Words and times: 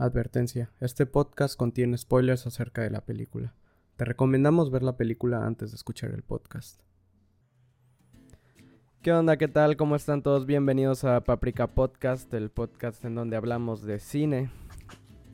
Advertencia, 0.00 0.70
este 0.80 1.04
podcast 1.04 1.58
contiene 1.58 1.98
spoilers 1.98 2.46
acerca 2.46 2.80
de 2.80 2.88
la 2.88 3.02
película. 3.02 3.52
Te 3.96 4.06
recomendamos 4.06 4.70
ver 4.70 4.82
la 4.82 4.96
película 4.96 5.44
antes 5.44 5.72
de 5.72 5.76
escuchar 5.76 6.12
el 6.12 6.22
podcast. 6.22 6.80
¿Qué 9.02 9.12
onda? 9.12 9.36
¿Qué 9.36 9.46
tal? 9.46 9.76
¿Cómo 9.76 9.96
están 9.96 10.22
todos? 10.22 10.46
Bienvenidos 10.46 11.04
a 11.04 11.22
Paprika 11.22 11.66
Podcast, 11.66 12.32
el 12.32 12.48
podcast 12.48 13.04
en 13.04 13.14
donde 13.14 13.36
hablamos 13.36 13.82
de 13.82 13.98
cine. 13.98 14.50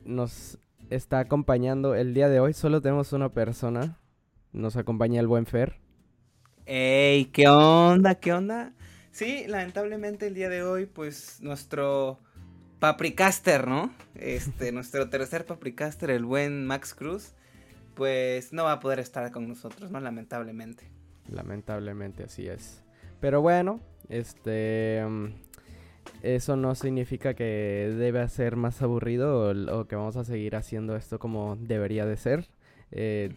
Nos 0.03 0.59
está 0.89 1.19
acompañando 1.19 1.95
el 1.95 2.13
día 2.13 2.27
de 2.27 2.41
hoy, 2.41 2.51
solo 2.51 2.81
tenemos 2.81 3.13
una 3.13 3.29
persona. 3.29 3.97
Nos 4.51 4.75
acompaña 4.75 5.21
el 5.21 5.27
buen 5.27 5.45
Fer. 5.45 5.79
¡Ey! 6.65 7.27
¿Qué 7.27 7.47
onda? 7.47 8.15
¿Qué 8.15 8.33
onda? 8.33 8.73
Sí, 9.11 9.45
lamentablemente 9.47 10.27
el 10.27 10.33
día 10.33 10.49
de 10.49 10.61
hoy, 10.63 10.87
pues 10.87 11.39
nuestro 11.39 12.19
Papricaster, 12.79 13.67
¿no? 13.67 13.91
Este, 14.15 14.71
nuestro 14.71 15.09
tercer 15.09 15.45
Papricaster, 15.45 16.09
el 16.11 16.25
buen 16.25 16.65
Max 16.65 16.93
Cruz, 16.93 17.33
pues 17.95 18.53
no 18.53 18.63
va 18.63 18.73
a 18.73 18.79
poder 18.79 18.99
estar 18.99 19.31
con 19.31 19.47
nosotros, 19.47 19.91
¿no? 19.91 19.99
Lamentablemente. 19.99 20.85
Lamentablemente, 21.29 22.23
así 22.23 22.47
es. 22.47 22.83
Pero 23.19 23.41
bueno, 23.41 23.79
este... 24.09 25.03
mm, 25.07 25.25
Eso 26.21 26.55
no 26.55 26.73
significa 26.75 27.33
que 27.33 27.93
debe 27.97 28.27
ser 28.29 28.55
más 28.55 28.81
aburrido 28.81 29.49
o, 29.49 29.79
o 29.79 29.87
que 29.87 29.95
vamos 29.95 30.15
a 30.15 30.23
seguir 30.23 30.55
haciendo 30.55 30.95
esto 30.95 31.19
como 31.19 31.55
debería 31.59 32.05
de 32.05 32.15
ser. 32.17 32.47
Eh, 32.91 33.33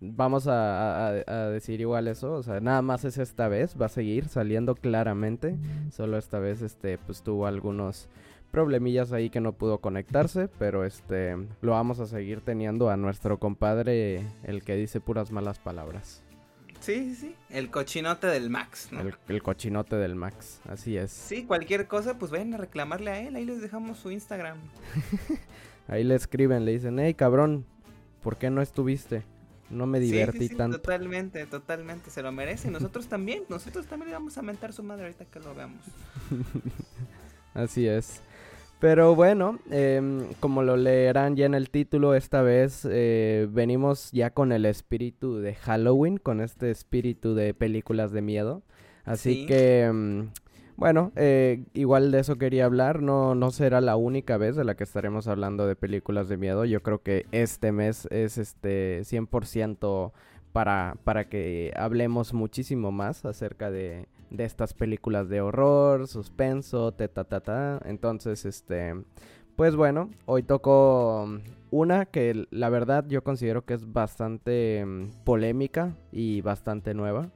vamos 0.00 0.46
a, 0.46 1.08
a- 1.08 1.24
a 1.26 1.50
decir 1.50 1.82
igual 1.82 2.08
eso, 2.08 2.32
o 2.32 2.42
sea, 2.42 2.60
nada 2.60 2.80
más 2.80 3.04
es 3.04 3.18
esta 3.18 3.48
vez, 3.48 3.76
va 3.78 3.86
a 3.86 3.88
seguir 3.90 4.28
saliendo 4.28 4.74
claramente, 4.76 5.58
solo 5.90 6.16
esta 6.16 6.38
vez 6.38 6.62
este 6.62 6.96
pues 6.96 7.22
tuvo 7.22 7.46
algunos 7.46 8.08
problemillas 8.54 9.12
ahí 9.12 9.30
que 9.30 9.40
no 9.40 9.52
pudo 9.52 9.78
conectarse, 9.78 10.46
pero 10.60 10.84
este 10.84 11.36
lo 11.60 11.72
vamos 11.72 11.98
a 11.98 12.06
seguir 12.06 12.40
teniendo 12.40 12.88
a 12.88 12.96
nuestro 12.96 13.40
compadre 13.40 14.24
el 14.44 14.62
que 14.62 14.76
dice 14.76 15.00
puras 15.00 15.32
malas 15.32 15.58
palabras, 15.58 16.22
Sí, 16.78 16.94
sí, 16.94 17.14
sí. 17.16 17.36
El 17.50 17.70
cochinote 17.70 18.28
del 18.28 18.50
Max, 18.50 18.90
¿no? 18.92 19.00
el, 19.00 19.14
el 19.26 19.42
cochinote 19.42 19.96
del 19.96 20.14
Max, 20.14 20.60
así 20.68 20.96
es. 20.96 21.10
Sí, 21.10 21.44
cualquier 21.44 21.88
cosa, 21.88 22.16
pues 22.16 22.30
vayan 22.30 22.54
a 22.54 22.58
reclamarle 22.58 23.10
a 23.10 23.20
él. 23.20 23.34
Ahí 23.34 23.44
les 23.44 23.60
dejamos 23.60 23.98
su 23.98 24.10
Instagram. 24.10 24.58
Ahí 25.88 26.04
le 26.04 26.14
escriben, 26.14 26.64
le 26.64 26.72
dicen, 26.72 26.98
hey 27.00 27.14
cabrón, 27.14 27.66
¿por 28.22 28.36
qué 28.36 28.50
no 28.50 28.62
estuviste? 28.62 29.24
No 29.70 29.86
me 29.86 29.98
Sí, 29.98 30.06
sí, 30.06 30.12
divertí 30.12 30.48
sí, 30.48 30.54
tanto. 30.54 30.80
Totalmente, 30.80 31.46
totalmente. 31.46 32.10
Se 32.10 32.22
lo 32.22 32.30
merece. 32.30 32.70
Nosotros 32.70 33.08
también. 33.08 33.44
Nosotros 33.48 33.86
también 33.86 34.10
le 34.10 34.14
vamos 34.14 34.38
a 34.38 34.42
mentar 34.42 34.72
su 34.72 34.82
madre 34.82 35.04
ahorita 35.04 35.24
que 35.24 35.40
lo 35.40 35.54
veamos. 35.54 35.84
Así 37.54 37.88
es. 37.88 38.20
Pero 38.80 39.14
bueno, 39.14 39.58
em, 39.70 40.34
como 40.40 40.62
lo 40.62 40.76
leerán 40.76 41.36
ya 41.36 41.46
en 41.46 41.54
el 41.54 41.70
título, 41.70 42.14
esta 42.14 42.42
vez 42.42 42.86
eh, 42.90 43.48
venimos 43.50 44.10
ya 44.12 44.30
con 44.30 44.52
el 44.52 44.66
espíritu 44.66 45.38
de 45.38 45.54
Halloween, 45.54 46.18
con 46.18 46.40
este 46.42 46.70
espíritu 46.70 47.34
de 47.34 47.54
películas 47.54 48.12
de 48.12 48.20
miedo. 48.20 48.62
Así 49.04 49.34
Sí. 49.34 49.46
que, 49.46 49.82
em, 49.84 50.28
bueno, 50.76 51.12
eh, 51.16 51.62
igual 51.72 52.10
de 52.10 52.18
eso 52.20 52.36
quería 52.36 52.66
hablar. 52.66 53.00
No, 53.00 53.34
no 53.34 53.50
será 53.52 53.80
la 53.80 53.96
única 53.96 54.36
vez 54.36 54.54
de 54.56 54.64
la 54.64 54.74
que 54.74 54.84
estaremos 54.84 55.28
hablando 55.28 55.66
de 55.66 55.76
películas 55.76 56.28
de 56.28 56.36
miedo. 56.36 56.66
Yo 56.66 56.82
creo 56.82 57.02
que 57.02 57.24
este 57.32 57.72
mes 57.72 58.06
es 58.10 58.36
este 58.36 59.02
100% 59.04 60.12
para, 60.52 60.96
para 61.04 61.28
que 61.28 61.72
hablemos 61.76 62.34
muchísimo 62.34 62.92
más 62.92 63.24
acerca 63.24 63.70
de, 63.70 64.06
de 64.30 64.44
estas 64.44 64.74
películas 64.74 65.28
de 65.28 65.40
horror, 65.40 66.06
suspenso, 66.08 66.92
ta 66.92 67.08
ta 67.08 67.24
ta 67.24 67.40
ta. 67.40 67.80
Entonces, 67.84 68.44
este, 68.44 68.94
pues 69.56 69.76
bueno, 69.76 70.10
hoy 70.26 70.42
tocó 70.42 71.24
um, 71.24 71.40
una 71.70 72.06
que 72.06 72.46
la 72.50 72.68
verdad 72.70 73.04
yo 73.08 73.22
considero 73.22 73.64
que 73.64 73.74
es 73.74 73.92
bastante 73.92 74.84
mm, 74.84 75.24
polémica 75.24 75.94
y 76.10 76.40
bastante 76.40 76.94
nueva. 76.94 77.30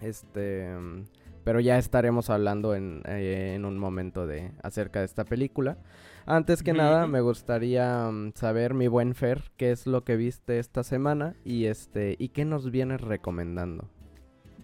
Este, 0.00 0.74
mm, 0.74 1.04
pero 1.44 1.60
ya 1.60 1.78
estaremos 1.78 2.30
hablando 2.30 2.74
en, 2.74 3.02
eh, 3.06 3.52
en 3.54 3.64
un 3.64 3.78
momento 3.78 4.26
de 4.26 4.52
acerca 4.62 5.00
de 5.00 5.04
esta 5.04 5.24
película. 5.24 5.78
Antes 6.24 6.64
que 6.64 6.72
nada, 6.72 7.06
me 7.06 7.20
gustaría 7.20 8.10
mm, 8.10 8.32
saber, 8.34 8.74
mi 8.74 8.88
buen 8.88 9.14
Fer, 9.14 9.44
qué 9.56 9.70
es 9.70 9.86
lo 9.86 10.02
que 10.04 10.16
viste 10.16 10.58
esta 10.58 10.82
semana 10.82 11.36
y 11.44 11.66
este 11.66 12.16
y 12.18 12.30
qué 12.30 12.44
nos 12.44 12.70
vienes 12.72 13.00
recomendando. 13.00 13.88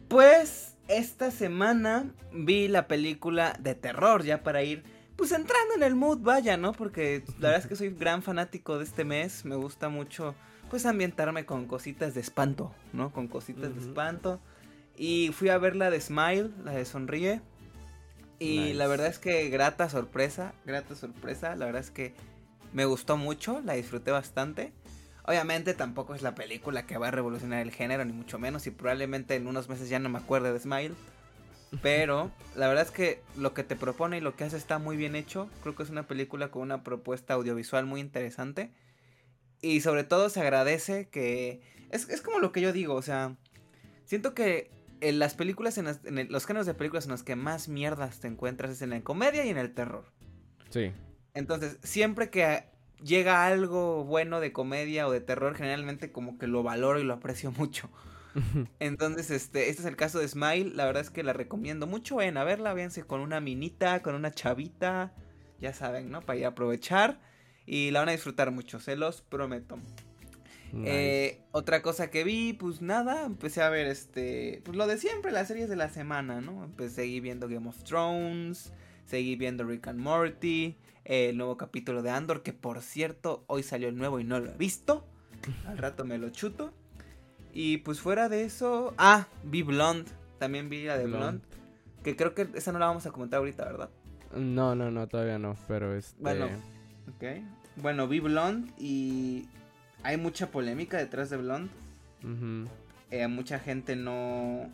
Pues 0.08 0.71
esta 0.96 1.30
semana 1.30 2.12
vi 2.32 2.68
la 2.68 2.86
película 2.86 3.56
de 3.58 3.74
terror 3.74 4.24
ya 4.24 4.42
para 4.42 4.62
ir 4.62 4.82
pues 5.16 5.32
entrando 5.32 5.74
en 5.74 5.82
el 5.82 5.94
mood, 5.94 6.18
vaya, 6.18 6.56
¿no? 6.56 6.72
Porque 6.72 7.22
la 7.38 7.50
verdad 7.50 7.60
es 7.60 7.66
que 7.66 7.76
soy 7.76 7.90
gran 7.90 8.22
fanático 8.22 8.78
de 8.78 8.84
este 8.84 9.04
mes, 9.04 9.44
me 9.44 9.56
gusta 9.56 9.88
mucho 9.88 10.34
pues 10.70 10.86
ambientarme 10.86 11.44
con 11.44 11.66
cositas 11.66 12.14
de 12.14 12.20
espanto, 12.20 12.74
¿no? 12.92 13.12
Con 13.12 13.28
cositas 13.28 13.74
de 13.74 13.80
espanto. 13.80 14.40
Y 14.96 15.30
fui 15.32 15.48
a 15.50 15.58
ver 15.58 15.76
la 15.76 15.90
de 15.90 16.00
Smile, 16.00 16.50
la 16.64 16.72
de 16.72 16.84
Sonríe. 16.84 17.40
Y 18.38 18.58
Nice. 18.58 18.74
la 18.74 18.86
verdad 18.86 19.06
es 19.08 19.18
que 19.18 19.48
grata 19.50 19.88
sorpresa, 19.88 20.54
grata 20.64 20.96
sorpresa, 20.96 21.54
la 21.56 21.66
verdad 21.66 21.82
es 21.82 21.90
que 21.90 22.14
me 22.72 22.86
gustó 22.86 23.16
mucho, 23.16 23.60
la 23.60 23.74
disfruté 23.74 24.10
bastante. 24.10 24.72
Obviamente 25.24 25.74
tampoco 25.74 26.14
es 26.14 26.22
la 26.22 26.34
película 26.34 26.84
que 26.86 26.98
va 26.98 27.08
a 27.08 27.10
revolucionar 27.12 27.60
el 27.60 27.70
género, 27.70 28.04
ni 28.04 28.12
mucho 28.12 28.38
menos, 28.38 28.66
y 28.66 28.70
probablemente 28.70 29.36
en 29.36 29.46
unos 29.46 29.68
meses 29.68 29.88
ya 29.88 29.98
no 29.98 30.08
me 30.08 30.18
acuerde 30.18 30.52
de 30.52 30.58
Smile. 30.58 30.94
Pero 31.80 32.30
la 32.54 32.68
verdad 32.68 32.84
es 32.84 32.90
que 32.90 33.22
lo 33.36 33.54
que 33.54 33.64
te 33.64 33.76
propone 33.76 34.18
y 34.18 34.20
lo 34.20 34.36
que 34.36 34.44
hace 34.44 34.56
está 34.58 34.78
muy 34.78 34.96
bien 34.96 35.16
hecho. 35.16 35.48
Creo 35.62 35.74
que 35.74 35.82
es 35.84 35.90
una 35.90 36.06
película 36.06 36.50
con 36.50 36.62
una 36.62 36.82
propuesta 36.82 37.34
audiovisual 37.34 37.86
muy 37.86 38.00
interesante. 38.00 38.72
Y 39.62 39.80
sobre 39.80 40.04
todo 40.04 40.28
se 40.28 40.40
agradece 40.40 41.08
que... 41.08 41.62
Es, 41.90 42.08
es 42.08 42.20
como 42.20 42.40
lo 42.40 42.52
que 42.52 42.60
yo 42.60 42.72
digo, 42.72 42.94
o 42.94 43.02
sea... 43.02 43.36
Siento 44.04 44.34
que 44.34 44.70
en 45.00 45.18
las 45.18 45.34
películas, 45.34 45.78
en, 45.78 45.86
las- 45.86 46.04
en 46.04 46.18
el- 46.18 46.28
los 46.30 46.44
géneros 46.44 46.66
de 46.66 46.74
películas 46.74 47.04
en 47.06 47.12
los 47.12 47.22
que 47.22 47.36
más 47.36 47.68
mierdas 47.68 48.20
te 48.20 48.28
encuentras 48.28 48.72
es 48.72 48.82
en 48.82 48.90
la 48.90 49.00
comedia 49.00 49.44
y 49.46 49.48
en 49.48 49.56
el 49.56 49.72
terror. 49.72 50.04
Sí. 50.68 50.92
Entonces, 51.32 51.78
siempre 51.82 52.28
que 52.28 52.64
llega 53.02 53.46
algo 53.46 54.04
bueno 54.04 54.40
de 54.40 54.52
comedia 54.52 55.06
o 55.06 55.12
de 55.12 55.20
terror, 55.20 55.54
generalmente 55.54 56.12
como 56.12 56.38
que 56.38 56.46
lo 56.46 56.62
valoro 56.62 57.00
y 57.00 57.04
lo 57.04 57.14
aprecio 57.14 57.52
mucho. 57.56 57.90
Entonces, 58.78 59.30
este, 59.30 59.68
este 59.68 59.82
es 59.82 59.88
el 59.88 59.96
caso 59.96 60.18
de 60.18 60.28
Smile. 60.28 60.72
La 60.74 60.86
verdad 60.86 61.02
es 61.02 61.10
que 61.10 61.22
la 61.22 61.32
recomiendo 61.32 61.86
mucho. 61.86 62.16
Vayan 62.16 62.38
a 62.38 62.44
verla, 62.44 62.72
véanse 62.72 63.02
con 63.02 63.20
una 63.20 63.40
minita, 63.40 64.00
con 64.00 64.14
una 64.14 64.30
chavita. 64.30 65.12
Ya 65.60 65.74
saben, 65.74 66.10
¿no? 66.10 66.22
Para 66.22 66.38
ir 66.38 66.44
a 66.46 66.48
aprovechar. 66.48 67.20
Y 67.66 67.90
la 67.90 68.00
van 68.00 68.08
a 68.08 68.12
disfrutar 68.12 68.50
mucho, 68.50 68.80
se 68.80 68.96
los 68.96 69.20
prometo. 69.20 69.78
Nice. 70.72 70.90
Eh, 70.90 71.40
otra 71.52 71.82
cosa 71.82 72.10
que 72.10 72.24
vi, 72.24 72.54
pues 72.54 72.80
nada, 72.80 73.26
empecé 73.26 73.62
a 73.62 73.68
ver 73.68 73.86
este, 73.86 74.62
pues 74.64 74.76
lo 74.76 74.86
de 74.86 74.96
siempre, 74.96 75.30
las 75.30 75.48
series 75.48 75.68
de 75.68 75.76
la 75.76 75.90
semana, 75.90 76.40
¿no? 76.40 76.64
Empecé 76.64 77.02
seguí 77.02 77.20
viendo 77.20 77.46
Game 77.46 77.68
of 77.68 77.84
Thrones, 77.84 78.72
seguí 79.06 79.36
viendo 79.36 79.64
Rick 79.64 79.88
and 79.88 80.00
Morty, 80.00 80.76
eh, 81.04 81.30
el 81.30 81.36
nuevo 81.36 81.56
capítulo 81.56 82.02
de 82.02 82.10
Andor, 82.10 82.42
que 82.42 82.52
por 82.52 82.80
cierto, 82.82 83.44
hoy 83.46 83.62
salió 83.62 83.88
el 83.88 83.96
nuevo 83.96 84.20
y 84.20 84.24
no 84.24 84.40
lo 84.40 84.50
he 84.50 84.56
visto. 84.56 85.06
Al 85.66 85.78
rato 85.78 86.04
me 86.04 86.18
lo 86.18 86.30
chuto. 86.30 86.72
Y 87.52 87.78
pues 87.78 88.00
fuera 88.00 88.28
de 88.28 88.44
eso, 88.44 88.94
ah, 88.96 89.26
vi 89.44 89.62
Blonde, 89.62 90.10
también 90.38 90.70
vi 90.70 90.84
la 90.84 90.96
de 90.96 91.04
Blonde. 91.04 91.18
Blonde, 91.18 91.44
que 92.02 92.16
creo 92.16 92.34
que 92.34 92.48
esa 92.54 92.72
no 92.72 92.78
la 92.78 92.86
vamos 92.86 93.04
a 93.06 93.10
comentar 93.10 93.38
ahorita, 93.38 93.64
¿verdad? 93.64 93.90
No, 94.34 94.74
no, 94.74 94.90
no, 94.90 95.06
todavía 95.06 95.38
no, 95.38 95.56
pero 95.68 95.94
este... 95.94 96.20
Bueno. 96.22 96.46
Ok. 97.08 97.42
Bueno, 97.76 98.08
vi 98.08 98.20
Blonde 98.20 98.72
y 98.78 99.48
hay 100.02 100.16
mucha 100.16 100.50
polémica 100.50 100.96
detrás 100.96 101.28
de 101.30 101.36
Blonde. 101.36 101.70
eh, 103.10 103.28
mucha 103.28 103.58
gente 103.58 103.96
no 103.96 104.70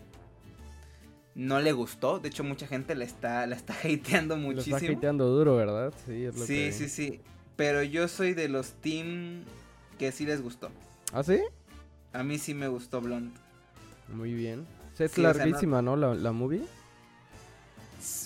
no 1.39 1.61
le 1.61 1.73
gustó. 1.73 2.19
De 2.19 2.29
hecho, 2.29 2.43
mucha 2.45 2.67
gente 2.67 2.95
la 2.97 3.05
está, 3.05 3.47
la 3.47 3.55
está 3.57 3.75
hateando 3.85 4.37
Lo 4.37 4.43
muchísimo. 4.43 4.77
está 4.77 4.93
hateando 4.93 5.27
duro, 5.29 5.57
¿verdad? 5.57 5.95
Sí, 6.05 6.25
es 6.25 6.37
lo 6.37 6.45
sí, 6.45 6.55
que... 6.55 6.73
sí, 6.73 6.89
sí. 6.89 7.21
Pero 7.57 7.83
yo 7.83 8.09
soy 8.09 8.35
de 8.35 8.49
los 8.49 8.73
team 8.75 9.45
que 9.99 10.13
sí 10.13 10.27
les 10.27 10.43
gustó. 10.43 10.71
¿Ah, 11.13 11.23
sí? 11.23 11.41
A 12.13 12.23
mí 12.23 12.39
sí 12.39 12.55
me 12.55 12.69
gustó 12.69 13.01
Blonde. 13.01 13.39
Muy 14.13 14.35
bien. 14.35 14.67
Es 14.99 15.13
Sí, 15.13 15.25
o 15.25 15.33
sea, 15.33 15.33
no- 15.33 15.39
larguísima, 15.39 15.81
¿no? 15.81 15.97
La, 15.97 16.15
la 16.15 16.33
movie. 16.33 16.63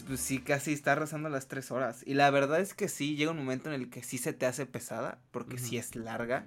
Pues 0.07 0.21
sí, 0.21 0.41
casi 0.41 0.73
está 0.73 0.95
rozando 0.95 1.29
las 1.29 1.49
tres 1.49 1.71
horas. 1.71 2.03
Y 2.07 2.15
la 2.15 2.31
verdad 2.31 2.61
es 2.61 2.75
que 2.75 2.89
sí, 2.89 3.17
llega 3.17 3.31
un 3.31 3.39
momento 3.39 3.69
en 3.73 3.75
el 3.81 3.89
que 3.91 4.03
sí 4.03 4.19
se 4.19 4.33
te 4.33 4.47
hace 4.47 4.67
pesada, 4.67 5.19
porque 5.31 5.59
sí 5.59 5.77
es 5.79 5.97
larga. 5.97 6.47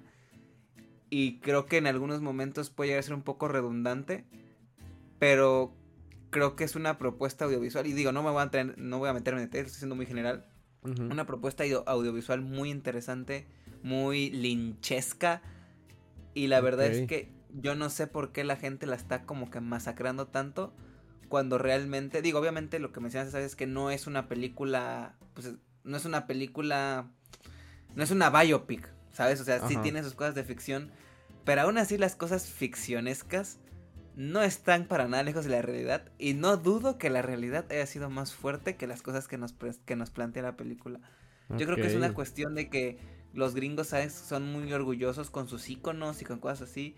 Y 1.10 1.38
creo 1.40 1.66
que 1.66 1.76
en 1.78 1.86
algunos 1.86 2.20
momentos 2.20 2.70
puede 2.70 2.88
llegar 2.90 3.00
a 3.00 3.02
ser 3.04 3.14
un 3.14 3.22
poco 3.22 3.48
redundante. 3.48 4.24
Pero 5.18 5.74
creo 6.36 6.54
que 6.54 6.64
es 6.64 6.76
una 6.76 6.98
propuesta 6.98 7.46
audiovisual. 7.46 7.86
Y 7.86 7.92
digo, 7.94 8.12
no 8.12 8.22
me 8.22 8.30
voy 8.30 8.40
a, 8.40 8.44
entrar- 8.44 8.76
no 8.76 8.98
voy 8.98 9.08
a 9.08 9.14
meterme 9.14 9.40
en 9.40 9.46
detalles, 9.46 9.68
estoy 9.68 9.78
siendo 9.80 9.96
muy 9.96 10.04
general. 10.06 10.44
Una 11.10 11.24
propuesta 11.26 11.64
audio- 11.64 11.82
audiovisual 11.88 12.42
muy 12.42 12.70
interesante, 12.70 13.46
muy 13.82 14.30
linchesca. 14.30 15.40
Y 16.34 16.48
la 16.48 16.60
verdad 16.60 16.86
es 16.86 17.08
que 17.08 17.32
yo 17.54 17.74
no 17.74 17.88
sé 17.88 18.06
por 18.06 18.32
qué 18.32 18.44
la 18.44 18.56
gente 18.56 18.86
la 18.86 18.96
está 18.96 19.22
como 19.24 19.50
que 19.50 19.60
masacrando 19.60 20.26
tanto. 20.26 20.74
Cuando 21.28 21.56
realmente, 21.56 22.20
digo, 22.20 22.38
obviamente 22.38 22.78
lo 22.80 22.92
que 22.92 23.00
mencionas 23.00 23.32
¿sabes? 23.32 23.46
es 23.46 23.56
que 23.56 23.66
no 23.66 23.90
es 23.90 24.06
una 24.06 24.28
película, 24.28 25.16
pues 25.34 25.54
no 25.84 25.96
es 25.96 26.04
una 26.04 26.26
película 26.26 27.10
no 27.94 28.02
es 28.04 28.10
una 28.10 28.28
biopic, 28.28 28.92
¿sabes? 29.10 29.40
O 29.40 29.44
sea, 29.44 29.66
sí 29.68 29.74
tiene 29.82 30.02
sus 30.04 30.12
cosas 30.14 30.34
de 30.34 30.44
ficción, 30.44 30.90
pero 31.46 31.62
aún 31.62 31.78
así 31.78 31.96
las 31.96 32.14
cosas 32.14 32.46
ficcionescas 32.46 33.58
no 34.16 34.42
están 34.42 34.86
para 34.86 35.06
nada 35.06 35.22
lejos 35.22 35.44
de 35.44 35.50
la 35.50 35.62
realidad 35.62 36.10
y 36.18 36.32
no 36.32 36.56
dudo 36.56 36.96
que 36.96 37.10
la 37.10 37.20
realidad 37.20 37.66
haya 37.70 37.86
sido 37.86 38.08
más 38.08 38.34
fuerte 38.34 38.76
que 38.76 38.86
las 38.86 39.02
cosas 39.02 39.28
que 39.28 39.36
nos, 39.36 39.54
que 39.84 39.94
nos 39.94 40.10
plantea 40.10 40.42
la 40.42 40.56
película. 40.56 41.00
Yo 41.50 41.64
creo 41.66 41.76
que 41.76 41.86
es 41.86 41.94
una 41.94 42.12
cuestión 42.12 42.56
de 42.56 42.68
que 42.68 42.98
los 43.32 43.54
gringos, 43.54 43.88
¿sabes? 43.88 44.12
Son 44.12 44.50
muy 44.50 44.72
orgullosos 44.72 45.30
con 45.30 45.48
sus 45.48 45.68
iconos 45.68 46.22
y 46.22 46.24
con 46.24 46.40
cosas 46.40 46.62
así. 46.70 46.96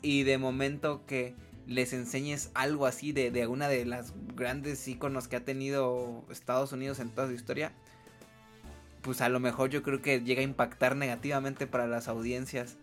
Y 0.00 0.22
de 0.22 0.38
momento 0.38 1.04
que 1.04 1.34
les 1.66 1.92
enseñes 1.92 2.50
algo 2.54 2.86
así 2.86 3.12
de, 3.12 3.30
de 3.30 3.46
una 3.48 3.68
de 3.68 3.84
las 3.84 4.14
grandes 4.34 4.86
iconos 4.88 5.28
que 5.28 5.36
ha 5.36 5.44
tenido 5.44 6.24
Estados 6.30 6.72
Unidos 6.72 7.00
en 7.00 7.10
toda 7.10 7.26
su 7.26 7.34
historia, 7.34 7.72
pues 9.02 9.20
a 9.20 9.28
lo 9.28 9.40
mejor 9.40 9.68
yo 9.68 9.82
creo 9.82 10.00
que 10.00 10.20
llega 10.20 10.40
a 10.40 10.44
impactar 10.44 10.96
negativamente 10.96 11.66
para 11.66 11.86
las 11.86 12.08
audiencias. 12.08 12.78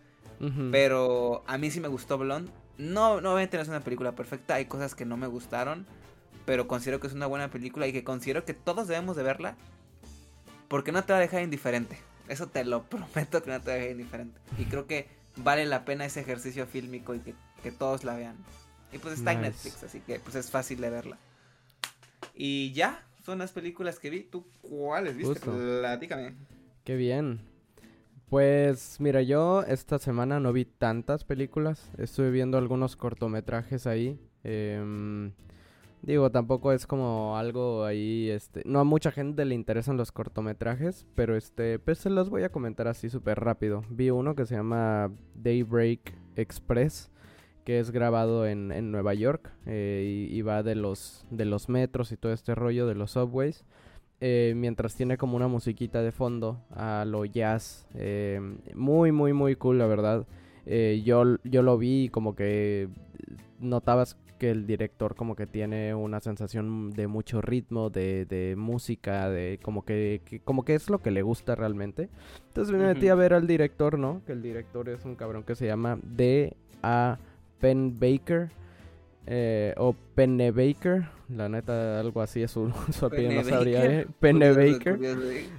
Pero 0.72 1.42
a 1.48 1.58
mí 1.58 1.72
sí 1.72 1.80
me 1.80 1.88
gustó 1.88 2.18
Blonde. 2.18 2.52
No, 2.78 3.22
no 3.22 3.34
obviamente 3.34 3.58
no 3.58 3.64
es 3.64 3.70
una 3.70 3.82
película 3.82 4.14
perfecta, 4.14 4.56
hay 4.56 4.66
cosas 4.66 4.96
que 4.96 5.06
no 5.06 5.18
me 5.18 5.28
gustaron, 5.28 5.86
pero 6.46 6.68
considero 6.68 7.00
que 7.00 7.08
es 7.08 7.14
una 7.14 7.28
buena 7.28 7.50
película 7.50 7.88
y 7.88 7.94
que 7.94 8.04
considero 8.04 8.46
que 8.46 8.54
todos 8.54 8.88
debemos 8.88 9.16
de 9.16 9.24
verla 9.24 9.56
porque 10.68 10.92
no 10.92 11.04
te 11.04 11.14
va 11.14 11.20
a 11.20 11.22
dejar 11.22 11.44
indiferente. 11.44 11.98
Eso 12.28 12.48
te 12.48 12.66
lo 12.66 12.84
prometo 12.90 13.44
que 13.44 13.52
no 13.52 13.62
te 13.62 13.70
va 13.70 13.74
a 13.74 13.78
dejar 13.78 13.92
indiferente. 13.92 14.40
Y 14.58 14.66
creo 14.66 14.88
que 14.88 15.08
vale 15.36 15.66
la 15.66 15.86
pena 15.86 16.06
ese 16.06 16.22
ejercicio 16.22 16.66
fílmico 16.66 17.16
y 17.16 17.20
que, 17.20 17.72
todos 17.72 18.04
la 18.04 18.16
vean. 18.16 18.36
Y 18.92 18.98
pues 18.98 19.16
está 19.16 19.32
en 19.32 19.42
Netflix, 19.42 19.84
así 19.84 20.02
que 20.02 20.20
pues 20.20 20.36
es 20.36 20.52
fácil 20.52 20.82
de 20.82 20.90
verla. 20.90 21.18
Y 22.36 22.74
ya, 22.74 23.04
son 23.26 23.40
las 23.40 23.52
películas 23.52 24.00
que 24.00 24.10
vi. 24.10 24.22
¿Tú 24.22 24.46
cuáles 24.62 25.16
viste? 25.16 25.40
Platícame. 25.40 26.36
Qué 26.84 26.96
bien. 26.96 27.53
Pues 28.34 29.00
mira, 29.00 29.22
yo 29.22 29.62
esta 29.62 30.00
semana 30.00 30.40
no 30.40 30.52
vi 30.54 30.66
tantas 30.66 31.24
películas. 31.24 31.92
Estuve 32.00 32.32
viendo 32.32 32.58
algunos 32.58 32.96
cortometrajes 32.96 33.86
ahí. 33.86 34.20
Em, 34.44 35.34
digo, 36.02 36.32
tampoco 36.32 36.72
es 36.72 36.88
como 36.88 37.38
algo 37.38 37.86
ahí, 37.86 38.32
este... 38.32 38.64
No 38.66 38.80
a 38.80 38.86
mucha 38.86 39.12
gente 39.12 39.46
le 39.46 39.54
interesan 39.54 39.98
los 39.98 40.12
cortometrajes, 40.12 41.06
pero 41.14 41.38
este, 41.38 41.78
pues 41.78 42.00
se 42.00 42.10
los 42.10 42.32
voy 42.32 42.42
a 42.42 42.50
comentar 42.50 42.88
así 42.88 43.08
súper 43.08 43.40
rápido. 43.40 43.84
Vi 43.92 44.10
uno 44.10 44.34
que 44.34 44.48
se 44.48 44.56
llama 44.56 45.12
Daybreak 45.36 46.16
Express 46.36 47.12
que 47.64 47.80
es 47.80 47.92
grabado 47.92 48.48
en, 48.48 48.72
en 48.72 48.92
Nueva 48.92 49.14
York 49.14 49.52
eh, 49.68 50.28
y, 50.30 50.42
va 50.42 50.64
de 50.64 50.76
los, 50.76 51.26
de 51.30 51.46
los 51.46 51.70
metros 51.70 52.12
y 52.12 52.18
todo 52.18 52.34
este 52.34 52.56
rollo 52.56 52.88
de 52.88 52.96
los 52.96 53.12
subways. 53.12 53.64
Eh, 54.26 54.54
mientras 54.56 54.96
tiene 54.96 55.18
como 55.18 55.36
una 55.36 55.50
musiquita 55.50 56.02
de 56.02 56.14
fondo 56.14 56.62
a 56.72 57.04
lo 57.06 57.26
jazz. 57.26 57.86
Eh, 57.94 58.40
muy, 58.74 59.12
muy, 59.12 59.34
muy 59.34 59.56
cool, 59.58 59.80
la 59.80 59.86
verdad. 59.86 60.26
yo, 60.66 61.38
yo 61.44 61.62
lo 61.62 61.78
vi 61.78 62.06
y 62.06 62.10
como 62.10 62.34
que 62.34 62.88
notabas 63.60 64.18
que 64.38 64.52
el 64.52 64.68
director 64.68 65.16
como 65.16 65.36
que 65.36 65.48
tiene 65.48 65.96
una 65.96 66.20
sensación 66.20 66.92
de 66.92 67.08
mucho 67.08 67.42
ritmo, 67.42 67.90
de, 67.90 68.26
de 68.26 68.56
música, 68.58 69.30
de 69.30 69.60
como 69.62 69.86
que, 69.86 70.42
como 70.44 70.66
que 70.66 70.76
es 70.76 70.90
lo 70.90 71.00
que 71.00 71.12
le 71.12 71.22
gusta 71.22 71.56
realmente. 71.56 72.10
Entonces 72.48 72.76
me 72.76 72.86
metí 72.86 73.08
a 73.08 73.16
ver 73.16 73.34
al 73.34 73.48
director, 73.48 73.98
¿no? 73.98 74.22
Que 74.26 74.34
el 74.34 74.42
director 74.42 74.90
es 74.90 75.06
un 75.06 75.16
cabrón 75.16 75.44
que 75.44 75.56
se 75.56 75.66
llama 75.66 75.98
D.A. 76.04 77.20
Penn 77.60 77.98
Baker. 78.00 78.52
Eh, 79.26 79.74
o 79.78 79.96
Penne 80.16 80.52
Baker, 80.52 81.06
la 81.30 81.48
neta, 81.48 82.00
algo 82.00 82.22
así 82.22 82.44
es 82.44 82.52
su, 82.52 82.72
su 82.92 83.06
apellido, 83.06 83.42
no 83.42 83.44
sabría. 83.44 84.06
Penne 84.20 84.52
Baker. 84.52 85.00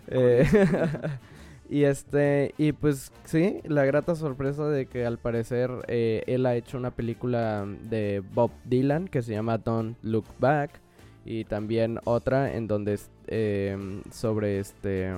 Eh, 0.09 0.47
y 1.71 1.85
este, 1.85 2.55
y 2.59 2.73
pues 2.73 3.11
sí, 3.25 3.61
la 3.65 3.85
grata 3.85 4.15
sorpresa 4.15 4.69
de 4.69 4.87
que 4.87 5.07
al 5.07 5.19
parecer 5.19 5.71
eh, 5.89 6.23
él 6.27 6.45
ha 6.47 6.55
hecho 6.55 6.77
una 6.77 6.91
película 6.91 7.67
de 7.89 8.23
Bob 8.35 8.51
Dylan 8.65 9.09
que 9.09 9.23
se 9.23 9.33
llama 9.33 9.59
Don't 9.59 9.97
Look 10.03 10.27
Back. 10.39 10.81
Y 11.27 11.45
también 11.45 12.01
otra 12.05 12.55
en 12.55 12.67
donde 12.67 13.01
eh, 13.29 14.03
sobre 14.13 14.59
este, 14.59 15.11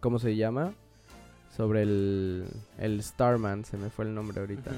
¿cómo 0.00 0.18
se 0.18 0.34
llama? 0.34 0.74
Sobre 1.56 1.82
el, 1.82 2.46
el 2.78 3.00
Starman, 3.00 3.64
se 3.64 3.76
me 3.76 3.90
fue 3.90 4.06
el 4.06 4.14
nombre 4.14 4.40
ahorita. 4.40 4.72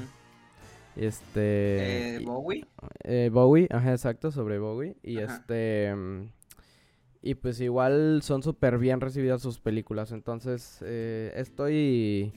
Este. 1.00 2.16
Eh, 2.16 2.24
Bowie. 2.26 2.66
Eh, 3.04 3.30
Bowie, 3.32 3.66
ajá, 3.70 3.92
exacto, 3.92 4.30
sobre 4.30 4.58
Bowie. 4.58 4.96
Y 5.02 5.16
este. 5.16 5.94
Mm, 5.94 6.28
y 7.22 7.34
pues 7.36 7.58
igual 7.60 8.20
son 8.22 8.42
súper 8.42 8.76
bien 8.76 9.00
recibidas 9.00 9.40
sus 9.40 9.60
películas. 9.60 10.12
Entonces, 10.12 10.78
eh, 10.82 11.32
estoy 11.36 12.32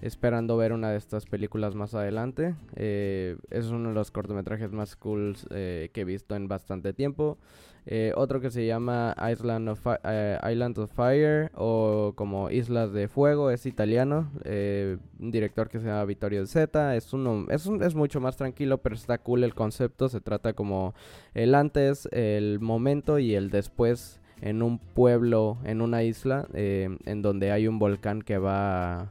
esperando 0.00 0.56
ver 0.56 0.72
una 0.72 0.90
de 0.90 0.98
estas 0.98 1.24
películas 1.26 1.74
más 1.74 1.94
adelante. 1.94 2.54
Eh, 2.76 3.36
es 3.50 3.66
uno 3.66 3.88
de 3.88 3.94
los 3.94 4.12
cortometrajes 4.12 4.70
más 4.70 4.94
cool 4.94 5.36
eh, 5.50 5.90
que 5.92 6.02
he 6.02 6.04
visto 6.04 6.36
en 6.36 6.46
bastante 6.46 6.92
tiempo. 6.92 7.38
Eh, 7.86 8.12
otro 8.16 8.40
que 8.40 8.50
se 8.50 8.66
llama 8.66 9.14
Island 9.30 9.68
of, 9.68 9.86
of 9.86 10.90
Fire 10.94 11.50
o 11.54 12.12
como 12.16 12.50
Islas 12.50 12.92
de 12.92 13.08
Fuego, 13.08 13.50
es 13.50 13.66
italiano. 13.66 14.30
un 14.44 15.30
director 15.30 15.68
que 15.68 15.80
se 15.80 15.86
llama 15.86 16.04
Vittorio 16.04 16.46
Z. 16.46 16.96
Es, 16.96 17.12
uno, 17.12 17.46
es, 17.50 17.66
es 17.66 17.94
mucho 17.94 18.20
más 18.20 18.36
tranquilo, 18.36 18.78
pero 18.78 18.94
está 18.94 19.18
cool 19.18 19.44
el 19.44 19.54
concepto. 19.54 20.08
Se 20.08 20.20
trata 20.20 20.54
como 20.54 20.94
el 21.34 21.54
antes, 21.54 22.08
el 22.12 22.60
momento 22.60 23.18
y 23.18 23.34
el 23.34 23.50
después 23.50 24.20
en 24.40 24.62
un 24.62 24.78
pueblo, 24.78 25.58
en 25.64 25.80
una 25.80 26.02
isla, 26.02 26.48
en 26.52 27.22
donde 27.22 27.52
hay 27.52 27.68
un 27.68 27.78
volcán 27.78 28.22
que 28.22 28.38
va... 28.38 29.00
A, 29.00 29.10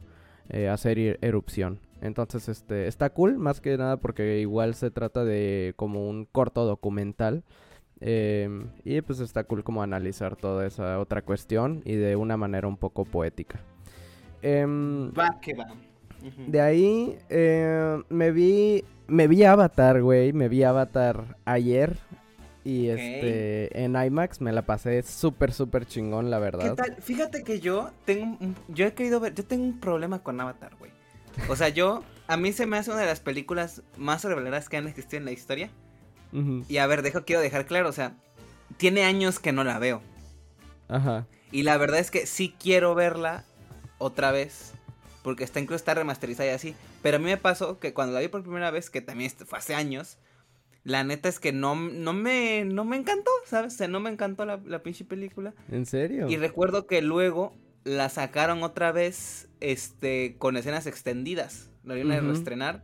eh, 0.50 0.68
hacer 0.68 1.18
erupción. 1.22 1.80
Entonces, 2.02 2.50
este, 2.50 2.86
está 2.86 3.08
cool, 3.10 3.38
más 3.38 3.62
que 3.62 3.78
nada 3.78 3.96
porque 3.96 4.40
igual 4.40 4.74
se 4.74 4.90
trata 4.90 5.24
de 5.24 5.72
como 5.76 6.08
un 6.08 6.26
corto 6.26 6.66
documental. 6.66 7.44
Em, 8.00 8.68
y 8.84 9.00
pues 9.00 9.20
está 9.20 9.44
cool 9.44 9.64
como 9.64 9.82
analizar 9.82 10.36
toda 10.36 10.66
esa 10.66 10.98
otra 10.98 11.22
cuestión 11.22 11.82
y 11.84 11.94
de 11.94 12.16
una 12.16 12.36
manera 12.36 12.68
un 12.68 12.76
poco 12.76 13.04
poética. 13.04 13.60
Em, 14.42 15.10
va 15.12 15.40
que 15.40 15.54
va. 15.54 15.66
De 16.46 16.60
ahí 16.60 17.18
eh, 17.28 18.02
me 18.08 18.30
vi 18.30 18.84
me 19.06 19.28
vi 19.28 19.44
Avatar, 19.44 20.02
güey, 20.02 20.32
me 20.32 20.48
vi 20.48 20.62
Avatar 20.62 21.36
ayer 21.44 21.98
y 22.64 22.88
este, 22.88 23.84
en 23.84 23.94
IMAX 23.94 24.40
me 24.40 24.50
la 24.50 24.62
pasé 24.62 25.02
súper, 25.02 25.52
súper 25.52 25.86
chingón, 25.86 26.30
la 26.30 26.38
verdad. 26.38 26.74
¿Qué 26.74 26.82
tal? 26.82 26.96
Fíjate 27.02 27.44
que 27.44 27.60
yo 27.60 27.90
tengo, 28.06 28.38
yo 28.68 28.86
he 28.86 28.94
querido 28.94 29.20
ver, 29.20 29.34
yo 29.34 29.44
tengo 29.44 29.64
un 29.64 29.78
problema 29.78 30.22
con 30.22 30.40
Avatar, 30.40 30.74
güey. 30.78 30.90
O 31.50 31.56
sea, 31.56 31.68
yo, 31.68 32.02
a 32.26 32.36
mí 32.38 32.52
se 32.52 32.64
me 32.64 32.78
hace 32.78 32.90
una 32.90 33.00
de 33.00 33.06
las 33.06 33.20
películas 33.20 33.82
más 33.98 34.24
reveladoras 34.24 34.70
que 34.70 34.78
han 34.78 34.88
existido 34.88 35.18
en 35.18 35.26
la 35.26 35.32
historia. 35.32 35.70
Y 36.68 36.78
a 36.78 36.86
ver, 36.86 37.02
dejo, 37.02 37.24
quiero 37.24 37.40
dejar 37.40 37.64
claro, 37.64 37.88
o 37.88 37.92
sea, 37.92 38.16
tiene 38.76 39.04
años 39.04 39.38
que 39.38 39.52
no 39.52 39.62
la 39.62 39.78
veo. 39.78 40.02
Ajá. 40.88 41.26
Y 41.52 41.62
la 41.62 41.76
verdad 41.76 42.00
es 42.00 42.10
que 42.10 42.26
sí 42.26 42.54
quiero 42.58 42.94
verla 42.94 43.44
otra 43.98 44.32
vez. 44.32 44.72
Porque 45.22 45.44
está 45.44 45.60
incluso 45.60 45.76
está 45.76 45.94
remasterizada 45.94 46.50
y 46.50 46.52
así. 46.52 46.74
Pero 47.02 47.16
a 47.16 47.20
mí 47.20 47.26
me 47.26 47.36
pasó 47.36 47.78
que 47.78 47.94
cuando 47.94 48.12
la 48.12 48.20
vi 48.20 48.28
por 48.28 48.42
primera 48.42 48.70
vez, 48.70 48.90
que 48.90 49.00
también 49.00 49.30
fue 49.30 49.58
hace 49.58 49.74
años, 49.74 50.18
la 50.82 51.02
neta 51.04 51.28
es 51.28 51.40
que 51.40 51.52
no, 51.52 51.76
no, 51.76 52.12
me, 52.12 52.64
no 52.64 52.84
me 52.84 52.96
encantó, 52.96 53.30
¿sabes? 53.46 53.74
O 53.74 53.76
sea, 53.76 53.88
no 53.88 54.00
me 54.00 54.10
encantó 54.10 54.44
la, 54.44 54.60
la 54.66 54.82
pinche 54.82 55.04
película. 55.04 55.54
¿En 55.70 55.86
serio? 55.86 56.28
Y 56.28 56.36
recuerdo 56.36 56.86
que 56.86 57.00
luego 57.00 57.54
la 57.84 58.08
sacaron 58.08 58.62
otra 58.62 58.92
vez 58.92 59.48
este, 59.60 60.36
con 60.38 60.56
escenas 60.56 60.86
extendidas. 60.86 61.70
La 61.84 61.94
vieron 61.94 62.12
a 62.12 62.20
reestrenar. 62.20 62.82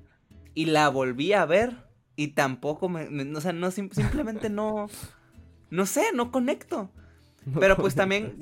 Y 0.55 0.67
la 0.67 0.89
volví 0.89 1.33
a 1.33 1.45
ver. 1.45 1.90
Y 2.21 2.29
tampoco 2.29 2.91
me. 2.91 3.07
o 3.35 3.41
sea, 3.41 3.55
no, 3.55 3.71
simplemente 3.71 4.51
no. 4.51 4.91
No 5.71 5.87
sé, 5.87 6.03
no 6.13 6.31
conecto. 6.31 6.91
Pero 7.59 7.79
pues 7.79 7.95
también 7.95 8.37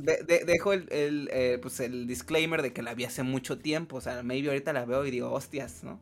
dejo 0.47 0.73
el, 0.73 0.89
el, 0.91 1.31
eh, 1.33 1.61
pues 1.63 1.79
el 1.79 2.09
disclaimer 2.09 2.61
de 2.61 2.73
que 2.73 2.83
la 2.83 2.95
vi 2.95 3.05
hace 3.05 3.23
mucho 3.23 3.57
tiempo. 3.57 3.99
O 3.99 4.01
sea, 4.01 4.25
maybe 4.25 4.49
ahorita 4.49 4.73
la 4.73 4.85
veo 4.85 5.07
y 5.07 5.13
digo, 5.13 5.31
hostias, 5.31 5.85
¿no? 5.85 6.01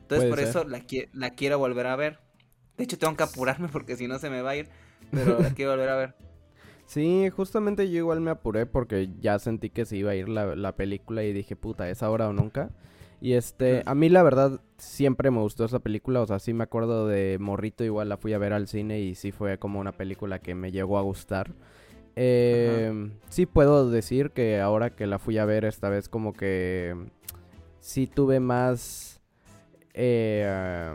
Entonces 0.00 0.30
por 0.30 0.40
eso 0.40 0.64
la, 0.64 0.82
la 1.12 1.30
quiero 1.34 1.58
volver 1.58 1.88
a 1.88 1.96
ver. 1.96 2.20
De 2.78 2.84
hecho, 2.84 2.96
tengo 2.96 3.14
que 3.14 3.24
apurarme 3.24 3.68
porque 3.68 3.96
si 3.96 4.08
no 4.08 4.18
se 4.18 4.30
me 4.30 4.40
va 4.40 4.52
a 4.52 4.56
ir. 4.56 4.70
Pero 5.10 5.40
la 5.40 5.50
quiero 5.54 5.72
volver 5.72 5.90
a 5.90 5.96
ver. 5.96 6.14
Sí, 6.86 7.28
justamente 7.28 7.90
yo 7.90 7.98
igual 7.98 8.22
me 8.22 8.30
apuré 8.30 8.64
porque 8.64 9.10
ya 9.20 9.38
sentí 9.38 9.68
que 9.68 9.84
se 9.84 9.98
iba 9.98 10.12
a 10.12 10.14
ir 10.14 10.30
la, 10.30 10.74
película 10.74 11.22
y 11.22 11.34
dije, 11.34 11.54
puta, 11.54 11.90
es 11.90 12.02
ahora 12.02 12.30
o 12.30 12.32
nunca. 12.32 12.70
Y 13.20 13.34
este, 13.34 13.82
a 13.84 13.94
mí 13.94 14.08
la 14.08 14.22
verdad 14.22 14.60
siempre 14.78 15.30
me 15.30 15.40
gustó 15.40 15.64
esa 15.64 15.78
película, 15.78 16.22
o 16.22 16.26
sea, 16.26 16.38
sí 16.38 16.54
me 16.54 16.64
acuerdo 16.64 17.06
de 17.06 17.36
Morrito, 17.38 17.84
igual 17.84 18.08
la 18.08 18.16
fui 18.16 18.32
a 18.32 18.38
ver 18.38 18.54
al 18.54 18.66
cine 18.66 19.00
y 19.00 19.14
sí 19.14 19.30
fue 19.30 19.58
como 19.58 19.78
una 19.78 19.92
película 19.92 20.38
que 20.38 20.54
me 20.54 20.72
llegó 20.72 20.98
a 20.98 21.02
gustar. 21.02 21.52
Eh, 22.16 23.10
sí 23.28 23.46
puedo 23.46 23.90
decir 23.90 24.30
que 24.30 24.60
ahora 24.60 24.90
que 24.90 25.06
la 25.06 25.18
fui 25.18 25.38
a 25.38 25.44
ver 25.44 25.64
esta 25.64 25.90
vez 25.90 26.08
como 26.08 26.32
que 26.32 26.94
sí 27.80 28.06
tuve 28.06 28.40
más... 28.40 29.20
Eh, 29.92 30.94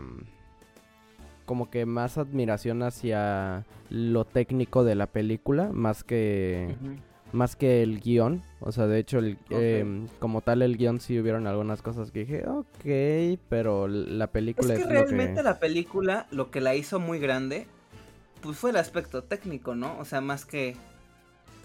como 1.44 1.70
que 1.70 1.86
más 1.86 2.18
admiración 2.18 2.82
hacia 2.82 3.64
lo 3.88 4.24
técnico 4.24 4.82
de 4.82 4.96
la 4.96 5.06
película, 5.06 5.70
más 5.72 6.02
que 6.02 6.74
más 7.32 7.56
que 7.56 7.82
el 7.82 8.00
guion. 8.00 8.42
O 8.60 8.72
sea, 8.72 8.86
de 8.86 8.98
hecho, 8.98 9.18
el, 9.18 9.38
em, 9.50 10.08
como 10.18 10.40
tal, 10.40 10.62
el 10.62 10.76
guion 10.76 11.00
sí 11.00 11.18
hubieron 11.18 11.46
algunas 11.46 11.82
cosas 11.82 12.10
que 12.10 12.20
dije, 12.20 12.44
ok, 12.46 13.38
pero 13.48 13.88
la 13.88 14.28
película 14.28 14.74
es 14.74 14.80
que 14.80 14.86
realmente 14.86 15.42
la 15.42 15.58
película, 15.58 16.26
lo 16.30 16.50
que 16.50 16.60
la 16.60 16.74
hizo 16.74 16.98
muy 17.00 17.18
grande, 17.18 17.66
pues 18.42 18.56
fue 18.56 18.70
el 18.70 18.76
aspecto 18.76 19.24
técnico, 19.24 19.74
¿no? 19.74 19.98
O 19.98 20.04
sea, 20.04 20.20
más 20.20 20.44
que, 20.44 20.76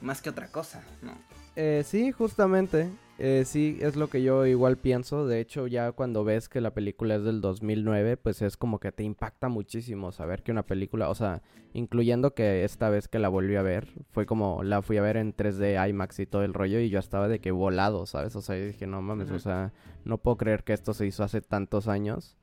más 0.01 0.21
que 0.21 0.29
otra 0.29 0.47
cosa, 0.47 0.83
¿no? 1.01 1.13
Eh, 1.55 1.83
sí, 1.85 2.11
justamente. 2.11 2.89
Eh, 3.23 3.45
sí, 3.45 3.77
es 3.81 3.97
lo 3.97 4.09
que 4.09 4.23
yo 4.23 4.47
igual 4.47 4.77
pienso. 4.77 5.27
De 5.27 5.39
hecho, 5.39 5.67
ya 5.67 5.91
cuando 5.91 6.23
ves 6.23 6.49
que 6.49 6.59
la 6.59 6.73
película 6.73 7.13
es 7.13 7.23
del 7.23 7.39
2009, 7.39 8.17
pues 8.17 8.41
es 8.41 8.57
como 8.57 8.79
que 8.79 8.91
te 8.91 9.03
impacta 9.03 9.47
muchísimo 9.47 10.11
saber 10.11 10.41
que 10.41 10.51
una 10.51 10.65
película, 10.65 11.07
o 11.07 11.13
sea, 11.13 11.43
incluyendo 11.73 12.33
que 12.33 12.63
esta 12.63 12.89
vez 12.89 13.07
que 13.07 13.19
la 13.19 13.29
volví 13.29 13.57
a 13.57 13.61
ver, 13.61 13.89
fue 14.09 14.25
como 14.25 14.63
la 14.63 14.81
fui 14.81 14.97
a 14.97 15.03
ver 15.03 15.17
en 15.17 15.35
3D 15.35 15.87
IMAX 15.87 16.19
y 16.21 16.25
todo 16.25 16.43
el 16.43 16.55
rollo 16.55 16.79
y 16.79 16.89
yo 16.89 16.97
estaba 16.97 17.27
de 17.27 17.37
que 17.37 17.51
volado, 17.51 18.07
¿sabes? 18.07 18.35
O 18.35 18.41
sea, 18.41 18.55
dije, 18.55 18.87
no 18.87 19.03
mames, 19.03 19.29
o 19.29 19.37
sea, 19.37 19.71
no 20.03 20.17
puedo 20.17 20.37
creer 20.37 20.63
que 20.63 20.73
esto 20.73 20.95
se 20.95 21.05
hizo 21.05 21.23
hace 21.23 21.41
tantos 21.41 21.87
años. 21.87 22.37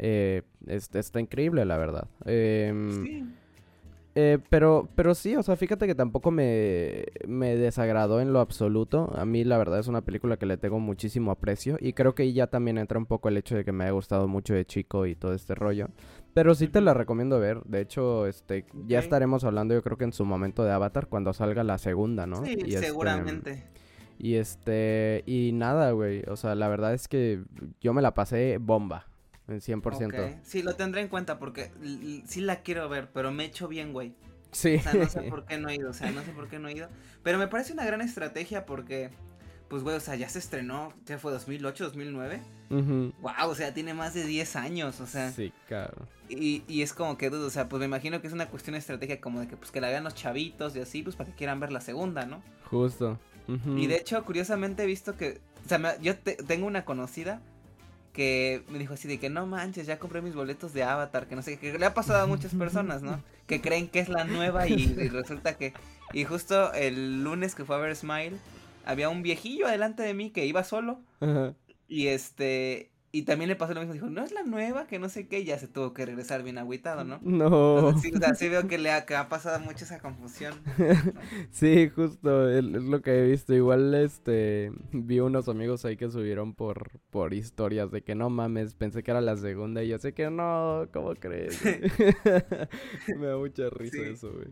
Eh, 0.00 0.42
está 0.66 1.20
increíble, 1.20 1.64
la 1.64 1.76
verdad. 1.76 2.08
Em, 2.24 3.04
sí. 3.04 3.24
Eh, 4.16 4.38
pero, 4.48 4.88
pero 4.96 5.14
sí, 5.14 5.36
o 5.36 5.42
sea, 5.42 5.56
fíjate 5.56 5.86
que 5.86 5.94
tampoco 5.94 6.30
me, 6.32 7.04
me 7.28 7.56
desagradó 7.56 8.20
en 8.20 8.32
lo 8.32 8.40
absoluto. 8.40 9.12
A 9.14 9.24
mí 9.24 9.44
la 9.44 9.56
verdad 9.56 9.78
es 9.78 9.86
una 9.86 10.00
película 10.00 10.36
que 10.36 10.46
le 10.46 10.56
tengo 10.56 10.80
muchísimo 10.80 11.30
aprecio 11.30 11.76
y 11.80 11.92
creo 11.92 12.14
que 12.14 12.32
ya 12.32 12.48
también 12.48 12.78
entra 12.78 12.98
un 12.98 13.06
poco 13.06 13.28
el 13.28 13.36
hecho 13.36 13.54
de 13.54 13.64
que 13.64 13.72
me 13.72 13.84
haya 13.84 13.92
gustado 13.92 14.26
mucho 14.26 14.54
de 14.54 14.64
chico 14.64 15.06
y 15.06 15.14
todo 15.14 15.32
este 15.34 15.54
rollo. 15.54 15.88
Pero 16.34 16.54
sí 16.54 16.68
te 16.68 16.80
la 16.80 16.94
recomiendo 16.94 17.38
ver. 17.38 17.62
De 17.64 17.80
hecho, 17.80 18.26
este, 18.26 18.66
ya 18.86 18.98
estaremos 18.98 19.44
hablando 19.44 19.74
yo 19.74 19.82
creo 19.82 19.96
que 19.96 20.04
en 20.04 20.12
su 20.12 20.24
momento 20.24 20.64
de 20.64 20.72
Avatar 20.72 21.06
cuando 21.06 21.32
salga 21.32 21.62
la 21.62 21.78
segunda, 21.78 22.26
¿no? 22.26 22.44
Sí, 22.44 22.56
este, 22.66 22.78
seguramente. 22.78 23.64
y 24.18 24.34
este, 24.34 25.22
y 25.26 25.52
nada, 25.52 25.92
güey. 25.92 26.22
O 26.28 26.36
sea, 26.36 26.54
la 26.56 26.68
verdad 26.68 26.94
es 26.94 27.06
que 27.06 27.42
yo 27.80 27.92
me 27.92 28.02
la 28.02 28.14
pasé 28.14 28.58
bomba. 28.58 29.09
En 29.50 29.60
100%. 29.60 30.40
Sí, 30.44 30.62
lo 30.62 30.74
tendré 30.76 31.00
en 31.00 31.08
cuenta 31.08 31.38
porque 31.38 31.72
sí 32.26 32.40
la 32.40 32.62
quiero 32.62 32.88
ver, 32.88 33.10
pero 33.12 33.32
me 33.32 33.44
echo 33.44 33.66
bien, 33.66 33.92
güey. 33.92 34.14
Sí. 34.52 34.76
O 34.76 34.80
sea, 34.80 34.94
no 34.94 35.08
sé 35.08 35.22
por 35.30 35.44
qué 35.44 35.58
no 35.58 35.68
he 35.68 35.74
ido, 35.74 35.90
o 35.90 35.92
sea, 35.92 36.10
no 36.12 36.22
sé 36.22 36.30
por 36.30 36.48
qué 36.48 36.58
no 36.58 36.68
he 36.68 36.72
ido. 36.72 36.88
Pero 37.24 37.38
me 37.38 37.48
parece 37.48 37.72
una 37.72 37.84
gran 37.84 38.00
estrategia 38.00 38.64
porque, 38.64 39.10
pues, 39.68 39.82
güey, 39.82 39.96
o 39.96 40.00
sea, 40.00 40.14
ya 40.14 40.28
se 40.28 40.38
estrenó, 40.38 40.94
ya 41.04 41.18
fue 41.18 41.32
2008, 41.32 41.84
2009. 41.84 42.40
Uh 42.70 43.12
Wow, 43.20 43.50
o 43.50 43.54
sea, 43.56 43.74
tiene 43.74 43.92
más 43.92 44.14
de 44.14 44.24
10 44.24 44.54
años, 44.54 45.00
o 45.00 45.06
sea. 45.06 45.32
Sí, 45.32 45.52
claro. 45.66 46.06
Y, 46.28 46.62
y 46.68 46.82
es 46.82 46.92
como 46.92 47.18
que, 47.18 47.28
o 47.28 47.50
sea, 47.50 47.68
pues 47.68 47.80
me 47.80 47.86
imagino 47.86 48.20
que 48.20 48.28
es 48.28 48.32
una 48.32 48.48
cuestión 48.48 48.74
de 48.74 48.78
estrategia 48.78 49.20
como 49.20 49.40
de 49.40 49.48
que, 49.48 49.56
pues, 49.56 49.72
que 49.72 49.80
la 49.80 49.88
vean 49.88 50.04
los 50.04 50.14
chavitos 50.14 50.76
y 50.76 50.80
así, 50.80 51.02
pues, 51.02 51.16
para 51.16 51.28
que 51.28 51.36
quieran 51.36 51.58
ver 51.58 51.72
la 51.72 51.80
segunda, 51.80 52.24
¿no? 52.24 52.40
Justo. 52.70 53.18
Y 53.76 53.88
de 53.88 53.96
hecho, 53.96 54.24
curiosamente 54.24 54.84
he 54.84 54.86
visto 54.86 55.16
que, 55.16 55.40
o 55.64 55.68
sea, 55.68 56.00
yo 56.00 56.16
tengo 56.18 56.68
una 56.68 56.84
conocida 56.84 57.42
que 58.12 58.62
me 58.68 58.78
dijo 58.78 58.94
así 58.94 59.08
de 59.08 59.18
que 59.18 59.30
no 59.30 59.46
manches, 59.46 59.86
ya 59.86 59.98
compré 59.98 60.20
mis 60.22 60.34
boletos 60.34 60.72
de 60.72 60.82
Avatar, 60.82 61.28
que 61.28 61.36
no 61.36 61.42
sé, 61.42 61.58
que 61.58 61.78
le 61.78 61.86
ha 61.86 61.94
pasado 61.94 62.22
a 62.22 62.26
muchas 62.26 62.54
personas, 62.54 63.02
¿no? 63.02 63.22
Que 63.46 63.60
creen 63.60 63.88
que 63.88 64.00
es 64.00 64.08
la 64.08 64.24
nueva 64.24 64.68
y, 64.68 64.86
resulta 65.08 65.56
que... 65.56 65.72
Y 66.12 66.24
justo 66.24 66.72
el 66.72 67.22
lunes 67.22 67.54
que 67.54 67.64
fue 67.64 67.76
a 67.76 67.78
ver 67.78 67.94
Smile, 67.94 68.36
había 68.84 69.08
un 69.08 69.22
viejillo 69.22 69.66
adelante 69.66 70.02
de 70.02 70.14
mí 70.14 70.30
que 70.30 70.46
iba 70.46 70.64
solo. 70.64 71.00
Y 71.88 72.08
este, 72.08 72.89
y 73.12 73.22
también 73.22 73.48
le 73.48 73.56
pasó 73.56 73.74
lo 73.74 73.80
mismo, 73.80 73.94
dijo, 73.94 74.08
no 74.08 74.22
es 74.22 74.30
la 74.30 74.44
nueva, 74.44 74.86
que 74.86 75.00
no 75.00 75.08
sé 75.08 75.26
qué, 75.26 75.40
y 75.40 75.44
ya 75.44 75.58
se 75.58 75.66
tuvo 75.66 75.92
que 75.92 76.06
regresar 76.06 76.44
bien 76.44 76.58
agüitado, 76.58 77.02
¿no? 77.02 77.18
No. 77.22 77.98
sí, 77.98 78.12
o 78.14 78.18
sea, 78.18 78.34
sí 78.34 78.48
veo 78.48 78.68
que 78.68 78.78
le 78.78 78.92
ha, 78.92 79.28
pasado 79.28 79.58
mucho 79.58 79.84
esa 79.84 79.98
confusión. 79.98 80.54
sí, 81.50 81.88
justo, 81.88 82.48
es, 82.48 82.62
lo 82.62 83.02
que 83.02 83.18
he 83.18 83.28
visto. 83.28 83.52
Igual, 83.52 83.94
este, 83.96 84.70
vi 84.92 85.18
unos 85.18 85.48
amigos 85.48 85.84
ahí 85.84 85.96
que 85.96 86.08
subieron 86.08 86.54
por, 86.54 87.00
por 87.10 87.34
historias 87.34 87.90
de 87.90 88.02
que 88.02 88.14
no 88.14 88.30
mames, 88.30 88.74
pensé 88.74 89.02
que 89.02 89.10
era 89.10 89.20
la 89.20 89.36
segunda, 89.36 89.82
y 89.82 89.88
yo 89.88 89.98
sé 89.98 90.14
que 90.14 90.30
no, 90.30 90.86
¿cómo 90.92 91.12
crees? 91.16 91.60
Me 93.18 93.26
da 93.26 93.36
mucha 93.36 93.70
risa 93.70 94.02
eso, 94.02 94.32
güey. 94.32 94.48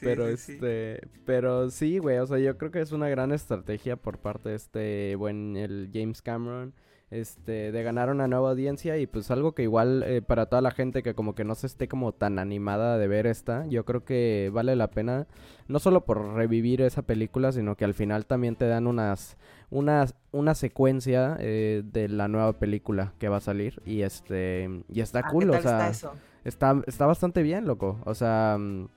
pero 0.00 0.28
este, 0.28 1.06
pero 1.26 1.68
sí, 1.68 1.98
güey, 1.98 2.16
o 2.18 2.26
sea, 2.26 2.38
yo 2.38 2.56
creo 2.56 2.70
que 2.70 2.80
es 2.80 2.92
una 2.92 3.10
gran 3.10 3.32
estrategia 3.32 3.96
por 3.96 4.18
parte 4.18 4.48
de 4.48 4.54
este 4.54 5.14
buen 5.16 5.58
el 5.58 5.90
James 5.92 6.22
Cameron 6.22 6.72
este, 7.10 7.70
de 7.70 7.82
ganar 7.84 8.10
una 8.10 8.26
nueva 8.26 8.50
audiencia 8.50 8.98
y 8.98 9.06
pues 9.06 9.30
algo 9.30 9.52
que 9.52 9.62
igual 9.62 10.02
eh, 10.04 10.22
para 10.22 10.46
toda 10.46 10.60
la 10.60 10.72
gente 10.72 11.04
que 11.04 11.14
como 11.14 11.36
que 11.36 11.44
no 11.44 11.54
se 11.54 11.68
esté 11.68 11.86
como 11.86 12.12
tan 12.12 12.38
animada 12.40 12.98
de 12.98 13.06
ver 13.06 13.26
esta, 13.26 13.64
yo 13.66 13.84
creo 13.84 14.04
que 14.04 14.50
vale 14.52 14.74
la 14.74 14.90
pena 14.90 15.26
no 15.68 15.78
solo 15.78 16.04
por 16.04 16.34
revivir 16.34 16.82
esa 16.82 17.02
película, 17.02 17.52
sino 17.52 17.76
que 17.76 17.84
al 17.84 17.94
final 17.94 18.26
también 18.26 18.56
te 18.56 18.66
dan 18.66 18.88
unas, 18.88 19.36
unas 19.70 20.16
una 20.32 20.54
secuencia 20.54 21.36
eh, 21.38 21.82
de 21.84 22.08
la 22.08 22.26
nueva 22.26 22.54
película 22.54 23.12
que 23.18 23.28
va 23.28 23.36
a 23.36 23.40
salir 23.40 23.80
y 23.86 24.02
este, 24.02 24.82
y 24.88 25.00
está 25.00 25.20
ah, 25.20 25.28
cool, 25.30 25.50
o 25.50 25.62
sea, 25.62 25.90
está, 25.90 26.12
está, 26.44 26.82
está 26.86 27.06
bastante 27.06 27.42
bien, 27.42 27.66
loco, 27.66 28.00
o 28.04 28.14
sea, 28.14 28.56
mm, 28.58 28.88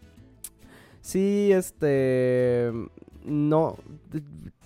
sí, 1.01 1.51
este, 1.53 2.71
no, 3.23 3.77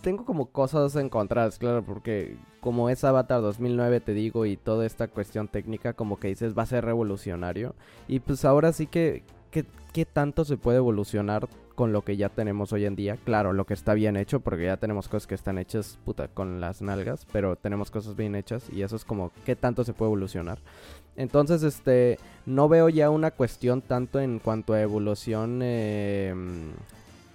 tengo 0.02 0.24
como 0.24 0.46
cosas 0.46 0.96
encontradas, 0.96 1.60
claro, 1.60 1.84
porque 1.84 2.38
como 2.64 2.90
es 2.90 3.04
Avatar 3.04 3.42
2009, 3.42 4.00
te 4.00 4.14
digo, 4.14 4.46
y 4.46 4.56
toda 4.56 4.86
esta 4.86 5.10
cuestión 5.10 5.50
técnica, 5.50 5.92
como 5.92 6.18
que 6.18 6.30
dices, 6.30 6.58
va 6.58 6.64
a 6.64 6.66
ser 6.66 6.86
revolucionario. 6.86 7.76
Y 8.08 8.22
pues 8.22 8.46
ahora 8.46 8.72
sí 8.72 8.88
que, 8.88 9.24
¿qué 9.52 10.06
tanto 10.06 10.46
se 10.46 10.56
puede 10.56 10.78
evolucionar 10.78 11.50
con 11.76 11.92
lo 11.92 12.04
que 12.04 12.16
ya 12.16 12.30
tenemos 12.30 12.72
hoy 12.72 12.86
en 12.86 12.96
día? 12.96 13.18
Claro, 13.26 13.52
lo 13.52 13.66
que 13.66 13.74
está 13.74 13.94
bien 13.94 14.16
hecho, 14.16 14.40
porque 14.40 14.64
ya 14.64 14.78
tenemos 14.78 15.10
cosas 15.10 15.28
que 15.28 15.36
están 15.36 15.58
hechas, 15.58 16.00
puta, 16.06 16.30
con 16.30 16.62
las 16.62 16.82
nalgas, 16.82 17.28
pero 17.34 17.58
tenemos 17.58 17.92
cosas 17.92 18.16
bien 18.16 18.34
hechas, 18.34 18.70
y 18.72 18.82
eso 18.82 18.96
es 18.96 19.04
como, 19.04 19.34
¿qué 19.46 19.58
tanto 19.58 19.84
se 19.84 19.92
puede 19.92 20.08
evolucionar? 20.08 20.60
Entonces, 21.18 21.64
este, 21.64 22.18
no 22.46 22.70
veo 22.70 22.88
ya 22.88 23.10
una 23.10 23.32
cuestión 23.32 23.82
tanto 23.82 24.22
en 24.22 24.40
cuanto 24.40 24.72
a 24.72 24.82
evolución 24.82 25.60
eh, 25.62 26.34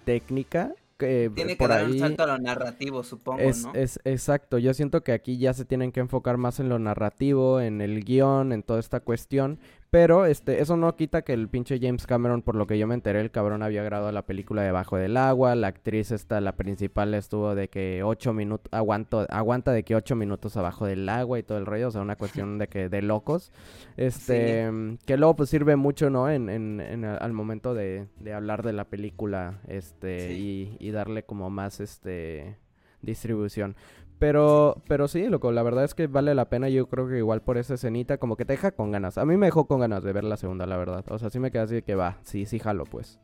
técnica, 0.06 0.73
tiene 0.99 1.57
que 1.57 1.69
dar 1.69 1.85
un 1.85 1.99
salto 1.99 2.25
a 2.25 2.26
lo 2.26 2.38
narrativo, 2.38 3.02
supongo, 3.02 3.40
es, 3.40 3.64
¿no? 3.64 3.73
Es 3.75 4.00
exacto. 4.05 4.59
Yo 4.59 4.75
siento 4.75 5.02
que 5.02 5.12
aquí 5.12 5.38
ya 5.38 5.55
se 5.55 5.64
tienen 5.64 5.93
que 5.93 6.00
enfocar 6.00 6.37
más 6.37 6.61
en 6.61 6.69
lo 6.69 6.78
narrativo, 6.78 7.61
en 7.61 7.81
el 7.81 8.05
guion, 8.05 8.52
en 8.52 8.62
toda 8.62 8.81
esta 8.81 9.00
cuestión. 9.00 9.59
Pero 9.90 10.26
este, 10.26 10.61
eso 10.61 10.76
no 10.76 10.95
quita 10.97 11.23
que 11.23 11.33
el 11.33 11.49
pinche 11.49 11.78
James 11.80 12.07
Cameron, 12.07 12.42
por 12.42 12.54
lo 12.57 12.66
que 12.66 12.78
yo 12.78 12.87
me 12.87 12.95
enteré, 12.95 13.23
el 13.23 13.30
cabrón 13.30 13.62
había 13.62 13.83
grabado 13.83 14.12
la 14.12 14.26
película 14.26 14.62
Debajo 14.62 14.99
del 14.99 15.16
Agua. 15.16 15.54
La 15.54 15.68
actriz 15.68 16.11
esta, 16.11 16.42
la 16.42 16.57
principal, 16.57 17.14
estuvo 17.14 17.54
de 17.54 17.68
que 17.68 18.02
ocho 18.02 18.35
minutos, 18.35 18.71
aguanto, 18.71 19.26
aguanta 19.30 19.73
de 19.73 19.85
que 19.85 19.97
ocho 19.97 20.14
minutos 20.14 20.59
abajo 20.59 20.85
del 20.85 21.09
agua 21.09 21.38
y 21.38 21.42
todo 21.42 21.57
el 21.57 21.64
rollo. 21.64 21.88
O 21.88 21.90
sea, 21.90 22.02
una 22.02 22.16
cuestión 22.16 22.59
de 22.59 22.68
que, 22.68 22.90
de 22.90 23.00
locos. 23.00 23.50
Este, 23.97 24.71
que 25.07 25.16
luego 25.16 25.37
pues 25.37 25.49
sirve 25.49 25.76
mucho, 25.76 26.11
¿no? 26.11 26.28
En, 26.30 26.50
en, 26.50 26.80
en 26.80 27.04
al 27.07 27.33
momento 27.33 27.73
de, 27.73 28.09
de, 28.21 28.35
hablar 28.35 28.62
de 28.62 28.75
la 28.75 28.85
película, 28.85 29.61
este, 29.68 30.35
y, 30.35 30.76
y 30.78 30.90
darle 30.90 31.23
como 31.23 31.49
más, 31.49 31.80
este, 31.80 32.59
distribución. 33.02 33.76
Pero, 34.19 34.83
pero 34.88 35.07
sí, 35.07 35.28
loco, 35.28 35.52
la 35.52 35.62
verdad 35.62 35.85
es 35.85 35.95
que 35.95 36.09
vale 36.09 36.35
la 36.35 36.49
pena. 36.49 36.69
Yo 36.69 36.88
creo 36.88 37.09
que 37.09 37.19
igual 37.19 37.43
por 37.43 37.57
esa 37.57 37.75
escenita, 37.75 38.19
como 38.19 38.37
que 38.37 38.45
te 38.45 38.55
deja 38.55 38.73
con 38.73 38.90
ganas. 38.90 39.17
A 39.17 39.25
mí 39.25 39.37
me 39.37 39.47
dejó 39.47 39.67
con 39.67 39.81
ganas 39.81 40.02
de 40.02 40.12
ver 40.12 40.25
la 40.25 40.37
segunda, 40.37 40.67
la 40.67 40.76
verdad. 40.76 41.05
O 41.09 41.19
sea, 41.19 41.31
sí 41.31 41.38
me 41.38 41.50
queda 41.50 41.62
así 41.62 41.76
de 41.76 41.83
que 41.83 41.95
va, 41.95 42.19
sí, 42.25 42.45
sí, 42.45 42.59
jalo, 42.59 42.85
pues. 42.85 43.21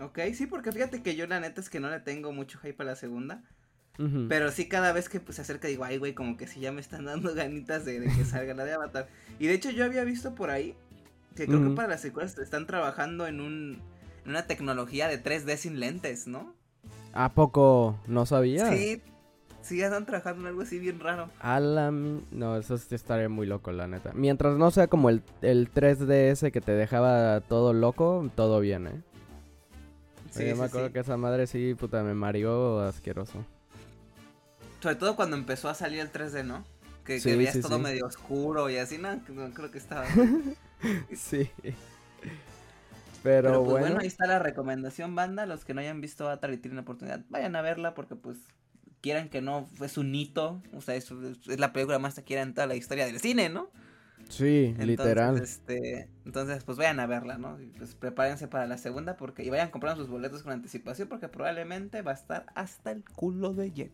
Ok, 0.00 0.18
sí, 0.34 0.46
porque 0.46 0.72
fíjate 0.72 1.02
que 1.02 1.14
yo 1.14 1.26
la 1.28 1.38
neta 1.38 1.60
es 1.60 1.70
que 1.70 1.78
no 1.78 1.88
le 1.90 2.00
tengo 2.00 2.32
mucho 2.32 2.58
hype 2.58 2.82
a 2.82 2.86
la 2.86 2.96
segunda. 2.96 3.42
Pero 4.28 4.50
sí, 4.50 4.68
cada 4.68 4.92
vez 4.92 5.08
que 5.08 5.20
pues, 5.20 5.36
se 5.36 5.42
acerca 5.42 5.68
digo, 5.68 5.84
ay, 5.84 5.98
güey, 5.98 6.14
como 6.14 6.36
que 6.36 6.48
sí 6.48 6.58
ya 6.58 6.72
me 6.72 6.80
están 6.80 7.04
dando 7.04 7.32
ganitas 7.36 7.84
de, 7.84 8.00
que 8.00 8.24
salga 8.24 8.52
la 8.52 8.64
de 8.64 8.72
Avatar. 8.72 9.06
Y 9.38 9.46
de 9.46 9.54
hecho 9.54 9.70
yo 9.70 9.84
había 9.84 10.02
visto 10.02 10.34
por 10.34 10.50
ahí 10.50 10.74
que 11.36 11.46
creo 11.46 11.62
que 11.62 11.74
para 11.74 11.88
las 11.88 12.00
secuelas 12.00 12.36
están 12.38 12.66
trabajando 12.66 13.26
en 13.26 13.40
un 13.40 13.82
en 14.24 14.30
una 14.30 14.46
tecnología 14.46 15.06
de 15.08 15.22
3D 15.22 15.56
sin 15.56 15.80
lentes, 15.80 16.26
¿no? 16.26 16.54
¿A 17.14 17.32
poco 17.32 17.98
no 18.06 18.26
sabía? 18.26 18.70
Sí, 18.70 19.02
Sí, 19.64 19.80
están 19.80 20.04
trabajando 20.04 20.42
en 20.42 20.48
algo 20.48 20.60
así 20.60 20.78
bien 20.78 21.00
raro. 21.00 21.30
A 21.40 21.58
No, 21.58 22.56
eso 22.58 22.76
sí 22.76 22.94
estaría 22.94 23.30
muy 23.30 23.46
loco, 23.46 23.72
la 23.72 23.88
neta. 23.88 24.12
Mientras 24.12 24.58
no 24.58 24.70
sea 24.70 24.88
como 24.88 25.08
el, 25.08 25.22
el 25.40 25.72
3DS 25.72 26.52
que 26.52 26.60
te 26.60 26.72
dejaba 26.72 27.40
todo 27.40 27.72
loco, 27.72 28.30
todo 28.36 28.60
bien, 28.60 28.86
¿eh? 28.88 29.02
Sí, 30.32 30.46
yo 30.46 30.56
me 30.56 30.64
acuerdo 30.64 30.92
que 30.92 30.98
esa 30.98 31.16
madre 31.16 31.46
sí, 31.46 31.74
puta, 31.74 32.02
me 32.02 32.12
mareó 32.12 32.80
asqueroso. 32.80 33.42
Sobre 34.82 34.96
todo 34.96 35.16
cuando 35.16 35.36
empezó 35.36 35.70
a 35.70 35.74
salir 35.74 36.00
el 36.00 36.12
3D, 36.12 36.44
¿no? 36.44 36.62
Que, 37.06 37.18
que 37.18 37.34
veías 37.34 37.58
todo 37.60 37.78
medio 37.78 38.04
oscuro 38.04 38.68
y 38.68 38.76
así, 38.76 38.98
no, 38.98 39.16
no 39.28 39.54
creo 39.54 39.70
que 39.70 39.78
estaba. 39.78 40.04
sí. 41.16 41.50
Pero, 43.24 43.64
pues, 43.64 43.80
bueno. 43.80 44.00
ahí 44.00 44.06
está 44.06 44.26
la 44.26 44.38
recomendación, 44.38 45.14
banda. 45.14 45.46
Los 45.46 45.64
que 45.64 45.72
no 45.72 45.80
hayan 45.80 46.02
visto 46.02 46.26
Avatar 46.26 46.52
y 46.52 46.58
tienen 46.58 46.78
oportunidad, 46.78 47.24
vayan 47.30 47.56
a 47.56 47.62
verla 47.62 47.94
porque 47.94 48.16
pues 48.16 48.36
quieran 49.00 49.30
que 49.30 49.40
no, 49.40 49.66
es 49.82 49.96
un 49.96 50.14
hito, 50.14 50.62
o 50.74 50.82
sea, 50.82 50.94
es, 50.94 51.10
es 51.10 51.58
la 51.58 51.72
película 51.72 51.98
más 51.98 52.16
taquera 52.16 52.42
en 52.42 52.52
toda 52.52 52.66
la 52.66 52.74
historia 52.74 53.06
del 53.06 53.18
cine, 53.20 53.48
¿no? 53.48 53.70
Sí, 54.28 54.74
literal. 54.78 55.38
Este, 55.38 56.10
entonces, 56.26 56.64
pues 56.64 56.76
vayan 56.76 57.00
a 57.00 57.06
verla, 57.06 57.38
¿no? 57.38 57.58
Y 57.58 57.68
pues 57.68 57.94
prepárense 57.94 58.46
para 58.46 58.66
la 58.66 58.76
segunda 58.76 59.16
porque 59.16 59.42
y 59.42 59.48
vayan 59.48 59.70
comprando 59.70 60.02
sus 60.02 60.10
boletos 60.10 60.42
con 60.42 60.52
anticipación 60.52 61.08
porque 61.08 61.28
probablemente 61.28 62.02
va 62.02 62.10
a 62.10 62.14
estar 62.14 62.44
hasta 62.54 62.90
el 62.90 63.04
culo 63.04 63.54
de 63.54 63.72
lleno. 63.72 63.92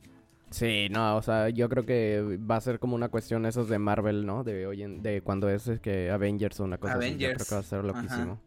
Sí, 0.50 0.88
no, 0.90 1.16
o 1.16 1.22
sea, 1.22 1.50
yo 1.50 1.68
creo 1.68 1.86
que 1.86 2.40
va 2.50 2.56
a 2.56 2.60
ser 2.60 2.80
como 2.80 2.96
una 2.96 3.10
cuestión 3.10 3.46
esos 3.46 3.68
de 3.68 3.78
Marvel, 3.78 4.26
¿no? 4.26 4.42
De 4.42 4.66
hoy 4.66 4.82
en, 4.82 5.02
de 5.02 5.22
cuando 5.22 5.48
es 5.48 5.70
que 5.80 6.10
Avengers 6.10 6.58
o 6.58 6.64
una 6.64 6.78
cosa 6.78 6.94
así. 6.94 7.16
Yo 7.16 7.28
creo 7.32 7.46
que 7.46 7.54
va 7.54 7.60
a 7.60 7.64
ser 7.64 7.84
loquísimo. 7.84 8.40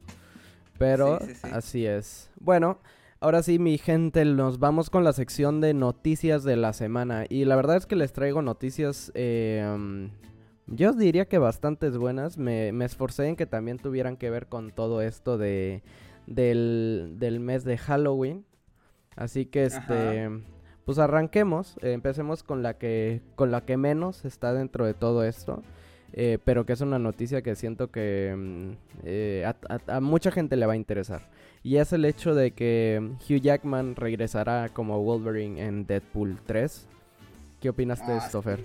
Pero 0.78 1.20
así 1.52 1.86
es. 1.86 2.30
Bueno, 2.40 2.80
ahora 3.20 3.44
sí, 3.44 3.60
mi 3.60 3.78
gente, 3.78 4.26
nos 4.26 4.60
vamos 4.60 4.90
con 4.90 5.04
la 5.04 5.14
sección 5.14 5.62
de 5.62 5.74
noticias 5.74 6.44
de 6.44 6.56
la 6.56 6.74
semana. 6.74 7.26
Y 7.30 7.46
la 7.46 7.56
verdad 7.56 7.78
es 7.78 7.86
que 7.86 7.96
les 7.96 8.14
traigo 8.14 8.42
noticias, 8.42 9.12
eh, 9.16 10.10
yo 10.68 10.94
diría 10.94 11.26
que 11.26 11.38
bastantes 11.38 11.98
buenas. 11.98 12.38
Me, 12.38 12.72
me, 12.72 12.86
esforcé 12.86 13.28
en 13.28 13.36
que 13.36 13.46
también 13.46 13.78
tuvieran 13.78 14.18
que 14.18 14.30
ver 14.30 14.48
con 14.48 14.72
todo 14.72 15.02
esto 15.02 15.38
de, 15.38 15.84
del, 16.28 17.16
del 17.18 17.40
mes 17.40 17.64
de 17.64 17.78
Halloween. 17.78 18.46
Así 19.16 19.46
que 19.46 19.66
este... 19.66 20.30
Pues 20.86 21.00
arranquemos, 21.00 21.78
eh, 21.82 21.94
empecemos 21.94 22.44
con 22.44 22.62
la 22.62 22.78
que 22.78 23.22
con 23.36 23.52
la 23.52 23.62
que 23.62 23.78
menos 23.78 24.26
está 24.26 24.54
dentro 24.54 24.86
de 24.86 24.94
todo 24.94 25.24
esto, 25.24 25.64
eh, 26.16 26.38
pero 26.46 26.66
que 26.66 26.74
es 26.74 26.82
una 26.82 27.00
noticia 27.00 27.42
que 27.42 27.56
siento 27.56 27.90
que 27.90 28.36
mm, 28.38 28.72
eh, 29.04 29.52
a, 29.88 30.00
mucha 30.00 30.32
gente 30.32 30.56
le 30.56 30.68
va 30.68 30.74
a 30.74 30.76
interesar. 30.76 31.28
Y 31.64 31.78
es 31.78 31.92
el 31.92 32.06
hecho 32.06 32.36
de 32.36 32.52
que 32.52 33.02
Hugh 33.28 33.42
Jackman 33.42 33.96
regresará 33.96 34.70
como 34.70 35.02
Wolverine 35.02 35.60
en 35.66 35.88
Deadpool 35.88 36.40
3. 36.46 36.88
¿Qué 37.60 37.70
opinas 37.70 38.06
de 38.06 38.18
esto, 38.18 38.42
Fer? 38.42 38.64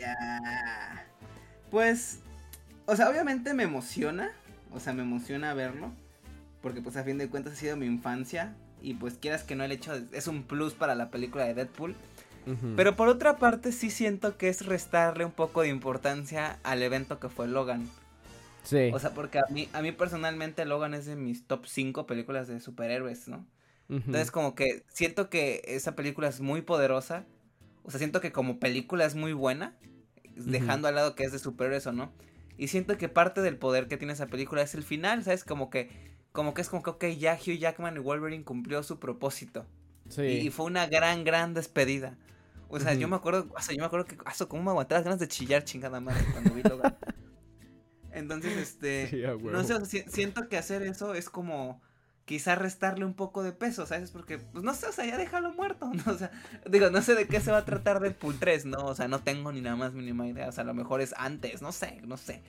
Pues, 1.71 2.21
o 2.87 2.97
sea, 2.97 3.09
obviamente 3.09 3.55
me 3.55 3.63
emociona, 3.63 4.33
o 4.73 4.81
sea, 4.81 4.93
me 4.93 5.03
emociona 5.03 5.55
verlo, 5.55 5.93
porque 6.61 6.83
pues 6.83 6.97
a 6.97 7.05
fin 7.05 7.17
de 7.17 7.29
cuentas 7.29 7.55
ha 7.55 7.57
sido 7.57 7.77
mi 7.77 7.87
infancia 7.87 8.55
y 8.83 8.95
pues 8.95 9.15
quieras 9.15 9.43
que 9.43 9.55
no 9.55 9.65
el 9.65 9.73
hecho 9.73 9.93
es 10.13 10.27
un 10.27 10.43
plus 10.43 10.75
para 10.75 10.95
la 10.95 11.11
película 11.11 11.45
de 11.45 11.55
Deadpool. 11.55 11.95
Pero 12.77 12.97
por 12.97 13.09
otra 13.09 13.37
parte 13.37 13.73
sí 13.73 13.91
siento 13.91 14.37
que 14.37 14.49
es 14.49 14.65
restarle 14.65 15.25
un 15.25 15.33
poco 15.33 15.63
de 15.63 15.69
importancia 15.69 16.59
al 16.63 16.83
evento 16.83 17.19
que 17.19 17.29
fue 17.29 17.47
Logan. 17.47 17.89
Sí. 18.63 18.91
O 18.93 18.99
sea, 18.99 19.11
porque 19.15 19.39
a 19.39 19.45
mí, 19.51 19.69
a 19.73 19.83
mí 19.83 19.93
personalmente 19.93 20.65
Logan 20.65 20.95
es 20.95 21.07
de 21.07 21.17
mis 21.17 21.47
top 21.47 21.67
5 21.67 22.07
películas 22.07 22.49
de 22.49 22.61
superhéroes, 22.61 23.29
¿no? 23.29 23.47
Entonces 23.91 24.31
como 24.31 24.55
que 24.55 24.85
siento 24.89 25.31
que 25.31 25.63
esa 25.65 25.97
película 25.97 26.29
es 26.29 26.41
muy 26.41 26.63
poderosa. 26.63 27.25
O 27.85 27.91
sea, 27.91 27.99
siento 27.99 28.21
que 28.21 28.33
como 28.33 28.59
película 28.59 29.05
es 29.07 29.15
muy 29.15 29.33
buena. 29.33 29.75
Dejando 30.37 30.89
al 30.89 30.95
lado 30.95 31.15
que 31.15 31.25
es 31.25 31.33
de 31.33 31.39
superhéroes 31.39 31.87
o 31.87 31.93
no. 31.93 32.13
Y 32.59 32.69
siento 32.69 32.97
que 32.99 33.09
parte 33.09 33.41
del 33.41 33.57
poder 33.57 33.89
que 33.89 33.97
tiene 33.97 34.13
esa 34.13 34.27
película 34.27 34.63
es 34.63 34.75
el 34.75 34.83
final, 34.83 35.25
¿sabes? 35.25 35.45
Como 35.45 35.71
que 35.71 35.91
como 36.33 36.55
que 36.55 36.61
es 36.61 36.69
como 36.69 36.83
que, 36.83 36.91
ok, 36.91 37.05
ya 37.19 37.35
Hugh 37.35 37.59
Jackman 37.59 37.97
y 37.97 37.99
Wolverine 37.99 38.45
cumplió 38.45 38.83
su 38.85 39.01
propósito. 39.01 39.67
Sí. 40.09 40.23
Y, 40.23 40.51
fue 40.51 40.67
una 40.67 40.87
gran, 40.87 41.25
gran 41.25 41.53
despedida. 41.53 42.17
O 42.69 42.79
sea, 42.79 42.95
yo 42.95 43.09
me 43.09 43.17
acuerdo, 43.17 43.49
o 43.57 43.61
sea, 43.61 43.75
yo 43.75 43.81
me 43.81 43.87
acuerdo 43.87 44.07
que, 44.07 44.17
o 44.17 44.49
como 44.49 44.63
me 44.63 44.71
aguanté 44.71 44.95
las 44.95 45.05
ganas 45.05 45.19
de 45.19 45.29
chillar 45.29 45.65
chingada 45.65 46.01
madre 46.01 46.25
cuando 46.33 46.53
vi 46.53 46.63
Logan. 46.63 46.97
Entonces, 48.13 48.57
este, 48.57 49.27
no 49.43 49.65
sé, 49.65 49.75
o 49.75 49.85
sea, 49.85 50.05
siento 50.09 50.49
que 50.49 50.57
hacer 50.59 50.83
eso 50.83 51.15
es 51.15 51.31
como 51.31 51.81
quizá 52.29 52.57
restarle 52.57 53.07
un 53.07 53.15
poco 53.15 53.43
de 53.43 53.53
peso, 53.53 53.87
¿sabes? 53.87 54.11
Porque, 54.11 54.39
pues 54.39 54.63
no 54.63 54.75
sé, 54.75 54.87
o 54.87 54.93
sea, 54.93 55.07
ya 55.07 55.17
déjalo 55.17 55.51
muerto, 55.55 55.91
¿no? 55.95 56.13
O 56.13 56.19
sea, 56.19 56.31
digo, 56.71 56.91
no 56.91 57.01
sé 57.01 57.15
de 57.15 57.27
qué 57.27 57.41
se 57.41 57.51
va 57.51 57.59
a 57.59 57.65
tratar 57.65 58.01
Deadpool 58.01 58.39
3, 58.39 58.67
¿no? 58.67 58.85
O 58.85 58.95
sea, 58.95 59.09
no 59.09 59.21
tengo 59.21 59.51
ni 59.51 59.63
nada 59.63 59.77
más 59.77 59.95
mínima 59.95 60.27
idea, 60.27 60.49
o 60.49 60.53
sea, 60.53 60.65
a 60.65 60.67
lo 60.67 60.75
mejor 60.75 61.01
es 61.01 61.15
antes, 61.17 61.63
no 61.63 61.73
sé, 61.73 62.03
no 62.07 62.19
sé. 62.19 62.43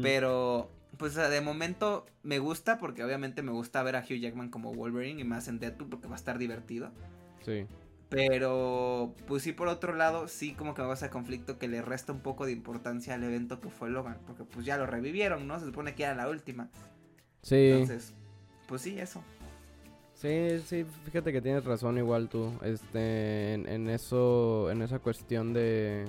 Pero, 0.00 0.70
pues 0.96 1.14
de 1.14 1.40
momento 1.42 2.06
me 2.22 2.38
gusta 2.38 2.78
porque 2.78 3.04
obviamente 3.04 3.42
me 3.42 3.52
gusta 3.52 3.82
ver 3.82 3.96
a 3.96 4.00
Hugh 4.00 4.18
Jackman 4.18 4.48
como 4.48 4.72
Wolverine 4.72 5.20
y 5.20 5.24
más 5.24 5.48
en 5.48 5.58
Deadpool 5.58 5.90
porque 5.90 6.06
va 6.08 6.14
a 6.14 6.16
estar 6.16 6.38
divertido. 6.38 6.90
Sí. 7.44 7.66
Pero, 8.08 9.14
pues 9.26 9.42
sí, 9.42 9.52
por 9.52 9.68
otro 9.68 9.94
lado, 9.94 10.28
sí 10.28 10.54
como 10.54 10.74
que 10.74 10.82
me 10.82 10.92
ese 10.92 11.10
conflicto 11.10 11.58
que 11.58 11.66
le 11.66 11.82
resta 11.82 12.12
un 12.12 12.20
poco 12.20 12.46
de 12.46 12.52
importancia 12.52 13.14
al 13.14 13.24
evento 13.24 13.60
que 13.60 13.68
fue 13.68 13.90
Logan. 13.90 14.18
Porque 14.26 14.44
pues 14.44 14.64
ya 14.64 14.76
lo 14.76 14.86
revivieron, 14.86 15.46
¿no? 15.46 15.58
Se 15.58 15.66
supone 15.66 15.94
que 15.94 16.04
era 16.04 16.14
la 16.14 16.28
última. 16.28 16.70
Sí. 17.42 17.70
Entonces, 17.70 18.14
pues 18.68 18.82
sí, 18.82 18.98
eso. 18.98 19.22
Sí, 20.14 20.60
sí, 20.64 20.86
fíjate 21.04 21.32
que 21.32 21.42
tienes 21.42 21.64
razón 21.64 21.98
igual 21.98 22.28
tú. 22.28 22.52
Este, 22.62 23.54
en 23.54 23.90
eso, 23.90 24.70
en 24.70 24.82
esa 24.82 24.98
cuestión 25.00 25.52
de 25.52 26.06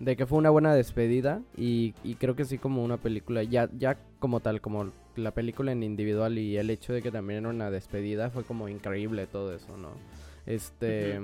de 0.00 0.16
que 0.16 0.26
fue 0.26 0.38
una 0.38 0.50
buena 0.50 0.74
despedida 0.74 1.42
y, 1.56 1.92
creo 2.18 2.34
que 2.34 2.46
sí 2.46 2.58
como 2.58 2.82
una 2.82 2.96
película, 2.96 3.42
ya, 3.42 3.68
ya 3.78 3.98
como 4.18 4.40
tal, 4.40 4.60
como 4.60 4.90
la 5.14 5.30
película 5.32 5.72
en 5.72 5.82
individual 5.82 6.38
y 6.38 6.56
el 6.56 6.70
hecho 6.70 6.94
de 6.94 7.02
que 7.02 7.10
también 7.10 7.40
era 7.40 7.50
una 7.50 7.70
despedida 7.70 8.30
fue 8.30 8.42
como 8.42 8.68
increíble 8.68 9.26
todo 9.26 9.54
eso, 9.54 9.76
¿no? 9.76 9.90
Este... 10.46 11.20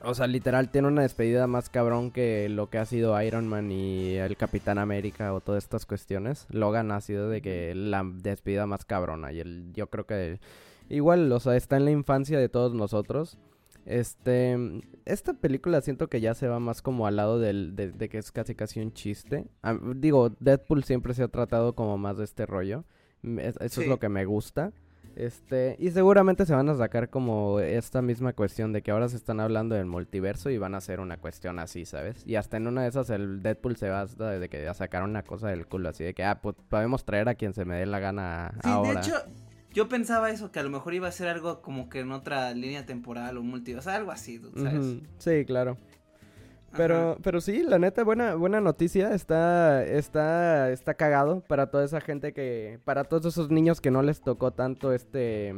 O 0.00 0.14
sea, 0.14 0.28
literal 0.28 0.70
tiene 0.70 0.86
una 0.86 1.02
despedida 1.02 1.48
más 1.48 1.70
cabrón 1.70 2.12
que 2.12 2.48
lo 2.48 2.70
que 2.70 2.78
ha 2.78 2.86
sido 2.86 3.20
Iron 3.20 3.48
Man 3.48 3.72
y 3.72 4.14
el 4.14 4.36
Capitán 4.36 4.78
América 4.78 5.34
o 5.34 5.40
todas 5.40 5.64
estas 5.64 5.86
cuestiones. 5.86 6.46
Logan 6.50 6.92
ha 6.92 7.00
sido 7.00 7.28
de 7.28 7.42
que 7.42 7.74
la 7.74 8.04
despedida 8.04 8.66
más 8.66 8.84
cabrona 8.84 9.32
y 9.32 9.40
el, 9.40 9.72
yo 9.72 9.88
creo 9.88 10.06
que 10.06 10.38
igual, 10.88 11.30
o 11.32 11.40
sea, 11.40 11.56
está 11.56 11.76
en 11.76 11.84
la 11.84 11.90
infancia 11.90 12.38
de 12.38 12.48
todos 12.48 12.74
nosotros. 12.74 13.38
Este, 13.86 14.56
esta 15.04 15.32
película 15.34 15.80
siento 15.80 16.08
que 16.08 16.20
ya 16.20 16.34
se 16.34 16.46
va 16.46 16.60
más 16.60 16.80
como 16.80 17.06
al 17.06 17.16
lado 17.16 17.40
del, 17.40 17.74
de, 17.74 18.08
que 18.08 18.18
es 18.18 18.30
casi 18.30 18.54
casi 18.54 18.80
un 18.80 18.92
chiste. 18.92 19.46
Ah, 19.62 19.76
digo, 19.96 20.30
Deadpool 20.38 20.84
siempre 20.84 21.14
se 21.14 21.24
ha 21.24 21.28
tratado 21.28 21.74
como 21.74 21.98
más 21.98 22.18
de 22.18 22.24
este 22.24 22.46
rollo. 22.46 22.84
eso 23.22 23.80
es 23.80 23.88
lo 23.88 23.98
que 23.98 24.08
me 24.08 24.26
gusta. 24.26 24.72
Este, 25.16 25.76
y 25.78 25.90
seguramente 25.90 26.46
se 26.46 26.54
van 26.54 26.68
a 26.68 26.76
sacar 26.76 27.10
como 27.10 27.60
esta 27.60 28.02
misma 28.02 28.32
cuestión 28.32 28.72
de 28.72 28.82
que 28.82 28.90
ahora 28.90 29.08
se 29.08 29.16
están 29.16 29.40
hablando 29.40 29.74
del 29.74 29.86
multiverso 29.86 30.50
y 30.50 30.58
van 30.58 30.74
a 30.74 30.78
hacer 30.78 31.00
una 31.00 31.16
cuestión 31.16 31.58
así, 31.58 31.84
¿sabes? 31.84 32.24
Y 32.26 32.36
hasta 32.36 32.56
en 32.56 32.66
una 32.66 32.82
de 32.82 32.88
esas 32.88 33.10
el 33.10 33.42
Deadpool 33.42 33.76
se 33.76 33.88
va 33.88 34.06
de 34.06 34.48
que 34.48 34.68
a 34.68 34.74
sacar 34.74 35.02
una 35.02 35.22
cosa 35.22 35.48
del 35.48 35.66
culo 35.66 35.88
así 35.88 36.04
de 36.04 36.14
que, 36.14 36.24
ah, 36.24 36.40
pues 36.40 36.54
podemos 36.68 37.04
traer 37.04 37.28
a 37.28 37.34
quien 37.34 37.52
se 37.52 37.64
me 37.64 37.76
dé 37.76 37.86
la 37.86 37.98
gana 37.98 38.52
sí, 38.62 38.70
De 38.84 38.92
hecho, 38.92 39.14
yo 39.72 39.88
pensaba 39.88 40.30
eso, 40.30 40.50
que 40.50 40.60
a 40.60 40.62
lo 40.62 40.70
mejor 40.70 40.94
iba 40.94 41.08
a 41.08 41.12
ser 41.12 41.28
algo 41.28 41.62
como 41.62 41.88
que 41.88 42.00
en 42.00 42.12
otra 42.12 42.52
línea 42.54 42.86
temporal 42.86 43.36
o 43.36 43.42
multi, 43.42 43.74
o 43.74 43.82
sea, 43.82 43.96
algo 43.96 44.10
así, 44.10 44.40
¿sabes? 44.56 44.98
Sí, 45.18 45.44
claro. 45.44 45.76
Pero, 46.76 47.18
pero 47.22 47.40
sí, 47.40 47.62
la 47.62 47.78
neta, 47.78 48.04
buena, 48.04 48.34
buena 48.34 48.60
noticia. 48.60 49.14
Está, 49.14 49.84
está, 49.84 50.70
está 50.70 50.94
cagado 50.94 51.40
para 51.40 51.70
toda 51.70 51.84
esa 51.84 52.00
gente 52.00 52.32
que, 52.32 52.78
para 52.84 53.04
todos 53.04 53.26
esos 53.26 53.50
niños 53.50 53.80
que 53.80 53.90
no 53.90 54.02
les 54.02 54.20
tocó 54.20 54.52
tanto 54.52 54.92
este, 54.92 55.54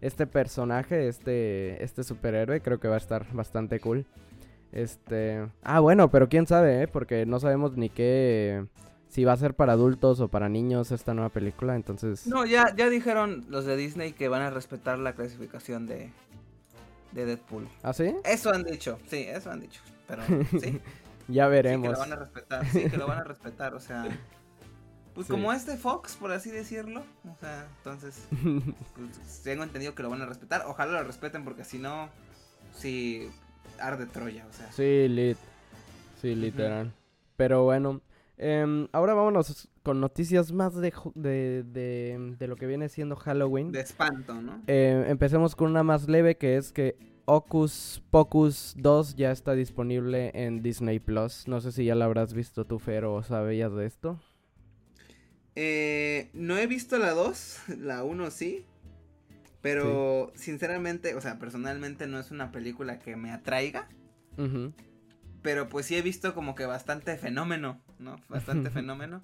este 0.00 0.26
personaje, 0.26 1.08
este, 1.08 1.82
este 1.84 2.04
superhéroe. 2.04 2.60
Creo 2.62 2.80
que 2.80 2.88
va 2.88 2.94
a 2.94 2.98
estar 2.98 3.26
bastante 3.32 3.80
cool. 3.80 4.06
Este, 4.72 5.46
ah, 5.62 5.80
bueno, 5.80 6.10
pero 6.10 6.28
quién 6.28 6.46
sabe, 6.46 6.82
¿eh? 6.82 6.88
Porque 6.88 7.26
no 7.26 7.40
sabemos 7.40 7.76
ni 7.76 7.90
qué, 7.90 8.66
si 9.10 9.24
va 9.24 9.32
a 9.32 9.36
ser 9.36 9.54
para 9.54 9.72
adultos 9.72 10.20
o 10.20 10.28
para 10.28 10.48
niños 10.48 10.92
esta 10.92 11.12
nueva 11.14 11.30
película, 11.30 11.74
entonces... 11.74 12.26
No, 12.26 12.46
ya, 12.46 12.74
ya 12.76 12.88
dijeron 12.88 13.44
los 13.48 13.64
de 13.64 13.76
Disney 13.76 14.12
que 14.12 14.28
van 14.28 14.42
a 14.42 14.50
respetar 14.50 14.98
la 14.98 15.14
clasificación 15.14 15.86
de, 15.86 16.12
de 17.10 17.26
Deadpool. 17.26 17.68
¿Ah, 17.82 17.92
sí? 17.92 18.14
Eso 18.24 18.54
han 18.54 18.62
dicho, 18.62 18.98
sí, 19.08 19.26
eso 19.28 19.50
han 19.50 19.60
dicho, 19.60 19.80
pero 20.10 20.44
sí. 20.60 20.80
ya 21.28 21.46
veremos. 21.48 21.88
Sí, 21.88 21.94
que 21.94 21.98
lo 21.98 22.00
van 22.00 22.12
a 22.12 22.16
respetar, 22.16 22.66
sí, 22.66 22.90
que 22.90 22.96
lo 22.96 23.06
van 23.06 23.18
a 23.18 23.24
respetar, 23.24 23.74
o 23.74 23.80
sea... 23.80 24.04
Pues 25.12 25.26
como 25.26 25.52
este 25.52 25.76
Fox, 25.76 26.14
por 26.14 26.30
así 26.30 26.52
decirlo, 26.52 27.02
o 27.24 27.36
sea, 27.40 27.66
entonces, 27.78 28.28
pues, 28.94 29.42
tengo 29.42 29.64
entendido 29.64 29.92
que 29.92 30.04
lo 30.04 30.08
van 30.08 30.22
a 30.22 30.26
respetar, 30.26 30.62
ojalá 30.66 30.92
lo 30.92 31.02
respeten 31.02 31.42
porque 31.44 31.64
si 31.64 31.80
no, 31.80 32.08
sí, 32.72 33.28
arde 33.80 34.06
Troya, 34.06 34.46
o 34.48 34.52
sea. 34.52 34.70
Sí, 34.70 35.08
lit, 35.08 35.36
sí, 36.22 36.36
literal. 36.36 36.94
Pero 37.36 37.64
bueno, 37.64 38.00
Em, 38.42 38.88
ahora 38.92 39.12
vámonos 39.12 39.68
con 39.82 40.00
noticias 40.00 40.50
más 40.50 40.74
de, 40.74 40.92
de, 41.14 42.46
lo 42.48 42.56
que 42.56 42.66
viene 42.66 42.88
siendo 42.88 43.14
Halloween. 43.14 43.70
De 43.70 43.80
espanto, 43.80 44.40
¿no? 44.40 44.62
Eh, 44.66 45.04
empecemos 45.08 45.54
con 45.54 45.70
una 45.70 45.82
más 45.82 46.08
leve 46.08 46.38
que 46.38 46.56
es 46.56 46.72
que 46.72 46.96
Ocus 47.24 48.02
Pocus 48.10 48.74
2 48.76 49.16
ya 49.16 49.30
está 49.30 49.54
disponible 49.54 50.30
en 50.34 50.62
Disney 50.62 50.98
Plus. 50.98 51.46
No 51.48 51.60
sé 51.60 51.72
si 51.72 51.84
ya 51.84 51.94
la 51.94 52.04
habrás 52.06 52.34
visto 52.34 52.64
tú, 52.64 52.78
Fer, 52.78 53.04
o 53.04 53.22
sabías 53.22 53.72
de 53.74 53.86
esto. 53.86 54.20
Eh, 55.56 56.30
no 56.32 56.56
he 56.56 56.66
visto 56.66 56.98
la 56.98 57.12
2, 57.12 57.58
la 57.78 58.04
1 58.04 58.30
sí. 58.30 58.64
Pero 59.62 60.32
sinceramente, 60.34 61.14
o 61.14 61.20
sea, 61.20 61.38
personalmente 61.38 62.06
no 62.06 62.18
es 62.18 62.30
una 62.30 62.50
película 62.50 62.98
que 62.98 63.16
me 63.16 63.30
atraiga. 63.30 63.88
Pero 65.42 65.68
pues 65.68 65.84
sí 65.84 65.96
he 65.96 66.02
visto 66.02 66.34
como 66.34 66.54
que 66.54 66.64
bastante 66.64 67.16
fenómeno, 67.18 67.78
¿no? 67.98 68.16
Bastante 68.28 68.70
fenómeno. 68.70 69.22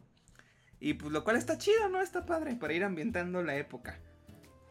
Y 0.78 0.94
pues 0.94 1.10
lo 1.12 1.24
cual 1.24 1.36
está 1.36 1.56
chido, 1.56 1.88
¿no? 1.88 2.02
Está 2.02 2.26
padre 2.26 2.54
para 2.54 2.74
ir 2.74 2.84
ambientando 2.84 3.42
la 3.42 3.56
época. 3.56 3.98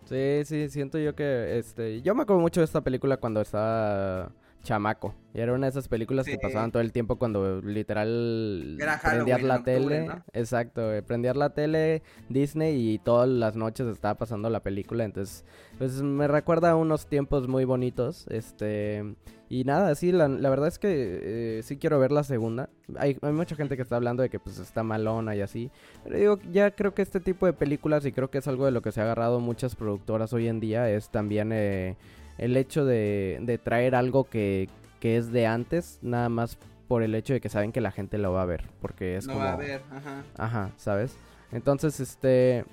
Sí, 0.06 0.44
sí, 0.46 0.70
siento 0.70 1.00
yo 1.00 1.16
que, 1.16 1.58
este, 1.58 2.02
yo 2.04 2.14
me 2.14 2.22
acuerdo 2.24 2.40
mucho 2.42 2.62
de 2.62 2.66
esta 2.66 2.82
película 2.82 3.18
cuando 3.18 3.42
estaba 3.42 4.32
chamaco. 4.66 5.16
Y 5.34 5.40
era 5.40 5.54
una 5.54 5.68
de 5.68 5.72
esas 5.72 5.88
películas 5.88 6.26
que 6.26 6.38
pasaban 6.38 6.72
todo 6.72 6.82
el 6.82 6.92
tiempo 6.92 7.18
cuando 7.18 7.62
literal 7.62 8.78
Era 8.80 9.00
prendías 9.00 9.42
la 9.44 9.58
octubre, 9.58 9.80
tele. 9.80 10.06
¿no? 10.08 10.24
Exacto, 10.34 10.94
eh, 10.94 11.02
prendías 11.02 11.36
la 11.36 11.52
tele 11.52 12.04
Disney 12.30 12.94
y 12.94 13.00
todas 13.00 13.30
las 13.30 13.56
noches 13.56 13.88
estaba 13.88 14.16
pasando 14.16 14.50
la 14.50 14.62
película. 14.62 15.06
Entonces, 15.06 15.46
pues 15.78 16.02
me 16.02 16.28
recuerda 16.28 16.72
a 16.72 16.76
unos 16.76 17.08
tiempos 17.08 17.48
muy 17.48 17.64
bonitos. 17.64 18.26
Este. 18.30 19.16
Y 19.48 19.64
nada, 19.64 19.94
sí, 19.94 20.12
la, 20.12 20.28
la 20.28 20.50
verdad 20.50 20.68
es 20.68 20.80
que 20.80 20.90
eh, 20.90 21.64
sí 21.64 21.78
quiero 21.78 22.00
ver 22.00 22.12
la 22.12 22.24
segunda. 22.24 22.70
Hay, 22.98 23.18
hay 23.22 23.32
mucha 23.32 23.56
gente 23.56 23.76
que 23.76 23.84
está 23.84 23.96
hablando 23.96 24.24
de 24.24 24.30
que 24.30 24.40
pues 24.40 24.58
está 24.58 24.82
malona 24.82 25.36
y 25.36 25.42
así. 25.42 25.70
Pero 26.04 26.18
digo, 26.18 26.40
ya 26.52 26.72
creo 26.72 26.96
que 26.96 27.04
este 27.04 27.20
tipo 27.20 27.46
de 27.46 27.54
películas, 27.54 28.06
y 28.06 28.12
creo 28.12 28.32
que 28.32 28.40
es 28.40 28.48
algo 28.48 28.66
de 28.66 28.72
lo 28.72 28.82
que 28.82 28.92
se 28.92 29.02
ha 29.02 29.04
agarrado 29.04 29.40
muchas 29.40 29.76
productoras 29.76 30.34
hoy 30.34 30.48
en 30.48 30.60
día, 30.60 30.90
es 30.90 31.10
también 31.10 31.52
eh, 31.54 31.96
el 32.38 32.58
hecho 32.58 32.86
de, 32.86 33.40
de 33.42 33.58
traer 33.58 33.96
algo 33.96 34.26
que, 34.26 34.70
que 35.00 35.18
es 35.18 35.32
de 35.32 35.48
antes, 35.48 36.00
nada 36.02 36.30
más 36.30 36.58
por 36.88 37.04
el 37.04 37.16
hecho 37.16 37.34
de 37.34 37.42
que 37.42 37.50
saben 37.50 37.72
que 37.72 37.82
la 37.82 37.92
gente 37.92 38.18
lo 38.18 38.32
va 38.32 38.44
a 38.44 38.46
ver. 38.46 38.64
Porque 38.82 39.18
es 39.18 39.28
no 39.28 39.34
como... 39.34 39.46
va 39.46 39.54
a 39.54 39.58
ver, 39.58 39.82
ajá. 39.92 40.24
Ajá, 40.38 40.72
¿sabes? 40.78 41.18
Entonces, 41.52 42.00
este, 42.00 42.66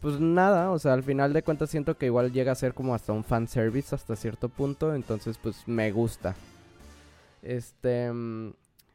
pues 0.00 0.18
nada, 0.18 0.70
o 0.70 0.78
sea, 0.78 0.94
al 0.94 1.02
final 1.02 1.32
de 1.32 1.42
cuentas 1.42 1.70
siento 1.70 1.96
que 1.96 2.06
igual 2.06 2.32
llega 2.32 2.52
a 2.52 2.56
ser 2.56 2.74
como 2.74 2.94
hasta 2.94 3.12
un 3.12 3.24
fanservice 3.24 3.94
hasta 3.94 4.16
cierto 4.16 4.48
punto, 4.48 4.94
entonces 4.94 5.38
pues 5.38 5.66
me 5.66 5.92
gusta. 5.92 6.34
Este, 7.42 8.10
mm, 8.10 8.52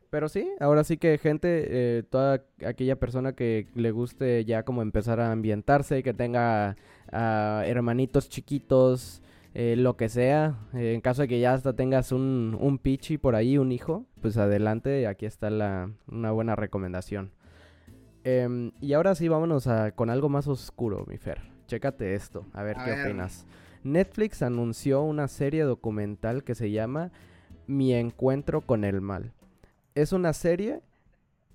pero 0.09 0.29
sí, 0.29 0.49
ahora 0.59 0.83
sí 0.83 0.97
que 0.97 1.17
gente, 1.17 1.65
eh, 1.67 2.03
toda 2.03 2.43
aquella 2.65 2.95
persona 2.95 3.33
que 3.33 3.67
le 3.75 3.91
guste 3.91 4.45
ya 4.45 4.63
como 4.63 4.81
empezar 4.81 5.19
a 5.19 5.31
ambientarse, 5.31 6.03
que 6.03 6.13
tenga 6.13 6.77
hermanitos 7.11 8.29
chiquitos, 8.29 9.21
eh, 9.57 9.75
lo 9.77 9.95
que 9.95 10.09
sea, 10.09 10.59
eh, 10.73 10.93
en 10.93 10.99
caso 11.01 11.21
de 11.23 11.29
que 11.29 11.39
ya 11.39 11.53
hasta 11.53 11.73
tengas 11.73 12.11
un, 12.11 12.57
un 12.59 12.77
pichi 12.77 13.17
por 13.17 13.35
ahí, 13.35 13.57
un 13.57 13.71
hijo, 13.71 14.05
pues 14.21 14.35
adelante, 14.37 15.07
aquí 15.07 15.25
está 15.25 15.49
la, 15.49 15.89
una 16.07 16.31
buena 16.31 16.55
recomendación. 16.57 17.31
Em, 18.25 18.71
y 18.81 18.93
ahora 18.93 19.15
sí, 19.15 19.27
vámonos 19.29 19.67
a, 19.67 19.91
con 19.91 20.09
algo 20.09 20.27
más 20.29 20.47
oscuro, 20.47 21.05
mi 21.07 21.17
Fer. 21.17 21.41
Chécate 21.67 22.13
esto, 22.15 22.45
a 22.53 22.63
ver 22.63 22.77
A 22.77 22.83
qué 22.83 22.91
ver. 22.91 23.05
opinas. 23.07 23.45
Netflix 23.83 24.41
anunció 24.41 25.01
una 25.03 25.27
serie 25.27 25.63
documental 25.63 26.43
que 26.43 26.53
se 26.53 26.71
llama 26.71 27.11
Mi 27.65 27.93
Encuentro 27.93 28.61
con 28.61 28.83
el 28.83 28.99
Mal. 28.99 29.31
Es 29.93 30.11
una 30.11 30.33
serie, 30.33 30.81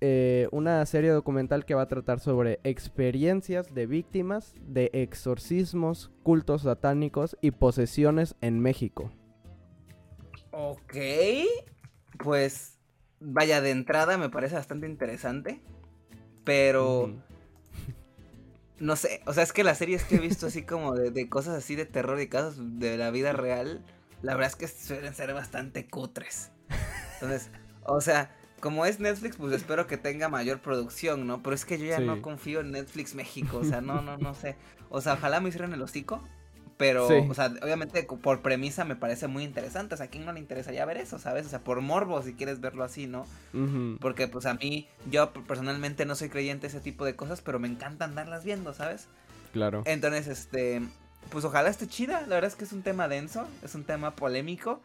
eh, 0.03 0.47
una 0.51 0.83
serie 0.87 1.11
documental 1.11 1.63
que 1.63 1.75
va 1.75 1.83
a 1.83 1.87
tratar 1.87 2.19
sobre 2.19 2.59
experiencias 2.63 3.73
de 3.75 3.85
víctimas 3.85 4.55
de 4.59 4.89
exorcismos, 4.93 6.11
cultos 6.23 6.63
satánicos 6.63 7.37
y 7.39 7.51
posesiones 7.51 8.35
en 8.41 8.59
México. 8.59 9.11
Ok. 10.49 10.95
Pues, 12.17 12.79
vaya, 13.19 13.61
de 13.61 13.69
entrada 13.69 14.17
me 14.17 14.29
parece 14.29 14.55
bastante 14.55 14.87
interesante. 14.87 15.61
Pero, 16.43 17.13
no 18.79 18.95
sé, 18.95 19.21
o 19.27 19.33
sea, 19.33 19.43
es 19.43 19.53
que 19.53 19.63
las 19.63 19.77
series 19.77 20.03
que 20.03 20.15
he 20.15 20.19
visto 20.19 20.47
así 20.47 20.63
como 20.63 20.95
de, 20.95 21.11
de 21.11 21.29
cosas 21.29 21.55
así 21.55 21.75
de 21.75 21.85
terror 21.85 22.19
y 22.19 22.27
casos 22.27 22.79
de 22.79 22.97
la 22.97 23.11
vida 23.11 23.33
real, 23.33 23.85
la 24.23 24.33
verdad 24.33 24.49
es 24.49 24.55
que 24.55 24.67
suelen 24.67 25.13
ser 25.13 25.31
bastante 25.35 25.87
cutres. 25.87 26.51
Entonces, 27.13 27.51
o 27.83 28.01
sea, 28.01 28.35
como 28.61 28.85
es 28.85 28.99
Netflix, 29.01 29.35
pues 29.35 29.53
espero 29.53 29.87
que 29.87 29.97
tenga 29.97 30.29
mayor 30.29 30.59
producción, 30.61 31.27
¿no? 31.27 31.43
Pero 31.43 31.53
es 31.55 31.65
que 31.65 31.77
yo 31.77 31.85
ya 31.85 31.97
Sí. 31.97 32.05
no 32.05 32.21
confío 32.21 32.61
en 32.61 32.71
Netflix 32.71 33.13
México, 33.15 33.57
o 33.57 33.63
sea, 33.65 33.81
no, 33.81 34.01
no, 34.01 34.17
no 34.17 34.33
sé. 34.33 34.55
O 34.89 35.01
sea, 35.01 35.13
ojalá 35.13 35.41
me 35.41 35.49
hicieran 35.49 35.73
el 35.73 35.81
hocico. 35.81 36.23
Pero, 36.77 37.07
Sí. 37.07 37.13
o 37.29 37.33
sea, 37.35 37.53
obviamente 37.61 38.01
por 38.03 38.41
premisa 38.41 38.85
me 38.85 38.95
parece 38.95 39.27
muy 39.27 39.43
interesante. 39.43 39.93
O 39.93 39.97
sea, 39.97 40.07
¿a 40.07 40.09
quién 40.09 40.25
no 40.25 40.33
le 40.33 40.39
interesaría 40.39 40.83
ver 40.85 40.97
eso, 40.97 41.19
sabes? 41.19 41.45
O 41.45 41.49
sea, 41.49 41.59
por 41.59 41.79
morbo, 41.81 42.23
si 42.23 42.33
quieres 42.33 42.59
verlo 42.59 42.83
así, 42.83 43.05
¿no? 43.05 43.27
Ujú. 43.53 43.97
Porque, 44.01 44.27
pues 44.27 44.47
a 44.47 44.55
mí, 44.55 44.87
yo 45.11 45.31
personalmente 45.31 46.05
no 46.07 46.15
soy 46.15 46.29
creyente 46.29 46.63
de 46.63 46.67
ese 46.69 46.79
tipo 46.79 47.05
de 47.05 47.15
cosas, 47.15 47.41
pero 47.41 47.59
me 47.59 47.67
encanta 47.67 48.05
andarlas 48.05 48.43
viendo, 48.43 48.73
¿sabes? 48.73 49.07
Claro. 49.53 49.83
Entonces, 49.85 50.25
este, 50.27 50.81
pues 51.29 51.45
ojalá 51.45 51.69
esté 51.69 51.87
chida. 51.87 52.21
La 52.21 52.33
verdad 52.35 52.45
es 52.49 52.55
que 52.55 52.63
es 52.65 52.73
un 52.73 52.81
tema 52.81 53.07
denso, 53.07 53.47
es 53.61 53.75
un 53.75 53.83
tema 53.83 54.15
polémico. 54.15 54.81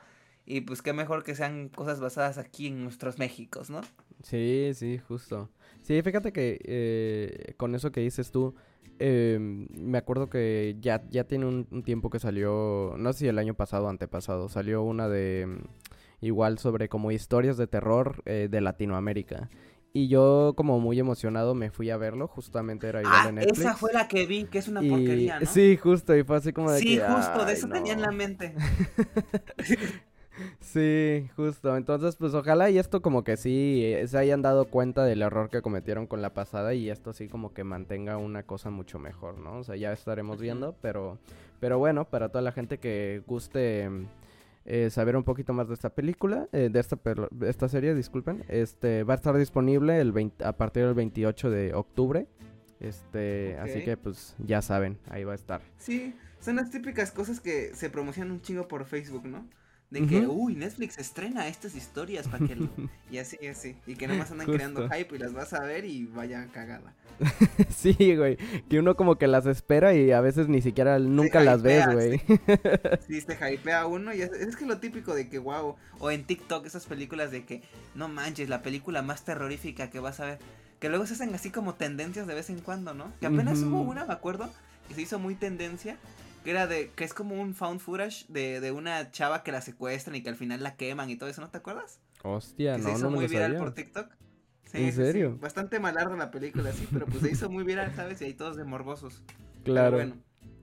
Y 0.47 0.63
pues 0.63 0.81
qué 0.83 0.93
mejor 0.93 1.25
que 1.25 1.35
sean 1.35 1.69
cosas 1.69 2.01
basadas 2.01 2.39
aquí 2.39 2.69
en 2.69 2.83
nuestros 2.85 3.19
Méxicos, 3.19 3.69
¿no? 3.71 3.81
Sí, 4.23 4.71
sí, 4.75 4.99
justo. 4.99 5.51
Sí, 5.83 6.01
fíjate 6.03 6.33
que 6.33 6.59
eh, 6.65 7.55
con 7.57 7.75
eso 7.75 7.93
que 7.93 8.01
dices 8.01 8.31
tú, 8.31 8.55
eh, 8.99 9.39
me 9.41 9.99
acuerdo 9.99 10.29
que 10.31 10.77
ya, 10.81 11.03
ya 11.11 11.25
tiene 11.25 11.47
un, 11.47 11.67
un 11.71 11.83
tiempo 11.83 12.11
que 12.11 12.19
salió, 12.19 12.95
no 12.99 13.13
sé 13.13 13.21
si 13.21 13.29
el 13.29 13.39
año 13.39 13.55
pasado 13.55 13.87
o 13.87 13.89
antepasado, 13.89 14.49
salió 14.49 14.83
una 14.83 15.09
de 15.09 15.47
mm, 15.47 16.25
igual 16.25 16.59
sobre 16.59 16.89
como 16.89 17.13
historias 17.13 17.57
de 17.57 17.67
terror 17.67 18.23
eh, 18.25 18.49
de 18.51 18.61
Latinoamérica. 18.61 19.49
Y 19.93 20.09
yo 20.09 20.55
como 20.57 20.79
muy 20.81 20.99
emocionado 20.99 21.55
me 21.55 21.71
fui 21.71 21.91
a 21.91 21.97
verlo, 21.97 22.27
justamente 22.29 22.87
era 22.89 23.03
igual 23.03 23.25
Ah, 23.25 23.29
en 23.29 23.35
Netflix. 23.37 23.59
esa 23.61 23.77
fue 23.77 23.93
la 23.95 24.09
que 24.09 24.27
vi, 24.27 24.45
que 24.45 24.59
es 24.59 24.69
una 24.69 24.83
y 24.83 24.89
porquería, 24.91 25.41
¿no? 25.41 25.47
sí, 25.47 25.77
justo, 25.77 26.17
y 26.17 26.23
fue 26.25 26.37
así 26.37 26.53
como 26.53 26.71
de 26.71 26.81
Sí, 26.81 26.97
que, 26.97 27.01
justo, 27.01 27.45
de 27.45 27.53
"Ay, 27.53 27.59
eso 27.59 27.69
tenía 27.69 27.93
en 27.95 28.03
la 28.03 28.09
no". 28.09 28.17
mente. 28.17 28.55
Sí, 30.61 31.29
justo. 31.37 31.77
Entonces, 31.77 32.17
pues 32.17 32.35
ojalá 32.35 32.71
y 32.71 32.79
esto 32.79 33.03
como 33.03 33.25
que 33.25 33.37
sí 33.37 33.83
eh, 33.85 34.07
se 34.09 34.19
hayan 34.19 34.43
dado 34.43 34.67
cuenta 34.67 35.05
del 35.05 35.23
error 35.23 35.51
que 35.51 35.63
cometieron 35.63 36.07
con 36.07 36.23
la 36.23 36.35
pasada 36.35 36.75
y 36.75 36.91
esto 36.91 37.13
sí 37.13 37.29
como 37.29 37.53
que 37.53 37.65
mantenga 37.65 38.17
una 38.17 38.43
cosa 38.43 38.71
mucho 38.71 38.99
mejor, 38.99 39.39
¿no? 39.39 39.59
O 39.59 39.65
sea, 39.65 39.77
ya 39.77 39.93
estaremos 39.93 40.41
viendo, 40.41 40.75
pero, 40.81 41.19
pero 41.61 41.79
bueno, 41.79 42.05
para 42.09 42.29
toda 42.29 42.43
la 42.43 42.53
gente 42.53 42.79
que 42.79 43.23
guste 43.27 43.89
eh, 44.65 44.91
saber 44.91 45.17
un 45.17 45.23
poquito 45.23 45.53
más 45.53 45.69
de 45.69 45.75
esta 45.75 45.91
película, 45.91 46.49
eh, 46.53 46.69
de 46.71 46.81
esta, 46.81 46.99
de 47.31 47.49
esta 47.49 47.69
serie, 47.69 47.95
disculpen, 47.95 48.45
este 48.49 49.05
va 49.05 49.15
a 49.15 49.17
estar 49.17 49.37
disponible 49.37 50.01
el 50.01 50.13
20 50.13 50.45
a 50.45 50.57
partir 50.57 50.85
del 50.85 50.95
28 50.95 51.51
de 51.51 51.75
octubre. 51.75 52.27
Este, 52.81 53.57
así 53.59 53.85
que 53.85 53.97
pues 53.97 54.35
ya 54.39 54.61
saben, 54.61 54.99
ahí 55.09 55.25
va 55.25 55.33
a 55.33 55.37
estar. 55.37 55.63
Sí, 55.79 56.15
son 56.41 56.57
las 56.57 56.71
típicas 56.71 57.11
cosas 57.11 57.41
que 57.41 57.75
se 57.75 57.91
promocionan 57.91 58.33
un 58.33 58.43
chingo 58.43 58.69
por 58.69 58.85
Facebook, 58.85 59.27
¿no? 59.27 59.49
De 59.91 60.05
que, 60.05 60.27
uy, 60.27 60.57
Netflix 60.57 60.99
estrena 60.99 61.47
estas 61.47 61.77
historias 61.77 62.27
para 62.27 62.47
que... 62.47 62.57
lo-". 62.57 62.69
Y 63.11 63.19
así, 63.19 63.39
y 63.41 63.47
así. 63.47 63.77
Y 63.87 63.95
que 63.95 64.09
nomás 64.09 64.31
andan 64.33 64.49
creando 64.49 64.89
hype 64.89 65.15
y 65.15 65.19
las 65.19 65.33
vas 65.33 65.53
a 65.53 65.61
ver 65.61 65.85
y 65.85 66.07
vaya 66.07 66.47
cagada. 66.53 66.93
Sí, 67.71 68.17
güey, 68.17 68.37
que 68.69 68.79
uno 68.79 68.97
como 68.97 69.17
que 69.17 69.27
las 69.27 69.47
espera 69.47 69.95
y 69.95 70.11
a 70.13 70.21
veces 70.21 70.49
ni 70.49 70.61
siquiera 70.61 70.99
nunca 70.99 71.41
las 71.41 71.63
ves, 71.63 71.87
güey. 71.93 72.21
Sí, 73.07 73.21
se 73.21 73.53
hypea 73.53 73.87
uno 73.87 74.13
y 74.13 74.23
es, 74.23 74.33
es 74.33 74.57
que 74.57 74.67
lo 74.67 74.79
típico 74.79 75.15
de 75.15 75.29
que, 75.29 75.39
wow. 75.39 75.77
O 76.01 76.11
en 76.11 76.25
TikTok, 76.25 76.67
esas 76.67 76.87
películas 76.87 77.31
de 77.31 77.45
que, 77.45 77.63
no 77.95 78.09
manches, 78.09 78.49
la 78.49 78.63
película 78.63 79.03
más 79.03 79.25
terrorífica 79.25 79.89
que 79.89 80.01
vas 80.01 80.21
a 80.21 80.27
ver. 80.27 80.39
Que 80.81 80.89
luego 80.89 81.07
se 81.07 81.15
hacen 81.15 81.35
así 81.35 81.51
como 81.51 81.75
tendencias 81.75 82.27
de 82.27 82.35
vez 82.35 82.51
en 82.51 82.61
cuando, 82.61 82.93
¿no? 82.93 83.13
Que 83.21 83.27
apenas 83.27 83.61
hubo 83.61 83.81
una, 83.81 84.05
me 84.05 84.13
acuerdo, 84.13 84.51
que 84.89 84.95
se 84.95 85.03
hizo 85.03 85.19
muy 85.19 85.35
tendencia. 85.37 85.97
Que 86.47 86.53
era 86.53 86.67
de, 86.69 86.91
que 86.95 87.05
es 87.05 87.13
como 87.13 87.35
un 87.41 87.55
found 87.55 87.81
footage 87.81 88.25
de, 88.29 88.61
de 88.61 88.71
una 88.73 89.11
chava 89.11 89.43
que 89.43 89.51
la 89.53 89.61
secuestran 89.61 90.15
y 90.17 90.23
que 90.23 90.31
al 90.31 90.37
final 90.37 90.63
la 90.63 90.77
queman 90.77 91.11
y 91.11 91.17
todo 91.17 91.29
eso, 91.29 91.41
¿no 91.41 91.51
te 91.51 91.59
acuerdas? 91.59 92.01
Hostia, 92.23 92.77
que 92.77 92.83
se 92.83 92.89
no, 92.89 92.95
hizo 92.95 93.05
no 93.05 93.11
me 93.11 93.17
muy 93.17 93.25
lo 93.25 93.29
viral 93.29 93.53
sabía. 93.53 93.59
por 93.59 93.75
TikTok. 93.75 94.13
Sí, 94.65 94.79
¿En 94.79 94.93
sí, 94.93 95.05
sí. 95.05 95.05
serio? 95.05 95.39
Bastante 95.41 95.79
malardo 95.81 96.17
la 96.17 96.31
película, 96.31 96.73
sí, 96.73 96.89
pero 96.93 97.07
pues 97.07 97.21
se 97.23 97.31
hizo 97.33 97.51
muy 97.51 97.65
viral, 97.65 97.95
¿sabes? 97.95 98.21
Y 98.21 98.27
ahí 98.27 98.35
todos 98.35 98.57
de 98.57 98.65
morbosos. 98.65 99.23
Pero 99.65 99.65
Claro. 99.65 99.97
bueno. 99.97 100.17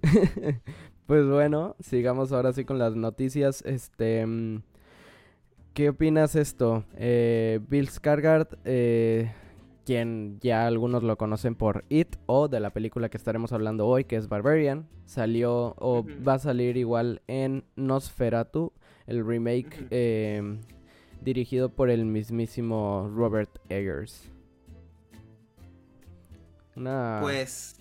pues 1.05 1.25
bueno, 1.27 1.75
sigamos 1.79 2.31
ahora 2.31 2.53
sí 2.53 2.65
con 2.65 2.79
las 2.79 2.95
noticias. 2.95 3.61
Este, 3.65 4.25
mm, 4.25 4.61
¿qué 5.73 5.89
opinas 5.89 6.35
esto? 6.35 6.85
Eh, 6.95 7.59
Bill 7.67 7.89
Skarsgård, 7.89 8.57
eh, 8.65 9.31
quien 9.85 10.39
ya 10.39 10.65
algunos 10.65 11.03
lo 11.03 11.17
conocen 11.17 11.55
por 11.55 11.85
It 11.89 12.15
o 12.25 12.47
de 12.47 12.59
la 12.59 12.71
película 12.71 13.09
que 13.09 13.17
estaremos 13.17 13.51
hablando 13.51 13.87
hoy, 13.87 14.05
que 14.05 14.15
es 14.15 14.27
Barbarian, 14.27 14.87
salió 15.05 15.75
o 15.77 16.05
va 16.25 16.35
a 16.35 16.39
salir 16.39 16.77
igual 16.77 17.21
en 17.27 17.65
Nosferatu, 17.75 18.73
el 19.07 19.25
remake 19.25 19.87
eh, 19.91 20.57
dirigido 21.21 21.69
por 21.69 21.89
el 21.89 22.05
mismísimo 22.05 23.11
Robert 23.13 23.59
Eggers. 23.69 24.29
Una... 26.75 27.19
Pues. 27.21 27.75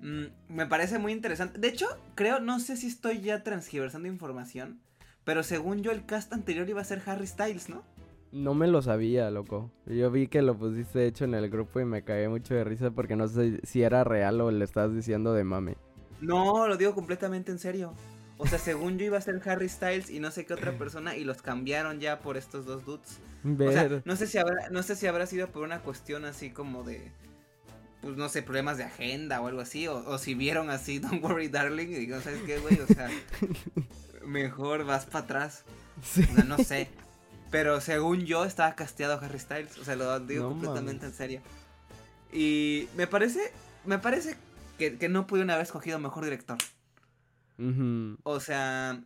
mm, 0.00 0.24
me 0.48 0.66
parece 0.66 0.98
muy 0.98 1.12
interesante. 1.12 1.58
De 1.58 1.68
hecho, 1.68 1.86
creo, 2.14 2.40
no 2.40 2.60
sé 2.60 2.76
si 2.76 2.86
estoy 2.88 3.20
ya 3.20 3.42
transgiversando 3.42 4.08
información. 4.08 4.80
Pero 5.24 5.44
según 5.44 5.82
yo, 5.82 5.92
el 5.92 6.04
cast 6.04 6.32
anterior 6.32 6.68
iba 6.68 6.80
a 6.80 6.84
ser 6.84 7.00
Harry 7.06 7.26
Styles, 7.26 7.68
¿no? 7.68 7.84
No 8.32 8.54
me 8.54 8.66
lo 8.66 8.80
sabía, 8.80 9.30
loco. 9.30 9.70
Yo 9.86 10.10
vi 10.10 10.26
que 10.26 10.40
lo 10.40 10.56
pusiste 10.56 11.06
hecho 11.06 11.24
en 11.24 11.34
el 11.34 11.50
grupo 11.50 11.80
y 11.80 11.84
me 11.84 12.02
cagué 12.02 12.28
mucho 12.28 12.54
de 12.54 12.64
risa 12.64 12.90
porque 12.90 13.14
no 13.14 13.28
sé 13.28 13.60
si 13.62 13.82
era 13.82 14.04
real 14.04 14.40
o 14.40 14.50
le 14.50 14.64
estás 14.64 14.94
diciendo 14.94 15.34
de 15.34 15.44
mame. 15.44 15.76
No, 16.20 16.66
lo 16.66 16.76
digo 16.76 16.94
completamente 16.94 17.52
en 17.52 17.58
serio. 17.58 17.92
O 18.38 18.46
sea, 18.46 18.58
según 18.58 18.96
yo 18.98 19.04
iba 19.04 19.18
a 19.18 19.20
ser 19.20 19.40
Harry 19.44 19.68
Styles 19.68 20.08
y 20.08 20.18
no 20.18 20.30
sé 20.30 20.46
qué 20.46 20.54
otra 20.54 20.72
persona 20.78 21.14
y 21.14 21.24
los 21.24 21.42
cambiaron 21.42 22.00
ya 22.00 22.20
por 22.20 22.38
estos 22.38 22.64
dos 22.64 22.84
dudes. 22.86 23.20
O 23.44 23.72
sea, 23.72 24.02
no 24.04 24.16
sé 24.16 24.26
si 24.26 24.38
habrá, 24.38 24.70
no 24.70 24.82
sé 24.82 24.96
si 24.96 25.06
habrá 25.06 25.26
sido 25.26 25.48
por 25.48 25.62
una 25.62 25.80
cuestión 25.80 26.24
así 26.24 26.50
como 26.50 26.84
de 26.84 27.12
pues 28.02 28.16
no 28.16 28.28
sé, 28.28 28.42
problemas 28.42 28.78
de 28.78 28.84
agenda 28.84 29.40
o 29.40 29.46
algo 29.46 29.60
así, 29.60 29.86
o, 29.86 29.94
o 29.94 30.18
si 30.18 30.34
vieron 30.34 30.70
así 30.70 30.98
Don't 31.00 31.22
Worry 31.22 31.48
Darling 31.48 31.88
y 31.88 31.98
digo, 31.98 32.20
¿sabes 32.20 32.42
qué, 32.42 32.58
güey? 32.58 32.78
O 32.80 32.86
sea, 32.86 33.08
mejor 34.26 34.84
vas 34.84 35.06
para 35.06 35.24
atrás. 35.24 35.64
O 36.00 36.04
sea, 36.04 36.44
no 36.44 36.58
sé. 36.58 36.88
Pero 37.52 37.82
según 37.82 38.24
yo 38.24 38.44
estaba 38.46 38.74
casteado 38.74 39.20
Harry 39.22 39.38
Styles. 39.38 39.78
O 39.78 39.84
sea, 39.84 39.94
lo 39.94 40.18
digo 40.20 40.48
completamente 40.48 41.06
en 41.06 41.12
serio. 41.12 41.42
Y 42.32 42.88
me 42.96 43.06
parece. 43.06 43.52
Me 43.84 43.98
parece 43.98 44.36
que, 44.78 44.96
que, 44.96 45.08
no 45.08 45.26
pudieron 45.26 45.50
haber 45.50 45.62
escogido 45.62 46.00
mejor 46.00 46.24
director. 46.24 46.58
O 48.24 48.40
sea. 48.40 49.04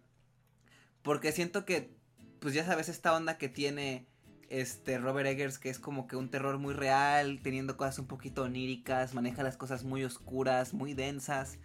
Porque 1.02 1.32
siento 1.32 1.66
que. 1.66 1.94
Pues 2.38 2.54
ya 2.54 2.64
sabes, 2.64 2.88
esta 2.88 3.14
onda 3.14 3.36
que 3.36 3.48
tiene 3.48 4.06
este 4.48 4.98
Robert 4.98 5.26
Eggers, 5.26 5.58
que 5.58 5.68
es 5.68 5.80
como 5.80 6.06
que 6.06 6.14
un 6.14 6.30
terror 6.30 6.58
muy 6.58 6.72
real, 6.72 7.40
teniendo 7.42 7.76
cosas 7.76 7.98
un 7.98 8.06
poquito 8.06 8.44
oníricas, 8.44 9.14
maneja 9.14 9.42
las 9.42 9.56
cosas 9.56 9.82
muy 9.82 10.04
oscuras, 10.04 10.72
muy 10.72 10.94
densas. 10.94 11.58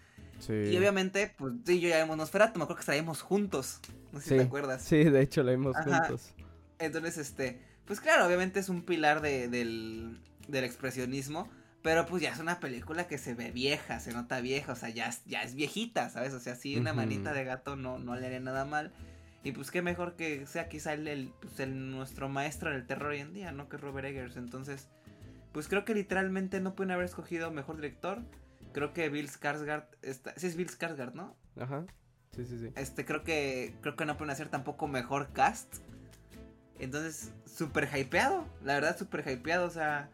Y 0.49 0.75
obviamente, 0.75 1.35
pues 1.37 1.53
sí, 1.63 1.79
yo 1.79 1.89
ya 1.89 2.01
vimos 2.01 2.17
Nosferatu, 2.17 2.57
me 2.57 2.63
acuerdo 2.63 2.83
que 2.83 2.91
estábamos 2.91 3.21
juntos. 3.21 3.79
No 4.11 4.19
sé 4.19 4.29
si 4.29 4.35
te 4.37 4.41
acuerdas. 4.41 4.81
Sí, 4.81 5.03
de 5.03 5.21
hecho 5.21 5.43
la 5.43 5.51
vimos 5.51 5.75
juntos. 5.77 6.33
Entonces, 6.85 7.17
este, 7.17 7.61
pues 7.85 7.99
claro, 7.99 8.25
obviamente 8.25 8.59
es 8.59 8.69
un 8.69 8.83
pilar 8.83 9.21
de, 9.21 9.47
del, 9.47 10.19
del 10.47 10.63
expresionismo. 10.63 11.49
Pero 11.83 12.05
pues 12.05 12.21
ya 12.21 12.29
es 12.29 12.39
una 12.39 12.59
película 12.59 13.07
que 13.07 13.17
se 13.17 13.33
ve 13.33 13.49
vieja, 13.49 13.99
se 13.99 14.13
nota 14.13 14.39
vieja, 14.39 14.73
o 14.73 14.75
sea, 14.75 14.89
ya, 14.89 15.09
ya 15.25 15.41
es 15.41 15.55
viejita, 15.55 16.09
¿sabes? 16.09 16.33
O 16.33 16.39
sea, 16.39 16.55
sí, 16.55 16.77
una 16.77 16.93
manita 16.93 17.33
de 17.33 17.43
gato 17.43 17.75
no, 17.75 17.97
no 17.97 18.15
le 18.15 18.27
haría 18.27 18.39
nada 18.39 18.65
mal. 18.65 18.91
Y 19.43 19.51
pues 19.53 19.71
qué 19.71 19.81
mejor 19.81 20.15
que 20.15 20.45
sea 20.45 20.69
quizá 20.69 20.93
el, 20.93 21.33
pues, 21.41 21.59
el, 21.59 21.89
nuestro 21.89 22.29
maestro 22.29 22.69
del 22.69 22.85
terror 22.85 23.11
hoy 23.11 23.19
en 23.19 23.33
día, 23.33 23.51
¿no? 23.51 23.67
Que 23.67 23.77
Robert 23.77 24.07
Eggers. 24.07 24.37
Entonces, 24.37 24.87
pues 25.51 25.67
creo 25.67 25.83
que 25.83 25.95
literalmente 25.95 26.59
no 26.61 26.75
pueden 26.75 26.91
haber 26.91 27.05
escogido 27.05 27.49
mejor 27.49 27.77
director. 27.77 28.21
Creo 28.73 28.93
que 28.93 29.09
Bill 29.09 29.27
Skarsgård 29.27 29.85
está... 30.03 30.33
Sí 30.37 30.45
es 30.45 30.55
Bill 30.55 30.69
Skarsgård, 30.69 31.13
¿no? 31.13 31.35
Ajá. 31.59 31.85
Sí, 32.35 32.45
sí, 32.45 32.59
sí. 32.59 32.69
Este, 32.75 33.05
creo 33.05 33.23
que 33.23 33.73
creo 33.81 33.95
que 33.95 34.05
no 34.05 34.17
pueden 34.17 34.31
hacer 34.31 34.49
tampoco 34.49 34.87
mejor 34.87 35.33
cast. 35.33 35.77
Entonces, 36.81 37.31
súper 37.45 37.87
hypeado. 37.95 38.45
La 38.63 38.73
verdad, 38.73 38.97
súper 38.97 39.23
hypeado. 39.27 39.65
O 39.65 39.69
sea, 39.69 40.09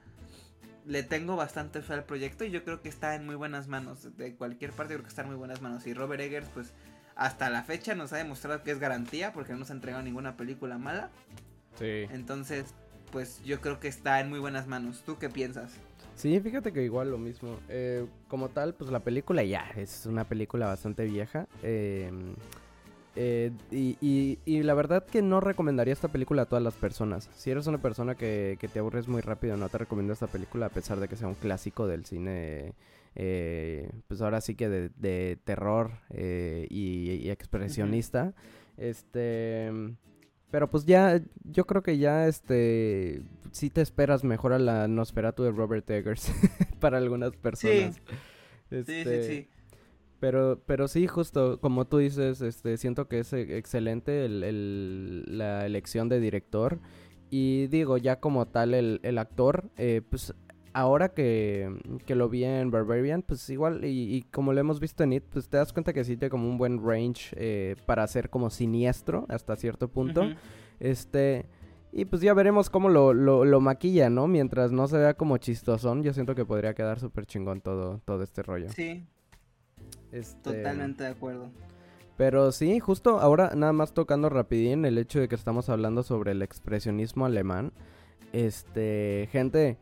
le 0.86 1.04
tengo 1.04 1.36
bastante 1.36 1.82
fe 1.82 1.94
al 1.94 2.04
proyecto 2.04 2.46
y 2.46 2.52
yo 2.52 2.64
creo 2.64 2.82
que 2.82 2.90
está 2.90 3.16
en 3.16 3.26
muy 3.26 3.36
buenas 3.36 3.68
manos. 3.68 4.16
De 4.18 4.36
cualquier 4.36 4.72
parte 4.72 4.94
creo 4.94 5.04
que 5.04 5.10
está 5.10 5.22
en 5.24 5.30
muy 5.30 5.38
buenas 5.38 5.62
manos. 5.62 5.88
Y 5.88 5.94
Robert 5.94 6.22
Eggers, 6.22 6.48
pues, 6.54 6.74
hasta 7.16 7.50
la 7.50 7.64
fecha 7.64 7.96
nos 7.96 8.14
ha 8.14 8.18
demostrado 8.18 8.62
que 8.64 8.72
es 8.72 8.80
garantía 8.80 9.34
porque 9.34 9.54
no 9.54 9.60
nos 9.60 9.72
ha 9.72 9.74
entregado 9.74 10.04
ninguna 10.04 10.38
película 10.38 10.78
mala. 10.78 11.10
Sí. 11.80 12.06
Entonces, 12.12 12.76
pues 13.12 13.42
yo 13.44 13.62
creo 13.62 13.80
que 13.80 13.88
está 13.88 14.20
en 14.20 14.30
muy 14.30 14.40
buenas 14.40 14.68
manos. 14.68 15.04
¿Tú 15.06 15.18
qué 15.18 15.30
piensas? 15.30 15.74
Sí, 16.16 16.40
fíjate 16.40 16.74
que 16.74 16.84
igual 16.84 17.12
lo 17.12 17.18
mismo. 17.18 17.60
Eh, 17.70 18.06
como 18.28 18.50
tal, 18.50 18.74
pues 18.74 18.90
la 18.90 19.02
película 19.02 19.44
ya 19.44 19.70
es 19.76 20.06
una 20.08 20.24
película 20.24 20.66
bastante 20.66 21.06
vieja. 21.06 21.48
Em, 21.62 22.36
eh, 23.20 23.52
y, 23.72 24.38
y, 24.46 24.62
la 24.62 24.76
verdad 24.76 25.04
que 25.04 25.24
no 25.24 25.40
recomendaría 25.40 25.92
esta 25.92 26.08
película 26.08 26.44
a 26.44 26.46
todas 26.46 26.64
las 26.64 26.76
personas. 26.76 27.30
Si 27.36 27.50
eres 27.50 27.66
una 27.66 27.80
persona 27.80 28.14
que, 28.14 28.60
te 28.72 28.80
aburres 28.80 29.08
muy 29.08 29.22
rápido, 29.22 29.58
no 29.58 29.70
te 29.70 29.80
recomiendo 29.80 30.14
esta 30.14 30.28
película 30.28 30.68
a 30.68 30.70
pesar 30.70 31.00
de 31.00 31.08
que 31.08 31.16
sea 31.16 31.28
un 31.28 31.34
clásico 31.34 31.88
del 31.88 32.06
cine. 32.06 32.74
Eh, 33.16 33.90
pues 34.08 34.22
ahora 34.22 34.40
sí 34.40 34.54
que 34.54 34.70
de, 34.70 35.40
terror 35.44 35.92
y, 36.12 37.30
expresionista. 37.30 38.36
Este 38.78 39.72
pero 40.52 40.70
pues 40.70 40.86
ya, 40.86 41.20
yo 41.44 41.66
creo 41.66 41.84
que 41.84 41.98
ya, 41.98 42.28
este, 42.28 43.22
sí 43.52 43.70
te 43.70 43.82
esperas 43.82 44.24
mejor 44.24 44.54
a 44.54 44.60
la 44.60 44.88
Nosferatu 44.88 45.44
de 45.44 45.52
Robert 45.52 45.90
Eggers 45.90 46.32
para 46.80 47.00
algunas 47.00 47.36
personas. 47.36 47.96
Sí. 47.96 48.02
sí, 48.70 48.84
sí, 48.86 48.94
este, 48.94 49.24
sí. 49.24 49.48
Pero, 50.20 50.60
pero 50.66 50.88
sí, 50.88 51.08
justo 51.08 51.60
como 51.60 51.86
tú 51.86 51.98
dices, 52.00 52.42
este, 52.42 52.78
siento 52.78 53.08
que 53.08 53.20
es 53.20 53.34
excelente 53.34 54.26
el, 54.26 55.38
la 55.38 55.66
elección 55.66 56.10
de 56.10 56.20
director. 56.20 56.80
Y 57.30 57.68
digo, 57.68 57.98
ya 57.98 58.20
como 58.20 58.48
tal 58.48 58.74
el, 58.74 59.00
el 59.04 59.18
actor, 59.18 59.70
eh, 59.78 60.02
pues 60.10 60.34
ahora 60.74 61.10
que, 61.10 61.70
que, 62.06 62.16
lo 62.16 62.30
vi 62.30 62.44
en 62.46 62.72
Barbarian, 62.72 63.22
pues 63.22 63.50
igual, 63.50 63.84
y, 63.84 64.22
como 64.32 64.54
lo 64.54 64.60
hemos 64.60 64.80
visto 64.80 65.04
en 65.04 65.14
It, 65.14 65.24
pues 65.30 65.50
te 65.50 65.58
das 65.58 65.74
cuenta 65.74 65.92
que 65.92 66.04
sí 66.04 66.18
tiene 66.18 66.30
como 66.30 66.48
un 66.48 66.58
buen 66.58 66.84
range 66.86 67.36
eh, 67.36 67.76
para 67.86 68.06
ser 68.08 68.30
como 68.30 68.50
siniestro 68.50 69.26
hasta 69.30 69.56
cierto 69.56 69.88
punto. 69.88 70.24
Este. 70.80 71.46
Y 71.92 72.06
pues 72.06 72.22
ya 72.22 72.34
veremos 72.34 72.70
cómo 72.70 72.90
lo, 72.90 73.14
lo, 73.14 73.60
maquilla, 73.60 74.10
¿no? 74.10 74.28
Mientras 74.28 74.72
no 74.72 74.88
se 74.88 74.98
vea 74.98 75.16
como 75.16 75.38
chistosón, 75.38 76.04
yo 76.04 76.14
siento 76.14 76.36
que 76.36 76.46
podría 76.46 76.76
quedar 76.76 77.00
súper 77.00 77.26
chingón 77.26 77.62
todo, 77.62 78.02
todo 78.06 78.22
este 78.24 78.44
rollo. 78.44 78.70
Sí. 78.70 79.04
Este... 80.12 80.54
Totalmente 80.54 81.04
de 81.04 81.10
acuerdo. 81.10 81.50
Pero 82.18 82.52
sí, 82.52 82.80
justo 82.80 83.20
ahora 83.20 83.52
nada 83.56 83.74
más 83.74 83.94
tocando 83.94 84.30
rapidín 84.30 84.86
el 84.86 84.98
hecho 84.98 85.20
de 85.20 85.28
que 85.28 85.36
estamos 85.36 85.70
hablando 85.70 86.02
sobre 86.02 86.32
el 86.32 86.42
expresionismo 86.42 87.28
alemán. 87.28 87.72
Este, 88.34 89.30
gente, 89.32 89.78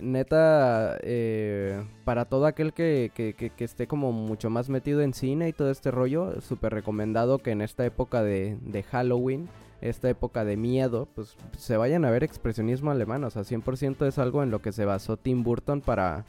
neta, 0.00 0.98
eh, 1.02 1.82
para 2.04 2.26
todo 2.26 2.44
aquel 2.44 2.74
que, 2.74 3.10
que, 3.14 3.34
que, 3.34 3.64
esté 3.64 3.86
como 3.86 4.12
mucho 4.12 4.50
más 4.50 4.68
metido 4.68 5.00
en 5.00 5.14
cine 5.14 5.48
y 5.48 5.52
todo 5.54 5.70
este 5.70 5.90
rollo, 5.90 6.42
súper 6.42 6.74
recomendado 6.74 7.38
que 7.38 7.52
en 7.52 7.62
esta 7.62 7.86
época 7.86 8.22
de, 8.22 8.58
de, 8.60 8.82
Halloween, 8.82 9.48
esta 9.80 10.10
época 10.10 10.44
de 10.44 10.58
miedo, 10.58 11.08
pues 11.14 11.36
se 11.56 11.78
vayan 11.78 12.04
a 12.04 12.10
ver 12.10 12.22
expresionismo 12.22 12.90
alemán. 12.90 13.24
O 13.24 13.30
sea, 13.30 13.42
100% 13.42 14.06
es 14.06 14.18
algo 14.18 14.42
en 14.42 14.50
lo 14.50 14.60
que 14.60 14.72
se 14.72 14.84
basó 14.84 15.16
Tim 15.16 15.42
Burton 15.42 15.80
para, 15.80 16.26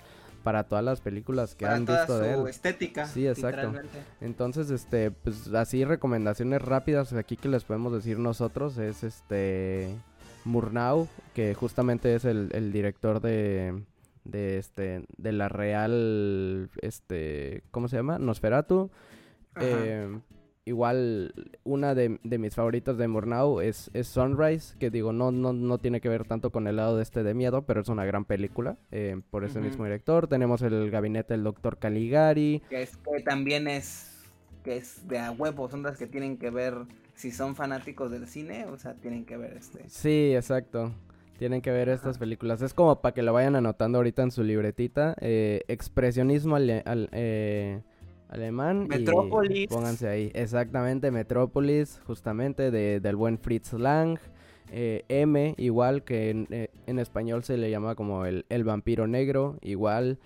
para 0.47 0.63
todas 0.63 0.85
las 0.85 1.01
películas 1.01 1.55
que 1.55 1.65
han 1.65 1.85
visto 1.85 2.19
de 2.19 2.35
él. 2.35 2.47
estética. 2.47 3.05
Sí, 3.05 3.27
exacto. 3.27 3.73
Entonces, 4.21 4.69
este, 4.69 5.11
pues 5.11 5.53
así 5.53 5.83
recomendaciones 5.83 6.61
rápidas 6.61 7.11
aquí 7.11 7.35
que 7.35 7.49
les 7.49 7.65
podemos 7.65 7.91
decir 7.91 8.17
nosotros 8.17 8.77
es 8.77 9.03
este 9.03 9.93
Murnau, 10.45 11.09
que 11.35 11.53
justamente 11.53 12.15
es 12.15 12.23
el, 12.23 12.71
director 12.71 13.19
de, 13.19 13.83
de 14.23 14.57
este 14.57 15.03
de 15.17 15.33
la 15.33 15.49
Real 15.49 16.69
este 16.81 17.63
¿cómo 17.71 17.89
se 17.89 17.97
llama? 17.97 18.17
Nosferatu. 18.17 18.89
Eh, 19.59 20.17
igual 20.67 21.33
una 21.63 21.95
de, 21.95 22.19
mis 22.23 22.55
favoritas 22.55 22.97
de 22.97 23.07
Murnau 23.07 23.61
es, 23.61 23.89
es, 23.93 24.07
Sunrise, 24.07 24.75
que 24.77 24.89
digo, 24.89 25.13
no, 25.13 25.31
no, 25.31 25.53
no 25.53 25.77
tiene 25.77 26.01
que 26.01 26.09
ver 26.09 26.25
tanto 26.25 26.51
con 26.51 26.67
el 26.67 26.75
lado 26.75 26.97
de 26.97 27.03
este 27.03 27.23
de 27.23 27.33
miedo, 27.33 27.61
pero 27.63 27.81
es 27.81 27.87
una 27.87 28.05
gran 28.05 28.25
película 28.25 28.77
eh, 28.91 29.21
por 29.29 29.45
ese 29.45 29.61
mismo 29.61 29.85
director. 29.85 30.27
Tenemos 30.27 30.61
el 30.61 30.91
gabinete 30.91 31.33
del 31.33 31.43
doctor 31.43 31.77
Caligari. 31.77 32.61
Que, 32.69 32.83
es, 32.83 32.97
que 32.97 33.23
también 33.23 33.67
es 33.67 34.13
que 34.63 34.77
es 34.77 35.07
de 35.07 35.19
a 35.19 35.31
huevo, 35.31 35.69
son 35.69 35.83
las 35.83 35.97
que 35.97 36.07
tienen 36.07 36.37
que 36.37 36.49
ver 36.49 36.75
si 37.15 37.31
son 37.31 37.55
fanáticos 37.55 38.11
del 38.11 38.27
cine, 38.27 38.65
o 38.65 38.77
sea, 38.77 38.93
tienen 38.95 39.25
que 39.25 39.37
ver 39.37 39.53
este. 39.57 39.85
Sí, 39.87 40.33
exacto. 40.35 40.93
Tienen 41.39 41.61
que 41.61 41.71
ver 41.71 41.87
estas 41.87 42.17
películas. 42.17 42.61
Es 42.61 42.73
como 42.73 42.99
para 42.99 43.13
que 43.13 43.21
lo 43.21 43.31
vayan 43.31 43.55
anotando 43.55 43.99
ahorita 43.99 44.23
en 44.23 44.31
su 44.31 44.43
libretita. 44.43 45.15
Eh, 45.21 45.61
expresionismo 45.67 46.57
eh, 46.59 47.81
alemán. 48.29 48.87
Metrópolis. 48.87 49.67
pónganse 49.67 50.07
ahí. 50.07 50.31
Exactamente, 50.33 51.11
Metrópolis, 51.11 52.01
justamente, 52.05 52.71
de, 52.71 52.99
del 52.99 53.15
buen 53.15 53.37
Fritz 53.37 53.73
Lang. 53.73 54.19
Eh, 54.69 55.05
M, 55.07 55.55
igual 55.57 56.03
que 56.03 56.29
en, 56.29 56.47
en, 56.49 56.99
español 56.99 57.43
se 57.45 57.55
le 57.55 57.71
llama 57.71 57.95
como 57.95 58.25
el, 58.25 58.45
el 58.49 58.65
vampiro 58.65 59.07
negro, 59.07 59.57
igual. 59.61 60.19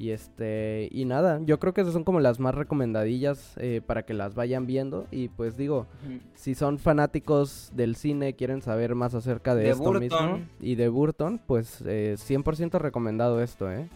Y 0.00 0.12
este, 0.12 0.88
y 0.92 1.04
nada, 1.04 1.40
yo 1.44 1.60
creo 1.60 1.74
que 1.74 1.82
esas 1.82 1.92
son 1.92 2.04
como 2.04 2.20
las 2.20 2.40
más 2.40 2.54
recomendadillas 2.54 3.52
eh, 3.58 3.82
para 3.86 4.02
que 4.06 4.14
las 4.14 4.34
vayan 4.34 4.66
viendo. 4.66 5.06
Y 5.10 5.28
pues 5.28 5.58
digo, 5.58 5.86
si 6.34 6.54
son 6.54 6.78
fanáticos 6.78 7.70
del 7.74 7.96
cine, 7.96 8.32
quieren 8.32 8.62
saber 8.62 8.94
más 8.94 9.14
acerca 9.14 9.54
de, 9.54 9.68
esto 9.68 9.92
mismo 9.92 10.40
y 10.58 10.76
de 10.76 10.88
Burton, 10.88 11.38
pues 11.46 11.84
eh, 11.86 12.16
100% 12.16 12.78
recomendado 12.78 13.42
esto, 13.42 13.70
¿eh? 13.70 13.90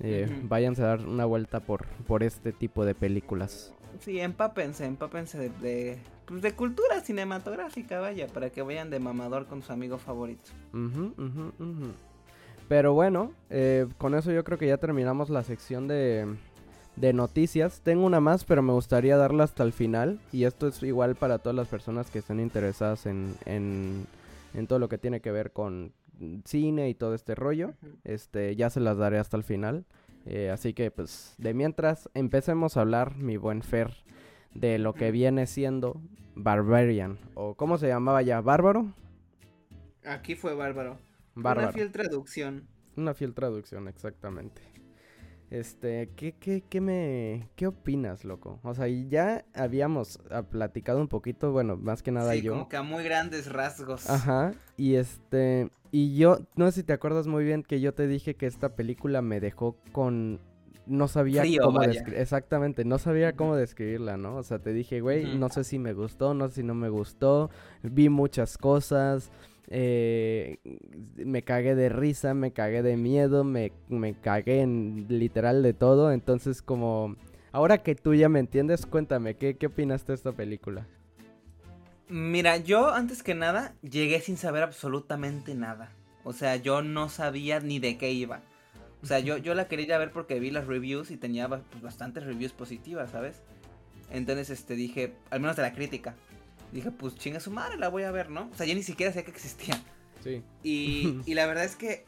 Eh 0.00 0.28
váyanse 0.44 0.82
a 0.82 0.86
dar 0.86 1.00
una 1.00 1.24
vuelta 1.24 1.60
por, 1.60 1.86
por 2.06 2.22
este 2.22 2.52
tipo 2.52 2.84
de 2.84 2.94
películas. 2.94 3.72
Sí, 4.00 4.20
empápense, 4.20 4.84
empápense 4.84 5.38
de, 5.38 5.48
de, 5.60 5.98
pues 6.26 6.40
de 6.42 6.52
cultura 6.52 7.00
cinematográfica, 7.00 7.98
vaya, 7.98 8.28
para 8.28 8.50
que 8.50 8.62
vayan 8.62 8.90
de 8.90 9.00
mamador 9.00 9.46
con 9.46 9.62
su 9.62 9.72
amigo 9.72 9.98
favorito. 9.98 10.50
Pero 12.68 12.92
bueno, 12.92 13.32
eh, 13.50 13.86
con 13.96 14.14
eso 14.14 14.30
yo 14.30 14.44
creo 14.44 14.58
que 14.58 14.68
ya 14.68 14.76
terminamos 14.76 15.30
la 15.30 15.42
sección 15.42 15.88
de, 15.88 16.26
de 16.96 17.12
noticias. 17.12 17.80
Tengo 17.80 18.04
una 18.04 18.20
más, 18.20 18.44
pero 18.44 18.62
me 18.62 18.74
gustaría 18.74 19.16
darla 19.16 19.44
hasta 19.44 19.64
el 19.64 19.72
final. 19.72 20.20
Y 20.32 20.44
esto 20.44 20.68
es 20.68 20.82
igual 20.82 21.16
para 21.16 21.38
todas 21.38 21.56
las 21.56 21.68
personas 21.68 22.10
que 22.10 22.18
estén 22.18 22.40
interesadas 22.40 23.06
en, 23.06 23.34
en, 23.46 24.06
en 24.54 24.66
todo 24.66 24.78
lo 24.78 24.88
que 24.88 24.98
tiene 24.98 25.20
que 25.20 25.32
ver 25.32 25.50
con 25.50 25.92
cine 26.44 26.88
y 26.88 26.94
todo 26.94 27.14
este 27.14 27.34
rollo. 27.34 27.74
Este, 28.04 28.56
ya 28.56 28.70
se 28.70 28.80
las 28.80 28.96
daré 28.96 29.18
hasta 29.18 29.36
el 29.36 29.44
final. 29.44 29.84
Eh, 30.26 30.50
así 30.50 30.74
que 30.74 30.90
pues 30.90 31.34
de 31.38 31.54
mientras 31.54 32.10
empecemos 32.14 32.76
a 32.76 32.82
hablar, 32.82 33.16
mi 33.16 33.36
buen 33.36 33.62
Fer, 33.62 33.94
de 34.54 34.78
lo 34.78 34.94
que 34.94 35.10
viene 35.10 35.46
siendo 35.46 36.00
Barbarian. 36.34 37.18
O 37.34 37.54
cómo 37.54 37.78
se 37.78 37.88
llamaba 37.88 38.22
ya, 38.22 38.40
Bárbaro. 38.40 38.92
Aquí 40.04 40.34
fue 40.34 40.54
Bárbaro. 40.54 40.98
Una 41.34 41.72
fiel 41.72 41.92
traducción. 41.92 42.68
Una 42.96 43.14
fiel 43.14 43.34
traducción, 43.34 43.88
exactamente. 43.88 44.60
Este, 45.50 46.10
¿qué, 46.14 46.32
qué, 46.32 46.62
qué 46.68 46.80
me, 46.80 47.48
qué 47.56 47.66
opinas, 47.66 48.24
loco? 48.24 48.60
O 48.62 48.74
sea, 48.74 48.86
ya 48.86 49.46
habíamos 49.54 50.20
ah, 50.30 50.42
platicado 50.42 51.00
un 51.00 51.08
poquito, 51.08 51.52
bueno, 51.52 51.76
más 51.76 52.02
que 52.02 52.10
nada 52.10 52.34
sí, 52.34 52.42
yo. 52.42 52.52
como 52.52 52.68
que 52.68 52.76
a 52.76 52.82
muy 52.82 53.02
grandes 53.02 53.50
rasgos. 53.50 54.10
Ajá, 54.10 54.52
y 54.76 54.96
este, 54.96 55.70
y 55.90 56.16
yo, 56.16 56.40
no 56.54 56.66
sé 56.66 56.80
si 56.80 56.82
te 56.82 56.92
acuerdas 56.92 57.26
muy 57.26 57.44
bien 57.44 57.62
que 57.62 57.80
yo 57.80 57.94
te 57.94 58.06
dije 58.06 58.34
que 58.34 58.46
esta 58.46 58.76
película 58.76 59.22
me 59.22 59.40
dejó 59.40 59.76
con, 59.92 60.38
no 60.86 61.08
sabía 61.08 61.42
cómo 61.62 61.80
describirla, 61.80 62.20
exactamente, 62.20 62.84
no 62.84 62.98
sabía 62.98 63.34
cómo 63.34 63.56
describirla, 63.56 64.18
¿no? 64.18 64.36
O 64.36 64.42
sea, 64.42 64.58
te 64.58 64.74
dije, 64.74 65.00
güey, 65.00 65.38
no 65.38 65.48
sé 65.48 65.64
si 65.64 65.78
me 65.78 65.94
gustó, 65.94 66.34
no 66.34 66.48
sé 66.48 66.56
si 66.56 66.62
no 66.62 66.74
me 66.74 66.90
gustó, 66.90 67.48
vi 67.82 68.10
muchas 68.10 68.58
cosas, 68.58 69.30
eh, 69.70 70.58
me 71.16 71.42
cagué 71.42 71.74
de 71.74 71.88
risa, 71.88 72.34
me 72.34 72.52
cagué 72.52 72.82
de 72.82 72.96
miedo, 72.96 73.44
me, 73.44 73.72
me 73.88 74.14
cagué 74.14 74.60
en 74.60 75.06
literal 75.08 75.62
de 75.62 75.74
todo. 75.74 76.12
Entonces, 76.12 76.62
como, 76.62 77.16
ahora 77.52 77.78
que 77.78 77.94
tú 77.94 78.14
ya 78.14 78.28
me 78.28 78.40
entiendes, 78.40 78.86
cuéntame, 78.86 79.36
¿qué, 79.36 79.56
qué 79.56 79.66
opinaste 79.66 80.12
de 80.12 80.16
esta 80.16 80.32
película? 80.32 80.86
Mira, 82.08 82.56
yo 82.56 82.94
antes 82.94 83.22
que 83.22 83.34
nada 83.34 83.74
llegué 83.82 84.20
sin 84.20 84.38
saber 84.38 84.62
absolutamente 84.62 85.54
nada. 85.54 85.90
O 86.24 86.32
sea, 86.32 86.56
yo 86.56 86.82
no 86.82 87.08
sabía 87.08 87.60
ni 87.60 87.78
de 87.78 87.98
qué 87.98 88.12
iba. 88.12 88.40
O 89.02 89.06
sea, 89.06 89.20
yo, 89.20 89.36
yo 89.36 89.54
la 89.54 89.68
quería 89.68 89.98
ver 89.98 90.10
porque 90.10 90.40
vi 90.40 90.50
las 90.50 90.66
reviews 90.66 91.10
y 91.10 91.16
tenía 91.16 91.48
pues, 91.48 91.62
bastantes 91.82 92.24
reviews 92.24 92.52
positivas, 92.52 93.10
¿sabes? 93.10 93.42
Entonces, 94.10 94.50
este, 94.50 94.74
dije, 94.74 95.14
al 95.30 95.40
menos 95.40 95.56
de 95.56 95.62
la 95.62 95.72
crítica. 95.72 96.14
Dije, 96.72 96.90
pues 96.90 97.14
chinga 97.16 97.40
su 97.40 97.50
madre, 97.50 97.78
la 97.78 97.88
voy 97.88 98.02
a 98.02 98.10
ver, 98.10 98.30
¿no? 98.30 98.48
O 98.52 98.56
sea, 98.56 98.66
yo 98.66 98.74
ni 98.74 98.82
siquiera 98.82 99.12
sabía 99.12 99.24
que 99.24 99.30
existía. 99.30 99.80
Sí. 100.22 100.42
Y, 100.62 101.20
y 101.26 101.34
la 101.34 101.46
verdad 101.46 101.64
es 101.64 101.76
que 101.76 102.04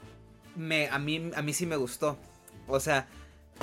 me, 0.56 0.88
a, 0.88 0.98
mí, 0.98 1.30
a 1.34 1.42
mí 1.42 1.52
sí 1.52 1.66
me 1.66 1.76
gustó. 1.76 2.18
O 2.66 2.80
sea, 2.80 3.08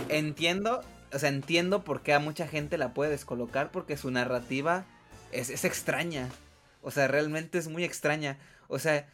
entiendo, 0.10 0.81
o 1.13 1.19
sea, 1.19 1.29
entiendo 1.29 1.83
por 1.83 2.01
qué 2.01 2.13
a 2.13 2.19
mucha 2.19 2.47
gente 2.47 2.77
la 2.77 2.93
puede 2.93 3.12
descolocar 3.12 3.71
porque 3.71 3.97
su 3.97 4.12
narrativa 4.12 4.86
es, 5.31 5.49
es 5.49 5.65
extraña. 5.65 6.29
O 6.81 6.91
sea, 6.91 7.07
realmente 7.07 7.57
es 7.57 7.67
muy 7.67 7.83
extraña. 7.83 8.38
O 8.67 8.79
sea, 8.79 9.07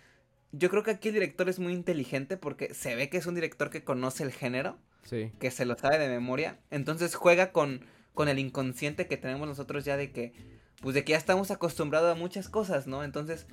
yo 0.51 0.69
creo 0.69 0.83
que 0.83 0.91
aquí 0.91 1.09
el 1.09 1.15
director 1.15 1.49
es 1.49 1.59
muy 1.59 1.73
inteligente 1.73 2.37
porque 2.37 2.73
se 2.73 2.95
ve 2.95 3.09
que 3.09 3.17
es 3.17 3.25
un 3.25 3.35
director 3.35 3.69
que 3.69 3.83
conoce 3.83 4.23
el 4.23 4.31
género. 4.31 4.77
Sí. 5.03 5.31
Que 5.39 5.51
se 5.51 5.65
lo 5.65 5.77
sabe 5.77 5.99
de 5.99 6.07
memoria. 6.07 6.59
Entonces 6.71 7.15
juega 7.15 7.51
con, 7.51 7.85
con 8.13 8.29
el 8.29 8.39
inconsciente 8.39 9.07
que 9.07 9.17
tenemos 9.17 9.47
nosotros 9.47 9.83
ya 9.83 9.97
de 9.97 10.11
que 10.11 10.33
pues 10.83 10.93
de 10.93 11.05
que 11.05 11.11
ya 11.11 11.17
estamos 11.17 11.49
acostumbrados 11.49 12.11
a 12.11 12.19
muchas 12.19 12.49
cosas, 12.49 12.87
¿no? 12.87 13.05
Entonces, 13.05 13.47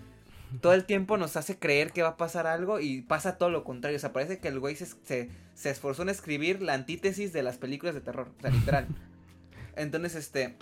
todo 0.61 0.73
el 0.73 0.85
tiempo 0.85 1.17
nos 1.17 1.37
hace 1.37 1.61
creer 1.61 1.93
que 1.93 2.03
va 2.03 2.09
a 2.11 2.17
pasar 2.17 2.49
algo 2.49 2.81
y 2.81 3.03
pasa 3.03 3.39
todo 3.39 3.51
lo 3.51 3.63
contrario. 3.63 3.97
O 3.97 4.01
sea, 4.01 4.13
parece 4.13 4.41
que 4.41 4.49
el 4.49 4.59
güey 4.59 4.75
se, 4.75 4.87
se, 5.05 5.71
esforzó 5.71 6.03
en 6.03 6.09
escribir 6.09 6.61
la 6.61 6.75
antítesis 6.75 7.33
de 7.33 7.45
las 7.45 7.57
películas 7.57 7.95
de 7.95 8.01
terror, 8.01 8.33
o 8.37 8.41
sea, 8.41 8.51
literal. 8.51 8.89
Entonces, 9.77 10.17
este, 10.17 10.57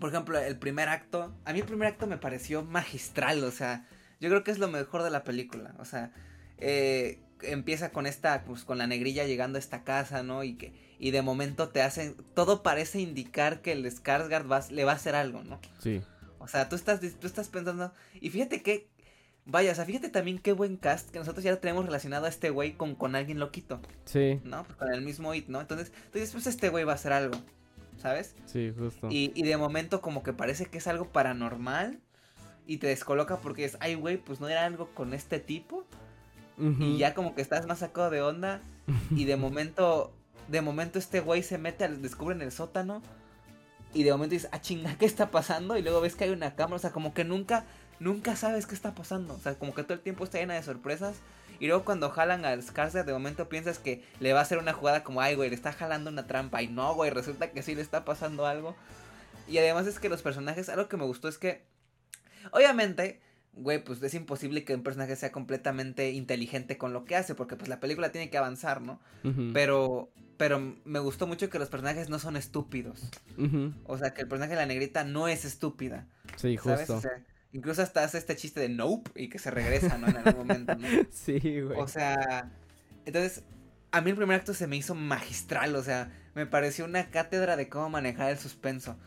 por 0.00 0.08
ejemplo, 0.08 0.38
el 0.38 0.58
primer 0.58 0.88
acto, 0.88 1.34
a 1.44 1.52
mí 1.52 1.60
el 1.60 1.66
primer 1.66 1.88
acto 1.88 2.06
me 2.06 2.16
pareció 2.16 2.64
magistral, 2.64 3.44
o 3.44 3.50
sea, 3.50 3.86
yo 4.18 4.30
creo 4.30 4.42
que 4.42 4.52
es 4.52 4.58
lo 4.58 4.68
mejor 4.68 5.02
de 5.02 5.10
la 5.10 5.22
película, 5.22 5.74
o 5.78 5.84
sea, 5.84 6.12
eh, 6.56 7.20
empieza 7.42 7.90
con 7.90 8.06
esta, 8.06 8.42
pues 8.44 8.64
con 8.64 8.78
la 8.78 8.86
negrilla 8.86 9.26
llegando 9.26 9.56
a 9.56 9.60
esta 9.60 9.84
casa, 9.84 10.22
¿no? 10.22 10.42
Y 10.42 10.54
que 10.54 10.72
y 10.98 11.10
de 11.10 11.22
momento 11.22 11.68
te 11.68 11.82
hacen, 11.82 12.16
todo 12.34 12.62
parece 12.62 13.00
indicar 13.00 13.60
que 13.62 13.72
el 13.72 13.84
Skarsgård 13.84 14.70
le 14.70 14.84
va 14.84 14.92
a 14.92 14.94
hacer 14.96 15.14
algo, 15.14 15.42
¿no? 15.44 15.60
Sí. 15.78 16.02
O 16.38 16.48
sea, 16.48 16.68
tú 16.68 16.76
estás, 16.76 17.00
tú 17.00 17.26
estás 17.26 17.48
pensando, 17.48 17.92
y 18.20 18.30
fíjate 18.30 18.62
que, 18.62 18.88
vaya, 19.44 19.72
o 19.72 19.74
sea, 19.74 19.84
fíjate 19.84 20.08
también 20.08 20.38
qué 20.38 20.52
buen 20.52 20.76
cast 20.76 21.10
que 21.10 21.18
nosotros 21.18 21.44
ya 21.44 21.56
tenemos 21.56 21.84
relacionado 21.84 22.26
a 22.26 22.28
este 22.28 22.50
güey 22.50 22.74
con, 22.74 22.94
con 22.94 23.14
alguien 23.14 23.38
loquito. 23.38 23.80
Sí. 24.04 24.40
¿No? 24.44 24.64
Pues 24.64 24.76
con 24.76 24.92
el 24.92 25.02
mismo 25.02 25.34
It, 25.34 25.48
¿no? 25.48 25.60
Entonces, 25.60 25.92
dices, 26.12 26.32
pues 26.32 26.46
este 26.46 26.68
güey 26.68 26.84
va 26.84 26.92
a 26.92 26.96
hacer 26.96 27.12
algo, 27.12 27.36
¿sabes? 27.98 28.34
Sí, 28.46 28.72
justo. 28.76 29.08
Y, 29.10 29.32
y 29.34 29.42
de 29.42 29.56
momento 29.56 30.00
como 30.00 30.22
que 30.22 30.32
parece 30.32 30.66
que 30.66 30.78
es 30.78 30.86
algo 30.86 31.10
paranormal 31.10 32.00
y 32.66 32.78
te 32.78 32.88
descoloca 32.88 33.38
porque 33.38 33.64
es, 33.64 33.76
ay, 33.80 33.94
güey, 33.94 34.16
pues 34.16 34.40
no 34.40 34.48
era 34.48 34.64
algo 34.64 34.90
con 34.94 35.14
este 35.14 35.38
tipo. 35.38 35.86
Y 36.58 36.96
ya 36.96 37.12
como 37.12 37.34
que 37.34 37.42
estás 37.42 37.66
más 37.66 37.80
sacado 37.80 38.08
de 38.08 38.22
onda. 38.22 38.62
y 39.10 39.26
de 39.26 39.36
momento, 39.36 40.15
de 40.48 40.60
momento 40.60 40.98
este 40.98 41.20
güey 41.20 41.42
se 41.42 41.58
mete, 41.58 41.84
al, 41.84 42.02
descubre 42.02 42.34
en 42.34 42.42
el 42.42 42.52
sótano. 42.52 43.02
Y 43.92 44.02
de 44.02 44.12
momento 44.12 44.34
dices, 44.34 44.50
ah, 44.52 44.60
chinga, 44.60 44.96
¿qué 44.98 45.06
está 45.06 45.30
pasando? 45.30 45.76
Y 45.78 45.82
luego 45.82 46.00
ves 46.00 46.16
que 46.16 46.24
hay 46.24 46.30
una 46.30 46.54
cámara. 46.54 46.76
O 46.76 46.78
sea, 46.78 46.90
como 46.90 47.14
que 47.14 47.24
nunca, 47.24 47.64
nunca 47.98 48.36
sabes 48.36 48.66
qué 48.66 48.74
está 48.74 48.94
pasando. 48.94 49.34
O 49.34 49.38
sea, 49.38 49.54
como 49.54 49.74
que 49.74 49.82
todo 49.82 49.94
el 49.94 50.00
tiempo 50.00 50.24
está 50.24 50.38
llena 50.38 50.54
de 50.54 50.62
sorpresas. 50.62 51.16
Y 51.58 51.66
luego 51.68 51.84
cuando 51.84 52.10
jalan 52.10 52.44
al 52.44 52.62
Skarsgård, 52.62 53.04
de 53.04 53.12
momento 53.12 53.48
piensas 53.48 53.78
que 53.78 54.04
le 54.20 54.34
va 54.34 54.40
a 54.40 54.42
hacer 54.42 54.58
una 54.58 54.74
jugada 54.74 55.02
como, 55.02 55.22
ay, 55.22 55.34
güey, 55.34 55.48
le 55.48 55.56
está 55.56 55.72
jalando 55.72 56.10
una 56.10 56.26
trampa. 56.26 56.62
Y 56.62 56.68
no, 56.68 56.94
güey, 56.94 57.10
resulta 57.10 57.50
que 57.50 57.62
sí 57.62 57.74
le 57.74 57.82
está 57.82 58.04
pasando 58.04 58.46
algo. 58.46 58.76
Y 59.48 59.58
además 59.58 59.86
es 59.86 59.98
que 59.98 60.08
los 60.08 60.22
personajes, 60.22 60.68
algo 60.68 60.88
que 60.88 60.96
me 60.96 61.04
gustó 61.04 61.28
es 61.28 61.38
que, 61.38 61.64
obviamente, 62.50 63.20
güey, 63.56 63.82
pues 63.82 64.02
es 64.02 64.14
imposible 64.14 64.64
que 64.64 64.74
un 64.74 64.82
personaje 64.82 65.16
sea 65.16 65.32
completamente 65.32 66.10
inteligente 66.10 66.76
con 66.76 66.92
lo 66.92 67.04
que 67.04 67.16
hace, 67.16 67.34
porque 67.34 67.56
pues 67.56 67.68
la 67.68 67.80
película 67.80 68.12
tiene 68.12 68.30
que 68.30 68.38
avanzar, 68.38 68.82
¿no? 68.82 69.00
Pero, 69.52 70.12
pero 70.36 70.76
me 70.84 70.98
gustó 70.98 71.26
mucho 71.26 71.50
que 71.50 71.58
los 71.58 71.68
personajes 71.68 72.08
no 72.08 72.18
son 72.18 72.36
estúpidos. 72.36 73.10
O 73.84 73.98
sea, 73.98 74.14
que 74.14 74.22
el 74.22 74.28
personaje 74.28 74.52
de 74.52 74.60
la 74.60 74.66
negrita 74.66 75.04
no 75.04 75.26
es 75.26 75.44
estúpida. 75.44 76.06
Sí, 76.36 76.56
justo. 76.56 77.00
incluso 77.52 77.82
hasta 77.82 78.04
hace 78.04 78.18
este 78.18 78.36
chiste 78.36 78.60
de 78.60 78.68
nope 78.68 79.10
y 79.14 79.28
que 79.28 79.38
se 79.38 79.50
regresa, 79.50 79.96
¿no? 79.96 80.06
En 80.08 80.18
algún 80.18 80.46
momento, 80.46 80.74
¿no? 80.76 80.86
Sí, 81.10 81.38
güey. 81.62 81.80
O 81.80 81.88
sea, 81.88 82.52
entonces, 83.06 83.42
a 83.90 84.02
mí 84.02 84.10
el 84.10 84.16
primer 84.16 84.38
acto 84.38 84.52
se 84.52 84.66
me 84.66 84.76
hizo 84.76 84.94
magistral, 84.94 85.74
o 85.76 85.82
sea, 85.82 86.12
me 86.34 86.44
pareció 86.44 86.84
una 86.84 87.10
cátedra 87.10 87.56
de 87.56 87.70
cómo 87.70 87.88
manejar 87.88 88.30
el 88.30 88.38
suspenso. 88.38 88.98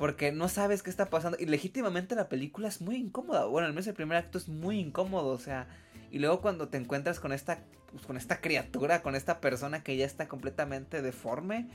Porque 0.00 0.32
no 0.32 0.48
sabes 0.48 0.82
qué 0.82 0.88
está 0.88 1.10
pasando. 1.10 1.36
Y 1.38 1.44
legítimamente 1.44 2.14
la 2.14 2.30
película 2.30 2.68
es 2.68 2.80
muy 2.80 2.96
incómoda. 2.96 3.44
Bueno, 3.44 3.66
al 3.66 3.74
menos 3.74 3.86
el 3.86 3.92
primer 3.92 4.16
acto 4.16 4.38
es 4.38 4.48
muy 4.48 4.78
incómodo. 4.78 5.28
O 5.28 5.38
sea. 5.38 5.68
Y 6.10 6.20
luego 6.20 6.40
cuando 6.40 6.68
te 6.68 6.78
encuentras 6.78 7.20
con 7.20 7.32
esta. 7.32 7.66
Pues, 7.92 8.06
con 8.06 8.16
esta 8.16 8.40
criatura, 8.40 9.02
con 9.02 9.14
esta 9.14 9.42
persona 9.42 9.82
que 9.82 9.98
ya 9.98 10.06
está 10.06 10.26
completamente 10.26 11.02
deforme. 11.02 11.68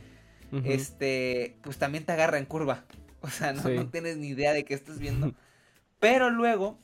Este. 0.63 1.55
Pues 1.61 1.77
también 1.77 2.03
te 2.03 2.13
agarra 2.13 2.39
en 2.39 2.45
curva. 2.45 2.85
O 3.21 3.29
sea, 3.29 3.53
no, 3.53 3.89
tienes 3.89 4.17
ni 4.17 4.29
idea 4.29 4.53
de 4.53 4.65
qué 4.65 4.73
estás 4.73 4.97
viendo. 4.97 5.35
Pero 5.99 6.31
luego. 6.31 6.79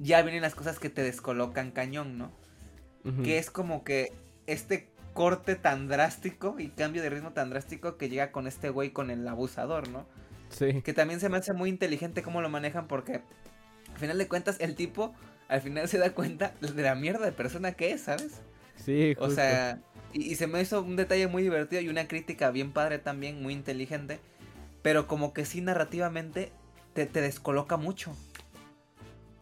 Ya 0.00 0.20
vienen 0.22 0.42
las 0.42 0.56
cosas 0.56 0.80
que 0.80 0.90
te 0.90 1.04
descolocan 1.04 1.70
cañón, 1.70 2.18
¿no? 2.18 2.32
Que 3.22 3.38
es 3.38 3.52
como 3.52 3.84
que. 3.84 4.12
Este 4.48 4.90
corte 5.14 5.54
tan 5.54 5.86
drástico 5.86 6.56
y 6.58 6.70
cambio 6.70 7.02
de 7.02 7.10
ritmo 7.10 7.30
tan 7.30 7.50
drástico 7.50 7.96
que 7.98 8.08
llega 8.08 8.32
con 8.32 8.48
este 8.48 8.68
güey 8.68 8.90
con 8.90 9.10
el 9.10 9.28
abusador, 9.28 9.88
¿no? 9.88 10.06
Que 10.82 10.92
también 10.92 11.20
se 11.20 11.28
me 11.28 11.38
hace 11.38 11.52
muy 11.52 11.70
inteligente 11.70 12.22
cómo 12.22 12.40
lo 12.40 12.48
manejan 12.48 12.86
porque 12.86 13.22
al 13.92 13.98
final 13.98 14.18
de 14.18 14.28
cuentas 14.28 14.56
el 14.60 14.74
tipo 14.74 15.14
al 15.48 15.60
final 15.60 15.86
se 15.88 15.98
da 15.98 16.14
cuenta 16.14 16.54
de 16.60 16.82
la 16.82 16.94
mierda 16.94 17.26
de 17.26 17.32
persona 17.32 17.72
que 17.72 17.92
es, 17.92 18.02
¿sabes? 18.02 18.40
Sí, 18.76 19.14
O 19.18 19.30
sea, 19.30 19.80
y, 20.12 20.34
se 20.34 20.46
me 20.46 20.60
hizo 20.60 20.82
un 20.82 20.96
detalle 20.96 21.26
muy 21.26 21.42
divertido 21.42 21.82
y 21.82 21.88
una 21.88 22.08
crítica 22.08 22.50
bien 22.50 22.72
padre 22.72 22.98
también, 22.98 23.42
muy 23.42 23.52
inteligente. 23.52 24.18
Pero 24.82 25.06
como 25.06 25.32
que 25.32 25.44
sí 25.44 25.60
narrativamente 25.60 26.50
te, 26.94 27.06
te 27.06 27.20
descoloca 27.20 27.76
mucho. 27.76 28.16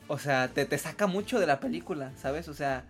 O 0.09 0.19
sea, 0.19 0.49
te, 0.49 0.65
te 0.67 0.77
saca 0.79 1.07
mucho 1.07 1.39
de 1.39 1.47
la 1.47 1.61
película, 1.61 2.13
¿sabes? 2.17 2.49
O 2.49 2.55
sea, 2.55 2.85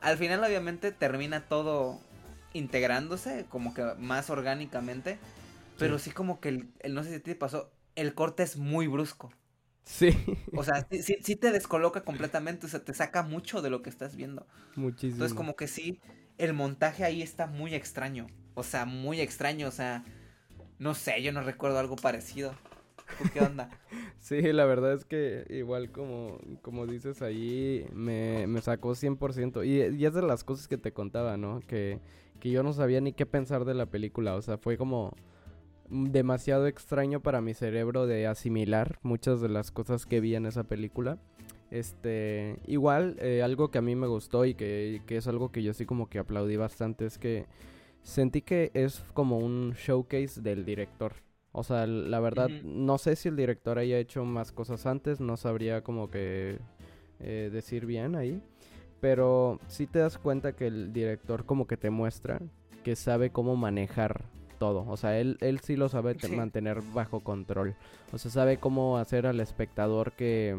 al 0.00 0.16
final 0.16 0.42
obviamente 0.42 0.92
termina 0.92 1.42
todo 1.42 2.00
integrándose 2.54 3.44
como 3.48 3.74
que 3.74 3.84
más 3.98 4.30
orgánicamente. 4.30 5.18
Pero 5.78 5.98
sí, 5.98 6.10
como 6.10 6.40
que 6.40 6.48
el, 6.48 6.94
no 6.94 7.02
sé 7.04 7.14
si 7.14 7.20
te 7.20 7.34
pasó, 7.34 7.72
el 7.94 8.14
corte 8.14 8.42
es 8.42 8.56
muy 8.56 8.86
brusco. 8.86 9.30
Sí. 9.84 10.10
O 10.54 10.64
sea, 10.64 10.86
sí, 10.90 11.16
sí, 11.22 11.36
te 11.36 11.52
descoloca 11.52 12.00
completamente, 12.04 12.66
o 12.66 12.68
sea, 12.68 12.84
te 12.84 12.94
saca 12.94 13.22
mucho 13.22 13.62
de 13.62 13.70
lo 13.70 13.82
que 13.82 13.90
estás 13.90 14.16
viendo. 14.16 14.46
Muchísimo. 14.74 15.14
Entonces, 15.14 15.36
como 15.36 15.54
que 15.54 15.68
sí, 15.68 16.00
el 16.38 16.52
montaje 16.54 17.04
ahí 17.04 17.22
está 17.22 17.46
muy 17.46 17.74
extraño. 17.74 18.26
O 18.54 18.62
sea, 18.62 18.84
muy 18.84 19.20
extraño, 19.20 19.68
o 19.68 19.70
sea, 19.70 20.04
no 20.78 20.94
sé, 20.94 21.22
yo 21.22 21.32
no 21.32 21.42
recuerdo 21.42 21.78
algo 21.78 21.96
parecido. 21.96 22.54
qué 23.32 23.40
onda? 23.40 23.70
sí, 24.18 24.40
la 24.52 24.64
verdad 24.64 24.94
es 24.94 25.04
que 25.04 25.46
igual 25.50 25.90
como, 25.92 26.38
como 26.62 26.86
dices 26.86 27.22
ahí, 27.22 27.86
me, 27.92 28.46
me 28.46 28.60
sacó 28.62 28.94
100%. 28.94 29.64
Y, 29.64 29.96
y 29.96 30.06
es 30.06 30.14
de 30.14 30.22
las 30.22 30.42
cosas 30.42 30.68
que 30.68 30.78
te 30.78 30.92
contaba, 30.92 31.36
¿no? 31.36 31.60
Que, 31.60 32.00
que 32.40 32.50
yo 32.50 32.62
no 32.62 32.72
sabía 32.72 33.00
ni 33.00 33.12
qué 33.12 33.26
pensar 33.26 33.64
de 33.64 33.74
la 33.74 33.86
película. 33.86 34.34
O 34.34 34.42
sea, 34.42 34.58
fue 34.58 34.76
como 34.76 35.14
demasiado 35.90 36.66
extraño 36.66 37.20
para 37.20 37.40
mi 37.40 37.54
cerebro 37.54 38.06
de 38.06 38.26
asimilar 38.26 38.98
muchas 39.02 39.40
de 39.40 39.48
las 39.48 39.70
cosas 39.70 40.06
que 40.06 40.20
vi 40.20 40.34
en 40.34 40.46
esa 40.46 40.64
película. 40.64 41.18
Este, 41.70 42.58
igual, 42.66 43.16
eh, 43.20 43.42
algo 43.42 43.70
que 43.70 43.78
a 43.78 43.82
mí 43.82 43.96
me 43.96 44.06
gustó 44.06 44.44
y 44.44 44.54
que, 44.54 45.02
es 45.08 45.26
algo 45.26 45.50
que 45.50 45.62
yo 45.62 45.74
sí 45.74 45.84
como 45.84 46.08
que 46.08 46.18
aplaudí 46.18 46.56
bastante 46.56 47.06
es 47.06 47.18
que 47.18 47.46
sentí 48.02 48.42
que 48.42 48.70
es 48.74 49.02
como 49.14 49.38
un 49.38 49.72
showcase 49.72 50.40
del 50.40 50.64
director. 50.64 51.12
O 51.52 51.64
sea, 51.64 51.86
la 51.86 52.20
verdad, 52.20 52.50
no 52.64 52.98
sé 52.98 53.16
si 53.16 53.28
el 53.28 53.36
director 53.36 53.78
haya 53.78 53.98
hecho 53.98 54.24
más 54.24 54.52
cosas 54.52 54.84
antes, 54.84 55.20
no 55.20 55.36
sabría 55.36 55.82
como 55.82 56.10
que 56.10 56.58
eh, 57.18 57.50
decir 57.52 57.86
bien 57.86 58.14
ahí. 58.14 58.42
Pero 59.00 59.58
sí 59.66 59.86
te 59.86 59.98
das 59.98 60.18
cuenta 60.18 60.52
que 60.52 60.66
el 60.66 60.92
director 60.92 61.44
como 61.44 61.66
que 61.66 61.76
te 61.76 61.90
muestra 61.90 62.40
que 62.84 62.94
sabe 62.94 63.30
cómo 63.30 63.56
manejar 63.56 64.24
todo. 64.56 64.84
O 64.88 64.96
sea, 64.96 65.18
él, 65.18 65.38
él 65.40 65.60
sí 65.60 65.76
lo 65.76 65.88
sabe 65.88 66.16
mantener 66.36 66.82
bajo 66.94 67.20
control. 67.20 67.74
O 68.12 68.18
sea, 68.18 68.30
sabe 68.30 68.58
cómo 68.58 68.98
hacer 68.98 69.26
al 69.26 69.40
espectador 69.40 70.12
que 70.12 70.56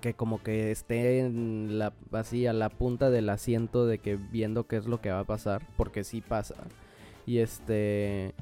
que 0.00 0.14
como 0.14 0.42
que 0.42 0.70
esté 0.70 1.20
en 1.20 1.78
la 1.78 1.92
así 2.12 2.46
a 2.46 2.52
la 2.52 2.68
punta 2.68 3.10
del 3.10 3.28
asiento 3.28 3.86
de 3.86 3.98
que 3.98 4.16
viendo 4.16 4.66
qué 4.66 4.76
es 4.76 4.86
lo 4.86 5.00
que 5.00 5.10
va 5.10 5.20
a 5.20 5.24
pasar, 5.24 5.62
porque 5.76 6.04
sí 6.04 6.20
pasa. 6.20 6.54
Y 7.26 7.38
este 7.38 8.34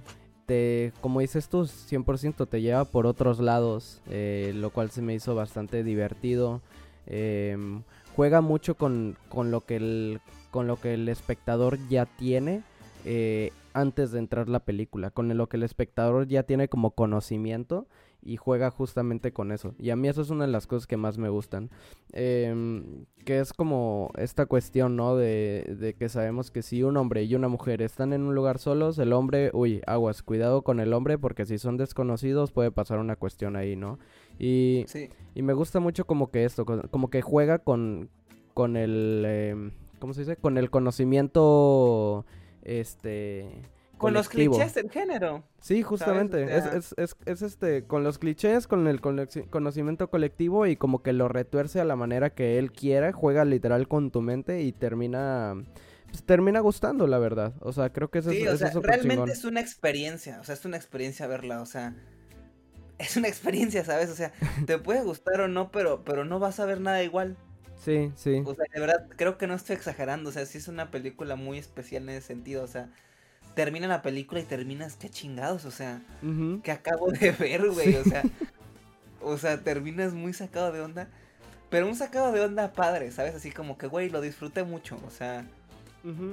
te 0.46 0.92
como 1.00 1.20
dices 1.20 1.48
tú, 1.48 1.62
100% 1.62 2.48
te 2.48 2.60
lleva 2.60 2.84
por 2.84 3.06
otros 3.06 3.40
lados, 3.40 4.02
eh, 4.08 4.52
lo 4.54 4.70
cual 4.70 4.90
se 4.90 5.02
me 5.02 5.14
hizo 5.14 5.34
bastante 5.34 5.82
divertido. 5.82 6.60
Em, 7.06 7.82
juega 8.14 8.40
mucho 8.40 8.74
con, 8.74 9.16
con, 9.28 9.50
lo 9.50 9.62
que 9.62 9.76
el, 9.76 10.20
con 10.50 10.66
lo 10.66 10.76
que 10.80 10.94
el 10.94 11.08
espectador 11.08 11.78
ya 11.88 12.06
tiene 12.06 12.62
eh, 13.04 13.52
antes 13.76 14.10
de 14.10 14.18
entrar 14.18 14.48
la 14.48 14.60
película, 14.60 15.10
con 15.10 15.36
lo 15.36 15.48
que 15.50 15.58
el 15.58 15.62
espectador 15.62 16.26
ya 16.26 16.44
tiene 16.44 16.66
como 16.66 16.92
conocimiento 16.92 17.86
y 18.22 18.38
juega 18.38 18.70
justamente 18.70 19.34
con 19.34 19.52
eso. 19.52 19.74
Y 19.78 19.90
a 19.90 19.96
mí 19.96 20.08
eso 20.08 20.22
es 20.22 20.30
una 20.30 20.46
de 20.46 20.50
las 20.50 20.66
cosas 20.66 20.86
que 20.86 20.96
más 20.96 21.18
me 21.18 21.28
gustan. 21.28 21.68
Em, 22.12 23.04
que 23.26 23.38
es 23.38 23.52
como 23.52 24.12
esta 24.16 24.46
cuestión, 24.46 24.96
¿no? 24.96 25.14
De, 25.14 25.76
de, 25.78 25.92
que 25.92 26.08
sabemos 26.08 26.50
que 26.50 26.62
si 26.62 26.82
un 26.82 26.96
hombre 26.96 27.24
y 27.24 27.34
una 27.34 27.48
mujer 27.48 27.82
están 27.82 28.14
en 28.14 28.22
un 28.22 28.34
lugar 28.34 28.58
solos, 28.58 28.98
el 28.98 29.12
hombre, 29.12 29.50
uy, 29.52 29.82
aguas, 29.86 30.22
cuidado 30.22 30.62
con 30.62 30.80
el 30.80 30.94
hombre 30.94 31.18
porque 31.18 31.44
si 31.44 31.58
son 31.58 31.76
desconocidos 31.76 32.52
puede 32.52 32.70
pasar 32.70 32.98
una 32.98 33.16
cuestión 33.16 33.56
ahí, 33.56 33.76
¿no? 33.76 33.98
Y, 34.38 34.86
y 35.34 35.42
me 35.42 35.52
gusta 35.52 35.80
mucho 35.80 36.06
como 36.06 36.30
que 36.30 36.46
esto, 36.46 36.64
como 36.64 37.10
que 37.10 37.20
juega 37.20 37.58
con, 37.58 38.08
con 38.54 38.78
el, 38.78 39.22
eh, 39.26 39.70
¿cómo 39.98 40.14
se 40.14 40.22
dice? 40.22 40.36
Con 40.36 40.56
el 40.56 40.70
conocimiento 40.70 42.24
este 42.66 43.62
con 43.98 44.12
los 44.12 44.28
clichés 44.28 44.74
del 44.74 44.90
género. 44.90 45.42
Sí, 45.60 45.82
justamente. 45.82 46.44
es, 46.56 46.92
es, 46.96 47.16
es, 47.24 47.42
este, 47.42 47.84
con 47.84 48.04
los 48.04 48.18
clichés, 48.18 48.66
con 48.66 48.86
el 48.88 49.00
conocimiento 49.00 50.10
colectivo 50.10 50.66
y 50.66 50.76
como 50.76 51.02
que 51.02 51.12
lo 51.12 51.28
retuerce 51.28 51.80
a 51.80 51.84
la 51.84 51.96
manera 51.96 52.30
que 52.30 52.58
él 52.58 52.72
quiera, 52.72 53.12
juega 53.12 53.44
literal 53.44 53.88
con 53.88 54.10
tu 54.10 54.20
mente 54.20 54.62
y 54.62 54.72
termina, 54.72 55.54
pues, 56.10 56.24
termina 56.24 56.60
gustando, 56.60 57.06
la 57.06 57.18
verdad. 57.18 57.54
O 57.60 57.72
sea, 57.72 57.90
creo 57.90 58.10
que 58.10 58.18
eso 58.18 58.30
sí, 58.30 58.42
es, 58.42 58.62
o 58.74 58.82
realmente 58.82 59.32
es 59.32 59.44
una 59.44 59.60
experiencia, 59.60 60.40
o 60.40 60.44
sea, 60.44 60.54
es 60.54 60.64
una 60.64 60.76
experiencia 60.76 61.26
verla, 61.26 61.62
o 61.62 61.66
sea, 61.66 61.94
es 62.98 63.16
una 63.16 63.28
experiencia, 63.28 63.84
¿sabes? 63.84 64.10
O 64.10 64.14
sea, 64.14 64.32
te 64.66 64.78
puede 64.78 65.02
gustar 65.02 65.40
o 65.40 65.48
no, 65.48 65.70
pero, 65.70 66.04
pero 66.04 66.24
no 66.24 66.38
vas 66.38 66.60
a 66.60 66.66
ver 66.66 66.80
nada 66.80 67.02
igual. 67.02 67.36
Sí, 67.86 68.10
sí. 68.16 68.42
O 68.44 68.52
sea, 68.52 68.64
de 68.74 68.80
verdad, 68.80 69.06
creo 69.16 69.38
que 69.38 69.46
no 69.46 69.54
estoy 69.54 69.76
exagerando, 69.76 70.30
o 70.30 70.32
sea, 70.32 70.44
sí 70.44 70.58
es 70.58 70.66
una 70.66 70.90
película 70.90 71.36
muy 71.36 71.58
especial 71.58 72.02
en 72.02 72.16
ese 72.16 72.26
sentido, 72.26 72.64
o 72.64 72.66
sea, 72.66 72.90
termina 73.54 73.86
la 73.86 74.02
película 74.02 74.40
y 74.40 74.42
terminas, 74.42 74.96
qué 74.96 75.08
chingados, 75.08 75.64
o 75.66 75.70
sea, 75.70 76.02
que 76.64 76.72
acabo 76.72 77.12
de 77.12 77.30
ver, 77.38 77.70
güey, 77.70 77.94
o 77.94 78.02
sea, 78.02 78.24
o 79.22 79.38
sea, 79.38 79.62
terminas 79.62 80.14
muy 80.14 80.32
sacado 80.32 80.72
de 80.72 80.80
onda, 80.80 81.08
pero 81.70 81.86
un 81.86 81.94
sacado 81.94 82.32
de 82.32 82.40
onda 82.40 82.72
padre, 82.72 83.12
¿sabes? 83.12 83.36
Así 83.36 83.52
como 83.52 83.78
que, 83.78 83.86
güey, 83.86 84.10
lo 84.10 84.20
disfruté 84.20 84.64
mucho, 84.64 85.00
o 85.06 85.10
sea, 85.10 85.46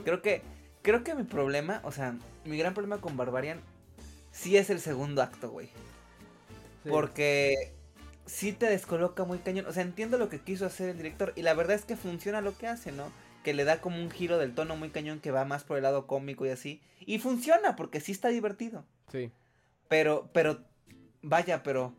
creo 0.06 0.24
que, 0.24 0.42
creo 0.82 1.04
que 1.04 1.14
mi 1.14 1.24
problema, 1.24 1.82
o 1.84 1.92
sea, 1.92 2.18
mi 2.46 2.58
gran 2.58 2.74
problema 2.74 2.98
con 2.98 3.16
Barbarian 3.16 3.62
sí 4.32 4.58
es 4.58 4.72
el 4.72 4.80
segundo 4.80 5.22
acto, 5.22 5.52
güey. 5.52 5.70
Porque 6.90 7.74
sí 8.26 8.54
te 8.54 8.68
descoloca 8.68 9.26
muy 9.26 9.40
cañón. 9.40 9.66
O 9.66 9.74
sea, 9.74 9.84
entiendo 9.84 10.18
lo 10.18 10.30
que 10.30 10.40
quiso 10.40 10.66
hacer 10.66 10.90
el 10.90 10.98
director. 10.98 11.34
Y 11.36 11.42
la 11.42 11.54
verdad 11.54 11.76
es 11.76 11.86
que 11.86 11.96
funciona 11.96 12.42
lo 12.42 12.58
que 12.58 12.68
hace, 12.68 12.92
¿no? 12.92 13.12
Que 13.44 13.54
le 13.54 13.64
da 13.64 13.82
como 13.82 13.98
un 13.98 14.10
giro 14.10 14.38
del 14.38 14.56
tono 14.56 14.76
muy 14.76 14.90
cañón 14.90 15.20
que 15.20 15.32
va 15.32 15.46
más 15.46 15.64
por 15.64 15.78
el 15.78 15.84
lado 15.84 16.08
cómico 16.08 16.46
y 16.46 16.50
así. 16.50 16.82
Y 17.00 17.20
funciona 17.20 17.76
porque 17.76 18.00
sí 18.00 18.12
está 18.12 18.30
divertido. 18.30 18.86
Sí. 19.12 19.32
Pero, 19.90 20.30
pero, 20.34 20.64
vaya, 21.22 21.64
pero 21.64 21.96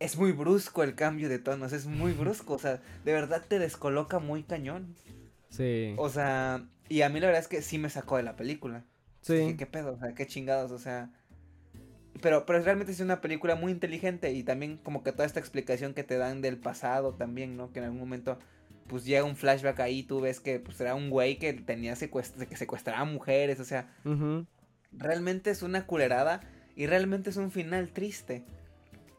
es 0.00 0.16
muy 0.16 0.32
brusco 0.32 0.82
el 0.82 0.94
cambio 0.94 1.28
de 1.28 1.38
tonos. 1.38 1.72
Es 1.72 1.86
muy 1.86 2.12
brusco. 2.12 2.54
o 2.54 2.58
sea, 2.58 2.80
de 3.04 3.12
verdad 3.12 3.44
te 3.46 3.58
descoloca 3.58 4.18
muy 4.18 4.42
cañón. 4.42 4.96
Sí. 5.50 5.94
O 5.98 6.08
sea, 6.08 6.66
y 6.88 7.02
a 7.02 7.08
mí 7.08 7.20
la 7.20 7.26
verdad 7.26 7.42
es 7.42 7.48
que 7.48 7.62
sí 7.62 7.78
me 7.78 7.90
sacó 7.90 8.16
de 8.16 8.24
la 8.24 8.36
película. 8.36 8.84
Sí. 9.20 9.54
¿Qué 9.56 9.66
pedo? 9.66 9.94
O 9.94 9.98
sea, 9.98 10.14
qué 10.14 10.26
chingados, 10.26 10.72
o 10.72 10.78
sea 10.78 11.10
pero, 12.20 12.46
pero 12.46 12.60
realmente 12.62 12.92
es 12.92 13.00
una 13.00 13.20
película 13.20 13.54
muy 13.54 13.72
inteligente 13.72 14.32
y 14.32 14.42
también 14.42 14.78
como 14.78 15.02
que 15.02 15.12
toda 15.12 15.26
esta 15.26 15.40
explicación 15.40 15.94
que 15.94 16.04
te 16.04 16.18
dan 16.18 16.40
del 16.40 16.58
pasado 16.58 17.14
también, 17.14 17.56
¿no? 17.56 17.72
Que 17.72 17.78
en 17.78 17.86
algún 17.86 18.00
momento 18.00 18.38
pues 18.86 19.04
llega 19.04 19.24
un 19.24 19.36
flashback 19.36 19.78
ahí, 19.80 20.02
tú 20.02 20.20
ves 20.20 20.40
que 20.40 20.58
pues 20.58 20.80
era 20.80 20.96
un 20.96 21.10
güey 21.10 21.38
que 21.38 21.52
tenía 21.52 21.94
secuestra, 21.94 22.46
que 22.46 22.56
secuestraba 22.56 23.04
mujeres, 23.04 23.60
o 23.60 23.64
sea, 23.64 23.94
realmente 24.92 25.50
es 25.50 25.62
una 25.62 25.86
culerada 25.86 26.40
y 26.74 26.86
realmente 26.86 27.30
es 27.30 27.36
un 27.36 27.52
final 27.52 27.90
triste, 27.90 28.44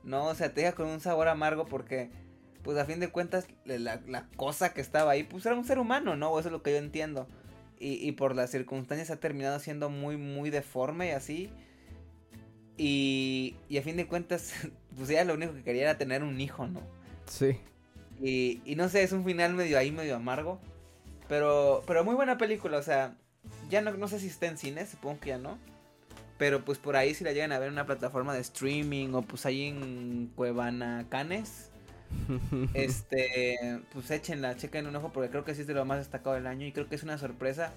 ¿no? 0.03 0.25
O 0.25 0.35
sea, 0.35 0.53
te 0.53 0.61
deja 0.61 0.73
con 0.73 0.87
un 0.87 0.99
sabor 0.99 1.29
amargo 1.29 1.65
porque 1.65 2.09
pues 2.63 2.77
a 2.77 2.85
fin 2.85 2.99
de 2.99 3.09
cuentas 3.09 3.47
la, 3.65 4.01
la 4.07 4.27
cosa 4.35 4.73
que 4.73 4.81
estaba 4.81 5.11
ahí 5.11 5.23
pues 5.23 5.45
era 5.45 5.55
un 5.55 5.65
ser 5.65 5.79
humano, 5.79 6.15
¿no? 6.15 6.37
Eso 6.37 6.49
es 6.49 6.51
lo 6.51 6.61
que 6.63 6.71
yo 6.71 6.77
entiendo. 6.77 7.27
Y, 7.79 7.93
y 8.07 8.11
por 8.11 8.35
las 8.35 8.51
circunstancias 8.51 9.09
ha 9.09 9.19
terminado 9.19 9.57
siendo 9.59 9.89
muy, 9.89 10.17
muy 10.17 10.49
deforme 10.49 11.07
y 11.07 11.11
así. 11.11 11.49
Y, 12.77 13.55
y 13.69 13.77
a 13.77 13.83
fin 13.83 13.97
de 13.97 14.07
cuentas, 14.07 14.53
pues 14.97 15.09
ella 15.09 15.25
lo 15.25 15.33
único 15.33 15.53
que 15.53 15.63
quería 15.63 15.83
era 15.83 15.97
tener 15.97 16.23
un 16.23 16.39
hijo, 16.39 16.67
¿no? 16.67 16.81
Sí. 17.25 17.57
Y, 18.21 18.61
y 18.65 18.75
no 18.75 18.89
sé, 18.89 19.03
es 19.03 19.11
un 19.11 19.25
final 19.25 19.53
medio 19.53 19.77
ahí, 19.77 19.91
medio 19.91 20.15
amargo. 20.15 20.59
Pero, 21.27 21.83
pero 21.87 22.03
muy 22.03 22.15
buena 22.15 22.37
película, 22.37 22.77
o 22.77 22.83
sea, 22.83 23.15
ya 23.69 23.81
no, 23.81 23.91
no 23.91 24.07
sé 24.07 24.19
si 24.19 24.27
está 24.27 24.47
en 24.47 24.57
cine, 24.57 24.85
supongo 24.85 25.19
que 25.21 25.29
ya 25.29 25.37
no. 25.37 25.57
Pero 26.37 26.65
pues 26.65 26.77
por 26.77 26.95
ahí 26.95 27.13
si 27.13 27.23
la 27.23 27.31
llegan 27.31 27.51
a 27.51 27.59
ver 27.59 27.67
en 27.67 27.73
una 27.73 27.85
plataforma 27.85 28.33
de 28.33 28.41
streaming 28.41 29.13
o 29.13 29.21
pues 29.21 29.45
ahí 29.45 29.65
en 29.65 30.31
Cuevana 30.35 31.05
Canes. 31.09 31.69
este, 32.73 33.79
pues 33.93 34.11
échenla, 34.11 34.57
chequen 34.57 34.87
un 34.87 34.95
ojo 34.95 35.11
porque 35.13 35.29
creo 35.29 35.45
que 35.45 35.55
sí 35.55 35.61
es 35.61 35.67
de 35.67 35.73
lo 35.73 35.85
más 35.85 35.99
destacado 35.99 36.35
del 36.35 36.47
año 36.47 36.65
y 36.65 36.71
creo 36.71 36.89
que 36.89 36.95
es 36.95 37.03
una 37.03 37.17
sorpresa. 37.17 37.71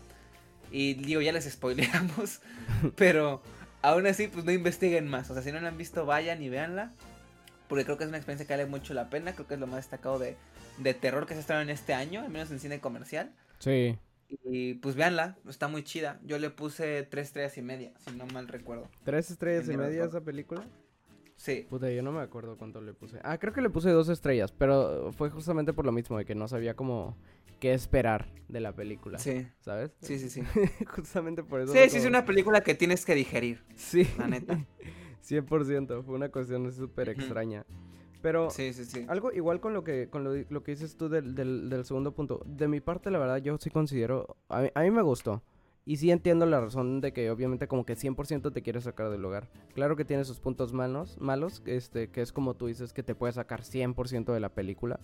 Y 0.70 0.94
digo, 0.94 1.20
ya 1.20 1.32
les 1.32 1.44
spoileamos, 1.44 2.40
pero 2.96 3.42
aún 3.84 4.06
así, 4.06 4.28
pues 4.28 4.44
no 4.44 4.52
investiguen 4.52 5.06
más. 5.06 5.30
O 5.30 5.34
sea, 5.34 5.42
si 5.42 5.52
no 5.52 5.60
la 5.60 5.68
han 5.68 5.78
visto, 5.78 6.06
vayan 6.06 6.42
y 6.42 6.48
véanla. 6.48 6.92
Porque 7.68 7.84
creo 7.84 7.96
que 7.96 8.04
es 8.04 8.08
una 8.08 8.16
experiencia 8.16 8.46
que 8.46 8.54
vale 8.54 8.66
mucho 8.66 8.94
la 8.94 9.10
pena. 9.10 9.34
Creo 9.34 9.46
que 9.46 9.54
es 9.54 9.60
lo 9.60 9.66
más 9.66 9.76
destacado 9.76 10.18
de, 10.18 10.36
de 10.78 10.94
terror 10.94 11.26
que 11.26 11.34
se 11.34 11.40
estrenó 11.40 11.62
en 11.62 11.70
este 11.70 11.94
año, 11.94 12.22
al 12.22 12.30
menos 12.30 12.50
en 12.50 12.60
cine 12.60 12.80
comercial. 12.80 13.32
Sí. 13.58 13.98
Y 14.44 14.74
pues 14.74 14.96
véanla, 14.96 15.36
está 15.48 15.68
muy 15.68 15.84
chida. 15.84 16.18
Yo 16.24 16.38
le 16.38 16.50
puse 16.50 17.02
tres 17.04 17.28
estrellas 17.28 17.56
y 17.58 17.62
media, 17.62 17.92
si 17.98 18.10
no 18.12 18.26
mal 18.26 18.48
recuerdo. 18.48 18.88
¿Tres 19.04 19.30
estrellas 19.30 19.68
y 19.68 19.76
media 19.76 20.04
a 20.04 20.06
esa 20.06 20.20
película? 20.22 20.64
Sí. 21.36 21.66
Puta, 21.68 21.90
yo 21.90 22.02
no 22.02 22.12
me 22.12 22.20
acuerdo 22.20 22.56
cuánto 22.56 22.80
le 22.80 22.94
puse. 22.94 23.18
Ah, 23.22 23.38
creo 23.38 23.52
que 23.52 23.60
le 23.60 23.70
puse 23.70 23.90
dos 23.90 24.08
estrellas, 24.08 24.52
pero 24.52 25.12
fue 25.12 25.30
justamente 25.30 25.72
por 25.72 25.84
lo 25.84 25.92
mismo, 25.92 26.18
de 26.18 26.24
que 26.24 26.34
no 26.34 26.48
sabía 26.48 26.74
cómo 26.74 27.16
qué 27.60 27.72
esperar 27.72 28.26
de 28.48 28.60
la 28.60 28.72
película. 28.74 29.18
Sí. 29.18 29.46
¿Sabes? 29.60 29.92
Sí, 30.00 30.18
sí, 30.18 30.28
sí. 30.28 30.42
justamente 30.94 31.42
por 31.42 31.60
eso. 31.60 31.72
Sí, 31.72 31.78
sí, 31.88 31.98
es 31.98 32.06
una 32.06 32.24
película 32.24 32.62
que 32.62 32.74
tienes 32.74 33.04
que 33.04 33.14
digerir. 33.14 33.64
Sí. 33.74 34.06
La 34.18 34.26
neta. 34.26 34.64
100%, 35.24 36.04
fue 36.04 36.14
una 36.14 36.28
cuestión 36.28 36.70
súper 36.72 37.08
extraña. 37.08 37.64
Pero 38.20 38.50
sí, 38.50 38.72
sí, 38.72 38.84
sí. 38.84 39.04
algo 39.08 39.32
igual 39.32 39.60
con 39.60 39.74
lo 39.74 39.84
que 39.84 40.08
con 40.08 40.24
lo, 40.24 40.34
lo 40.48 40.62
que 40.62 40.72
dices 40.72 40.96
tú 40.96 41.10
del, 41.10 41.34
del, 41.34 41.68
del, 41.68 41.84
segundo 41.84 42.14
punto. 42.14 42.42
De 42.46 42.68
mi 42.68 42.80
parte, 42.80 43.10
la 43.10 43.18
verdad, 43.18 43.36
yo 43.38 43.56
sí 43.58 43.70
considero... 43.70 44.36
A 44.48 44.62
mí, 44.62 44.70
a 44.74 44.80
mí 44.82 44.90
me 44.90 45.02
gustó. 45.02 45.42
Y 45.86 45.98
sí 45.98 46.10
entiendo 46.10 46.46
la 46.46 46.60
razón 46.60 47.00
de 47.00 47.12
que 47.12 47.30
obviamente 47.30 47.68
como 47.68 47.84
que 47.84 47.94
100% 47.94 48.52
te 48.52 48.62
quieres 48.62 48.84
sacar 48.84 49.10
del 49.10 49.20
lugar. 49.20 49.48
Claro 49.74 49.96
que 49.96 50.04
tiene 50.04 50.24
sus 50.24 50.40
puntos 50.40 50.72
malos, 50.72 51.18
malos 51.20 51.62
este, 51.66 52.08
que 52.08 52.22
es 52.22 52.32
como 52.32 52.54
tú 52.54 52.66
dices 52.66 52.92
que 52.92 53.02
te 53.02 53.14
puede 53.14 53.34
sacar 53.34 53.62
100% 53.62 54.32
de 54.32 54.40
la 54.40 54.48
película, 54.48 54.98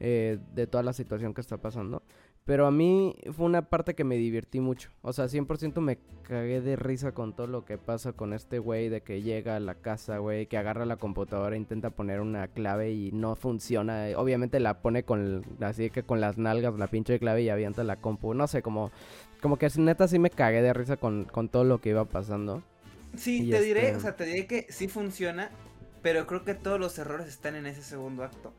eh, 0.00 0.38
de 0.54 0.66
toda 0.66 0.82
la 0.82 0.94
situación 0.94 1.34
que 1.34 1.42
está 1.42 1.58
pasando. 1.58 2.02
Pero 2.44 2.66
a 2.66 2.70
mí 2.70 3.16
fue 3.34 3.46
una 3.46 3.70
parte 3.70 3.94
que 3.94 4.04
me 4.04 4.16
divertí 4.16 4.60
mucho. 4.60 4.90
O 5.00 5.14
sea, 5.14 5.26
100% 5.26 5.80
me 5.80 5.98
cagué 6.24 6.60
de 6.60 6.76
risa 6.76 7.12
con 7.12 7.34
todo 7.34 7.46
lo 7.46 7.64
que 7.64 7.78
pasa 7.78 8.12
con 8.12 8.34
este 8.34 8.58
güey 8.58 8.90
de 8.90 9.00
que 9.00 9.22
llega 9.22 9.56
a 9.56 9.60
la 9.60 9.76
casa, 9.76 10.18
güey, 10.18 10.46
que 10.46 10.58
agarra 10.58 10.84
la 10.84 10.96
computadora, 10.96 11.56
intenta 11.56 11.88
poner 11.88 12.20
una 12.20 12.48
clave 12.48 12.92
y 12.92 13.12
no 13.12 13.34
funciona. 13.34 14.08
Obviamente 14.16 14.60
la 14.60 14.82
pone 14.82 15.04
con, 15.04 15.42
así 15.60 15.88
que 15.88 16.02
con 16.02 16.20
las 16.20 16.36
nalgas 16.36 16.74
la 16.78 16.88
pinche 16.88 17.18
clave 17.18 17.42
y 17.42 17.48
avienta 17.48 17.82
la 17.82 17.96
compu. 17.96 18.34
No 18.34 18.46
sé, 18.46 18.60
como, 18.60 18.90
como 19.40 19.56
que 19.56 19.70
neta 19.78 20.06
sí 20.06 20.18
me 20.18 20.28
cagué 20.28 20.60
de 20.60 20.74
risa 20.74 20.98
con, 20.98 21.24
con 21.24 21.48
todo 21.48 21.64
lo 21.64 21.80
que 21.80 21.90
iba 21.90 22.04
pasando. 22.04 22.62
Sí, 23.16 23.48
te 23.48 23.62
diré, 23.62 23.86
este 23.86 23.96
o 23.96 24.00
sea, 24.00 24.16
te 24.16 24.26
diré 24.26 24.46
que 24.46 24.66
sí 24.68 24.88
funciona, 24.88 25.50
pero 26.02 26.26
creo 26.26 26.44
que 26.44 26.54
todos 26.54 26.78
los 26.78 26.98
errores 26.98 27.26
están 27.26 27.54
en 27.54 27.64
ese 27.64 27.82
segundo 27.82 28.22
acto. 28.22 28.52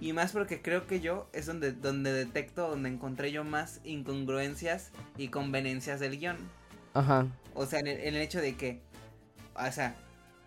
Y 0.00 0.12
más 0.12 0.32
porque 0.32 0.62
creo 0.62 0.86
que 0.86 1.00
yo 1.00 1.28
es 1.32 1.46
donde, 1.46 1.72
donde 1.72 2.12
detecto, 2.12 2.68
donde 2.68 2.88
encontré 2.88 3.32
yo 3.32 3.44
más 3.44 3.80
incongruencias 3.84 4.90
y 5.16 5.28
conveniencias 5.28 5.98
del 5.98 6.18
guion. 6.18 6.36
Ajá. 6.94 7.26
O 7.54 7.66
sea, 7.66 7.80
en 7.80 7.88
el, 7.88 8.16
hecho 8.16 8.40
de 8.40 8.56
que, 8.56 8.80
o 9.54 9.72
sea, 9.72 9.96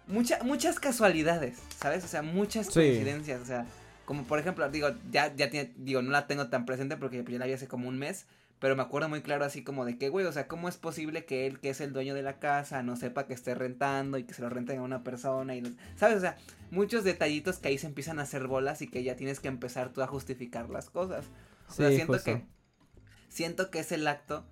mucha, 0.08 0.41
muchas 0.43 0.80
casualidades, 0.80 1.60
¿sabes? 1.78 2.04
O 2.06 2.08
sea, 2.08 2.22
muchas 2.22 2.70
coincidencias, 2.70 3.41
o 3.41 3.45
sea, 3.45 3.66
como 4.06 4.24
por 4.24 4.39
ejemplo, 4.39 4.70
digo, 4.70 4.89
ya, 5.12 5.36
ya 5.36 5.49
tiene, 5.49 5.74
digo, 5.76 6.02
no 6.02 6.12
la 6.12 6.28
tengo 6.28 6.47
tan 6.47 6.66
presente 6.66 6.95
porque 6.95 7.24
ya 7.28 7.39
la 7.39 7.45
vi 7.45 7.54
hace 7.54 7.68
como 7.68 7.89
un 7.89 7.97
mes, 7.97 8.28
pero 8.62 8.76
me 8.76 8.84
acuerdo 8.84 9.09
muy 9.09 9.22
claro 9.22 9.43
así 9.43 9.64
como 9.64 9.86
de 9.86 9.97
que, 9.97 10.09
güey, 10.09 10.24
o 10.28 10.32
sea, 10.32 10.47
¿cómo 10.47 10.70
es 10.70 10.78
posible 10.78 11.26
que 11.26 11.47
él, 11.47 11.59
que 11.59 11.72
es 11.72 11.82
el 11.82 11.93
dueño 11.93 12.14
de 12.14 12.22
la 12.22 12.38
casa, 12.38 12.84
no 12.84 12.95
sepa 12.95 13.26
que 13.26 13.34
esté 13.34 13.55
rentando 13.55 14.20
y 14.20 14.24
que 14.24 14.36
se 14.36 14.43
lo 14.43 14.49
renten 14.49 14.78
a 14.78 14.84
una 14.84 15.03
persona 15.03 15.55
y, 15.55 15.64
¿sabes? 15.95 16.18
O 16.18 16.22
sea, 16.22 16.38
muchos 16.70 17.03
detallitos 17.03 17.57
que 17.57 17.70
ahí 17.70 17.80
se 17.80 17.88
empiezan 17.88 18.20
a 18.20 18.22
hacer 18.22 18.45
bolas 18.45 18.84
y 18.84 18.88
que 18.88 19.01
ya 19.03 19.16
tienes 19.16 19.39
que 19.39 19.47
empezar 19.47 19.91
tú 19.91 20.03
a 20.03 20.07
justificar 20.07 20.70
las 20.70 20.91
cosas. 20.91 21.26
O 21.70 21.74
sea, 21.74 21.89
siento 21.89 22.22
que, 22.24 22.45
siento 23.30 23.72
que 23.72 23.80
es 23.80 23.91
el 23.91 24.07
acto, 24.07 24.45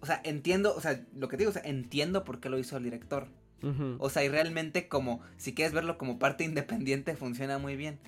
o 0.00 0.06
sea, 0.06 0.20
entiendo, 0.22 0.72
o 0.76 0.80
sea, 0.80 1.04
lo 1.12 1.26
que 1.26 1.36
digo, 1.36 1.50
o 1.50 1.52
sea, 1.52 1.62
entiendo 1.64 2.22
por 2.22 2.38
qué 2.38 2.50
lo 2.50 2.58
hizo 2.58 2.76
el 2.76 2.84
director. 2.84 3.26
O 3.98 4.10
sea, 4.10 4.24
y 4.24 4.28
realmente 4.28 4.86
como, 4.86 5.22
si 5.36 5.54
quieres 5.54 5.74
verlo 5.74 5.98
como 5.98 6.20
parte 6.20 6.44
independiente, 6.44 7.16
funciona 7.16 7.58
muy 7.58 7.74
bien. 7.74 7.98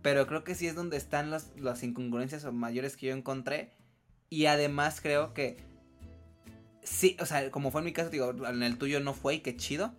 Pero 0.00 0.26
creo 0.26 0.42
que 0.42 0.54
sí 0.54 0.66
es 0.66 0.74
donde 0.74 0.96
están 0.96 1.30
las, 1.30 1.52
las 1.58 1.82
incongruencias 1.82 2.50
mayores 2.50 2.96
que 2.96 3.08
yo 3.08 3.14
encontré. 3.14 3.72
Y 4.30 4.46
además 4.46 5.00
creo 5.00 5.34
que 5.34 5.58
sí, 6.82 7.16
o 7.20 7.26
sea, 7.26 7.50
como 7.50 7.70
fue 7.70 7.80
en 7.80 7.86
mi 7.86 7.92
caso, 7.92 8.10
digo, 8.10 8.30
en 8.46 8.62
el 8.62 8.78
tuyo 8.78 9.00
no 9.00 9.12
fue 9.12 9.34
y 9.34 9.40
qué 9.40 9.56
chido. 9.56 9.92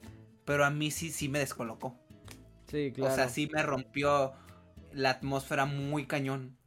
Pero 0.46 0.66
a 0.66 0.72
mí 0.72 0.90
sí, 0.90 1.12
sí 1.12 1.30
me 1.30 1.40
descolocó. 1.40 1.96
Sí, 2.68 2.92
claro. 2.94 3.12
O 3.12 3.16
sea, 3.16 3.30
sí 3.30 3.50
me 3.54 3.62
rompió 3.62 4.34
la 4.92 5.12
atmósfera 5.12 5.66
muy 5.66 6.06
cañón. 6.06 6.58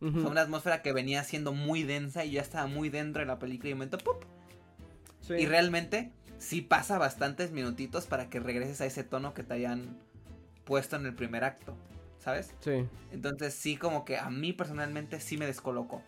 una 0.00 0.40
atmósfera 0.40 0.82
que 0.82 0.92
venía 0.92 1.22
siendo 1.22 1.52
muy 1.52 1.84
densa 1.84 2.24
y 2.24 2.32
ya 2.32 2.42
estaba 2.42 2.66
muy 2.66 2.88
dentro 2.88 3.20
de 3.20 3.26
la 3.26 3.38
película 3.38 3.70
y 3.70 3.72
un 3.72 3.78
momento 3.78 3.98
¡pup! 3.98 4.24
Y 5.30 5.46
realmente 5.46 6.10
sí 6.38 6.60
pasa 6.60 6.98
bastantes 6.98 7.52
minutitos 7.52 8.06
para 8.06 8.28
que 8.28 8.40
regreses 8.40 8.80
a 8.80 8.86
ese 8.86 9.04
tono 9.04 9.32
que 9.32 9.44
te 9.44 9.54
hayan 9.54 9.96
puesto 10.64 10.96
en 10.96 11.06
el 11.06 11.14
primer 11.14 11.44
acto, 11.44 11.76
¿sabes? 12.18 12.52
Sí. 12.58 12.84
Entonces 13.12 13.54
sí 13.54 13.76
como 13.76 14.04
que 14.04 14.18
a 14.18 14.28
mí 14.28 14.52
personalmente 14.52 15.20
sí 15.20 15.36
me 15.36 15.46
descolocó. 15.46 16.02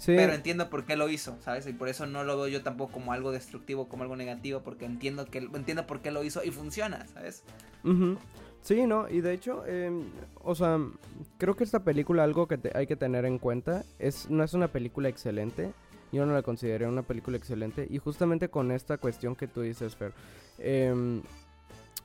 Sí. 0.00 0.14
Pero 0.16 0.32
entiendo 0.32 0.70
por 0.70 0.86
qué 0.86 0.96
lo 0.96 1.10
hizo, 1.10 1.36
¿sabes? 1.42 1.66
Y 1.66 1.74
por 1.74 1.90
eso 1.90 2.06
no 2.06 2.24
lo 2.24 2.34
veo 2.38 2.48
yo 2.48 2.62
tampoco 2.62 2.94
como 2.94 3.12
algo 3.12 3.32
destructivo, 3.32 3.86
como 3.86 4.02
algo 4.02 4.16
negativo, 4.16 4.62
porque 4.62 4.86
entiendo 4.86 5.26
que 5.26 5.38
entiendo 5.38 5.86
por 5.86 6.00
qué 6.00 6.10
lo 6.10 6.24
hizo 6.24 6.42
y 6.42 6.50
funciona, 6.50 7.06
¿sabes? 7.12 7.44
Sí, 8.62 8.86
no, 8.86 9.10
y 9.10 9.20
de 9.20 9.34
hecho, 9.34 9.66
em, 9.66 10.04
o 10.42 10.54
sea, 10.54 10.78
creo 11.36 11.54
que 11.54 11.64
esta 11.64 11.84
película, 11.84 12.24
algo 12.24 12.48
que 12.48 12.58
hay 12.74 12.86
que 12.86 12.96
tener 12.96 13.26
en 13.26 13.38
cuenta, 13.38 13.84
es 13.98 14.30
no 14.30 14.42
es 14.42 14.54
una 14.54 14.68
película 14.68 15.10
excelente, 15.10 15.74
yo 16.12 16.24
no 16.24 16.32
la 16.32 16.42
consideré 16.42 16.86
una 16.86 17.02
película 17.02 17.36
excelente. 17.36 17.86
Y 17.90 17.98
justamente 17.98 18.48
con 18.48 18.70
esta 18.70 18.96
cuestión 18.96 19.36
que 19.36 19.48
tú 19.48 19.60
dices, 19.60 19.96
Fer. 19.96 20.14
Em, 20.58 21.22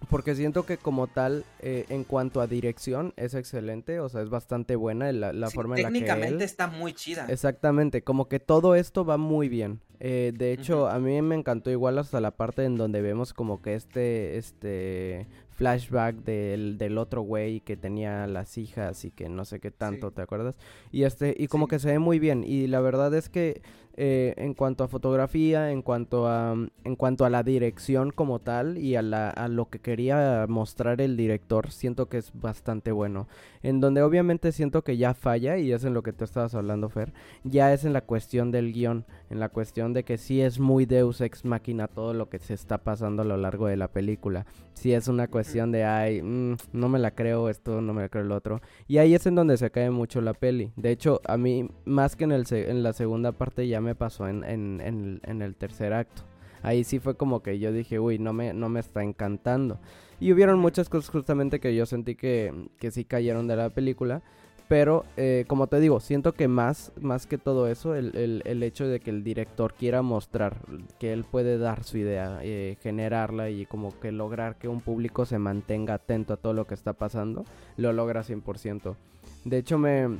porque 0.06 0.36
siento 0.36 0.66
que 0.66 0.78
como 0.78 1.08
tal, 1.08 1.46
eh, 1.60 1.86
en 1.90 2.04
cuanto 2.04 2.42
a 2.42 2.48
dirección, 2.48 3.14
es 3.18 3.34
excelente, 3.34 4.00
o 4.00 4.10
sea, 4.10 4.22
es 4.22 4.30
bastante 4.30 4.76
buena 4.76 5.12
la, 5.12 5.34
la 5.34 5.50
forma 5.50 5.76
en 5.76 5.84
la 5.84 5.90
que 5.90 5.94
Técnicamente 5.94 6.44
está 6.44 6.68
muy 6.68 6.94
chida. 6.94 7.26
Exactamente, 7.30 8.04
como 8.04 8.28
que 8.28 8.40
todo 8.40 8.76
esto 8.76 9.06
va 9.06 9.18
muy 9.18 9.50
bien. 9.50 9.82
Eh, 10.00 10.34
de 10.36 10.52
hecho, 10.52 10.88
a 10.88 11.00
mí 11.00 11.22
me 11.22 11.36
encantó 11.36 11.72
igual 11.72 11.98
hasta 11.98 12.20
la 12.22 12.32
parte 12.32 12.64
en 12.66 12.76
donde 12.76 13.02
vemos 13.02 13.34
como 13.34 13.62
que 13.62 13.76
este, 13.76 14.38
este 14.38 15.28
flashback 15.50 16.18
del, 16.18 16.78
del 16.78 16.98
otro 16.98 17.22
güey 17.22 17.62
que 17.62 17.78
tenía 17.78 18.28
las 18.28 18.58
hijas 18.58 19.06
y 19.06 19.12
que 19.12 19.30
no 19.30 19.46
sé 19.46 19.60
qué 19.60 19.72
tanto, 19.72 20.12
¿te 20.12 20.22
acuerdas? 20.22 20.58
Y 20.92 21.04
este, 21.04 21.36
y 21.38 21.48
como 21.48 21.68
que 21.68 21.80
se 21.80 21.92
ve 21.92 22.00
muy 22.00 22.20
bien. 22.20 22.44
Y 22.44 22.68
la 22.68 22.82
verdad 22.82 23.14
es 23.14 23.30
que 23.30 23.62
eh, 23.98 24.34
en 24.36 24.54
cuanto 24.54 24.84
a 24.84 24.90
fotografía, 24.90 25.72
en 25.72 25.82
cuanto 25.82 26.28
a, 26.28 26.54
en 26.84 26.96
cuanto 26.98 27.24
a 27.24 27.30
la 27.30 27.44
dirección 27.44 28.12
como 28.12 28.40
tal 28.40 28.78
y 28.78 28.98
a, 28.98 29.02
la, 29.02 29.30
a 29.30 29.48
lo 29.48 29.70
que 29.70 29.80
quería 29.80 30.46
mostrar 30.50 31.00
el 31.00 31.16
director, 31.16 31.72
siento 31.72 32.10
que 32.10 32.18
es 32.18 32.32
bastante 32.34 32.92
bueno. 32.92 33.30
En 33.64 33.80
donde 33.80 34.02
obviamente 34.02 34.52
siento 34.52 34.84
que 34.84 34.98
ya 34.98 35.14
falla, 35.14 35.58
y 35.58 35.72
es 35.72 35.86
en 35.86 35.94
lo 35.94 36.04
que 36.04 36.12
tú 36.12 36.26
estabas 36.26 36.54
hablando, 36.56 36.90
Fer, 36.90 37.14
ya 37.46 37.74
es 37.74 37.86
en 37.86 37.94
la 37.94 38.02
cuestión 38.02 38.52
del 38.52 38.74
guion, 38.74 39.06
en 39.30 39.40
la 39.40 39.48
cuestión 39.48 39.85
de 39.94 40.04
que 40.04 40.18
sí 40.18 40.42
es 40.42 40.60
muy 40.60 40.86
deus 40.86 41.22
ex 41.22 41.46
máquina 41.46 41.88
todo 41.88 42.14
lo 42.14 42.30
que 42.30 42.40
se 42.40 42.54
está 42.54 42.78
pasando 42.78 43.22
a 43.22 43.26
lo 43.26 43.38
largo 43.38 43.68
de 43.68 43.78
la 43.78 43.88
película. 43.88 44.46
Sí 44.74 44.94
es 44.94 45.08
una 45.08 45.28
cuestión 45.28 45.72
de, 45.72 45.84
ay, 45.84 46.22
mm, 46.22 46.58
no 46.74 46.90
me 46.90 47.00
la 47.00 47.12
creo 47.12 47.50
esto, 47.50 47.82
no 47.82 47.94
me 47.94 48.04
la 48.04 48.10
creo 48.10 48.24
el 48.24 48.32
otro. 48.32 48.62
Y 48.88 48.98
ahí 48.98 49.16
es 49.16 49.26
en 49.26 49.36
donde 49.36 49.58
se 49.58 49.72
cae 49.72 49.90
mucho 49.90 50.22
la 50.22 50.34
peli. 50.34 50.72
De 50.76 50.92
hecho, 50.92 51.22
a 51.26 51.38
mí, 51.38 51.70
más 51.86 52.16
que 52.16 52.26
en, 52.26 52.32
el 52.32 52.46
en 52.52 52.84
la 52.84 52.94
segunda 52.94 53.32
parte, 53.32 53.68
ya 53.68 53.82
me 53.82 53.96
pasó 53.96 54.28
en, 54.28 54.44
en, 54.44 55.20
en, 55.24 55.42
el 55.42 55.56
tercer 55.56 55.94
acto. 55.94 56.24
Ahí 56.62 56.84
sí 56.84 57.00
fue 57.00 57.16
como 57.16 57.42
que 57.42 57.60
yo 57.60 57.72
dije, 57.72 58.00
uy, 58.00 58.18
no 58.18 58.34
me, 58.34 58.54
no 58.54 58.70
me 58.70 58.80
está 58.80 59.04
encantando. 59.04 59.80
Y 60.20 60.32
hubieron 60.32 60.60
muchas 60.60 60.90
cosas 60.90 61.10
justamente 61.10 61.60
que 61.60 61.76
yo 61.76 61.86
sentí 61.86 62.16
que, 62.16 62.70
que 62.80 62.92
sí 62.92 63.06
cayeron 63.06 63.48
de 63.48 63.56
la 63.56 63.70
película. 63.70 64.24
Pero, 64.68 65.06
eh, 65.16 65.46
como 65.48 65.68
te 65.68 65.80
digo, 65.80 66.00
siento 66.00 66.34
que 66.34 66.48
más, 66.48 66.92
más 67.00 67.28
que 67.28 67.38
todo 67.38 67.68
eso, 67.68 67.94
el, 67.94 68.16
el, 68.16 68.42
el, 68.46 68.64
hecho 68.64 68.88
de 68.88 69.00
que 69.00 69.12
el 69.12 69.24
director 69.24 69.76
quiera 69.76 70.02
mostrar 70.02 70.58
que 70.98 71.14
él 71.14 71.24
puede 71.24 71.60
dar 71.60 71.84
su 71.84 72.00
idea, 72.00 72.40
eh, 72.42 72.76
generarla 72.82 73.52
y 73.52 73.68
como 73.68 74.00
que 74.00 74.12
lograr 74.12 74.58
que 74.58 74.68
un 74.68 74.82
público 74.82 75.28
se 75.28 75.38
mantenga 75.38 75.94
atento 75.94 76.34
a 76.34 76.38
todo 76.38 76.54
lo 76.54 76.66
que 76.66 76.74
está 76.74 76.94
pasando, 76.94 77.46
lo 77.78 77.94
logra 77.94 78.24
100%. 78.24 78.96
De 79.44 79.58
hecho, 79.60 79.78
me, 79.78 80.18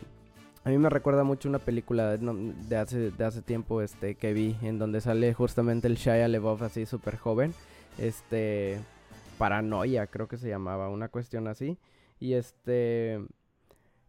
a 0.66 0.70
mí 0.70 0.80
me 0.80 0.90
recuerda 0.90 1.24
mucho 1.24 1.48
una 1.48 1.60
película 1.60 2.18
de, 2.18 2.76
hace, 2.76 3.12
de 3.12 3.24
hace 3.24 3.44
tiempo 3.44 3.84
este, 3.84 4.16
que 4.16 4.34
vi, 4.34 4.56
en 4.64 4.80
donde 4.80 5.00
sale 5.00 5.32
justamente 5.34 5.88
el 5.88 5.96
Shia 5.96 6.28
LeBoff 6.28 6.64
así 6.64 6.88
súper 6.88 7.18
joven. 7.18 7.54
Este. 8.00 8.80
Paranoia, 9.38 10.08
creo 10.08 10.28
que 10.28 10.38
se 10.38 10.48
llamaba, 10.48 10.90
una 10.90 11.10
cuestión 11.10 11.48
así. 11.48 11.78
Y 12.20 12.34
este. 12.34 13.24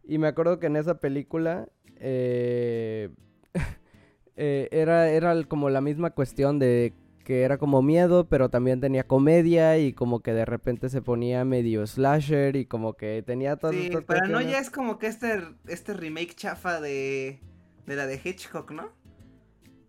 Y 0.07 0.17
me 0.17 0.27
acuerdo 0.27 0.59
que 0.59 0.67
en 0.67 0.77
esa 0.77 0.99
película. 0.99 1.67
Eh, 1.97 3.09
eh, 4.35 4.69
era, 4.71 5.09
era 5.09 5.43
como 5.43 5.69
la 5.69 5.81
misma 5.81 6.11
cuestión 6.11 6.59
de 6.59 6.93
que 7.25 7.41
era 7.41 7.57
como 7.57 7.81
miedo, 7.81 8.29
pero 8.29 8.47
también 8.49 8.79
tenía 8.79 9.05
comedia 9.05 9.77
y 9.77 9.91
como 9.91 10.21
que 10.21 10.33
de 10.33 10.45
repente 10.45 10.87
se 10.87 11.01
ponía 11.01 11.43
medio 11.43 11.85
slasher 11.85 12.55
y 12.55 12.65
como 12.65 12.93
que 12.93 13.21
tenía 13.21 13.57
todo. 13.57 13.73
Sí, 13.73 13.89
Paranoia 14.05 14.59
es 14.59 14.69
como 14.69 14.97
que 14.97 15.07
este, 15.07 15.43
este 15.67 15.93
remake 15.93 16.35
chafa 16.35 16.79
de, 16.79 17.41
de 17.85 17.95
la 17.97 18.07
de 18.07 18.21
Hitchcock, 18.23 18.71
¿no? 18.71 18.93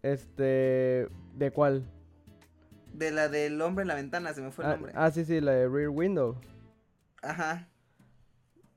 Este, 0.03 1.07
¿de 1.37 1.51
cuál? 1.53 1.89
De 2.93 3.12
la 3.12 3.29
del 3.29 3.62
hombre 3.62 3.83
en 3.83 3.89
la 3.89 3.95
ventana, 3.95 4.35
se 4.35 4.43
me 4.43 4.51
fue 4.51 4.64
el 4.64 4.71
ah, 4.71 4.75
nombre. 4.75 4.93
Ah, 4.97 5.12
sí, 5.12 5.25
sí, 5.25 5.41
la 5.41 5.53
de 5.53 5.69
Rear 5.69 5.91
Window. 5.91 6.41
Ajá. 7.23 7.69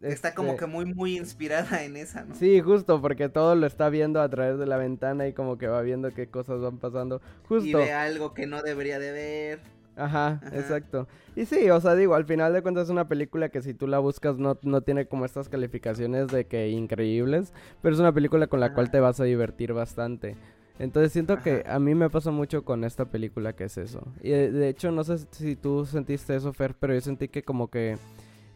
Está 0.01 0.33
como 0.33 0.51
este 0.51 0.61
que 0.61 0.65
muy, 0.65 0.85
muy 0.85 1.17
inspirada 1.17 1.83
en 1.83 1.95
esa, 1.95 2.25
¿no? 2.25 2.35
Sí, 2.35 2.59
justo, 2.61 3.01
porque 3.01 3.29
todo 3.29 3.55
lo 3.55 3.67
está 3.67 3.89
viendo 3.89 4.21
a 4.21 4.29
través 4.29 4.57
de 4.57 4.65
la 4.65 4.77
ventana 4.77 5.27
y 5.27 5.33
como 5.33 5.57
que 5.57 5.67
va 5.67 5.81
viendo 5.81 6.11
qué 6.11 6.27
cosas 6.27 6.61
van 6.61 6.77
pasando. 6.77 7.21
Justo. 7.47 7.67
Y 7.67 7.73
ve 7.73 7.93
algo 7.93 8.33
que 8.33 8.47
no 8.47 8.61
debería 8.63 8.97
de 8.97 9.11
ver. 9.11 9.59
Ajá, 9.95 10.41
exacto. 10.53 11.07
Y 11.35 11.45
sí, 11.45 11.69
o 11.69 11.79
sea, 11.79 11.95
digo, 11.95 12.15
al 12.15 12.25
final 12.25 12.53
de 12.53 12.61
cuentas 12.61 12.85
es 12.85 12.89
una 12.89 13.07
película 13.07 13.49
que 13.49 13.61
si 13.61 13.73
tú 13.73 13.87
la 13.87 13.99
buscas 13.99 14.37
no, 14.37 14.57
no 14.63 14.81
tiene 14.81 15.05
como 15.05 15.25
estas 15.25 15.49
calificaciones 15.49 16.27
de 16.27 16.45
que 16.45 16.69
increíbles, 16.69 17.53
pero 17.81 17.93
es 17.93 17.99
una 17.99 18.13
película 18.13 18.47
con 18.47 18.59
la 18.59 18.73
cual 18.73 18.89
te 18.89 18.99
vas 18.99 19.19
a 19.19 19.25
divertir 19.25 19.73
bastante. 19.73 20.35
Entonces 20.79 21.11
siento 21.11 21.37
que 21.43 21.63
a 21.67 21.77
mí 21.79 21.93
me 21.93 22.09
pasa 22.09 22.31
mucho 22.31 22.63
con 22.63 22.83
esta 22.83 23.05
película 23.05 23.53
que 23.53 23.65
es 23.65 23.77
eso. 23.77 24.01
Y 24.23 24.31
de 24.31 24.69
hecho 24.69 24.91
no 24.91 25.03
sé 25.03 25.19
si 25.31 25.55
tú 25.55 25.85
sentiste 25.85 26.35
eso, 26.35 26.53
Fer, 26.53 26.73
pero 26.73 26.93
yo 26.93 27.01
sentí 27.01 27.27
que 27.27 27.43
como 27.43 27.69
que 27.69 27.97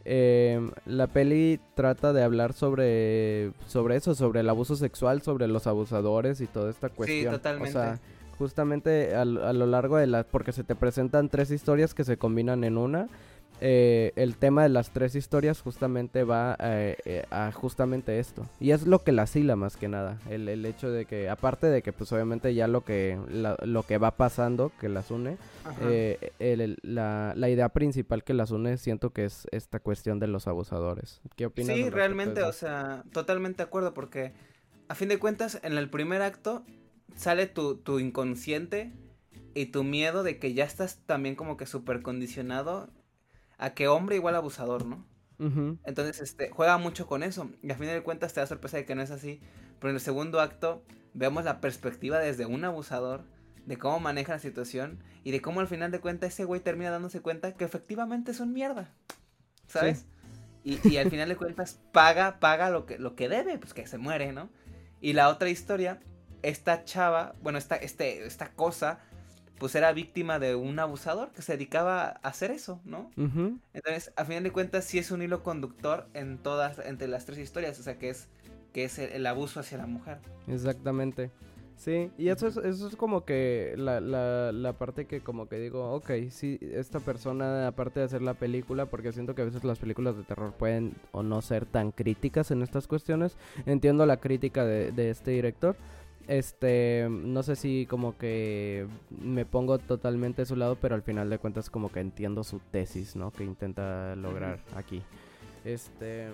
eh, 0.05 0.69
la 0.85 1.07
peli 1.07 1.59
trata 1.73 2.13
de 2.13 2.23
hablar 2.23 2.53
sobre, 2.53 3.51
sobre 3.67 3.95
eso, 3.95 4.15
sobre 4.15 4.39
el 4.41 4.49
abuso 4.49 4.75
sexual, 4.75 5.21
sobre 5.21 5.47
los 5.47 5.67
abusadores 5.67 6.41
y 6.41 6.47
toda 6.47 6.69
esta 6.69 6.89
cuestión. 6.89 7.33
Sí, 7.33 7.37
totalmente. 7.37 7.69
O 7.69 7.71
sea, 7.73 7.99
justamente 8.37 9.15
a, 9.15 9.21
a 9.21 9.25
lo 9.25 9.65
largo 9.65 9.97
de 9.97 10.07
la... 10.07 10.23
porque 10.23 10.51
se 10.51 10.63
te 10.63 10.75
presentan 10.75 11.29
tres 11.29 11.51
historias 11.51 11.93
que 11.93 12.03
se 12.03 12.17
combinan 12.17 12.63
en 12.63 12.77
una 12.77 13.07
eh, 13.61 14.11
el 14.15 14.35
tema 14.35 14.63
de 14.63 14.69
las 14.69 14.91
tres 14.91 15.15
historias 15.15 15.61
justamente 15.61 16.23
va 16.23 16.57
eh, 16.59 16.97
eh, 17.05 17.25
a 17.31 17.51
justamente 17.51 18.19
esto. 18.19 18.45
Y 18.59 18.71
es 18.71 18.85
lo 18.85 19.03
que 19.03 19.11
la 19.11 19.27
hila 19.33 19.55
más 19.55 19.77
que 19.77 19.87
nada. 19.87 20.19
El, 20.29 20.49
el, 20.49 20.65
hecho 20.65 20.91
de 20.91 21.05
que, 21.05 21.29
aparte 21.29 21.67
de 21.67 21.81
que 21.81 21.93
pues 21.93 22.11
obviamente 22.11 22.53
ya 22.53 22.67
lo 22.67 22.81
que, 22.81 23.17
lo 23.63 23.83
que 23.83 23.97
va 23.97 24.11
pasando 24.11 24.71
que 24.79 24.89
las 24.89 25.09
une, 25.11 25.37
la, 26.81 27.33
la, 27.35 27.49
idea 27.49 27.69
principal 27.69 28.23
que 28.23 28.33
las 28.33 28.51
une 28.51 28.77
siento 28.77 29.11
que 29.11 29.25
es 29.25 29.47
esta 29.51 29.79
cuestión 29.79 30.19
de 30.19 30.27
los 30.27 30.47
abusadores. 30.47 31.21
¿Qué 31.35 31.45
opinas? 31.45 31.75
Sí, 31.75 31.89
realmente, 31.89 32.43
o 32.43 32.53
sea, 32.53 33.03
totalmente 33.11 33.57
de 33.57 33.63
acuerdo 33.63 33.93
porque 33.93 34.33
a 34.89 34.95
fin 34.95 35.09
de 35.09 35.17
cuentas 35.17 35.59
en 35.63 35.77
el 35.77 35.89
primer 35.89 36.21
acto 36.21 36.63
sale 37.15 37.47
tu, 37.47 37.77
tu 37.77 37.99
inconsciente 37.99 38.91
y 39.53 39.67
tu 39.67 39.83
miedo 39.83 40.23
de 40.23 40.37
que 40.37 40.53
ya 40.53 40.65
estás 40.65 40.99
también 41.05 41.35
como 41.35 41.55
que 41.55 41.65
súper 41.65 42.01
condicionado 42.01 42.89
a 43.57 43.73
que 43.73 43.87
hombre 43.87 44.15
igual 44.15 44.35
abusador, 44.35 44.85
¿no? 44.85 45.05
Entonces, 45.37 46.21
este, 46.21 46.49
juega 46.49 46.77
mucho 46.77 47.07
con 47.07 47.21
eso. 47.21 47.49
Y 47.61 47.69
a 47.69 47.75
fin 47.75 47.87
de 47.87 48.03
cuentas 48.03 48.33
te 48.33 48.39
da 48.39 48.47
sorpresa 48.47 48.77
de 48.77 48.85
que 48.85 48.95
no 48.95 49.01
es 49.01 49.11
así. 49.11 49.41
Pero 49.79 49.89
en 49.89 49.95
el 49.95 50.01
segundo 50.01 50.39
acto 50.39 50.83
vemos 51.13 51.43
la 51.43 51.59
perspectiva 51.59 52.19
desde 52.19 52.45
un 52.45 52.63
abusador, 52.63 53.23
de 53.65 53.77
cómo 53.77 53.99
maneja 53.99 54.33
la 54.33 54.39
situación 54.39 55.03
y 55.23 55.31
de 55.31 55.41
cómo 55.41 55.59
al 55.59 55.67
final 55.67 55.91
de 55.91 55.99
cuentas 55.99 56.33
ese 56.33 56.45
güey 56.45 56.61
termina 56.61 56.91
dándose 56.91 57.19
cuenta 57.21 57.53
que 57.53 57.65
efectivamente 57.65 58.31
es 58.31 58.39
un 58.39 58.53
mierda. 58.53 58.93
¿Sabes? 59.67 60.05
Y, 60.63 60.79
y, 60.87 60.97
al 60.97 61.09
final 61.09 61.29
de 61.29 61.35
cuentas 61.35 61.79
paga, 61.91 62.39
paga 62.39 62.69
lo 62.69 62.85
que, 62.85 62.97
lo 62.97 63.15
que 63.15 63.27
debe, 63.27 63.57
pues 63.57 63.73
que 63.73 63.85
se 63.87 63.97
muere, 63.97 64.31
¿no? 64.31 64.49
Y 65.01 65.13
la 65.13 65.29
otra 65.29 65.49
historia 65.49 65.99
esta 66.45 66.85
chava, 66.85 67.35
bueno, 67.41 67.57
esta, 67.57 67.75
este, 67.75 68.25
esta 68.25 68.49
cosa, 68.51 68.99
pues 69.57 69.75
era 69.75 69.91
víctima 69.93 70.39
de 70.39 70.55
un 70.55 70.79
abusador 70.79 71.31
que 71.31 71.41
se 71.41 71.53
dedicaba 71.53 72.19
a 72.21 72.27
hacer 72.27 72.51
eso, 72.51 72.81
¿no? 72.83 73.09
Entonces, 73.73 74.11
a 74.15 74.25
final 74.25 74.43
de 74.43 74.51
cuentas, 74.51 74.85
sí 74.85 74.97
es 74.97 75.11
un 75.11 75.21
hilo 75.21 75.43
conductor 75.43 76.07
en 76.13 76.37
todas, 76.37 76.79
entre 76.79 77.07
las 77.07 77.25
tres 77.25 77.39
historias, 77.39 77.79
o 77.79 77.83
sea, 77.83 77.97
que 77.97 78.09
es, 78.09 78.27
que 78.73 78.83
es 78.83 78.99
el, 78.99 79.25
abuso 79.25 79.59
hacia 79.59 79.77
la 79.77 79.87
mujer. 79.87 80.19
Exactamente. 80.47 81.31
Sí, 81.77 82.09
y 82.17 82.29
eso 82.29 82.47
es, 82.47 82.55
eso 82.55 82.87
es 82.87 82.95
como 82.95 83.25
que 83.25 83.73
la, 83.77 83.99
la, 83.99 84.53
la 84.53 84.73
parte 84.73 85.07
que 85.07 85.19
como 85.19 85.49
que 85.49 85.59
digo, 85.59 85.91
ok, 85.91 86.09
sí, 86.29 86.57
esta 86.61 87.01
persona, 87.01 87.67
aparte 87.67 87.99
de 87.99 88.05
hacer 88.05 88.21
la 88.21 88.33
película, 88.33 88.85
porque 88.85 89.11
siento 89.11 89.35
que 89.35 89.41
a 89.41 89.45
veces 89.45 89.65
las 89.65 89.79
películas 89.79 90.15
de 90.15 90.23
terror 90.23 90.53
pueden 90.53 90.93
o 91.11 91.21
no 91.21 91.41
ser 91.41 91.65
tan 91.65 91.91
críticas 91.91 92.51
en 92.51 92.61
estas 92.61 92.87
cuestiones, 92.87 93.35
entiendo 93.65 94.05
la 94.05 94.17
crítica 94.17 94.63
de, 94.63 94.93
de 94.93 95.09
este 95.09 95.31
director, 95.31 95.75
este, 96.27 97.07
no 97.09 97.43
sé 97.43 97.55
si 97.55 97.85
como 97.85 98.17
que 98.17 98.87
me 99.09 99.45
pongo 99.45 99.77
totalmente 99.77 100.43
a 100.43 100.45
su 100.45 100.55
lado, 100.55 100.77
pero 100.79 100.95
al 100.95 101.01
final 101.01 101.29
de 101.29 101.37
cuentas 101.37 101.69
como 101.69 101.91
que 101.91 101.99
entiendo 101.99 102.43
su 102.43 102.59
tesis, 102.71 103.15
¿no? 103.15 103.31
Que 103.31 103.43
intenta 103.43 104.15
lograr 104.15 104.59
aquí. 104.75 105.01
Este, 105.63 106.29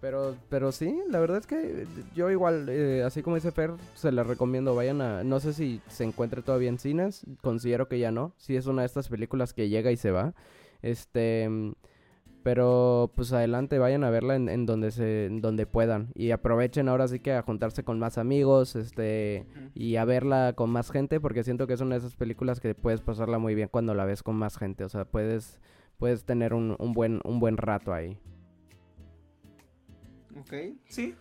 pero, 0.00 0.36
pero 0.48 0.70
sí, 0.70 1.00
la 1.08 1.18
verdad 1.18 1.38
es 1.38 1.46
que 1.46 1.86
yo 2.14 2.30
igual, 2.30 2.68
eh, 2.68 3.02
así 3.04 3.22
como 3.22 3.36
dice 3.36 3.52
Fer, 3.52 3.72
se 3.94 4.12
la 4.12 4.22
recomiendo, 4.22 4.74
vayan 4.74 5.00
a, 5.00 5.24
no 5.24 5.40
sé 5.40 5.52
si 5.52 5.80
se 5.88 6.04
encuentre 6.04 6.42
todavía 6.42 6.68
en 6.68 6.78
cines, 6.78 7.24
considero 7.40 7.88
que 7.88 7.98
ya 7.98 8.10
no, 8.10 8.34
si 8.36 8.56
es 8.56 8.66
una 8.66 8.82
de 8.82 8.86
estas 8.86 9.08
películas 9.08 9.54
que 9.54 9.68
llega 9.68 9.92
y 9.92 9.96
se 9.96 10.10
va. 10.10 10.34
Este, 10.82 11.48
pero 12.44 13.10
pues 13.16 13.32
adelante, 13.32 13.78
vayan 13.78 14.04
a 14.04 14.10
verla 14.10 14.36
en, 14.36 14.66
donde 14.66 14.90
se 14.90 15.30
donde 15.30 15.64
puedan 15.64 16.12
y 16.14 16.30
aprovechen 16.30 16.90
ahora 16.90 17.08
sí 17.08 17.18
que 17.18 17.32
a 17.32 17.42
juntarse 17.42 17.84
con 17.84 17.98
más 17.98 18.18
amigos, 18.18 18.76
este 18.76 19.46
y 19.74 19.96
a 19.96 20.04
verla 20.04 20.52
con 20.54 20.68
más 20.68 20.90
gente 20.90 21.20
porque 21.20 21.42
siento 21.42 21.66
que 21.66 21.72
es 21.72 21.80
una 21.80 21.94
de 21.94 22.00
esas 22.00 22.16
películas 22.16 22.60
que 22.60 22.74
puedes 22.74 23.00
pasarla 23.00 23.38
muy 23.38 23.54
bien 23.54 23.68
cuando 23.70 23.94
la 23.94 24.04
ves 24.04 24.22
con 24.22 24.36
más 24.36 24.58
gente, 24.58 24.84
o 24.84 24.90
sea, 24.90 25.06
puedes 25.06 25.58
puedes 25.96 26.24
tener 26.24 26.52
un, 26.52 26.76
un 26.78 26.92
buen 26.92 27.22
un 27.24 27.40
buen 27.40 27.56
rato 27.56 27.94
ahí. 27.94 28.18
Ok, 30.38 30.76
sí, 30.86 31.14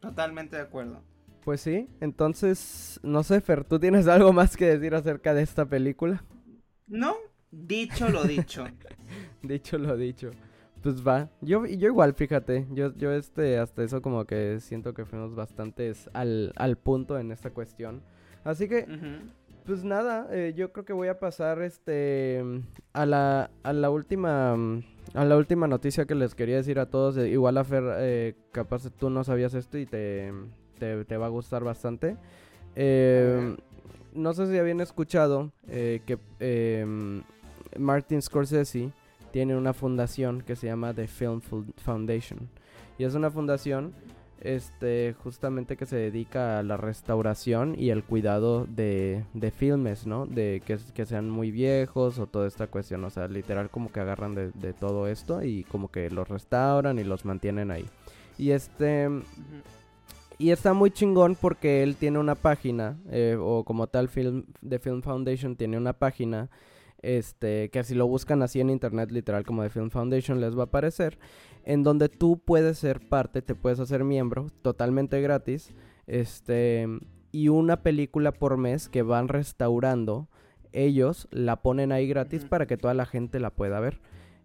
totalmente 0.00 0.56
de 0.56 0.62
acuerdo. 0.62 1.02
Pues 1.44 1.60
sí, 1.60 1.86
entonces, 2.00 2.98
no 3.02 3.22
sé, 3.24 3.42
Fer, 3.42 3.64
¿tú 3.64 3.78
tienes 3.78 4.08
algo 4.08 4.32
más 4.32 4.56
que 4.56 4.64
decir 4.64 4.94
acerca 4.94 5.34
de 5.34 5.42
esta 5.42 5.66
película? 5.66 6.24
No, 6.86 7.16
dicho 7.50 8.08
lo 8.08 8.24
dicho. 8.24 8.64
dicho 9.42 9.76
lo 9.76 9.98
dicho. 9.98 10.30
Pues 10.82 11.06
va, 11.06 11.28
yo, 11.40 11.64
yo 11.64 11.86
igual, 11.86 12.12
fíjate, 12.12 12.66
yo, 12.72 12.92
yo 12.96 13.12
este, 13.12 13.56
hasta 13.58 13.84
eso 13.84 14.02
como 14.02 14.24
que 14.24 14.58
siento 14.58 14.94
que 14.94 15.04
fuimos 15.04 15.36
bastantes 15.36 16.10
al, 16.12 16.52
al 16.56 16.76
punto 16.76 17.18
en 17.18 17.30
esta 17.30 17.50
cuestión. 17.50 18.02
Así 18.42 18.68
que, 18.68 18.88
pues 19.64 19.84
nada, 19.84 20.26
eh, 20.32 20.54
yo 20.56 20.72
creo 20.72 20.84
que 20.84 20.92
voy 20.92 21.06
a 21.06 21.20
pasar 21.20 21.62
este 21.62 22.42
a 22.92 23.06
la, 23.06 23.50
a 23.62 23.72
la 23.72 23.90
última 23.90 24.54
a 25.14 25.24
la 25.24 25.36
última 25.36 25.68
noticia 25.68 26.04
que 26.04 26.16
les 26.16 26.34
quería 26.34 26.56
decir 26.56 26.80
a 26.80 26.86
todos. 26.86 27.16
Eh, 27.16 27.28
igual 27.28 27.58
a 27.58 27.64
Fer, 27.64 27.84
eh, 27.98 28.34
capaz 28.50 28.90
tú 28.98 29.08
no 29.08 29.22
sabías 29.22 29.54
esto 29.54 29.78
y 29.78 29.86
te, 29.86 30.32
te, 30.80 31.16
va 31.16 31.26
a 31.26 31.28
gustar 31.28 31.62
bastante. 31.62 32.16
no 34.14 34.32
sé 34.32 34.46
si 34.50 34.58
habían 34.58 34.80
escuchado 34.80 35.52
que 35.68 36.18
Martin 37.78 38.20
Scorsese 38.20 38.90
tiene 39.32 39.56
una 39.56 39.72
fundación 39.72 40.42
que 40.42 40.54
se 40.54 40.68
llama 40.68 40.94
The 40.94 41.08
Film 41.08 41.40
Foundation. 41.76 42.48
Y 42.98 43.04
es 43.04 43.14
una 43.14 43.30
fundación 43.30 43.94
este 44.40 45.14
justamente 45.22 45.76
que 45.76 45.86
se 45.86 45.96
dedica 45.96 46.58
a 46.58 46.62
la 46.64 46.76
restauración 46.76 47.76
y 47.78 47.90
el 47.90 48.02
cuidado 48.02 48.66
de, 48.66 49.24
de 49.34 49.50
filmes, 49.52 50.06
¿no? 50.06 50.26
De 50.26 50.62
que, 50.66 50.78
que, 50.94 51.06
sean 51.06 51.30
muy 51.30 51.52
viejos 51.52 52.18
o 52.18 52.26
toda 52.26 52.48
esta 52.48 52.66
cuestión. 52.66 53.04
O 53.04 53.10
sea, 53.10 53.28
literal 53.28 53.70
como 53.70 53.90
que 53.90 54.00
agarran 54.00 54.34
de, 54.34 54.50
de 54.52 54.72
todo 54.72 55.06
esto 55.06 55.42
y 55.42 55.64
como 55.64 55.90
que 55.90 56.10
los 56.10 56.28
restauran 56.28 56.98
y 56.98 57.04
los 57.04 57.24
mantienen 57.24 57.70
ahí. 57.70 57.86
Y 58.38 58.50
este... 58.50 59.08
Y 60.38 60.50
está 60.50 60.72
muy 60.72 60.90
chingón 60.90 61.36
porque 61.40 61.84
él 61.84 61.94
tiene 61.94 62.18
una 62.18 62.34
página, 62.34 62.96
eh, 63.10 63.36
o 63.38 63.62
como 63.62 63.86
tal 63.86 64.08
Film, 64.08 64.44
The 64.68 64.80
Film 64.80 65.00
Foundation 65.00 65.54
tiene 65.54 65.76
una 65.76 65.92
página 65.92 66.50
este, 67.02 67.68
que 67.70 67.84
si 67.84 67.94
lo 67.94 68.06
buscan 68.06 68.42
así 68.42 68.60
en 68.60 68.70
internet 68.70 69.10
literal 69.10 69.44
como 69.44 69.62
de 69.62 69.70
Film 69.70 69.90
Foundation 69.90 70.40
les 70.40 70.56
va 70.56 70.62
a 70.62 70.66
aparecer, 70.66 71.18
en 71.64 71.82
donde 71.82 72.08
tú 72.08 72.38
puedes 72.38 72.78
ser 72.78 73.00
parte, 73.00 73.42
te 73.42 73.54
puedes 73.54 73.80
hacer 73.80 74.04
miembro 74.04 74.46
totalmente 74.62 75.20
gratis, 75.20 75.74
este, 76.06 76.86
y 77.32 77.48
una 77.48 77.82
película 77.82 78.32
por 78.32 78.56
mes 78.56 78.88
que 78.88 79.02
van 79.02 79.28
restaurando, 79.28 80.28
ellos 80.72 81.28
la 81.30 81.62
ponen 81.62 81.92
ahí 81.92 82.06
gratis 82.06 82.44
para 82.44 82.66
que 82.66 82.76
toda 82.76 82.94
la 82.94 83.06
gente 83.06 83.40
la 83.40 83.50
pueda 83.50 83.80
ver. 83.80 84.00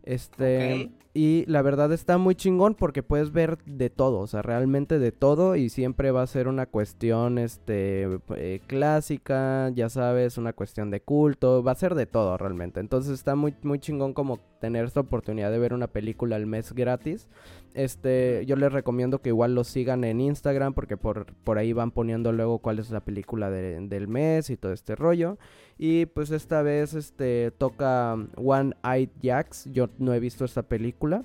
Este, 0.08 0.89
y 1.14 1.43
la 1.47 1.62
verdad 1.62 1.91
está 1.91 2.18
muy 2.18 2.34
chingón 2.34 2.76
porque 2.76 3.03
puedes 3.03 3.34
ver 3.34 3.58
de 3.66 3.89
todo, 3.89 4.20
o 4.20 4.28
sea, 4.28 4.41
realmente 4.41 4.99
de 4.99 5.12
todo 5.12 5.58
y 5.58 5.68
siempre 5.68 6.12
va 6.12 6.22
a 6.22 6.28
ser 6.28 6.47
una 6.47 6.66
cuestión, 6.66 7.38
este, 7.38 8.08
eh, 8.38 8.62
clásica, 8.68 9.70
ya 9.76 9.89
sabes, 9.89 10.38
una 10.38 10.53
cuestión 10.53 10.91
de 10.91 11.01
culto, 11.01 11.62
va 11.62 11.74
a 11.74 11.76
ser 11.76 11.93
de 11.93 12.05
todo 12.05 12.38
realmente. 12.38 12.80
Entonces 12.80 13.16
está 13.16 13.36
muy, 13.36 13.53
muy 13.64 13.80
chingón 13.80 14.14
como 14.14 14.39
tener 14.62 14.86
esta 14.86 15.01
oportunidad 15.01 15.51
de 15.51 15.60
ver 15.60 15.74
una 15.74 15.88
película 15.88 16.38
al 16.38 16.45
mes 16.45 16.72
gratis. 16.72 17.28
Este, 17.74 18.43
yo 18.45 18.55
les 18.55 18.72
recomiendo 18.72 19.22
que 19.22 19.30
igual 19.30 19.53
lo 19.53 19.63
sigan 19.63 20.03
en 20.03 20.20
Instagram 20.20 20.74
porque 20.74 20.97
por, 20.97 21.28
por 21.43 21.57
ahí 21.57 21.74
van 21.74 21.91
poniendo 21.91 22.32
luego 22.32 22.59
cuál 22.59 22.80
es 22.80 22.89
la 22.89 23.01
película 23.01 23.49
del 23.51 24.07
mes 24.07 24.49
y 24.49 24.57
todo 24.57 24.74
este 24.74 24.95
rollo. 24.95 25.38
Y 25.78 26.07
pues 26.07 26.32
esta 26.32 26.61
vez 26.63 26.93
este 26.93 27.51
toca 27.51 28.18
One 28.36 28.76
Eyed 28.84 29.09
Jacks. 29.22 29.70
Yo 29.72 29.89
no 29.99 30.13
he 30.13 30.20
visto 30.20 30.43
esta 30.45 30.63
película. 30.63 31.22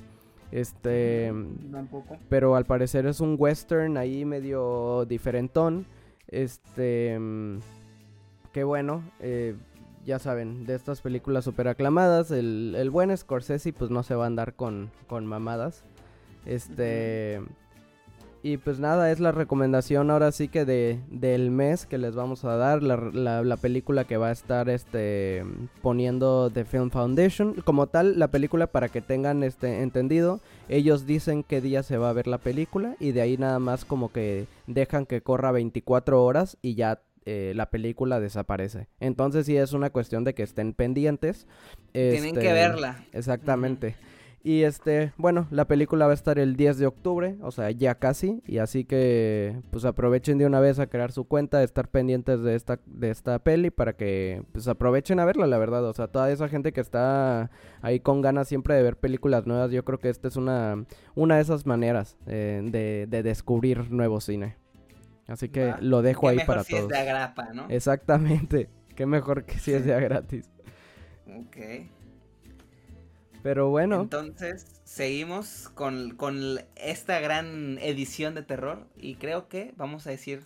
Este, 0.51 1.32
Tampoco. 1.70 2.18
pero 2.28 2.57
al 2.57 2.66
parecer 2.66 3.07
es 3.07 3.20
un 3.20 3.36
western 3.38 3.97
ahí 3.97 4.26
medio 4.26 5.07
diferentón. 5.07 5.86
Este, 6.28 7.18
qué 8.53 8.62
bueno, 8.62 9.03
eh, 9.20 9.55
ya 10.05 10.18
saben, 10.18 10.66
de 10.66 10.74
estas 10.74 11.01
películas 11.01 11.45
super 11.45 11.68
aclamadas, 11.68 12.30
el, 12.30 12.74
el 12.76 12.90
buen 12.90 13.16
Scorsese 13.16 13.72
pues 13.72 13.90
no 13.90 14.03
se 14.03 14.14
va 14.14 14.24
a 14.24 14.26
andar 14.26 14.55
con, 14.55 14.90
con 15.07 15.26
mamadas. 15.26 15.84
Este... 16.47 17.40
Y 18.45 18.57
pues 18.57 18.80
nada, 18.80 19.12
es 19.12 19.20
la 19.20 19.30
recomendación 19.30 20.11
ahora 20.11 20.32
sí 20.32 20.49
que 20.49 20.64
de, 20.64 20.99
del 21.09 21.53
mes 21.53 21.86
que 21.86 21.97
les 21.97 22.16
vamos 22.16 22.45
a 22.45 22.57
dar, 22.57 22.82
la, 22.82 22.97
la, 23.45 23.57
película 23.57 24.03
que 24.05 24.16
va 24.16 24.28
a 24.28 24.32
estar 24.32 24.68
este 24.68 25.45
poniendo 25.80 26.51
The 26.51 26.64
Film 26.64 26.90
Foundation. 26.90 27.55
Como 27.64 27.86
tal, 27.86 28.18
la 28.18 28.32
película 28.32 28.66
para 28.66 28.88
que 28.88 29.01
tengan 29.01 29.45
este 29.45 29.82
entendido, 29.82 30.40
ellos 30.68 31.07
dicen 31.07 31.45
qué 31.45 31.61
día 31.61 31.84
se 31.84 31.99
va 31.99 32.11
a 32.11 32.14
ver 32.14 32.26
la 32.26 32.38
película 32.38 32.97
y 32.99 33.12
de 33.12 33.20
ahí 33.20 33.36
nada 33.36 33.61
más 33.61 33.84
como 33.84 34.11
que 34.11 34.47
dejan 34.66 35.07
que 35.07 35.20
corra 35.20 35.53
24 35.53 36.24
horas 36.24 36.59
y 36.62 36.74
ya 36.74 37.01
eh, 37.24 37.53
la 37.55 37.70
película 37.70 38.18
desaparece. 38.18 38.88
Entonces 38.99 39.47
sí 39.47 39.57
es 39.57 39.72
una 39.72 39.90
cuestión 39.90 40.24
de 40.24 40.34
que 40.34 40.43
estén 40.43 40.72
pendientes. 40.72 41.47
Tienen 41.93 42.34
que 42.34 42.40
este, 42.40 42.53
verla. 42.53 43.05
Exactamente. 43.12 43.95
Y 44.45 44.64
este, 44.64 45.12
bueno, 45.18 45.47
la 45.51 45.66
película 45.66 46.07
va 46.07 46.12
a 46.12 46.14
estar 46.14 46.40
el 46.40 46.57
10 46.57 46.78
de 46.78 46.86
octubre, 46.86 47.36
o 47.43 47.53
sea, 47.53 47.70
ya 47.70 47.95
casi. 47.95 48.43
Y 48.45 48.59
así 48.59 48.84
que, 48.84 49.61
pues 49.70 49.84
aprovechen 49.84 50.38
de 50.38 50.47
una 50.47 50.59
vez 50.59 50.80
a 50.80 50.88
crear 50.88 51.12
su 51.12 51.24
cuenta, 51.24 51.59
de 51.59 51.64
estar 51.64 51.88
pendientes 51.88 52.43
de 52.43 52.57
esta, 52.57 52.80
de 52.86 53.11
esta 53.11 53.38
peli 53.38 53.70
para 53.70 53.93
que, 53.93 54.43
pues 54.51 54.66
aprovechen 54.66 55.20
a 55.20 55.24
verla, 55.24 55.47
la 55.47 55.59
verdad. 55.59 55.84
O 55.84 55.93
sea, 55.93 56.09
toda 56.09 56.30
esa 56.32 56.49
gente 56.49 56.72
que 56.72 56.80
está 56.80 57.51
ahí 57.82 58.01
con 58.01 58.20
ganas 58.20 58.49
siempre 58.49 58.74
de 58.74 58.82
ver 58.82 58.97
películas 58.97 59.47
nuevas, 59.47 59.70
yo 59.70 59.84
creo 59.84 60.01
que 60.01 60.09
esta 60.09 60.26
es 60.26 60.34
una, 60.34 60.86
una 61.14 61.36
de 61.36 61.43
esas 61.43 61.64
maneras 61.64 62.16
eh, 62.26 62.62
de, 62.64 63.07
de 63.09 63.22
descubrir 63.22 63.93
nuevo 63.93 64.20
cine. 64.20 64.57
Así 65.28 65.51
que 65.51 65.72
lo 65.80 66.03
dejo 66.03 66.28
ahí 66.28 66.38
para 66.45 66.64
si 66.64 66.72
todos. 66.72 66.84
Es 66.84 66.88
de 66.88 66.99
agrapa, 66.99 67.53
¿no? 67.53 67.66
Exactamente. 67.68 68.68
Qué 68.97 69.07
mejor 69.07 69.45
que 69.45 69.59
si 69.59 69.72
es 69.72 69.86
de 69.86 69.99
gratis. 70.01 70.51
Ok. 71.26 71.57
Pero 73.43 73.70
bueno. 73.70 74.03
Entonces, 74.03 74.66
seguimos 74.84 75.68
con, 75.74 76.61
esta 76.76 77.20
gran 77.20 77.78
edición 77.78 78.34
de 78.34 78.43
terror. 78.43 78.86
Y 78.97 79.16
creo 79.16 79.49
que 79.49 79.74
vamos 79.76 80.07
a 80.07 80.11
decir, 80.11 80.45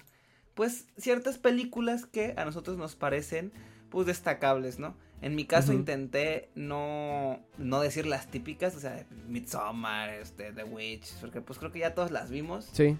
pues, 0.55 0.87
ciertas 0.97 1.39
películas 1.39 2.07
que 2.07 2.35
a 2.37 2.45
nosotros 2.45 2.77
nos 2.79 2.97
parecen, 2.97 3.53
pues, 3.91 4.07
destacables, 4.07 4.79
¿no? 4.79 4.97
En 5.23 5.35
mi 5.35 5.47
caso 5.47 5.73
intenté 5.73 6.51
no, 6.55 7.41
no 7.57 7.81
decir 7.81 8.07
las 8.07 8.31
típicas, 8.31 8.77
o 8.77 8.81
sea, 8.81 9.07
Midsommar, 9.29 10.11
este, 10.11 10.53
The 10.53 10.65
Witch, 10.65 11.15
porque 11.21 11.41
pues 11.41 11.59
creo 11.59 11.73
que 11.73 11.79
ya 11.79 11.95
todos 11.95 12.11
las 12.11 12.31
vimos. 12.31 12.69
Sí. 12.73 12.99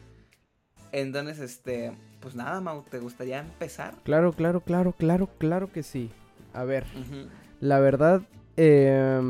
Entonces, 0.93 1.39
este, 1.41 1.93
pues 2.21 2.35
nada, 2.35 2.63
Mau, 2.63 2.85
¿te 2.85 3.01
gustaría 3.01 3.41
empezar? 3.41 3.97
Claro, 4.03 4.33
claro, 4.33 4.63
claro, 4.63 4.93
claro, 4.93 5.29
claro 5.39 5.71
que 5.71 5.83
sí. 5.83 6.11
A 6.55 6.65
ver, 6.65 6.87
la 7.61 7.81
verdad, 7.81 8.23
eh, 8.57 9.21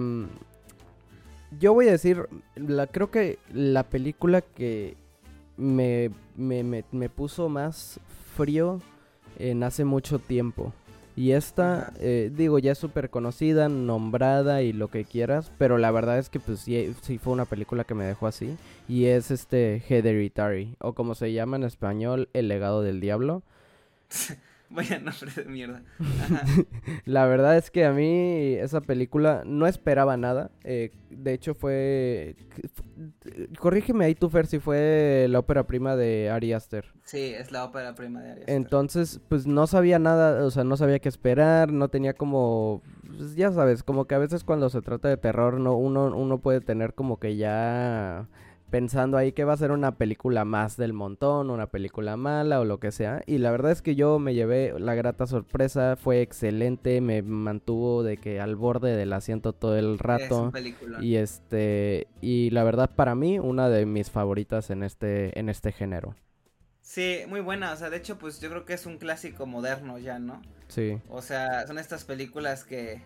yo 1.59 1.75
voy 1.75 1.89
a 1.89 1.93
decir, 1.93 2.29
la, 2.55 2.87
creo 2.87 3.11
que 3.11 3.39
la 3.53 3.85
película 3.85 4.41
que 4.41 4.97
me, 5.57 6.11
me, 6.37 6.85
me, 6.91 7.09
puso 7.09 7.49
más 7.49 8.01
frío 8.35 8.81
en 9.39 9.63
hace 9.63 9.85
mucho 9.85 10.19
tiempo. 10.19 10.73
Y 11.15 11.33
esta, 11.33 11.95
eh, 11.99 12.31
digo, 12.35 12.59
ya 12.59 12.73
es 12.73 12.79
súper 12.79 13.09
conocida, 13.09 13.71
nombrada 13.71 14.61
y 14.61 14.75
lo 14.75 14.89
que 14.89 15.07
quieras, 15.07 15.51
pero 15.57 15.79
la 15.79 15.91
verdad 15.91 16.19
es 16.19 16.29
que 16.29 16.41
pues 16.41 16.61
sí, 16.61 16.95
sí, 17.01 17.17
fue 17.17 17.33
una 17.33 17.47
película 17.47 17.85
que 17.85 17.95
me 17.95 18.05
dejó 18.05 18.27
así. 18.27 18.57
Y 18.87 19.07
es 19.07 19.31
este 19.31 19.83
Hereditary, 19.89 20.77
o 20.79 20.93
como 20.93 21.15
se 21.15 21.33
llama 21.33 21.57
en 21.57 21.65
español, 21.65 22.29
El 22.35 22.49
legado 22.49 22.83
del 22.83 23.01
diablo. 23.01 23.43
Vaya 24.71 24.99
nombre 24.99 25.31
de 25.35 25.45
mierda. 25.45 25.83
la 27.05 27.27
verdad 27.27 27.57
es 27.57 27.71
que 27.71 27.85
a 27.85 27.93
mí 27.93 28.55
esa 28.55 28.81
película 28.81 29.43
no 29.47 29.67
esperaba 29.67 30.17
nada. 30.17 30.51
Eh, 30.65 30.93
de 31.11 31.33
hecho 31.33 31.55
fue... 31.55 32.37
Corrígeme 33.59 34.05
ahí 34.07 34.15
tú, 34.15 34.29
Fer, 34.29 34.47
si 34.47 34.59
fue 34.59 35.27
la 35.29 35.39
ópera 35.39 35.67
prima 35.67 35.95
de 35.97 36.31
Ari 36.31 36.53
Aster. 36.53 36.93
Sí, 37.05 37.35
es 37.37 37.53
la 37.53 37.65
ópera 37.65 37.95
prima 37.95 38.21
de 38.23 38.31
Ari 38.33 38.41
Aster. 38.41 38.57
Entonces, 38.57 39.21
pues 39.29 39.47
no 39.47 39.67
sabía 39.67 39.99
nada, 39.99 40.45
o 40.45 40.51
sea, 40.51 40.65
no 40.65 40.77
sabía 40.77 40.99
qué 40.99 41.09
esperar, 41.09 41.73
no 41.73 41.89
tenía 41.89 42.15
como... 42.15 42.83
Pues, 43.07 43.37
ya 43.37 43.53
sabes, 43.53 43.83
como 43.83 44.07
que 44.07 44.15
a 44.15 44.19
veces 44.19 44.43
cuando 44.43 44.69
se 44.69 44.83
trata 44.83 45.09
de 45.09 45.17
terror, 45.17 45.61
no 45.61 45.75
uno, 45.75 46.07
uno 46.17 46.39
puede 46.39 46.61
tener 46.61 46.95
como 46.95 47.19
que 47.19 47.37
ya 47.37 48.27
pensando 48.71 49.17
ahí 49.17 49.33
que 49.33 49.45
va 49.45 49.53
a 49.53 49.57
ser 49.57 49.71
una 49.71 49.97
película 49.97 50.45
más 50.45 50.77
del 50.77 50.93
montón, 50.93 51.51
una 51.51 51.69
película 51.69 52.17
mala 52.17 52.61
o 52.61 52.65
lo 52.65 52.79
que 52.81 52.93
sea. 52.93 53.23
Y 53.27 53.39
la 53.39 53.51
verdad 53.51 53.73
es 53.73 53.83
que 53.83 53.95
yo 53.95 54.19
me 54.19 54.35
llevé 54.35 54.75
la 54.79 54.95
grata 54.95 55.27
sorpresa, 55.27 55.97
fue 55.97 56.23
excelente, 56.23 57.01
me 57.01 57.23
mantuvo 57.23 58.03
de 58.03 58.17
que 58.17 58.41
al 58.41 58.57
borde 58.57 58.97
del 58.97 59.13
asiento 59.13 59.53
todo 59.53 59.79
el 59.79 59.99
rato. 59.99 60.53
y 61.01 61.17
este 61.17 62.09
y 62.21 62.51
la 62.51 62.65
verdad 62.65 62.91
para 62.95 63.15
mí 63.15 63.39
una 63.39 63.69
de 63.69 63.87
mis 63.87 64.11
favoritas 64.11 64.71
en 64.71 64.83
este 64.83 65.39
en 65.39 65.49
este 65.49 65.73
género. 65.73 66.15
Sí, 66.81 67.23
muy 67.29 67.41
buena, 67.41 67.73
o 67.73 67.77
sea, 67.77 67.91
de 67.91 67.97
hecho 67.97 68.17
pues 68.19 68.41
yo 68.41 68.49
creo 68.49 68.65
que 68.65 68.75
es 68.75 68.87
un 68.87 68.99
clásico 68.99 69.45
moderno 69.47 69.99
ya, 69.99 70.19
¿no? 70.19 70.41
Sí. 70.69 70.99
O 71.09 71.21
sea, 71.21 71.67
son 71.67 71.79
estas 71.79 72.05
películas 72.05 72.65
que 72.65 73.03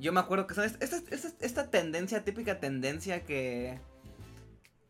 yo 0.00 0.12
me 0.12 0.20
acuerdo 0.20 0.46
que 0.46 0.54
son 0.54 0.64
esta, 0.64 0.96
esta, 0.96 1.28
esta 1.40 1.70
tendencia, 1.70 2.24
típica 2.24 2.58
tendencia 2.58 3.24
que 3.24 3.78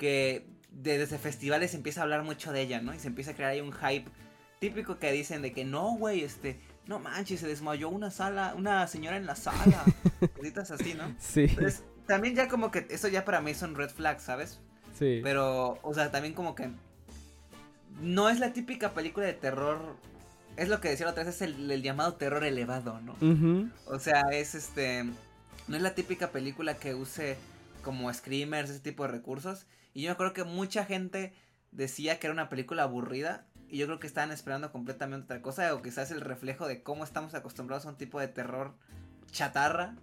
que 0.00 0.46
desde 0.72 1.18
festivales 1.18 1.72
se 1.72 1.76
empieza 1.76 2.00
a 2.00 2.04
hablar 2.04 2.24
mucho 2.24 2.52
de 2.52 2.62
ella, 2.62 2.80
¿no? 2.80 2.94
Y 2.94 2.98
se 2.98 3.08
empieza 3.08 3.32
a 3.32 3.34
crear 3.34 3.50
ahí 3.50 3.60
un 3.60 3.72
hype 3.72 4.10
típico 4.58 4.98
que 4.98 5.12
dicen 5.12 5.42
de 5.42 5.52
que 5.52 5.64
no, 5.64 5.94
güey, 5.96 6.24
este, 6.24 6.58
no 6.86 6.98
manches, 6.98 7.40
se 7.40 7.46
desmayó 7.46 7.90
una 7.90 8.10
sala, 8.10 8.54
una 8.56 8.86
señora 8.86 9.18
en 9.18 9.26
la 9.26 9.36
sala. 9.36 9.84
Cositas 10.36 10.70
así, 10.70 10.94
¿no? 10.94 11.14
Sí. 11.18 11.42
Entonces, 11.42 11.84
también 12.06 12.34
ya 12.34 12.48
como 12.48 12.70
que 12.70 12.86
eso 12.88 13.08
ya 13.08 13.26
para 13.26 13.42
mí 13.42 13.52
son 13.52 13.74
red 13.74 13.90
flags, 13.90 14.22
¿sabes? 14.22 14.58
Sí. 14.98 15.20
Pero, 15.22 15.78
o 15.82 15.94
sea, 15.94 16.10
también 16.10 16.32
como 16.32 16.54
que 16.54 16.70
no 18.00 18.30
es 18.30 18.40
la 18.40 18.54
típica 18.54 18.94
película 18.94 19.26
de 19.26 19.34
terror. 19.34 19.96
Es 20.56 20.68
lo 20.70 20.80
que 20.80 20.88
decía 20.88 21.08
otra 21.08 21.24
vez, 21.24 21.36
es 21.36 21.42
el, 21.42 21.82
llamado 21.82 22.14
terror 22.14 22.42
elevado, 22.44 23.00
¿no? 23.02 23.16
O 23.86 23.98
sea, 23.98 24.22
es 24.32 24.54
este. 24.54 25.04
No 25.68 25.76
es 25.76 25.82
la 25.82 25.94
típica 25.94 26.30
película 26.30 26.74
que 26.74 26.94
use 26.94 27.36
como 27.82 28.12
screamers, 28.12 28.70
ese 28.70 28.80
tipo 28.80 29.04
de 29.04 29.10
recursos. 29.10 29.66
Y 29.92 30.02
yo 30.02 30.16
creo 30.16 30.32
que 30.32 30.44
mucha 30.44 30.84
gente 30.84 31.34
decía 31.72 32.18
que 32.18 32.26
era 32.26 32.34
una 32.34 32.48
película 32.48 32.84
aburrida. 32.84 33.46
Y 33.68 33.78
yo 33.78 33.86
creo 33.86 34.00
que 34.00 34.06
estaban 34.06 34.32
esperando 34.32 34.72
completamente 34.72 35.26
otra 35.26 35.42
cosa. 35.42 35.74
O 35.74 35.82
quizás 35.82 36.10
el 36.10 36.20
reflejo 36.20 36.66
de 36.66 36.82
cómo 36.82 37.04
estamos 37.04 37.34
acostumbrados 37.34 37.86
a 37.86 37.90
un 37.90 37.96
tipo 37.96 38.20
de 38.20 38.28
terror 38.28 38.74
chatarra. 39.30 39.96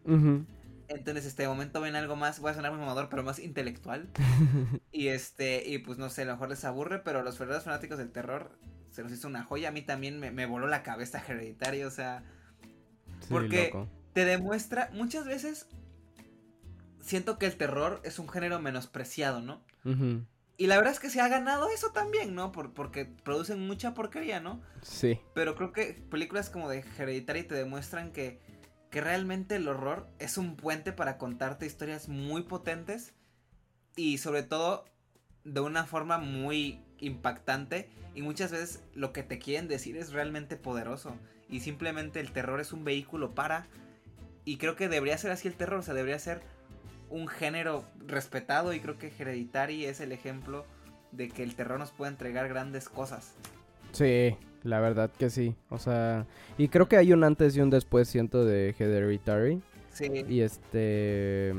Entonces, 0.89 1.25
este 1.25 1.47
momento 1.47 1.81
ven 1.81 1.97
algo 1.97 2.15
más, 2.15 2.39
voy 2.39 2.51
a 2.51 2.53
sonar 2.53 2.71
muy 2.71 2.79
mamador, 2.79 3.09
pero 3.09 3.23
más 3.23 3.39
intelectual. 3.39 4.09
y 4.91 5.07
este, 5.07 5.67
y 5.67 5.79
pues 5.79 5.97
no 5.97 6.09
sé, 6.09 6.21
a 6.21 6.25
lo 6.25 6.31
mejor 6.33 6.49
les 6.49 6.63
aburre, 6.63 6.99
pero 6.99 7.23
los 7.23 7.37
verdaderos 7.37 7.65
fanáticos 7.65 7.97
del 7.97 8.11
terror 8.11 8.57
se 8.91 9.03
los 9.03 9.11
hizo 9.11 9.27
una 9.27 9.43
joya. 9.43 9.69
A 9.69 9.71
mí 9.71 9.81
también 9.81 10.19
me, 10.19 10.45
voló 10.45 10.67
la 10.67 10.83
cabeza 10.83 11.21
hereditario, 11.27 11.87
o 11.87 11.91
sea. 11.91 12.23
porque 13.29 13.73
te 14.13 14.23
demuestra, 14.23 14.89
muchas 14.93 15.25
veces 15.25 15.67
siento 17.01 17.37
que 17.37 17.45
el 17.45 17.55
terror 17.55 18.01
es 18.03 18.17
un 18.19 18.29
género 18.29 18.59
menospreciado, 18.59 19.41
¿no? 19.41 19.61
Y 20.57 20.67
la 20.67 20.77
verdad 20.77 20.93
es 20.93 20.99
que 20.99 21.09
se 21.09 21.21
ha 21.21 21.27
ganado 21.27 21.69
eso 21.69 21.91
también, 21.91 22.33
¿no? 22.33 22.51
Por, 22.51 22.73
porque 22.73 23.05
producen 23.05 23.65
mucha 23.67 23.93
porquería, 23.93 24.39
¿no? 24.39 24.61
Sí. 24.81 25.19
Pero 25.33 25.55
creo 25.55 25.71
que 25.71 25.93
películas 26.09 26.49
como 26.49 26.67
de 26.67 26.83
Hereditary 26.97 27.43
te 27.43 27.55
demuestran 27.55 28.11
que, 28.11 28.39
que 28.89 29.01
realmente 29.01 29.55
el 29.55 29.67
horror 29.67 30.09
es 30.19 30.37
un 30.37 30.55
puente 30.55 30.91
para 30.91 31.17
contarte 31.17 31.67
historias 31.67 32.09
muy 32.09 32.41
potentes 32.41 33.13
y 33.95 34.17
sobre 34.17 34.43
todo 34.43 34.85
de 35.43 35.61
una 35.61 35.85
forma 35.85 36.17
muy 36.17 36.81
impactante 36.99 37.89
y 38.15 38.21
muchas 38.21 38.51
veces 38.51 38.83
lo 38.93 39.13
que 39.13 39.23
te 39.23 39.39
quieren 39.39 39.67
decir 39.67 39.95
es 39.95 40.11
realmente 40.11 40.57
poderoso 40.57 41.15
y 41.49 41.59
simplemente 41.59 42.19
el 42.19 42.31
terror 42.31 42.59
es 42.59 42.73
un 42.73 42.83
vehículo 42.83 43.35
para 43.35 43.67
y 44.43 44.57
creo 44.57 44.75
que 44.75 44.89
debería 44.89 45.17
ser 45.17 45.31
así 45.31 45.47
el 45.47 45.55
terror, 45.55 45.79
o 45.79 45.83
sea, 45.83 45.93
debería 45.93 46.19
ser 46.19 46.41
un 47.09 47.27
género 47.27 47.83
respetado 48.05 48.73
y 48.73 48.79
creo 48.79 48.97
que 48.97 49.11
Hereditary 49.17 49.85
es 49.85 49.99
el 50.01 50.11
ejemplo 50.11 50.65
de 51.11 51.29
que 51.29 51.43
el 51.43 51.55
terror 51.55 51.79
nos 51.79 51.91
puede 51.91 52.11
entregar 52.11 52.47
grandes 52.49 52.89
cosas. 52.89 53.33
Sí, 53.91 54.35
la 54.63 54.79
verdad 54.79 55.09
que 55.17 55.29
sí. 55.29 55.55
O 55.69 55.77
sea, 55.77 56.25
y 56.57 56.67
creo 56.67 56.87
que 56.87 56.97
hay 56.97 57.13
un 57.13 57.23
antes 57.23 57.55
y 57.55 57.61
un 57.61 57.69
después, 57.69 58.07
siento, 58.07 58.45
de 58.45 58.75
Hereditary. 58.77 59.61
Sí. 59.91 60.25
Y 60.27 60.41
este... 60.41 61.53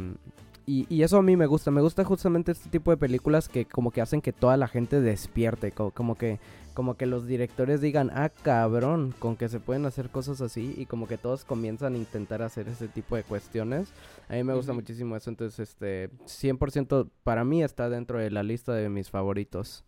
Y, 0.66 0.86
y, 0.90 1.02
eso 1.02 1.16
a 1.16 1.22
mí 1.22 1.34
me 1.34 1.46
gusta, 1.46 1.70
me 1.70 1.80
gusta 1.80 2.04
justamente 2.04 2.52
este 2.52 2.68
tipo 2.68 2.90
de 2.90 2.98
películas 2.98 3.48
que 3.48 3.64
como 3.64 3.90
que 3.90 4.02
hacen 4.02 4.20
que 4.20 4.34
toda 4.34 4.58
la 4.58 4.68
gente 4.68 5.00
despierte, 5.00 5.72
como 5.72 6.14
que 6.14 6.40
como 6.78 6.96
que 6.96 7.06
los 7.06 7.26
directores 7.26 7.80
digan, 7.80 8.08
ah, 8.14 8.28
cabrón, 8.28 9.12
con 9.18 9.34
que 9.34 9.48
se 9.48 9.58
pueden 9.58 9.84
hacer 9.84 10.10
cosas 10.10 10.40
así 10.40 10.76
y 10.78 10.86
como 10.86 11.08
que 11.08 11.18
todos 11.18 11.44
comienzan 11.44 11.94
a 11.94 11.96
intentar 11.96 12.40
hacer 12.40 12.68
ese 12.68 12.86
tipo 12.86 13.16
de 13.16 13.24
cuestiones. 13.24 13.88
A 14.28 14.34
mí 14.34 14.44
me 14.44 14.54
gusta 14.54 14.72
muchísimo 14.72 15.16
eso, 15.16 15.28
entonces, 15.28 15.70
este, 15.70 16.08
100% 16.26 17.10
para 17.24 17.42
mí 17.42 17.64
está 17.64 17.88
dentro 17.88 18.20
de 18.20 18.30
la 18.30 18.44
lista 18.44 18.74
de 18.74 18.88
mis 18.90 19.10
favoritos. 19.10 19.84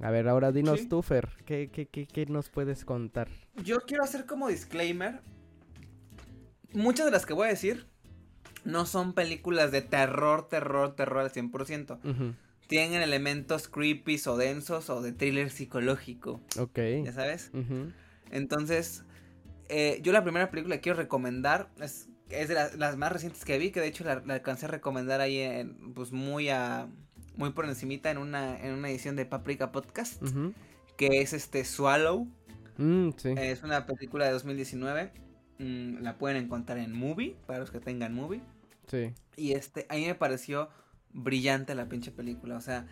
A 0.00 0.10
ver, 0.10 0.26
ahora 0.26 0.50
dinos 0.50 0.88
tú, 0.88 1.00
Fer, 1.00 1.28
¿qué, 1.46 1.70
qué, 1.72 1.86
qué, 1.86 2.08
qué 2.08 2.26
nos 2.26 2.50
puedes 2.50 2.84
contar? 2.84 3.28
Yo 3.62 3.82
quiero 3.82 4.02
hacer 4.02 4.26
como 4.26 4.48
disclaimer, 4.48 5.20
muchas 6.72 7.06
de 7.06 7.12
las 7.12 7.24
que 7.24 7.34
voy 7.34 7.46
a 7.46 7.50
decir 7.50 7.86
no 8.64 8.84
son 8.84 9.12
películas 9.12 9.70
de 9.70 9.82
terror, 9.82 10.48
terror, 10.48 10.96
terror 10.96 11.20
al 11.20 11.30
100% 11.30 12.34
tienen 12.72 13.02
elementos 13.02 13.68
creepy 13.68 14.18
o 14.26 14.36
densos 14.38 14.88
o 14.88 15.02
de 15.02 15.12
thriller 15.12 15.50
psicológico. 15.50 16.40
Ok. 16.58 16.78
¿Ya 17.04 17.12
sabes? 17.12 17.50
Entonces, 18.30 19.04
eh, 19.68 20.00
yo 20.02 20.12
la 20.12 20.22
primera 20.22 20.50
película 20.50 20.76
que 20.76 20.80
quiero 20.80 20.96
recomendar 20.96 21.68
es, 21.82 22.08
es 22.30 22.48
de 22.48 22.54
las 22.54 22.96
más 22.96 23.12
recientes 23.12 23.44
que 23.44 23.58
vi, 23.58 23.72
que 23.72 23.80
de 23.80 23.88
hecho 23.88 24.04
la, 24.04 24.22
alcancé 24.26 24.64
a 24.64 24.68
recomendar 24.70 25.20
ahí 25.20 25.38
en, 25.38 25.92
pues 25.92 26.12
muy 26.12 26.48
a, 26.48 26.88
muy 27.36 27.50
por 27.50 27.66
encimita 27.66 28.10
en 28.10 28.16
una, 28.16 28.58
en 28.58 28.72
una 28.72 28.88
edición 28.88 29.16
de 29.16 29.26
Paprika 29.26 29.70
Podcast, 29.70 30.22
que 30.96 31.20
es 31.20 31.34
este 31.34 31.66
Swallow. 31.66 32.26
Mm, 32.78 33.10
sí. 33.18 33.34
Es 33.36 33.62
una 33.62 33.84
película 33.84 34.24
de 34.24 34.32
2019. 34.32 35.12
Mm, 35.58 35.98
la 35.98 36.16
pueden 36.16 36.38
encontrar 36.42 36.78
en 36.78 36.94
Movie, 36.94 37.36
para 37.46 37.58
los 37.58 37.70
que 37.70 37.80
tengan 37.80 38.14
Movie. 38.14 38.40
Sí. 38.86 39.12
Y 39.36 39.52
este, 39.52 39.84
a 39.90 39.96
mí 39.96 40.06
me 40.06 40.14
pareció 40.14 40.70
brillante 41.12 41.74
la 41.74 41.86
pinche 41.86 42.10
película. 42.10 42.56
O 42.56 42.60
sea, 42.60 42.86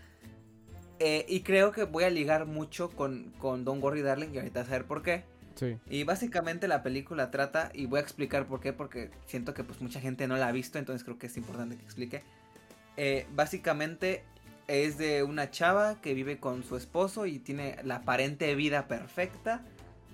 eh, 0.98 1.24
y 1.28 1.40
creo 1.40 1.72
que 1.72 1.84
voy 1.84 2.04
a 2.04 2.10
ligar 2.10 2.46
mucho 2.46 2.90
con, 2.90 3.32
con 3.38 3.64
Don't 3.64 3.82
Worry 3.82 4.02
Darling 4.02 4.30
y 4.34 4.38
ahorita 4.38 4.60
a 4.60 4.64
saber 4.64 4.84
por 4.84 5.02
qué. 5.02 5.24
Sí. 5.54 5.78
Y 5.88 6.04
básicamente 6.04 6.68
la 6.68 6.82
película 6.82 7.30
trata, 7.30 7.70
y 7.74 7.86
voy 7.86 7.98
a 7.98 8.02
explicar 8.02 8.46
por 8.46 8.60
qué, 8.60 8.72
porque 8.72 9.10
siento 9.26 9.52
que 9.52 9.64
pues 9.64 9.80
mucha 9.80 10.00
gente 10.00 10.26
no 10.26 10.36
la 10.36 10.48
ha 10.48 10.52
visto, 10.52 10.78
entonces 10.78 11.04
creo 11.04 11.18
que 11.18 11.26
es 11.26 11.36
importante 11.36 11.76
que 11.76 11.82
explique. 11.82 12.22
Eh, 12.96 13.26
básicamente 13.34 14.24
es 14.68 14.98
de 14.98 15.22
una 15.22 15.50
chava 15.50 16.00
que 16.00 16.14
vive 16.14 16.38
con 16.38 16.62
su 16.64 16.76
esposo 16.76 17.26
y 17.26 17.38
tiene 17.38 17.76
la 17.82 17.96
aparente 17.96 18.54
vida 18.54 18.86
perfecta, 18.86 19.62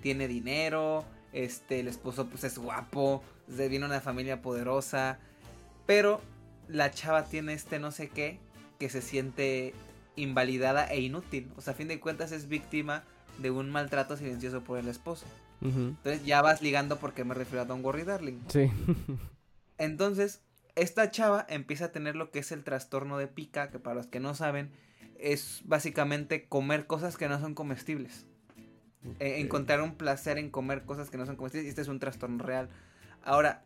tiene 0.01 0.27
dinero, 0.27 1.05
este, 1.33 1.81
el 1.81 1.87
esposo 1.87 2.27
pues 2.27 2.43
es 2.43 2.57
guapo, 2.57 3.21
viene 3.47 3.85
una 3.85 4.01
familia 4.01 4.41
poderosa, 4.41 5.19
pero 5.85 6.21
la 6.67 6.91
chava 6.91 7.25
tiene 7.25 7.53
este 7.53 7.79
no 7.79 7.91
sé 7.91 8.09
qué 8.09 8.39
que 8.79 8.89
se 8.89 9.01
siente 9.01 9.73
invalidada 10.15 10.85
e 10.85 10.99
inútil. 11.01 11.51
O 11.55 11.61
sea, 11.61 11.73
a 11.73 11.75
fin 11.75 11.87
de 11.87 11.99
cuentas 11.99 12.31
es 12.31 12.47
víctima 12.47 13.03
de 13.37 13.51
un 13.51 13.69
maltrato 13.69 14.17
silencioso 14.17 14.63
por 14.63 14.79
el 14.79 14.87
esposo. 14.87 15.25
Entonces 15.59 16.23
ya 16.23 16.41
vas 16.43 16.61
ligando 16.61 16.97
porque 16.97 17.23
me 17.23 17.33
refiero 17.33 17.61
a 17.61 17.65
Don 17.65 17.83
Worry 17.83 18.03
Darling. 18.03 18.39
Sí. 18.47 18.71
Entonces, 19.79 20.41
esta 20.75 21.09
chava 21.09 21.45
empieza 21.49 21.85
a 21.85 21.91
tener 21.91 22.15
lo 22.15 22.29
que 22.29 22.39
es 22.39 22.51
el 22.51 22.63
trastorno 22.63 23.17
de 23.17 23.27
pica, 23.27 23.71
que 23.71 23.79
para 23.79 23.95
los 23.95 24.07
que 24.07 24.19
no 24.19 24.35
saben, 24.35 24.71
es 25.17 25.61
básicamente 25.65 26.47
comer 26.47 26.85
cosas 26.85 27.17
que 27.17 27.27
no 27.27 27.39
son 27.39 27.55
comestibles. 27.55 28.27
E, 29.19 29.39
encontrar 29.39 29.81
un 29.81 29.95
placer 29.95 30.37
en 30.37 30.51
comer 30.51 30.85
cosas 30.85 31.09
que 31.09 31.17
no 31.17 31.25
son 31.25 31.37
comestibles. 31.37 31.65
Y 31.65 31.69
este 31.69 31.81
es 31.81 31.87
un 31.87 31.99
trastorno 31.99 32.43
real. 32.43 32.69
Ahora, 33.23 33.65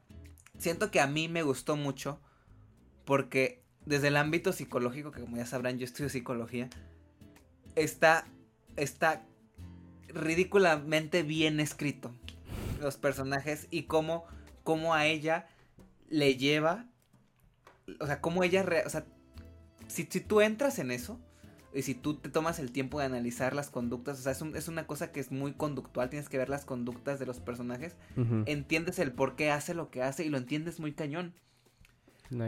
siento 0.58 0.92
que 0.92 1.02
a 1.02 1.08
mí 1.08 1.28
me 1.28 1.44
gustó 1.44 1.76
mucho 1.76 2.22
porque 3.06 3.64
desde 3.86 4.10
el 4.10 4.18
ámbito 4.18 4.54
psicológico, 4.54 5.12
que 5.12 5.22
como 5.22 5.38
ya 5.38 5.46
sabrán, 5.46 5.78
yo 5.78 5.86
estudio 5.86 6.10
psicología, 6.10 6.70
está, 7.76 8.26
está 8.76 9.26
ridículamente 10.08 11.24
bien 11.24 11.60
escrito 11.60 12.14
los 12.80 12.98
personajes 12.98 13.68
y 13.72 13.84
cómo, 13.84 14.26
cómo 14.64 14.94
a 14.94 15.06
ella 15.06 15.48
le 16.10 16.36
lleva, 16.36 16.86
o 18.00 18.06
sea, 18.06 18.22
cómo 18.22 18.44
ella, 18.44 18.66
o 18.86 18.90
sea, 18.90 19.06
si, 19.88 20.08
si 20.10 20.20
tú 20.20 20.42
entras 20.42 20.80
en 20.80 20.92
eso, 20.92 21.20
y 21.74 21.84
si 21.84 21.96
tú 21.96 22.16
te 22.16 22.30
tomas 22.30 22.60
el 22.60 22.72
tiempo 22.72 23.00
de 23.00 23.06
analizar 23.06 23.56
las 23.56 23.70
conductas, 23.70 24.20
o 24.20 24.22
sea, 24.22 24.34
es, 24.34 24.42
es 24.42 24.68
una 24.68 24.88
cosa 24.88 25.12
que 25.12 25.20
es 25.20 25.32
muy 25.32 25.54
conductual, 25.54 26.10
tienes 26.10 26.28
que 26.28 26.38
ver 26.38 26.50
las 26.50 26.66
conductas 26.66 27.20
de 27.20 27.26
los 27.26 27.40
personajes, 27.40 27.96
entiendes 28.46 29.00
el 29.00 29.14
por 29.14 29.36
qué 29.36 29.52
hace 29.52 29.74
lo 29.74 29.90
que 29.90 30.04
hace 30.04 30.26
y 30.26 30.30
lo 30.30 30.38
entiendes 30.38 30.80
muy 30.80 30.94
cañón. 30.94 31.34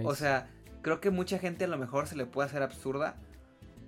O 0.03 0.15
sea, 0.15 0.49
creo 0.81 1.01
que 1.01 1.09
mucha 1.09 1.39
gente 1.39 1.65
a 1.65 1.67
lo 1.67 1.77
mejor 1.77 2.07
se 2.07 2.15
le 2.15 2.25
puede 2.25 2.47
hacer 2.47 2.61
absurda 2.63 3.15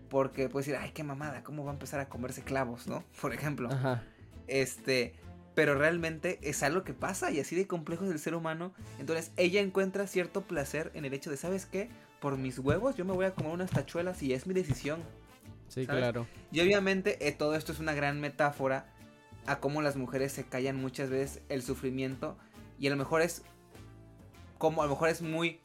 porque 0.09 0.49
puede 0.49 0.65
decir, 0.65 0.79
ay, 0.79 0.91
qué 0.93 1.03
mamada, 1.03 1.43
¿cómo 1.43 1.63
va 1.63 1.71
a 1.71 1.73
empezar 1.73 1.99
a 1.99 2.09
comerse 2.09 2.41
clavos, 2.41 2.87
no? 2.87 3.03
Por 3.21 3.33
ejemplo. 3.33 3.69
Ajá. 3.71 4.03
Este, 4.47 5.15
pero 5.55 5.75
realmente 5.75 6.39
es 6.41 6.61
algo 6.63 6.83
que 6.83 6.93
pasa 6.93 7.31
y 7.31 7.39
así 7.39 7.55
de 7.55 7.67
complejo 7.67 8.05
es 8.05 8.11
el 8.11 8.19
ser 8.19 8.35
humano. 8.35 8.73
Entonces 8.99 9.31
ella 9.37 9.61
encuentra 9.61 10.07
cierto 10.07 10.41
placer 10.41 10.91
en 10.93 11.05
el 11.05 11.13
hecho 11.13 11.31
de, 11.31 11.37
¿sabes 11.37 11.65
qué? 11.65 11.89
Por 12.19 12.37
mis 12.37 12.59
huevos 12.59 12.95
yo 12.95 13.05
me 13.05 13.13
voy 13.13 13.25
a 13.25 13.33
comer 13.33 13.53
unas 13.53 13.71
tachuelas 13.71 14.21
y 14.21 14.33
es 14.33 14.47
mi 14.47 14.53
decisión. 14.53 15.01
Sí, 15.67 15.87
claro. 15.87 16.27
Y 16.51 16.61
obviamente 16.61 17.27
eh, 17.27 17.31
todo 17.31 17.55
esto 17.55 17.71
es 17.71 17.79
una 17.79 17.93
gran 17.93 18.19
metáfora 18.21 18.85
a 19.47 19.59
cómo 19.59 19.81
las 19.81 19.95
mujeres 19.95 20.31
se 20.31 20.45
callan 20.45 20.75
muchas 20.75 21.09
veces 21.09 21.41
el 21.49 21.61
sufrimiento 21.61 22.37
y 22.79 22.87
a 22.87 22.89
lo 22.89 22.95
mejor 22.97 23.21
es 23.21 23.43
como 24.57 24.81
a 24.81 24.85
lo 24.85 24.91
mejor 24.91 25.09
es 25.09 25.21
muy 25.21 25.59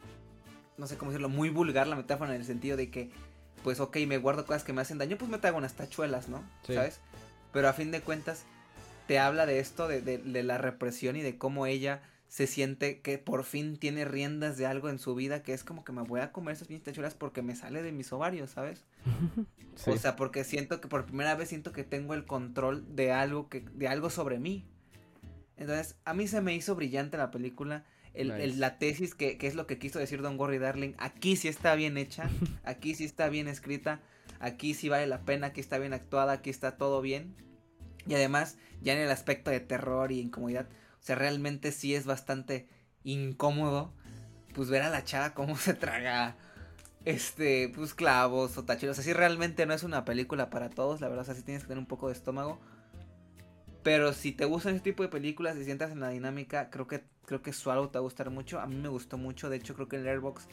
no 0.80 0.86
sé 0.86 0.96
cómo 0.96 1.12
decirlo, 1.12 1.28
muy 1.28 1.50
vulgar 1.50 1.86
la 1.86 1.96
metáfora 1.96 2.34
en 2.34 2.40
el 2.40 2.46
sentido 2.46 2.76
de 2.76 2.90
que 2.90 3.10
pues 3.62 3.78
ok, 3.78 3.98
me 4.06 4.18
guardo 4.18 4.46
cosas 4.46 4.64
que 4.64 4.72
me 4.72 4.80
hacen 4.80 4.98
daño, 4.98 5.18
pues 5.18 5.30
me 5.30 5.38
traigo 5.38 5.58
unas 5.58 5.74
tachuelas, 5.74 6.28
¿no? 6.28 6.42
¿Sabes? 6.66 7.00
Pero 7.52 7.68
a 7.68 7.72
fin 7.72 7.90
de 7.90 8.00
cuentas 8.00 8.44
te 9.06 9.18
habla 9.18 9.44
de 9.44 9.58
esto, 9.58 9.86
de, 9.86 10.00
de, 10.00 10.18
de 10.18 10.42
la 10.42 10.56
represión 10.56 11.16
y 11.16 11.22
de 11.22 11.36
cómo 11.36 11.66
ella 11.66 12.02
se 12.28 12.46
siente 12.46 13.00
que 13.00 13.18
por 13.18 13.42
fin 13.42 13.76
tiene 13.76 14.04
riendas 14.04 14.56
de 14.56 14.64
algo 14.64 14.88
en 14.88 15.00
su 15.00 15.16
vida 15.16 15.42
que 15.42 15.52
es 15.52 15.64
como 15.64 15.84
que 15.84 15.90
me 15.90 16.02
voy 16.02 16.20
a 16.20 16.30
comer 16.30 16.54
esas 16.54 16.68
pinches 16.68 16.84
tachuelas 16.84 17.14
porque 17.14 17.42
me 17.42 17.56
sale 17.56 17.82
de 17.82 17.90
mis 17.92 18.12
ovarios, 18.12 18.50
¿sabes? 18.50 18.84
O 19.86 19.96
sea, 19.96 20.14
porque 20.14 20.44
siento 20.44 20.80
que 20.80 20.88
por 20.88 21.06
primera 21.06 21.34
vez 21.36 21.48
siento 21.48 21.72
que 21.72 21.84
tengo 21.84 22.12
el 22.12 22.26
control 22.26 22.84
de 22.94 23.12
algo 23.12 23.48
que 23.48 23.60
de 23.60 23.88
algo 23.88 24.10
sobre 24.10 24.38
mí. 24.38 24.66
Entonces, 25.56 25.96
a 26.04 26.12
mí 26.12 26.26
se 26.26 26.42
me 26.42 26.54
hizo 26.54 26.74
brillante 26.74 27.16
la 27.16 27.30
película. 27.30 27.86
El, 28.12 28.58
la 28.58 28.78
tesis 28.78 29.14
que, 29.14 29.38
que, 29.38 29.46
es 29.46 29.54
lo 29.54 29.66
que 29.66 29.78
quiso 29.78 29.98
decir 29.98 30.20
Don 30.20 30.36
Gorry 30.36 30.58
Darling, 30.58 30.94
aquí 30.98 31.36
sí 31.36 31.48
está 31.48 31.74
bien 31.74 31.96
hecha, 31.96 32.28
aquí 32.64 32.94
sí 32.94 33.04
está 33.04 33.28
bien 33.28 33.46
escrita, 33.46 34.00
aquí 34.40 34.74
sí 34.74 34.88
vale 34.88 35.06
la 35.06 35.20
pena, 35.22 35.48
aquí 35.48 35.60
está 35.60 35.78
bien 35.78 35.92
actuada, 35.92 36.32
aquí 36.32 36.50
está 36.50 36.76
todo 36.76 37.00
bien. 37.00 37.36
Y 38.06 38.14
además, 38.14 38.56
ya 38.80 38.94
en 38.94 38.98
el 38.98 39.10
aspecto 39.10 39.50
de 39.50 39.60
terror 39.60 40.10
y 40.10 40.20
incomodidad, 40.20 40.68
o 41.00 41.02
sea, 41.02 41.16
realmente 41.16 41.70
sí 41.70 41.94
es 41.94 42.06
bastante 42.06 42.68
incómodo, 43.04 43.92
pues 44.54 44.70
ver 44.70 44.82
a 44.82 44.90
la 44.90 45.04
chava 45.04 45.34
cómo 45.34 45.56
se 45.56 45.74
traga, 45.74 46.36
este, 47.04 47.70
pues 47.74 47.94
clavos 47.94 48.58
o 48.58 48.64
tacheros. 48.64 48.98
O 48.98 49.02
sea, 49.02 49.04
sí 49.04 49.16
realmente 49.16 49.66
no 49.66 49.74
es 49.74 49.82
una 49.82 50.04
película 50.04 50.50
para 50.50 50.70
todos, 50.70 51.00
la 51.00 51.08
verdad, 51.08 51.22
o 51.22 51.26
sea, 51.26 51.34
sí 51.34 51.42
tienes 51.42 51.62
que 51.62 51.68
tener 51.68 51.78
un 51.78 51.86
poco 51.86 52.08
de 52.08 52.14
estómago. 52.14 52.60
Pero 53.82 54.12
si 54.12 54.32
te 54.32 54.44
gustan 54.44 54.74
ese 54.74 54.84
tipo 54.84 55.02
de 55.02 55.08
películas 55.08 55.56
y 55.56 55.64
sientas 55.64 55.90
en 55.90 56.00
la 56.00 56.10
dinámica, 56.10 56.68
creo 56.68 56.86
que 56.86 57.02
creo 57.30 57.42
que 57.42 57.52
Swallow 57.52 57.86
te 57.86 57.92
va 57.92 58.00
a 58.00 58.02
gustar 58.02 58.28
mucho. 58.28 58.58
A 58.58 58.66
mí 58.66 58.74
me 58.74 58.88
gustó 58.88 59.16
mucho, 59.16 59.48
de 59.48 59.56
hecho 59.56 59.76
creo 59.76 59.86
que 59.86 59.94
el 59.94 60.08
Airbox, 60.08 60.48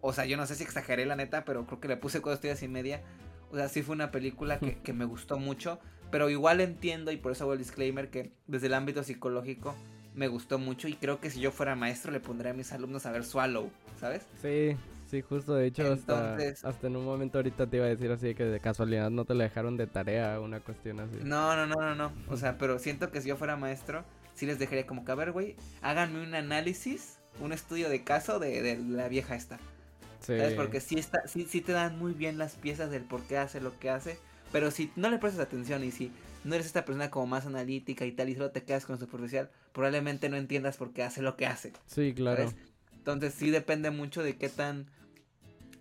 o 0.00 0.14
sea, 0.14 0.24
yo 0.24 0.38
no 0.38 0.46
sé 0.46 0.54
si 0.54 0.64
exageré 0.64 1.04
la 1.04 1.14
neta, 1.14 1.44
pero 1.44 1.66
creo 1.66 1.78
que 1.78 1.88
le 1.88 1.98
puse 1.98 2.22
cuatro 2.22 2.36
estrellas 2.36 2.62
y 2.62 2.68
media. 2.68 3.02
O 3.50 3.56
sea, 3.56 3.68
sí 3.68 3.82
fue 3.82 3.94
una 3.94 4.10
película 4.10 4.58
que, 4.58 4.78
que 4.82 4.94
me 4.94 5.04
gustó 5.04 5.38
mucho. 5.38 5.78
Pero 6.10 6.30
igual 6.30 6.62
entiendo, 6.62 7.12
y 7.12 7.18
por 7.18 7.32
eso 7.32 7.44
hago 7.44 7.52
el 7.52 7.58
disclaimer, 7.58 8.08
que 8.08 8.32
desde 8.46 8.68
el 8.68 8.72
ámbito 8.72 9.02
psicológico 9.02 9.74
me 10.14 10.26
gustó 10.28 10.58
mucho. 10.58 10.88
Y 10.88 10.94
creo 10.94 11.20
que 11.20 11.28
si 11.28 11.38
yo 11.38 11.52
fuera 11.52 11.76
maestro, 11.76 12.12
le 12.12 12.20
pondría 12.20 12.52
a 12.52 12.54
mis 12.54 12.72
alumnos 12.72 13.04
a 13.04 13.12
ver 13.12 13.22
Swallow, 13.22 13.68
¿sabes? 14.00 14.26
Sí, 14.40 14.74
sí, 15.10 15.20
justo. 15.20 15.54
De 15.54 15.66
hecho, 15.66 15.92
hasta, 15.92 16.38
hasta 16.62 16.86
en 16.86 16.96
un 16.96 17.04
momento 17.04 17.36
ahorita 17.36 17.66
te 17.66 17.76
iba 17.76 17.84
a 17.84 17.90
decir 17.90 18.10
así 18.10 18.34
que 18.34 18.44
de 18.44 18.58
casualidad 18.58 19.10
no 19.10 19.26
te 19.26 19.34
la 19.34 19.44
dejaron 19.44 19.76
de 19.76 19.86
tarea, 19.86 20.40
una 20.40 20.60
cuestión 20.60 20.98
así. 21.00 21.18
No, 21.22 21.54
no, 21.54 21.66
no, 21.66 21.74
no, 21.74 21.94
no. 21.94 22.12
O 22.30 22.38
sea, 22.38 22.56
pero 22.56 22.78
siento 22.78 23.10
que 23.10 23.20
si 23.20 23.28
yo 23.28 23.36
fuera 23.36 23.56
maestro, 23.56 24.02
sí 24.36 24.46
les 24.46 24.60
dejaría 24.60 24.86
como 24.86 25.04
que, 25.04 25.10
a 25.10 25.16
ver, 25.16 25.32
güey, 25.32 25.56
háganme 25.82 26.22
un 26.22 26.34
análisis, 26.36 27.18
un 27.40 27.52
estudio 27.52 27.88
de 27.88 28.04
caso 28.04 28.38
de, 28.38 28.62
de 28.62 28.78
la 28.78 29.08
vieja 29.08 29.34
esta. 29.34 29.58
Sí. 30.20 30.38
¿Sabes? 30.38 30.54
Porque 30.54 30.80
sí, 30.80 30.96
está, 30.96 31.26
sí, 31.26 31.46
sí 31.48 31.60
te 31.60 31.72
dan 31.72 31.98
muy 31.98 32.12
bien 32.12 32.38
las 32.38 32.54
piezas 32.54 32.90
del 32.90 33.02
por 33.02 33.22
qué 33.24 33.38
hace 33.38 33.60
lo 33.60 33.76
que 33.78 33.90
hace 33.90 34.18
pero 34.52 34.70
si 34.70 34.90
no 34.96 35.10
le 35.10 35.18
prestas 35.18 35.46
atención 35.46 35.84
y 35.84 35.90
si 35.90 36.12
no 36.44 36.54
eres 36.54 36.66
esta 36.66 36.84
persona 36.84 37.10
como 37.10 37.26
más 37.26 37.46
analítica 37.46 38.06
y 38.06 38.12
tal 38.12 38.28
y 38.28 38.34
solo 38.34 38.50
te 38.50 38.62
quedas 38.62 38.86
con 38.86 38.98
superficial, 38.98 39.50
probablemente 39.72 40.28
no 40.28 40.36
entiendas 40.36 40.76
por 40.76 40.92
qué 40.92 41.02
hace 41.02 41.22
lo 41.22 41.36
que 41.36 41.46
hace. 41.46 41.72
Sí, 41.86 42.14
claro. 42.14 42.52
Entonces 42.92 43.34
sí 43.34 43.50
depende 43.50 43.90
mucho 43.90 44.22
de 44.22 44.36
qué 44.36 44.48
tan 44.48 44.86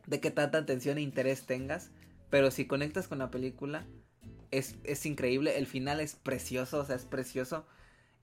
de 0.07 0.19
qué 0.19 0.29
tanta 0.29 0.59
atención 0.59 0.97
e 0.97 1.01
interés 1.01 1.45
tengas, 1.45 1.89
pero 2.29 2.51
si 2.51 2.65
conectas 2.65 3.07
con 3.07 3.17
la 3.17 3.31
película 3.31 3.85
es, 4.51 4.75
es 4.83 5.05
increíble, 5.05 5.57
el 5.57 5.65
final 5.65 5.99
es 5.99 6.15
precioso, 6.15 6.79
o 6.79 6.85
sea, 6.85 6.95
es 6.95 7.05
precioso 7.05 7.65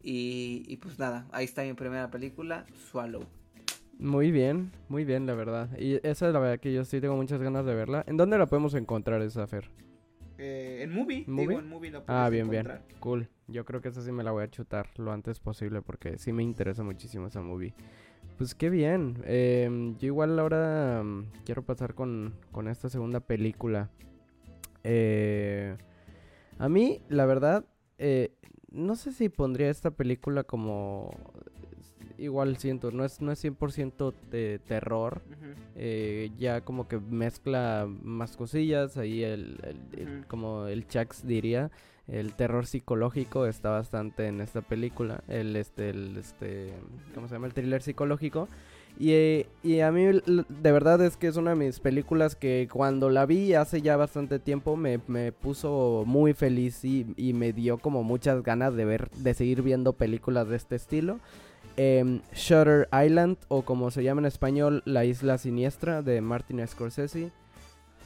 y, 0.03 0.65
y 0.67 0.77
pues 0.77 0.99
nada, 0.99 1.27
ahí 1.33 1.45
está 1.45 1.63
mi 1.63 1.75
primera 1.75 2.11
película, 2.11 2.67
Swallow. 2.91 3.25
Muy 3.99 4.33
bien, 4.33 4.73
muy 4.89 5.05
bien, 5.05 5.27
la 5.27 5.35
verdad. 5.35 5.69
Y 5.79 5.95
esa 6.07 6.27
es 6.27 6.33
la 6.33 6.41
verdad 6.41 6.59
que 6.59 6.73
yo 6.73 6.85
sí 6.85 7.01
tengo 7.01 7.15
muchas 7.17 7.41
ganas 7.41 7.65
de 7.65 7.75
verla. 7.75 8.05
¿En 8.09 8.17
dónde 8.17 8.37
la 8.37 8.47
podemos 8.47 8.75
encontrar 8.75 9.23
esa 9.23 9.47
Fer? 9.47 9.71
Eh, 10.39 10.81
en 10.83 10.93
movie, 10.93 11.25
Digo, 11.29 11.53
en 11.53 11.69
movie 11.69 11.93
Ah, 12.09 12.29
bien, 12.29 12.51
bien. 12.51 12.69
Cool. 12.99 13.29
Yo 13.47 13.65
creo 13.65 13.81
que 13.81 13.91
esa 13.91 14.03
sí 14.03 14.11
me 14.11 14.25
la 14.25 14.33
voy 14.33 14.43
a 14.43 14.51
chutar 14.51 14.89
lo 14.97 15.13
antes 15.13 15.39
posible 15.39 15.83
porque 15.83 16.19
sí 16.19 16.33
me 16.33 16.43
interesa 16.43 16.83
muchísimo 16.83 17.29
esa 17.29 17.43
movie. 17.43 17.75
Pues 18.39 18.57
qué 18.57 18.71
bien. 18.71 19.23
Em, 19.25 19.97
yo 19.99 20.07
igual 20.07 20.37
ahora 20.39 21.03
mm, 21.05 21.27
quiero 21.45 21.63
pasar 21.63 21.95
con, 21.95 22.35
con 22.51 22.67
esta 22.67 22.89
segunda 22.89 23.21
película. 23.21 23.89
Eh, 24.83 25.77
a 26.59 26.69
mí, 26.69 27.03
la 27.09 27.25
verdad, 27.27 27.65
eh, 27.99 28.33
no 28.73 28.97
sé 28.97 29.13
si 29.13 29.29
pondría 29.29 29.71
esta 29.71 29.91
película 29.91 30.45
como 30.45 31.11
igual 32.19 32.57
siento, 32.57 32.91
no 32.91 33.05
es, 33.05 33.21
no 33.21 33.33
es 33.33 33.45
100% 33.45 34.15
de 34.31 34.61
terror. 34.61 35.23
Eh, 35.75 36.31
ya 36.39 36.61
como 36.61 36.89
que 36.89 36.99
mezcla 36.99 37.89
más 38.03 38.37
cosillas. 38.37 38.97
Ahí 38.97 39.25
el, 39.25 40.25
como 40.29 40.67
el 40.67 40.87
Chax 40.87 41.27
diría, 41.27 41.71
el 42.07 42.35
terror 42.35 42.67
psicológico 42.67 43.47
está 43.47 43.71
bastante 43.71 44.27
en 44.27 44.41
esta 44.41 44.63
película. 44.63 45.23
El 45.29 45.57
este, 45.57 45.91
el 45.91 46.17
este, 46.17 46.73
¿cómo 47.15 47.29
se 47.29 47.35
llama? 47.35 47.47
El 47.47 47.55
thriller 47.55 47.83
psicológico. 47.83 48.49
Y, 48.99 49.47
y, 49.63 49.81
a 49.81 49.91
mí 49.91 50.05
de 50.05 50.73
verdad 50.73 51.03
es 51.03 51.17
que 51.17 51.27
es 51.27 51.37
una 51.37 51.51
de 51.51 51.57
mis 51.57 51.81
películas 51.81 52.37
que 52.37 52.69
cuando 52.71 53.11
la 53.11 53.27
vi 53.27 53.55
hace 53.55 53.83
ya 53.83 53.97
bastante 53.97 54.39
tiempo 54.39 54.77
me, 54.77 55.01
me 55.09 55.33
puso 55.33 56.05
muy 56.07 56.35
feliz 56.35 56.85
y, 56.85 57.07
y, 57.17 57.33
me 57.33 57.53
dio 57.53 57.79
como 57.79 58.03
muchas 58.05 58.43
ganas 58.43 58.77
de 58.77 58.85
ver, 58.85 59.11
de 59.11 59.35
seguir 59.35 59.63
viendo 59.63 59.95
películas 59.95 60.49
de 60.49 60.57
este 60.57 60.77
estilo. 60.77 61.19
Em, 61.77 62.21
Shutter 62.35 62.89
Island, 62.93 63.39
o 63.49 63.63
como 63.63 63.91
se 63.91 64.05
llama 64.05 64.21
en 64.21 64.27
español, 64.27 64.83
La 64.85 65.05
Isla 65.05 65.39
Siniestra 65.39 66.03
de 66.03 66.21
Martin 66.21 66.67
Scorsese. 66.67 67.31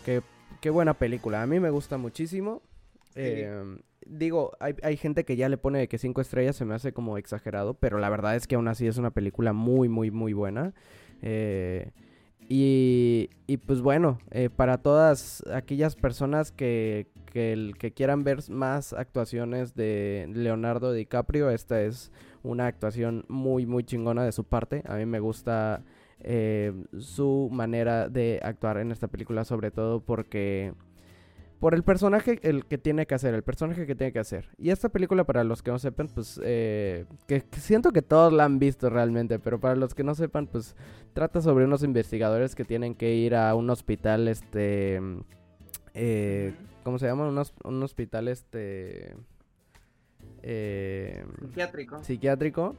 Qué, 0.05 0.23
qué 0.61 0.71
buena 0.71 0.95
película, 0.95 1.43
a 1.43 1.47
mí 1.47 1.59
me 1.59 1.71
gusta 1.71 1.99
muchísimo. 1.99 2.63
Em, 3.17 3.79
digo, 4.07 4.53
hay, 4.61 4.75
hay, 4.83 4.97
gente 4.97 5.25
que 5.25 5.37
ya 5.37 5.49
le 5.49 5.57
pone 5.57 5.79
de 5.79 5.89
que 5.89 5.99
5 5.99 6.21
estrellas 6.21 6.57
se 6.57 6.65
me 6.65 6.75
hace 6.75 6.93
como 6.93 7.19
exagerado, 7.19 7.75
pero 7.75 7.99
la 7.99 8.11
verdad 8.11 8.37
es 8.37 8.47
que 8.47 8.55
aún 8.55 8.69
así 8.69 8.87
es 8.87 8.99
una 8.99 9.11
película 9.11 9.53
muy, 9.53 9.89
muy, 9.89 10.11
muy 10.11 10.33
buena. 10.33 10.75
Eh, 11.23 11.93
y, 12.49 13.31
y, 13.47 13.57
pues 13.57 13.81
bueno, 13.81 14.19
eh, 14.31 14.51
para 14.51 14.79
todas 14.79 15.43
aquellas 15.53 15.97
personas 15.97 16.53
que, 16.53 17.09
que, 17.33 17.73
que, 17.79 17.93
quieran 17.93 18.23
ver 18.23 18.39
más 18.51 18.93
actuaciones 18.93 19.75
de 19.75 20.31
Leonardo 20.33 20.93
DiCaprio, 20.93 21.51
esta 21.51 21.83
es 21.83 22.13
una 22.45 22.67
actuación 22.67 23.25
muy, 23.29 23.67
muy 23.67 23.83
chingona 23.83 24.25
de 24.25 24.31
su 24.31 24.45
parte. 24.45 24.83
A 24.87 24.95
mí 24.95 25.07
me 25.07 25.19
gusta 25.19 25.83
eh, 26.21 26.73
su 26.99 27.49
manera 27.53 28.09
de 28.09 28.41
actuar 28.43 28.79
en 28.79 28.93
esta 28.93 29.09
película, 29.09 29.45
sobre 29.45 29.71
todo 29.71 30.01
porque... 30.01 30.73
Por 31.61 31.75
el 31.75 31.83
personaje 31.83 32.39
el 32.43 32.67
que 32.67 32.77
tiene 32.77 33.07
que 33.07 33.15
hacer, 33.15 33.35
el 33.35 33.43
personaje 33.43 33.87
que 33.87 33.95
tiene 33.95 34.13
que 34.13 34.19
hacer. 34.19 34.51
Y 34.59 34.71
esta 34.71 34.91
película, 34.91 35.25
para 35.25 35.43
los 35.43 35.63
que 35.63 35.71
no 35.71 35.79
sepan, 35.79 36.09
pues, 36.09 36.39
eh, 36.45 37.07
que, 37.27 37.45
siento 37.53 37.93
que 37.93 38.03
todos 38.03 38.33
la 38.33 38.45
han 38.45 38.59
visto 38.59 38.91
realmente, 38.91 39.39
pero 39.39 39.59
para 39.59 39.75
los 39.75 39.95
que 39.95 40.05
no 40.05 40.15
sepan, 40.15 40.47
pues, 40.47 40.77
trata 41.15 41.41
sobre 41.41 41.65
unos 41.65 41.83
investigadores 41.83 42.55
que 42.55 42.65
tienen 42.65 42.95
que 42.95 43.15
ir 43.15 43.35
a 43.35 43.55
un 43.55 43.71
hospital, 43.71 44.29
este, 44.29 45.01
eh, 45.95 46.55
¿cómo 46.85 46.99
se 46.99 47.07
llama? 47.07 47.29
un 47.65 47.83
hospital, 47.83 48.29
este... 48.29 49.15
Eh, 50.43 51.25
psiquiátrico. 51.41 52.05
Psiquiátrico. 52.05 52.77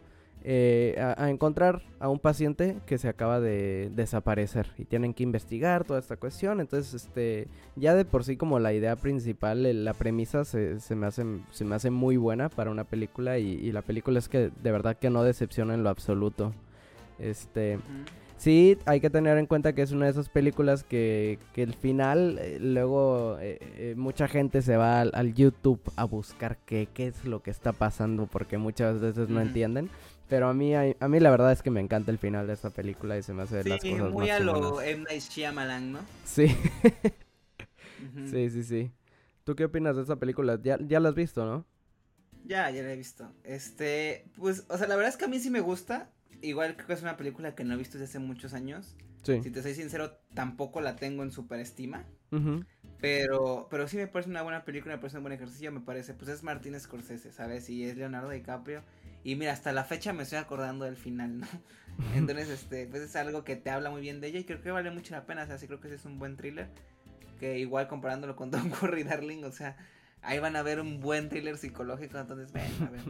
Eh, 0.49 0.95
a, 1.17 1.29
encontrar 1.29 1.81
a 1.99 2.07
un 2.07 2.19
paciente 2.19 2.77
que 2.85 2.97
se 2.97 3.09
acaba 3.09 3.41
de 3.41 3.91
desaparecer 3.93 4.67
y 4.77 4.85
tienen 4.85 5.13
que 5.13 5.23
investigar 5.23 5.83
toda 5.83 5.99
esta 5.99 6.15
cuestión. 6.15 6.61
Entonces, 6.61 6.93
este, 6.93 7.49
ya 7.75 7.93
de 7.95 8.05
por 8.05 8.23
sí 8.23 8.37
como 8.37 8.57
la 8.57 8.71
idea 8.71 8.95
principal, 8.95 9.83
la 9.83 9.93
premisa 9.93 10.45
se, 10.45 10.79
se, 10.79 10.95
me, 10.95 11.05
hace, 11.05 11.25
se 11.51 11.65
me 11.65 11.75
hace 11.75 11.89
muy 11.89 12.15
buena 12.15 12.47
para 12.47 12.71
una 12.71 12.85
película 12.85 13.37
y, 13.39 13.73
la 13.73 13.81
película 13.81 14.19
es 14.19 14.29
que 14.29 14.49
de 14.63 14.71
verdad 14.71 14.95
que 14.95 15.09
no 15.09 15.23
decepciona 15.23 15.73
en 15.73 15.83
lo 15.83 15.89
absoluto. 15.89 16.53
Este... 17.19 17.77
Sí, 18.37 18.77
hay 18.85 18.99
que 18.99 19.09
tener 19.09 19.39
en 19.39 19.47
cuenta 19.47 19.73
que 19.73 19.81
es 19.81 19.91
una 19.91 20.05
de 20.05 20.11
esas 20.11 20.29
películas 20.29 20.83
que, 20.83 21.39
que 21.53 21.63
el 21.63 21.73
final, 21.73 22.37
eh, 22.39 22.59
luego 22.61 23.39
eh, 23.41 23.57
eh, 23.77 23.95
mucha 23.97 24.27
gente 24.27 24.61
se 24.61 24.77
va 24.77 25.01
al, 25.01 25.33
YouTube 25.33 25.81
a 25.95 26.03
buscar 26.03 26.59
qué, 26.67 26.87
qué 26.93 27.07
es 27.07 27.25
lo 27.25 27.41
que 27.41 27.49
está 27.49 27.73
pasando 27.73 28.27
porque 28.27 28.59
muchas 28.59 29.01
veces 29.01 29.27
no 29.27 29.41
entienden. 29.41 29.89
Pero 30.27 30.49
a 30.49 30.53
mí, 30.53 30.75
a, 30.75 31.07
mí 31.07 31.19
la 31.19 31.29
verdad 31.29 31.51
es 31.51 31.61
que 31.61 31.71
me 31.71 31.79
encanta 31.79 32.11
el 32.11 32.17
final 32.17 32.47
de 32.47 32.53
esta 32.53 32.69
película 32.69 33.17
y 33.17 33.23
se 33.23 33.33
me 33.33 33.43
hace 33.43 33.63
las 33.63 33.81
cosas 33.81 34.11
muy 34.11 34.29
a 34.29 34.39
lo 34.39 34.81
M. 34.81 35.03
Night 35.03 35.23
Shyamalan, 35.23 35.93
¿no? 35.93 35.99
Sí. 36.25 36.55
Sí, 38.29 38.49
sí, 38.49 38.63
sí. 38.63 38.91
¿Tú 39.43 39.55
qué 39.55 39.65
opinas 39.65 39.95
de 39.95 40.01
esta 40.03 40.17
película? 40.17 40.59
Ya, 40.61 40.77
ya 40.81 40.99
la 40.99 41.09
has 41.09 41.15
visto, 41.15 41.45
¿no? 41.45 41.65
Ya, 42.45 42.69
ya 42.69 42.83
la 42.83 42.93
he 42.93 42.95
visto. 42.95 43.31
Este, 43.43 44.25
pues, 44.37 44.65
o 44.69 44.77
sea, 44.77 44.87
la 44.87 44.95
verdad 44.95 45.11
es 45.11 45.17
que 45.17 45.25
a 45.25 45.27
mí 45.27 45.39
sí 45.39 45.49
me 45.49 45.61
gusta 45.61 46.11
igual 46.41 46.75
creo 46.75 46.87
que 46.87 46.93
es 46.93 47.01
una 47.01 47.17
película 47.17 47.55
que 47.55 47.63
no 47.63 47.73
he 47.73 47.77
visto 47.77 47.97
desde 47.97 48.11
hace 48.11 48.19
muchos 48.19 48.53
años. 48.53 48.95
Sí. 49.23 49.41
Si 49.43 49.51
te 49.51 49.61
soy 49.61 49.73
sincero, 49.73 50.19
tampoco 50.33 50.81
la 50.81 50.95
tengo 50.95 51.23
en 51.23 51.31
superestima. 51.31 52.05
Pero, 52.99 53.67
pero 53.69 53.87
sí 53.87 53.97
me 53.97 54.07
parece 54.07 54.29
una 54.29 54.41
buena 54.41 54.65
película, 54.65 54.95
me 54.95 54.99
parece 54.99 55.17
un 55.17 55.23
buen 55.23 55.33
ejercicio, 55.33 55.71
me 55.71 55.81
parece. 55.81 56.13
Pues 56.13 56.29
es 56.29 56.43
Martínez 56.43 56.83
Scorsese, 56.83 57.31
¿sabes? 57.31 57.69
Y 57.69 57.83
es 57.83 57.97
Leonardo 57.97 58.29
DiCaprio. 58.29 58.83
Y 59.23 59.35
mira, 59.35 59.51
hasta 59.53 59.73
la 59.73 59.83
fecha 59.83 60.13
me 60.13 60.23
estoy 60.23 60.39
acordando 60.39 60.85
del 60.85 60.95
final, 60.95 61.39
¿no? 61.39 61.47
Entonces, 62.15 62.49
este, 62.49 62.87
pues 62.87 63.01
es 63.01 63.15
algo 63.15 63.43
que 63.43 63.55
te 63.55 63.69
habla 63.69 63.89
muy 63.89 64.01
bien 64.01 64.21
de 64.21 64.27
ella 64.27 64.39
y 64.39 64.43
creo 64.43 64.61
que 64.61 64.71
vale 64.71 64.91
mucho 64.91 65.13
la 65.13 65.25
pena. 65.25 65.43
O 65.43 65.47
sea, 65.47 65.57
sí 65.57 65.67
creo 65.67 65.79
que 65.79 65.87
ese 65.87 65.95
es 65.95 66.05
un 66.05 66.19
buen 66.19 66.37
thriller. 66.37 66.69
Que 67.39 67.59
igual 67.59 67.87
comparándolo 67.87 68.35
con 68.35 68.51
Don 68.51 68.69
Curry 68.69 69.03
Darling, 69.03 69.43
o 69.43 69.51
sea, 69.51 69.77
ahí 70.21 70.39
van 70.39 70.55
a 70.55 70.63
ver 70.63 70.79
un 70.79 70.99
buen 70.99 71.29
thriller 71.29 71.57
psicológico. 71.57 72.17
Entonces, 72.17 72.51
ven, 72.51 72.71
a 72.81 72.89
ver. 72.89 73.01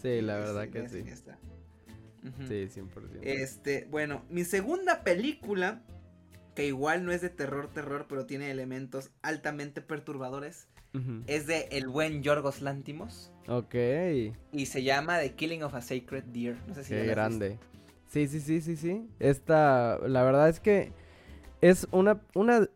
sí, 0.00 0.20
la 0.20 0.36
verdad 0.36 0.68
que 0.68 0.88
sí. 0.88 1.04
Sí, 2.46 2.68
100%. 2.68 3.20
Este, 3.22 3.86
bueno, 3.90 4.24
mi 4.28 4.44
segunda 4.44 5.02
película, 5.04 5.82
que 6.54 6.66
igual 6.66 7.04
no 7.04 7.12
es 7.12 7.22
de 7.22 7.30
terror, 7.30 7.72
terror, 7.72 8.06
pero 8.08 8.26
tiene 8.26 8.50
elementos 8.50 9.10
altamente 9.22 9.80
perturbadores, 9.80 10.68
es 11.26 11.46
de 11.46 11.68
el 11.70 11.88
buen 11.88 12.22
Yorgos 12.22 12.62
Lántimos. 12.62 13.32
Ok. 13.48 13.74
Y 14.52 14.66
se 14.66 14.82
llama 14.82 15.18
The 15.18 15.34
Killing 15.34 15.62
of 15.62 15.74
a 15.74 15.80
Sacred 15.80 16.24
Deer. 16.24 16.56
No 16.66 16.74
sé 16.74 16.84
si 16.84 16.94
Qué 16.94 17.04
grande. 17.06 17.58
Sí, 18.06 18.26
sí, 18.26 18.40
sí, 18.40 18.60
sí, 18.60 18.76
sí. 18.76 19.08
Esta, 19.20 19.98
la 20.06 20.22
verdad 20.22 20.48
es 20.48 20.58
que 20.58 20.92
es 21.60 21.86
una, 21.92 22.20
una, 22.34 22.68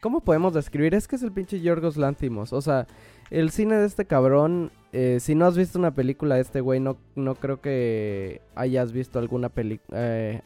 ¿cómo 0.00 0.20
podemos 0.20 0.54
describir? 0.54 0.94
Es 0.94 1.06
que 1.06 1.16
es 1.16 1.22
el 1.22 1.32
pinche 1.32 1.60
Yorgos 1.60 1.96
Lántimos. 1.96 2.52
O 2.52 2.60
sea, 2.60 2.86
el 3.30 3.50
cine 3.50 3.76
de 3.76 3.86
este 3.86 4.06
cabrón, 4.06 4.72
eh, 4.92 5.18
si 5.20 5.34
no 5.34 5.46
has 5.46 5.56
visto 5.56 5.78
una 5.78 5.94
película 5.94 6.36
de 6.36 6.40
este 6.42 6.60
güey, 6.60 6.80
no, 6.80 6.98
no 7.14 7.34
creo 7.34 7.60
que 7.60 8.40
hayas 8.54 8.92
visto 8.92 9.18
alguna, 9.18 9.50
eh, 9.56 10.40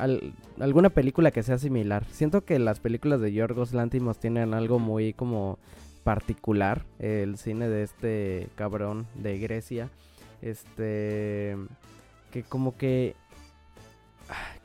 alguna 0.59 0.91
película 0.91 1.31
que 1.31 1.43
sea 1.43 1.59
similar. 1.59 2.05
Siento 2.11 2.45
que 2.45 2.59
las 2.59 2.81
películas 2.81 3.21
de 3.21 3.33
Yorgos 3.33 3.73
Lantimos 3.73 4.19
tienen 4.19 4.55
algo 4.55 4.79
muy 4.79 5.13
como 5.13 5.59
particular. 6.05 6.85
el 6.99 7.37
cine 7.37 7.69
de 7.69 7.83
este 7.83 8.49
cabrón 8.55 9.07
de 9.15 9.39
Grecia. 9.39 9.91
Este... 10.43 11.57
Que 12.31 12.45
como 12.45 12.77
que 12.77 13.17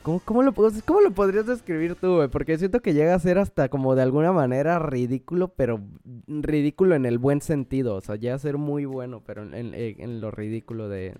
¿Cómo, 0.04 0.44
lo, 0.44 0.54
¿Cómo 0.54 1.02
lo 1.02 1.12
podrías 1.12 1.48
describir 1.48 1.96
tú, 1.96 2.18
güey? 2.18 2.28
Porque 2.28 2.60
siento 2.60 2.80
que 2.80 2.94
llega 2.94 3.16
a 3.16 3.20
ser 3.20 3.40
hasta 3.40 3.70
como 3.70 3.96
de 3.96 4.04
alguna 4.04 4.32
manera 4.32 4.78
ridículo, 4.78 5.48
pero 5.56 5.82
ridículo 6.28 6.94
en 6.94 7.08
el 7.08 7.18
buen 7.18 7.42
sentido. 7.42 7.96
O 7.96 8.02
sea, 8.02 8.16
llega 8.16 8.36
a 8.36 8.40
ser 8.40 8.58
muy 8.58 8.86
bueno, 8.86 9.24
pero 9.26 9.42
en, 9.52 10.22
lo 10.22 10.30
ridículo 10.30 10.90
de, 10.90 11.16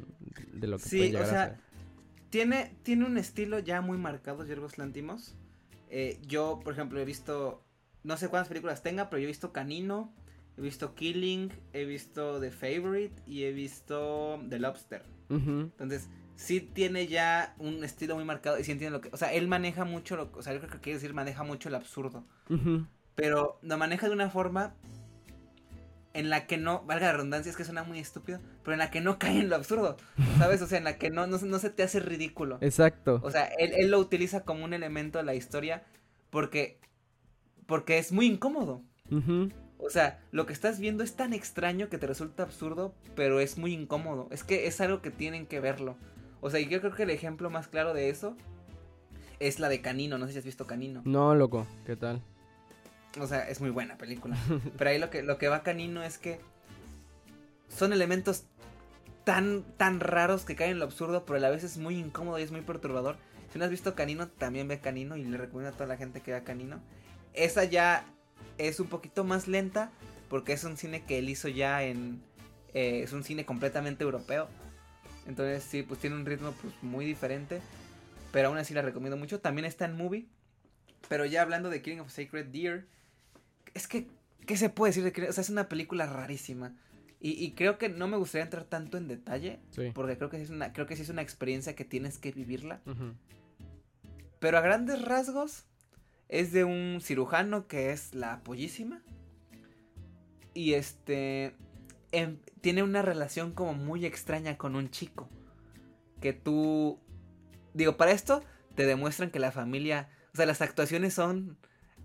lo 0.54 0.78
que 0.78 0.84
sí, 0.84 0.98
puede 0.98 1.10
llegar 1.10 1.24
o 1.24 1.30
sea, 1.30 1.42
a 1.42 1.48
ser. 1.48 1.58
Tiene, 2.30 2.76
tiene 2.84 3.06
un 3.06 3.18
estilo 3.18 3.58
ya 3.58 3.82
muy 3.82 3.98
marcado, 3.98 4.46
Yorgos 4.46 4.78
Lantimos. 4.78 5.36
Eh, 5.90 6.20
yo, 6.28 6.60
por 6.64 6.74
ejemplo, 6.74 7.00
he 7.00 7.06
visto, 7.06 7.65
no 8.06 8.18
sé 8.18 8.30
cuántas 8.30 8.48
películas 8.48 8.84
tenga, 8.84 9.10
pero 9.10 9.20
yo 9.20 9.26
he 9.26 9.28
visto 9.28 9.52
Canino, 9.52 10.14
he 10.58 10.62
visto 10.62 10.94
Killing, 10.94 11.52
he 11.74 11.86
visto 11.86 12.40
The 12.40 12.52
Favorite 12.52 13.22
y 13.26 13.44
he 13.44 13.52
visto 13.52 14.40
The 14.48 14.60
Lobster. 14.60 15.04
Entonces, 15.28 16.08
sí 16.36 16.62
tiene 16.62 17.08
ya 17.08 17.56
un 17.58 17.84
estilo 17.84 18.16
muy 18.16 18.26
marcado 18.26 18.60
y 18.60 18.64
sí 18.64 18.72
entiende 18.72 18.96
lo 18.98 19.02
que, 19.02 19.10
o 19.12 19.18
sea, 19.18 19.34
él 19.34 19.48
maneja 19.48 19.86
mucho, 19.86 20.16
lo, 20.16 20.30
o 20.34 20.44
sea, 20.44 20.54
yo 20.54 20.60
creo 20.60 20.72
que 20.72 20.80
quiere 20.80 21.00
decir 21.00 21.16
maneja 21.16 21.44
mucho 21.44 21.68
el 21.70 21.76
absurdo, 21.76 22.24
pero 23.16 23.58
lo 23.64 23.78
maneja 23.78 24.08
de 24.08 24.14
una 24.14 24.30
forma 24.30 24.76
en 26.14 26.30
la 26.30 26.46
que 26.46 26.58
no, 26.58 26.84
valga 26.86 27.08
la 27.08 27.14
redundancia, 27.14 27.50
es 27.50 27.58
que 27.58 27.66
suena 27.66 27.84
muy 27.84 28.00
estúpido, 28.00 28.40
pero 28.64 28.74
en 28.74 28.80
la 28.80 28.92
que 28.92 29.02
no 29.02 29.18
cae 29.18 29.40
en 29.40 29.50
lo 29.50 29.56
absurdo, 29.56 29.98
¿sabes? 30.38 30.62
O 30.62 30.68
sea, 30.68 30.78
en 30.78 30.84
la 30.84 30.98
que 30.98 31.10
no, 31.10 31.26
no, 31.26 31.60
se 31.60 31.70
te 31.72 31.84
hace 31.84 32.00
ridículo. 32.00 32.60
Exacto. 32.62 33.20
O 33.24 33.32
sea, 33.32 33.46
él, 33.58 33.74
él, 33.76 33.90
lo 33.90 34.00
utiliza 34.00 34.46
como 34.46 34.64
un 34.64 34.74
elemento 34.74 35.18
de 35.18 35.26
la 35.26 35.36
historia 35.36 35.84
porque, 36.30 36.80
porque 37.68 37.98
es 37.98 38.12
muy 38.12 38.26
incómodo. 38.26 38.82
O 39.78 39.90
sea, 39.90 40.20
lo 40.32 40.46
que 40.46 40.54
estás 40.54 40.80
viendo 40.80 41.04
es 41.04 41.16
tan 41.16 41.34
extraño 41.34 41.90
que 41.90 41.98
te 41.98 42.08
resulta 42.08 42.44
absurdo, 42.44 42.94
pero 43.16 43.40
es 43.40 43.58
muy 43.58 43.74
incómodo. 43.74 44.28
Es 44.32 44.44
que 44.44 44.68
es 44.68 44.82
algo 44.82 45.02
que 45.02 45.12
tienen 45.12 45.46
que 45.46 45.60
verlo. 45.60 45.96
O 46.42 46.50
sea, 46.50 46.60
yo 46.60 46.80
creo 46.80 46.96
que 46.96 47.04
el 47.04 47.10
ejemplo 47.10 47.50
más 47.50 47.68
claro 47.68 47.94
de 47.94 48.10
eso 48.10 48.36
es 49.40 49.60
la 49.60 49.70
de 49.70 49.82
Canino. 49.82 50.18
No 50.18 50.28
sé 50.28 50.34
si 50.34 50.40
has 50.40 50.46
visto 50.46 50.66
Canino. 50.66 51.02
No, 51.06 51.36
loco, 51.36 51.68
¿qué 51.86 51.96
tal? 51.96 52.22
O 53.20 53.28
sea, 53.28 53.48
es 53.48 53.62
muy 53.62 53.70
buena 53.70 53.98
película. 53.98 54.38
Pero 54.78 54.90
ahí 54.90 55.00
lo 55.00 55.10
que, 55.10 55.24
lo 55.24 55.38
que 55.38 55.48
va 55.48 55.64
Canino 55.64 56.04
es 56.04 56.18
que 56.18 56.40
son 57.68 57.94
elementos 57.94 58.46
tan, 59.24 59.64
tan 59.78 60.00
raros 60.00 60.46
que 60.46 60.56
caen 60.56 60.72
en 60.72 60.80
lo 60.80 60.86
absurdo, 60.86 61.26
pero 61.26 61.38
a 61.38 61.42
la 61.42 61.50
vez 61.50 61.64
es 61.64 61.78
muy 61.78 61.98
incómodo 61.98 62.40
y 62.40 62.44
es 62.44 62.52
muy 62.52 62.62
perturbador. 62.62 63.18
Si 63.52 63.58
no 63.58 63.66
has 63.66 63.72
visto 63.72 63.96
Canino, 63.96 64.28
también 64.28 64.68
ve 64.68 64.80
Canino 64.80 65.18
y 65.18 65.24
le 65.24 65.38
recomiendo 65.38 65.70
a 65.70 65.74
toda 65.74 65.88
la 65.88 65.98
gente 65.98 66.22
que 66.22 66.32
vea 66.32 66.44
Canino. 66.44 66.80
Esa 67.36 67.64
ya 67.64 68.06
es 68.58 68.80
un 68.80 68.88
poquito 68.88 69.24
más 69.24 69.48
lenta 69.48 69.92
porque 70.30 70.54
es 70.54 70.64
un 70.64 70.78
cine 70.78 71.04
que 71.04 71.20
él 71.20 71.30
hizo 71.30 71.48
ya 71.48 71.84
en... 71.84 72.22
Eh, 72.74 73.04
es 73.04 73.14
un 73.14 73.24
cine 73.24 73.46
completamente 73.46 74.04
europeo. 74.04 74.50
Entonces 75.28 75.64
sí, 75.64 75.84
pues 75.84 76.00
tiene 76.00 76.16
un 76.16 76.26
ritmo 76.26 76.54
pues 76.62 76.74
muy 76.82 77.06
diferente. 77.06 77.62
Pero 78.32 78.50
aún 78.50 78.58
así 78.58 78.74
la 78.74 78.82
recomiendo 78.82 79.18
mucho. 79.18 79.40
También 79.40 79.66
está 79.66 79.86
en 79.86 79.96
movie. 79.96 80.28
Pero 81.08 81.26
ya 81.26 81.42
hablando 81.42 81.70
de 81.70 81.82
Killing 81.82 82.02
of 82.02 82.12
Sacred 82.12 82.48
Deer. 82.48 82.88
Es 83.74 83.88
que, 83.88 84.08
¿qué 84.46 84.58
se 84.58 84.70
puede 84.70 84.90
decir 84.90 85.04
de 85.04 85.14
Killing? 85.14 85.30
O 85.30 85.34
sea, 85.34 85.42
es 85.42 85.50
una 85.50 85.70
película 85.70 86.06
rarísima. 86.06 86.76
Y, 87.22 87.54
creo 87.54 87.80
que 87.80 87.90
no 87.90 88.08
me 88.08 88.18
gustaría 88.18 88.44
entrar 88.44 88.66
tanto 88.66 88.98
en 88.98 89.08
detalle. 89.08 89.60
Porque 89.96 90.16
creo 90.16 90.30
que, 90.30 90.38
sí 90.38 90.44
es 90.44 90.52
una, 90.52 90.74
creo 90.74 90.86
que 90.86 90.96
sí 90.96 91.02
es 91.02 91.10
una 91.10 91.24
experiencia 91.24 91.76
que 91.76 91.84
tienes 91.84 92.20
que 92.20 92.32
vivirla. 92.32 92.82
Pero 94.40 94.58
a 94.60 94.62
grandes 94.62 95.02
rasgos. 95.02 95.66
Es 96.28 96.52
de 96.52 96.64
un 96.64 97.00
cirujano 97.02 97.68
que 97.68 97.92
es 97.92 98.14
la 98.14 98.44
pollísima. 98.44 99.02
Y 100.54 100.74
este 100.74 101.56
tiene 102.62 102.84
una 102.84 103.02
relación 103.02 103.52
como 103.52 103.74
muy 103.74 104.06
extraña 104.06 104.58
con 104.58 104.76
un 104.76 104.90
chico. 104.90 105.30
Que 106.22 106.34
tú... 106.34 107.00
Digo, 107.74 107.98
para 107.98 108.12
esto 108.12 108.44
te 108.76 108.86
demuestran 108.86 109.32
que 109.32 109.40
la 109.40 109.52
familia... 109.52 110.10
O 110.34 110.38
sea, 110.38 110.46
las 110.46 110.62
actuaciones 110.62 111.14
son... 111.14 111.58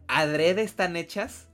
Adrede 0.09 0.63
están 0.63 0.97
hechas 0.97 1.49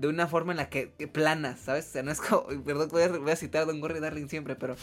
de 0.00 0.08
una 0.08 0.26
forma 0.26 0.52
en 0.52 0.58
la 0.58 0.70
que, 0.70 0.86
planas, 1.12 1.60
¿sabes? 1.60 1.88
O 1.88 1.90
sea, 1.90 2.02
no 2.02 2.10
es 2.10 2.20
como, 2.20 2.46
perdón, 2.64 2.88
voy 2.90 3.32
a, 3.32 3.36
citar 3.36 3.62
a 3.62 3.64
Don 3.66 3.80
Gorry 3.80 4.00
Darling 4.00 4.28
siempre, 4.28 4.56
pero, 4.56 4.76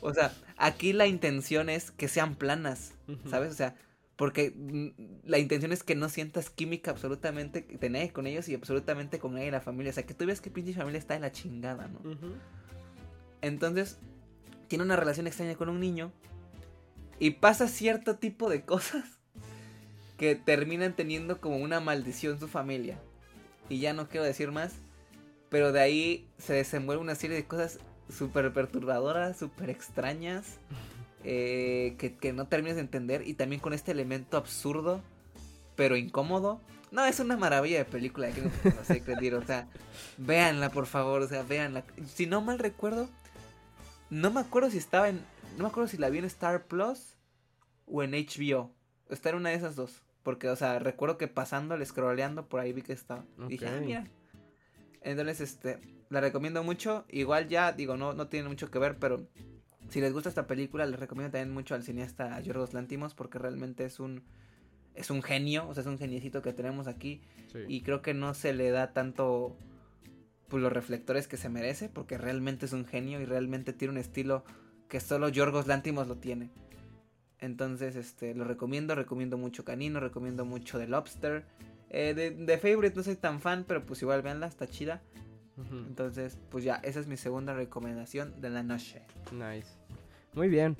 o 0.00 0.14
sea, 0.14 0.32
aquí 0.56 0.92
la 0.92 1.06
intención 1.06 1.68
es 1.68 1.90
que 1.90 2.06
sean 2.06 2.36
planas, 2.36 2.92
¿sabes? 3.28 3.52
O 3.52 3.56
sea, 3.56 3.74
porque 4.16 4.52
mm, 4.54 5.28
la 5.28 5.38
intención 5.38 5.72
es 5.72 5.82
que 5.82 5.94
no 5.94 6.08
sientas 6.08 6.50
química 6.50 6.90
absolutamente 6.90 7.66
con 8.12 8.26
ellos 8.26 8.48
y 8.48 8.54
absolutamente 8.54 9.18
con 9.18 9.36
ella 9.36 9.46
y 9.46 9.50
la 9.50 9.60
familia. 9.60 9.90
O 9.90 9.94
sea, 9.94 10.06
que 10.06 10.14
tú 10.14 10.26
veas 10.26 10.40
que 10.40 10.50
pinche 10.50 10.74
familia 10.74 10.98
está 10.98 11.14
de 11.14 11.20
la 11.20 11.32
chingada, 11.32 11.88
¿no? 11.88 12.00
Entonces, 13.40 13.98
tiene 14.68 14.84
una 14.84 14.96
relación 14.96 15.26
extraña 15.26 15.54
con 15.54 15.68
un 15.68 15.80
niño 15.80 16.12
y 17.18 17.30
pasa 17.30 17.68
cierto 17.68 18.16
tipo 18.16 18.48
de 18.48 18.64
cosas 18.64 19.04
que 20.18 20.34
terminan 20.36 20.94
teniendo 20.94 21.40
como 21.40 21.56
una 21.56 21.80
maldición 21.80 22.38
su 22.38 22.48
familia. 22.48 22.98
Y 23.68 23.80
ya 23.80 23.92
no 23.92 24.08
quiero 24.08 24.24
decir 24.24 24.52
más, 24.52 24.74
pero 25.48 25.72
de 25.72 25.80
ahí 25.80 26.28
se 26.38 26.54
desenvuelve 26.54 27.02
una 27.02 27.14
serie 27.14 27.36
de 27.36 27.44
cosas 27.44 27.78
súper 28.08 28.52
perturbadoras, 28.52 29.38
súper 29.38 29.70
extrañas. 29.70 30.58
Eh, 31.24 31.96
que, 31.98 32.32
no 32.32 32.48
terminas 32.48 32.76
de 32.76 32.82
entender 32.82 33.26
y 33.26 33.34
también 33.34 33.60
con 33.60 33.72
este 33.72 33.92
elemento 33.92 34.36
absurdo 34.36 35.02
pero 35.76 35.96
incómodo. 35.96 36.60
No, 36.90 37.04
es 37.06 37.20
una 37.20 37.36
maravilla 37.36 37.78
de 37.78 37.84
película 37.84 38.26
de 38.26 38.42
no 38.42 39.38
o 39.38 39.46
sea, 39.46 39.68
véanla 40.18 40.70
por 40.70 40.86
favor, 40.86 41.22
o 41.22 41.28
sea, 41.28 41.42
véanla. 41.42 41.84
Si 42.06 42.26
no 42.26 42.42
mal 42.42 42.58
recuerdo, 42.58 43.08
no 44.10 44.30
me 44.30 44.40
acuerdo 44.40 44.70
si 44.70 44.78
estaba 44.78 45.08
en 45.08 45.24
no 45.56 45.64
me 45.64 45.68
acuerdo 45.68 45.88
si 45.88 45.98
la 45.98 46.10
vi 46.10 46.18
en 46.18 46.24
Star 46.24 46.66
Plus 46.66 47.16
o 47.86 48.02
en 48.02 48.12
HBO. 48.12 48.70
Está 49.08 49.30
en 49.30 49.36
una 49.36 49.50
de 49.50 49.56
esas 49.56 49.76
dos. 49.76 50.02
Porque, 50.22 50.48
o 50.48 50.56
sea, 50.56 50.78
recuerdo 50.78 51.18
que 51.18 51.28
pasando, 51.28 51.76
scrolleando, 51.84 52.46
por 52.48 52.60
ahí 52.60 52.72
vi 52.72 52.82
que 52.82 52.92
estaba. 52.92 53.24
Dije, 53.48 53.66
ah, 53.66 53.80
mira. 53.80 54.06
Entonces, 55.02 55.40
este, 55.40 55.80
la 56.08 56.20
recomiendo 56.20 56.62
mucho. 56.62 57.04
Igual 57.08 57.48
ya, 57.48 57.72
digo, 57.72 57.96
no, 57.96 58.14
no 58.14 58.28
tiene 58.28 58.48
mucho 58.48 58.70
que 58.70 58.78
ver, 58.78 58.98
pero 58.98 59.26
si 59.92 60.00
les 60.00 60.14
gusta 60.14 60.30
esta 60.30 60.46
película, 60.46 60.86
les 60.86 60.98
recomiendo 60.98 61.32
también 61.32 61.52
mucho 61.52 61.74
al 61.74 61.82
cineasta 61.82 62.40
Yorgos 62.40 62.72
Lantimos, 62.72 63.14
porque 63.14 63.38
realmente 63.38 63.84
es 63.84 64.00
un, 64.00 64.22
es 64.94 65.10
un 65.10 65.22
genio, 65.22 65.68
o 65.68 65.74
sea, 65.74 65.82
es 65.82 65.86
un 65.86 65.98
geniecito 65.98 66.40
que 66.40 66.54
tenemos 66.54 66.86
aquí. 66.86 67.20
Y 67.68 67.82
creo 67.82 68.00
que 68.00 68.14
no 68.14 68.32
se 68.32 68.54
le 68.54 68.70
da 68.70 68.94
tanto 68.94 69.54
pues, 70.48 70.62
los 70.62 70.72
reflectores 70.72 71.28
que 71.28 71.36
se 71.36 71.50
merece, 71.50 71.90
porque 71.90 72.16
realmente 72.16 72.64
es 72.64 72.72
un 72.72 72.86
genio 72.86 73.20
y 73.20 73.26
realmente 73.26 73.74
tiene 73.74 73.92
un 73.92 73.98
estilo 73.98 74.44
que 74.88 74.98
solo 74.98 75.28
Yorgos 75.28 75.66
Lantimos 75.66 76.08
lo 76.08 76.16
tiene. 76.16 76.48
Entonces, 77.38 77.94
este, 77.94 78.34
lo 78.34 78.44
recomiendo, 78.44 78.94
recomiendo 78.94 79.36
mucho 79.36 79.62
Canino, 79.62 80.00
recomiendo 80.00 80.46
mucho 80.46 80.78
The 80.78 80.88
Lobster. 80.88 81.44
Eh, 81.90 82.14
de, 82.14 82.30
de, 82.30 82.56
Favorite 82.56 82.96
no 82.96 83.02
soy 83.02 83.16
tan 83.16 83.42
fan, 83.42 83.66
pero 83.68 83.84
pues 83.84 84.00
igual 84.00 84.22
veanla, 84.22 84.46
está 84.46 84.66
chida. 84.66 85.02
Entonces, 85.86 86.38
pues 86.50 86.64
ya, 86.64 86.76
esa 86.76 86.98
es 86.98 87.06
mi 87.06 87.18
segunda 87.18 87.52
recomendación 87.52 88.40
de 88.40 88.48
la 88.48 88.62
noche. 88.62 89.02
Nice. 89.32 89.81
Muy 90.34 90.48
bien. 90.48 90.76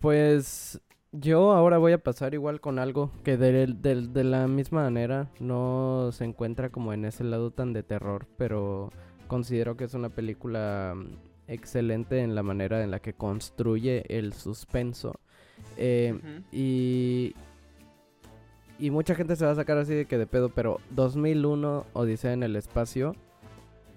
Pues 0.00 0.80
yo 1.12 1.52
ahora 1.52 1.78
voy 1.78 1.92
a 1.92 1.98
pasar 1.98 2.34
igual 2.34 2.60
con 2.60 2.78
algo 2.78 3.10
que 3.24 3.36
de, 3.36 3.66
de, 3.66 4.24
la 4.24 4.46
misma 4.46 4.82
manera 4.82 5.30
no 5.40 6.10
se 6.12 6.24
encuentra 6.24 6.70
como 6.70 6.92
en 6.92 7.04
ese 7.04 7.24
lado 7.24 7.50
tan 7.50 7.72
de 7.72 7.82
terror, 7.82 8.26
pero 8.36 8.90
considero 9.26 9.76
que 9.76 9.84
es 9.84 9.94
una 9.94 10.10
película 10.10 10.94
mm, 10.94 11.12
excelente 11.48 12.20
en 12.20 12.34
la 12.34 12.42
manera 12.42 12.82
en 12.82 12.90
la 12.90 13.00
que 13.00 13.14
construye 13.14 14.04
el 14.08 14.32
suspenso 14.32 15.20
eh, 15.76 16.18
y, 16.52 17.34
y 18.78 18.90
mucha 18.90 19.14
gente 19.14 19.36
se 19.36 19.44
va 19.44 19.52
a 19.52 19.56
sacar 19.56 19.78
así 19.78 19.94
de 19.94 20.06
que 20.06 20.18
de 20.18 20.26
pedo, 20.26 20.48
pero 20.48 20.80
2001 20.90 21.86
Odisea 21.92 22.32
en 22.32 22.42
el 22.42 22.56
espacio, 22.56 23.14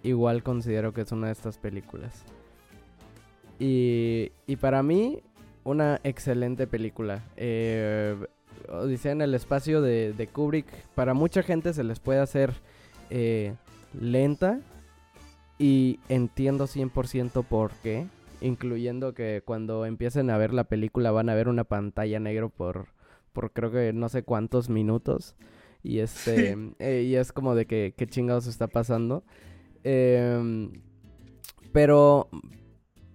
igual 0.04 0.44
considero 0.44 0.94
que 0.94 1.02
es 1.02 1.12
una 1.12 1.28
de 1.28 1.34
estas 1.34 1.58
películas. 1.58 2.26
Y, 3.60 4.32
y 4.48 4.56
para 4.56 4.82
mí, 4.84 5.20
una 5.64 6.00
excelente 6.04 6.66
película. 6.68 7.24
Eh, 7.38 8.16
Odisea 8.70 9.12
en 9.12 9.22
el 9.22 9.34
espacio 9.34 9.82
de, 9.82 10.14
de, 10.14 10.28
Kubrick, 10.28 10.68
para 10.96 11.14
mucha 11.14 11.44
gente 11.44 11.74
se 11.74 11.84
les 11.84 12.00
puede 12.00 12.20
hacer 12.20 12.54
eh, 13.10 13.54
lenta. 14.00 14.60
Y 15.58 16.00
entiendo 16.08 16.68
100% 16.68 17.44
por 17.44 17.72
qué 17.84 18.08
incluyendo 18.42 19.14
que 19.14 19.42
cuando 19.46 19.86
empiecen 19.86 20.30
a 20.30 20.38
ver 20.38 20.54
la 20.54 20.66
película 20.66 21.12
van 21.12 21.30
a 21.30 21.36
ver 21.36 21.48
una 21.48 21.64
pantalla 21.64 22.20
negro 22.20 22.50
por, 22.50 22.88
por 23.34 23.52
creo 23.52 23.72
que 23.72 23.94
no 23.94 24.10
sé 24.10 24.24
cuántos 24.24 24.70
minutos. 24.70 25.36
Y 25.84 26.00
este, 26.00 26.58
eh, 26.80 27.04
y 27.04 27.16
es 27.16 27.32
como 27.32 27.56
de 27.56 27.66
que 27.66 27.94
qué 27.96 28.08
chingados 28.08 28.48
está 28.48 28.68
pasando. 28.68 29.24
Em, 29.84 30.72
pero, 31.72 32.30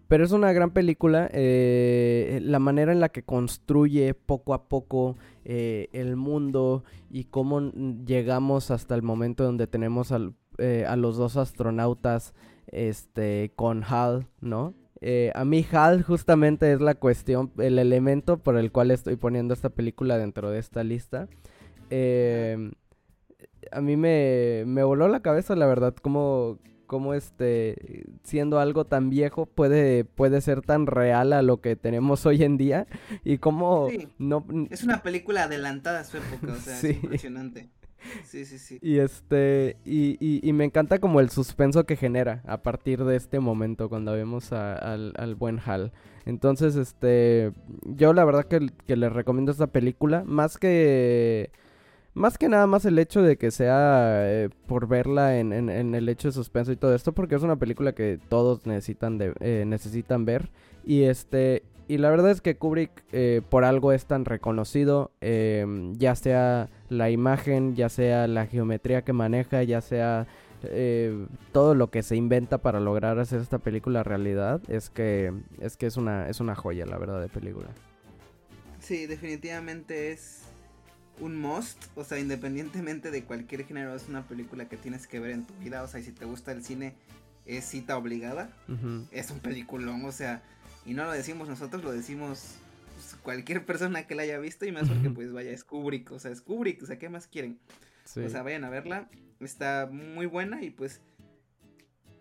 pero 0.09 0.24
es 0.24 0.32
una 0.32 0.52
gran 0.52 0.70
película. 0.70 1.28
Eh, 1.32 2.40
la 2.42 2.59
manera 2.59 2.92
en 2.92 3.00
la 3.00 3.09
que 3.09 3.22
construye 3.22 4.14
poco 4.14 4.55
a 4.55 4.68
poco 4.68 5.16
eh, 5.44 5.88
el 5.92 6.16
mundo 6.16 6.84
y 7.11 7.24
cómo 7.24 7.61
llegamos 8.07 8.70
hasta 8.70 8.94
el 8.94 9.02
momento 9.02 9.44
donde 9.44 9.66
tenemos 9.66 10.12
al, 10.12 10.34
a 10.86 10.96
los 10.96 11.16
dos 11.16 11.36
astronautas 11.36 12.34
este, 12.68 13.52
con 13.57 13.82
Hal, 13.84 14.26
¿no? 14.40 14.74
Eh, 15.00 15.32
a 15.34 15.44
mí 15.44 15.66
HAL 15.70 16.02
justamente 16.02 16.72
es 16.72 16.80
la 16.80 16.94
cuestión, 16.94 17.52
el 17.59 17.78
elemento 17.78 18.38
por 18.38 18.57
el 18.57 18.72
cual 18.72 18.90
estoy 18.90 19.16
poniendo 19.16 19.52
esta 19.52 19.68
película 19.68 20.16
dentro 20.16 20.50
de 20.50 20.59
esta 20.59 20.82
lista. 20.82 21.28
A 23.72 23.80
mí 23.80 23.96
me, 23.96 24.64
me, 24.66 24.82
voló 24.82 25.09
la 25.09 25.20
cabeza, 25.20 25.57
la 25.57 25.66
verdad, 25.66 25.94
como, 25.94 26.59
como 26.95 27.12
este, 27.12 28.05
siendo 28.22 28.61
algo 28.61 28.84
tan 28.84 29.11
viejo, 29.11 29.47
puede, 29.47 30.05
puede 30.05 30.40
ser 30.40 30.62
tan 30.62 30.86
real 30.86 31.32
a 31.32 31.42
lo 31.42 31.61
que 31.61 31.74
tenemos 31.74 32.24
hoy 32.24 32.45
en 32.45 32.57
día. 32.57 32.86
Y 33.24 33.38
cómo 33.38 33.88
no... 34.16 34.47
Es 34.70 34.84
una 34.84 35.03
película 35.03 35.42
adelantada 35.42 35.99
a 35.99 36.05
su 36.05 36.18
época, 36.18 36.53
o 36.53 36.55
sea, 36.55 36.78
es 36.78 36.84
impresionante. 37.03 37.68
Sí, 38.24 38.45
sí, 38.45 38.61
sí. 38.61 38.78
Y 38.80 38.99
este, 38.99 39.76
y, 39.84 40.18
y, 40.20 40.53
me 40.53 40.64
encanta 40.64 41.01
como 41.01 41.18
el 41.18 41.30
suspenso 41.30 41.84
que 41.84 41.97
genera 41.97 42.42
a 42.47 42.62
partir 42.62 43.03
de 43.03 43.16
este 43.16 43.40
momento 43.40 43.88
cuando 43.88 44.12
vemos 44.12 44.53
al, 44.53 45.34
buen 45.36 45.59
Hal. 45.66 45.90
Entonces, 46.26 46.76
este, 46.76 47.51
yo 47.82 48.12
la 48.12 48.24
verdad 48.24 48.45
que, 48.45 48.70
que 48.86 48.95
les 48.95 49.12
recomiendo 49.12 49.51
esta 49.51 49.66
película, 49.66 50.22
más 50.24 50.59
que... 50.59 51.51
Más 52.15 52.39
que 52.39 52.49
nada 52.49 52.67
más 52.69 52.85
el 52.85 52.99
hecho 52.99 53.23
de 53.23 53.37
que 53.37 53.51
sea 53.51 54.23
eh, 54.31 54.49
por 54.67 54.87
verla 54.87 55.39
en, 55.39 55.69
el 55.69 56.09
hecho 56.09 56.29
de 56.29 56.33
suspenso 56.33 56.71
y 56.71 56.77
todo 56.77 56.95
esto, 56.95 57.12
porque 57.12 57.35
es 57.35 57.43
una 57.43 57.57
película 57.57 57.93
que 57.93 58.21
todos 58.29 58.67
necesitan 58.67 59.19
de, 59.19 59.35
eh, 59.41 59.65
necesitan 59.67 60.25
ver. 60.25 60.51
Y 60.85 61.03
este, 61.03 61.65
y 61.87 61.99
la 61.99 62.11
verdad 62.11 62.31
es 62.31 62.41
que 62.41 62.57
Kubrick 62.57 63.05
eh, 63.12 63.43
por 63.51 63.65
algo 63.65 63.93
es 63.93 64.07
tan 64.07 64.25
reconocido, 64.25 65.12
em, 65.21 65.95
ya 65.97 66.15
sea 66.15 66.71
la 66.89 67.11
imagen, 67.11 67.75
ya 67.75 67.89
sea 67.89 68.27
la 68.27 68.47
geometría 68.47 69.03
que 69.03 69.12
maneja, 69.12 69.62
ya 69.65 69.83
sea 69.83 70.27
eh, 70.62 71.27
todo 71.53 71.75
lo 71.75 71.91
que 71.91 72.03
se 72.03 72.17
inventa 72.17 72.59
para 72.59 72.81
lograr 72.81 73.19
hacer 73.19 73.41
esta 73.41 73.59
película 73.59 74.03
realidad, 74.03 74.62
es 74.69 74.89
que 74.89 75.33
es 75.61 75.77
que 75.77 75.87
es 75.87 75.97
una 75.99 76.29
es 76.29 76.41
una 76.41 76.55
joya, 76.55 76.87
la 76.87 76.97
verdad, 76.97 77.21
de 77.21 77.29
película. 77.29 77.69
Sí, 78.81 79.07
definitivamente 79.07 80.12
es 80.12 80.43
un 81.21 81.37
must, 81.37 81.85
o 81.97 82.05
sea, 82.05 82.19
independientemente 82.19 83.11
de 83.11 83.25
cualquier 83.25 83.65
género, 83.67 83.95
es 83.95 84.09
una 84.09 84.27
película 84.27 84.69
que 84.69 84.77
tienes 84.77 85.07
que 85.07 85.21
ver 85.21 85.31
en 85.31 85.45
tu 85.45 85.55
vida, 85.55 85.83
o 85.83 85.89
sea, 85.89 86.01
y 86.01 86.05
si 86.05 86.12
te 86.12 86.25
gusta 86.25 86.53
el 86.53 86.65
cine, 86.65 86.95
es 87.47 87.65
cita 87.65 87.97
obligada, 87.97 88.51
es 89.11 89.31
un 89.31 89.41
peliculón, 89.41 90.05
o 90.05 90.12
sea, 90.12 90.43
y 90.87 90.95
no 90.95 91.05
lo 91.05 91.12
decimos 91.12 91.49
nosotros, 91.49 91.85
lo 91.85 91.93
decimos 91.93 92.57
pues, 92.95 93.17
cualquier 93.23 93.65
persona 93.65 94.07
que 94.07 94.15
la 94.15 94.23
haya 94.23 94.39
visto 94.39 94.67
y 94.67 94.73
más 94.73 94.89
porque 94.89 95.11
pues 95.11 95.33
vaya, 95.33 95.51
es 95.51 95.65
Kubrick, 95.65 96.11
o 96.12 96.19
sea, 96.19 96.31
es 96.31 96.41
Kubrick, 96.41 96.83
o 96.83 96.87
sea, 96.87 96.99
¿qué 96.99 97.09
más 97.09 97.27
quieren? 97.27 97.59
O 98.05 98.29
sea, 98.29 98.43
vayan 98.43 98.65
a 98.65 98.71
verla, 98.71 99.09
está 99.41 99.89
muy 99.91 100.27
buena 100.27 100.62
y 100.62 100.71
pues 100.71 101.01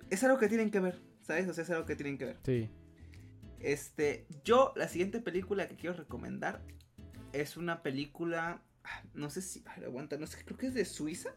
es 0.10 0.24
algo 0.24 0.38
que 0.38 0.48
tienen 0.48 0.72
que 0.72 0.80
ver, 0.80 1.02
¿sabes? 1.22 1.48
O 1.48 1.54
sea, 1.54 1.64
es 1.64 1.70
algo 1.70 1.86
que 1.86 1.96
tienen 1.96 2.18
que 2.18 2.26
ver. 2.26 2.38
Sí. 2.44 2.70
Este, 3.60 4.28
yo, 4.44 4.74
la 4.76 4.88
siguiente 4.88 5.20
película 5.22 5.68
que 5.68 5.76
quiero 5.76 5.96
recomendar 5.96 6.62
es 7.32 7.58
una 7.58 7.82
película, 7.82 8.62
no 9.14 9.30
sé 9.30 9.42
si, 9.42 9.64
aguanta, 9.86 10.18
no 10.18 10.28
sé, 10.28 10.44
creo 10.44 10.58
que 10.58 10.68
es 10.68 10.74
de 10.74 10.86
Suiza. 10.86 11.30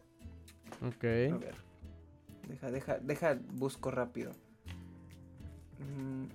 Ok. 0.81 1.03
A 1.03 1.37
ver, 1.37 1.55
deja, 2.47 2.71
deja, 2.71 2.99
deja, 2.99 3.39
busco 3.53 3.91
rápido. 3.91 4.31
Mm. 5.79 6.25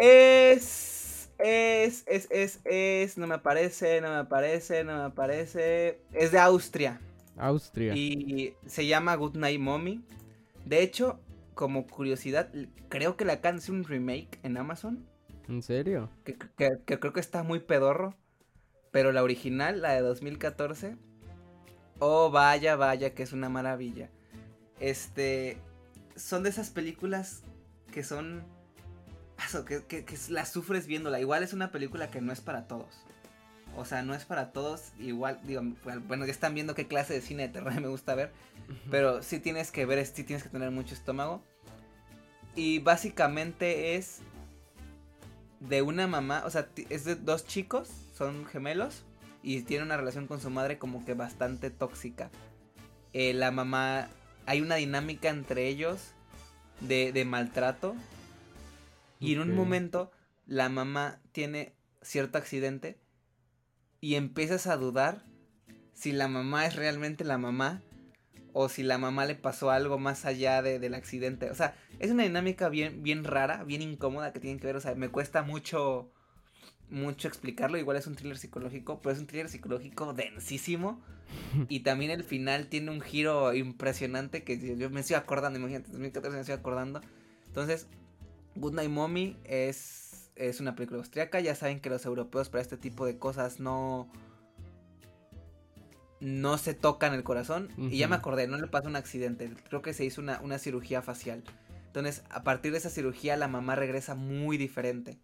Es, 0.00 1.30
es, 1.38 2.04
es, 2.06 2.28
es, 2.30 2.60
es, 2.64 3.18
no 3.18 3.26
me 3.26 3.34
aparece, 3.34 4.00
no 4.00 4.08
me 4.08 4.16
aparece, 4.16 4.84
no 4.84 4.96
me 4.96 5.04
aparece. 5.04 6.00
Es 6.12 6.32
de 6.32 6.38
Austria. 6.38 7.00
Austria. 7.36 7.94
Y 7.94 8.54
se 8.66 8.86
llama 8.86 9.14
Good 9.14 9.36
Night 9.36 9.60
Mommy. 9.60 10.04
De 10.64 10.82
hecho, 10.82 11.20
como 11.54 11.86
curiosidad, 11.86 12.50
creo 12.88 13.16
que 13.16 13.24
la 13.24 13.40
un 13.68 13.84
remake 13.84 14.38
en 14.42 14.56
Amazon. 14.56 15.06
¿En 15.48 15.62
serio? 15.62 16.10
Que, 16.24 16.36
creo 16.36 17.12
que 17.12 17.20
está 17.20 17.42
muy 17.42 17.60
pedorro. 17.60 18.14
Pero 18.94 19.10
la 19.10 19.24
original, 19.24 19.82
la 19.82 19.92
de 19.92 20.02
2014. 20.02 20.96
Oh, 21.98 22.30
vaya, 22.30 22.76
vaya, 22.76 23.12
que 23.12 23.24
es 23.24 23.32
una 23.32 23.48
maravilla. 23.48 24.08
Este. 24.78 25.58
Son 26.14 26.44
de 26.44 26.50
esas 26.50 26.70
películas 26.70 27.42
que 27.90 28.04
son 28.04 28.44
que, 29.66 30.04
que, 30.04 30.16
la 30.28 30.46
sufres 30.46 30.86
viéndola. 30.86 31.18
Igual 31.18 31.42
es 31.42 31.52
una 31.52 31.72
película 31.72 32.08
que 32.08 32.20
no 32.20 32.32
es 32.32 32.40
para 32.40 32.68
todos. 32.68 33.02
O 33.76 33.84
sea, 33.84 34.02
no 34.02 34.14
es 34.14 34.24
para 34.24 34.52
todos. 34.52 34.92
Igual, 35.00 35.40
digo, 35.42 35.62
bueno, 36.06 36.24
ya 36.24 36.30
están 36.30 36.54
viendo 36.54 36.76
qué 36.76 36.86
clase 36.86 37.14
de 37.14 37.20
cine 37.20 37.48
de 37.48 37.52
terror 37.52 37.74
me 37.80 37.88
gusta 37.88 38.14
ver. 38.14 38.30
Pero 38.92 39.24
sí 39.24 39.40
tienes 39.40 39.72
que 39.72 39.86
ver, 39.86 40.06
sí 40.06 40.22
tienes 40.22 40.44
que 40.44 40.50
tener 40.50 40.70
mucho 40.70 40.94
estómago. 40.94 41.42
Y 42.54 42.78
básicamente 42.78 43.96
es 43.96 44.20
de 45.58 45.82
una 45.82 46.06
mamá, 46.06 46.44
o 46.46 46.50
sea, 46.50 46.68
es 46.90 47.04
de 47.04 47.16
dos 47.16 47.44
chicos, 47.44 48.03
son 48.14 48.46
gemelos. 48.46 49.04
Y 49.42 49.60
tiene 49.62 49.84
una 49.84 49.98
relación 49.98 50.26
con 50.26 50.40
su 50.40 50.48
madre 50.48 50.78
como 50.78 51.04
que 51.04 51.12
bastante 51.12 51.70
tóxica. 51.70 52.30
Eh, 53.12 53.34
la 53.34 53.50
mamá, 53.50 54.08
hay 54.46 54.62
una 54.62 54.76
dinámica 54.76 55.28
entre 55.28 55.68
ellos 55.68 56.14
de, 56.80 57.12
de 57.12 57.26
maltrato 57.26 57.94
y 59.20 59.34
en 59.34 59.40
un 59.40 59.54
momento 59.54 60.10
la 60.46 60.68
mamá 60.68 61.20
tiene 61.32 61.74
cierto 62.02 62.38
accidente 62.38 62.98
y 64.00 64.16
empiezas 64.16 64.66
a 64.66 64.76
dudar 64.76 65.24
si 65.94 66.12
la 66.12 66.28
mamá 66.28 66.66
es 66.66 66.76
realmente 66.76 67.24
la 67.24 67.38
mamá 67.38 67.82
o 68.52 68.68
si 68.68 68.82
la 68.82 68.98
mamá 68.98 69.26
le 69.26 69.34
pasó 69.34 69.70
algo 69.70 69.98
más 69.98 70.24
allá 70.24 70.62
de, 70.62 70.78
del 70.78 70.94
accidente. 70.94 71.50
O 71.50 71.54
sea, 71.54 71.74
es 71.98 72.10
una 72.10 72.22
dinámica 72.22 72.68
bien, 72.68 73.02
bien 73.02 73.24
rara, 73.24 73.64
bien 73.64 73.82
incómoda 73.82 74.32
que 74.32 74.40
tienen 74.40 74.60
que 74.60 74.66
ver. 74.66 74.76
O 74.76 74.80
sea, 74.80 74.94
me 74.94 75.08
cuesta 75.08 75.42
mucho, 75.42 76.12
mucho 76.94 77.28
explicarlo. 77.28 77.76
Igual 77.76 77.96
es 77.96 78.06
un 78.06 78.14
thriller 78.14 78.38
psicológico, 78.38 79.00
pero 79.02 79.12
es 79.12 79.18
un 79.18 79.26
thriller 79.26 79.48
psicológico 79.48 80.14
densísimo. 80.14 81.02
y 81.68 81.80
también 81.80 82.10
el 82.10 82.24
final 82.24 82.68
tiene 82.68 82.90
un 82.90 83.00
giro 83.00 83.52
impresionante 83.54 84.44
que 84.44 84.76
yo 84.76 84.90
me 84.90 85.00
estoy 85.00 85.16
acordando, 85.16 85.58
imagínate, 85.58 85.90
2014 85.90 86.34
me 86.34 86.40
estoy 86.40 86.54
acordando. 86.54 87.00
Entonces, 87.46 87.88
Good 88.56 88.74
Night 88.74 88.90
Mommy 88.90 89.36
es, 89.44 90.30
es 90.36 90.60
una 90.60 90.74
película 90.74 90.98
austriaca. 90.98 91.40
Ya 91.40 91.54
saben 91.54 91.80
que 91.80 91.90
los 91.90 92.06
europeos 92.06 92.48
para 92.48 92.62
este 92.62 92.76
tipo 92.76 93.04
de 93.06 93.18
cosas 93.18 93.60
no 93.60 94.08
no 96.20 96.56
se 96.56 96.72
tocan 96.72 97.12
el 97.12 97.22
corazón. 97.22 97.68
Y 97.76 97.98
ya 97.98 98.08
me 98.08 98.16
acordé, 98.16 98.46
no 98.48 98.56
le 98.56 98.66
pasa 98.66 98.88
un 98.88 98.96
accidente. 98.96 99.52
Creo 99.68 99.82
que 99.82 99.92
se 99.92 100.06
hizo 100.06 100.22
una, 100.22 100.40
una, 100.40 100.58
cirugía 100.58 101.02
facial. 101.02 101.44
Entonces, 101.86 102.24
a 102.30 102.42
partir 102.42 102.72
de 102.72 102.78
esa 102.78 102.88
cirugía, 102.88 103.36
la 103.36 103.46
mamá 103.46 103.74
regresa 103.74 104.14
muy 104.14 104.56
diferente. 104.56 105.18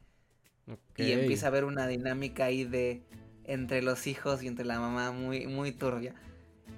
Y 0.96 1.12
empieza 1.12 1.46
a 1.46 1.48
haber 1.48 1.64
una 1.64 1.86
dinámica 1.86 2.44
ahí 2.44 2.64
de 2.64 3.02
entre 3.44 3.82
los 3.82 4.06
hijos 4.06 4.42
y 4.42 4.46
entre 4.46 4.64
la 4.64 4.78
mamá 4.78 5.12
muy, 5.12 5.46
muy 5.46 5.72
turbia. 5.72 6.14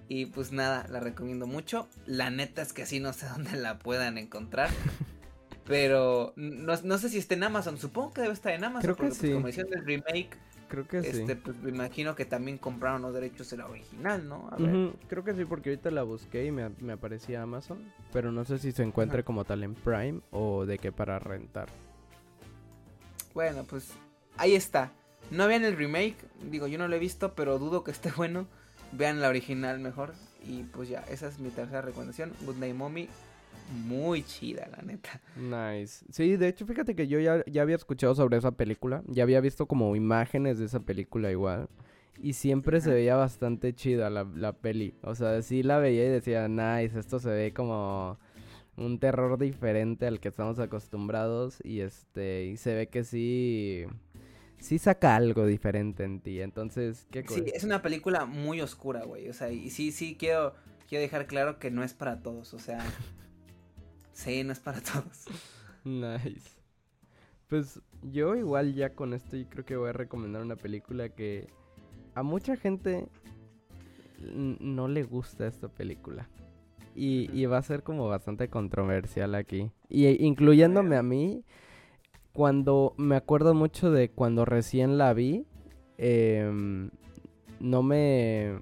Y 0.08 0.26
pues 0.26 0.52
nada, 0.52 0.86
la 0.88 1.00
recomiendo 1.00 1.46
mucho. 1.46 1.88
La 2.06 2.30
neta 2.30 2.62
es 2.62 2.72
que 2.72 2.82
así 2.82 3.00
no 3.00 3.12
sé 3.12 3.26
dónde 3.34 3.56
la 3.56 3.78
puedan 3.78 4.18
encontrar. 4.18 4.70
pero 5.64 6.32
no, 6.36 6.74
no, 6.82 6.98
sé 6.98 7.08
si 7.08 7.18
está 7.18 7.34
en 7.34 7.44
Amazon. 7.44 7.78
Supongo 7.78 8.12
que 8.12 8.22
debe 8.22 8.34
estar 8.34 8.52
en 8.52 8.64
Amazon. 8.64 8.82
Creo 8.82 8.96
que 8.96 9.08
pues, 9.08 9.18
sí. 9.18 9.32
como 9.32 9.48
el 9.48 9.84
remake 9.84 10.36
Creo 10.72 10.88
que 10.88 10.98
este, 11.00 11.26
sí. 11.26 11.34
Pues 11.34 11.60
me 11.60 11.68
imagino 11.68 12.14
que 12.14 12.24
también 12.24 12.56
compraron 12.56 13.02
los 13.02 13.12
derechos 13.12 13.50
de 13.50 13.58
la 13.58 13.66
original, 13.66 14.26
¿no? 14.26 14.48
A 14.50 14.56
ver. 14.56 14.92
Creo 15.06 15.22
que 15.22 15.34
sí, 15.34 15.44
porque 15.44 15.68
ahorita 15.68 15.90
la 15.90 16.02
busqué 16.02 16.46
y 16.46 16.50
me, 16.50 16.70
me 16.80 16.94
aparecía 16.94 17.42
Amazon. 17.42 17.92
Pero 18.10 18.32
no 18.32 18.46
sé 18.46 18.58
si 18.58 18.72
se 18.72 18.82
encuentre 18.82 19.18
Ajá. 19.18 19.26
como 19.26 19.44
tal 19.44 19.64
en 19.64 19.74
Prime 19.74 20.20
o 20.30 20.64
de 20.64 20.78
qué 20.78 20.90
para 20.90 21.18
rentar. 21.18 21.68
Bueno, 23.34 23.64
pues 23.64 23.92
ahí 24.36 24.54
está. 24.54 24.92
No 25.30 25.46
vean 25.46 25.64
el 25.64 25.76
remake, 25.76 26.16
digo, 26.50 26.66
yo 26.66 26.78
no 26.78 26.88
lo 26.88 26.96
he 26.96 26.98
visto, 26.98 27.34
pero 27.34 27.58
dudo 27.58 27.84
que 27.84 27.90
esté 27.90 28.10
bueno. 28.16 28.46
Vean 28.92 29.20
la 29.20 29.28
original 29.28 29.78
mejor. 29.80 30.12
Y 30.46 30.64
pues 30.64 30.88
ya, 30.88 31.00
esa 31.10 31.28
es 31.28 31.38
mi 31.38 31.50
tercera 31.50 31.82
recomendación. 31.82 32.32
Good 32.44 32.56
Night 32.56 32.74
Mommy, 32.74 33.08
muy 33.86 34.22
chida, 34.22 34.68
la 34.76 34.82
neta. 34.82 35.20
Nice. 35.36 36.04
Sí, 36.10 36.36
de 36.36 36.48
hecho, 36.48 36.66
fíjate 36.66 36.94
que 36.94 37.06
yo 37.06 37.18
ya, 37.20 37.44
ya 37.46 37.62
había 37.62 37.76
escuchado 37.76 38.14
sobre 38.14 38.36
esa 38.36 38.52
película. 38.52 39.02
Ya 39.06 39.22
había 39.22 39.40
visto 39.40 39.66
como 39.66 39.96
imágenes 39.96 40.58
de 40.58 40.66
esa 40.66 40.80
película 40.80 41.30
igual. 41.30 41.68
Y 42.20 42.34
siempre 42.34 42.80
se 42.80 42.92
veía 42.92 43.16
bastante 43.16 43.74
chida 43.74 44.10
la, 44.10 44.24
la 44.24 44.52
peli. 44.52 44.94
O 45.02 45.14
sea, 45.14 45.40
sí 45.42 45.62
la 45.62 45.78
veía 45.78 46.04
y 46.04 46.08
decía, 46.08 46.48
nice, 46.48 46.98
esto 46.98 47.18
se 47.18 47.30
ve 47.30 47.54
como 47.54 48.18
un 48.76 48.98
terror 48.98 49.38
diferente 49.38 50.06
al 50.06 50.20
que 50.20 50.28
estamos 50.28 50.58
acostumbrados. 50.58 51.58
Y 51.64 51.80
este, 51.80 52.46
y 52.46 52.56
se 52.56 52.74
ve 52.74 52.88
que 52.88 53.04
sí. 53.04 53.84
Sí 54.58 54.78
saca 54.78 55.16
algo 55.16 55.44
diferente 55.46 56.04
en 56.04 56.20
ti. 56.20 56.40
Entonces, 56.40 57.06
qué 57.10 57.24
Sí, 57.26 57.44
es 57.52 57.64
una 57.64 57.82
película 57.82 58.26
muy 58.26 58.60
oscura, 58.60 59.04
güey. 59.04 59.28
O 59.28 59.32
sea, 59.32 59.50
y 59.50 59.70
sí, 59.70 59.90
sí 59.90 60.16
quiero, 60.16 60.54
quiero 60.88 61.02
dejar 61.02 61.26
claro 61.26 61.58
que 61.58 61.70
no 61.70 61.82
es 61.82 61.94
para 61.94 62.22
todos. 62.22 62.54
O 62.54 62.58
sea. 62.58 62.84
Sí, 64.12 64.44
no 64.44 64.52
es 64.52 64.60
para 64.60 64.80
todos. 64.80 65.24
Nice. 65.84 66.48
Pues 67.48 67.80
yo 68.02 68.36
igual 68.36 68.72
ya 68.74 68.94
con 68.94 69.14
esto 69.14 69.36
yo 69.36 69.48
creo 69.48 69.64
que 69.64 69.76
voy 69.76 69.88
a 69.88 69.92
recomendar 69.92 70.42
una 70.42 70.54
película 70.54 71.08
que 71.08 71.48
a 72.14 72.22
mucha 72.22 72.56
gente 72.56 73.08
no 74.20 74.88
le 74.88 75.02
gusta 75.02 75.46
esta 75.46 75.68
película. 75.68 76.28
Y, 76.94 77.30
y, 77.32 77.46
va 77.46 77.58
a 77.58 77.62
ser 77.62 77.82
como 77.82 78.08
bastante 78.08 78.48
controversial 78.48 79.34
aquí. 79.34 79.70
Y 79.88 80.08
incluyéndome 80.24 80.96
a 80.96 81.02
mí, 81.02 81.42
cuando 82.32 82.94
me 82.96 83.16
acuerdo 83.16 83.54
mucho 83.54 83.90
de 83.90 84.10
cuando 84.10 84.44
recién 84.44 84.98
la 84.98 85.12
vi, 85.14 85.46
eh, 85.98 86.50
no 87.60 87.82
me... 87.82 88.58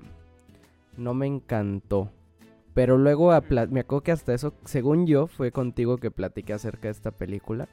No 0.96 1.14
me 1.14 1.26
encantó. 1.26 2.10
Pero 2.74 2.98
luego 2.98 3.30
me 3.70 3.80
acuerdo 3.80 4.02
que 4.02 4.12
hasta 4.12 4.34
eso, 4.34 4.54
según 4.64 5.06
yo, 5.06 5.26
fue 5.26 5.50
contigo 5.50 5.96
que 5.96 6.10
platiqué 6.10 6.52
acerca 6.52 6.88
de 6.88 6.92
esta 6.92 7.10
película. 7.10 7.68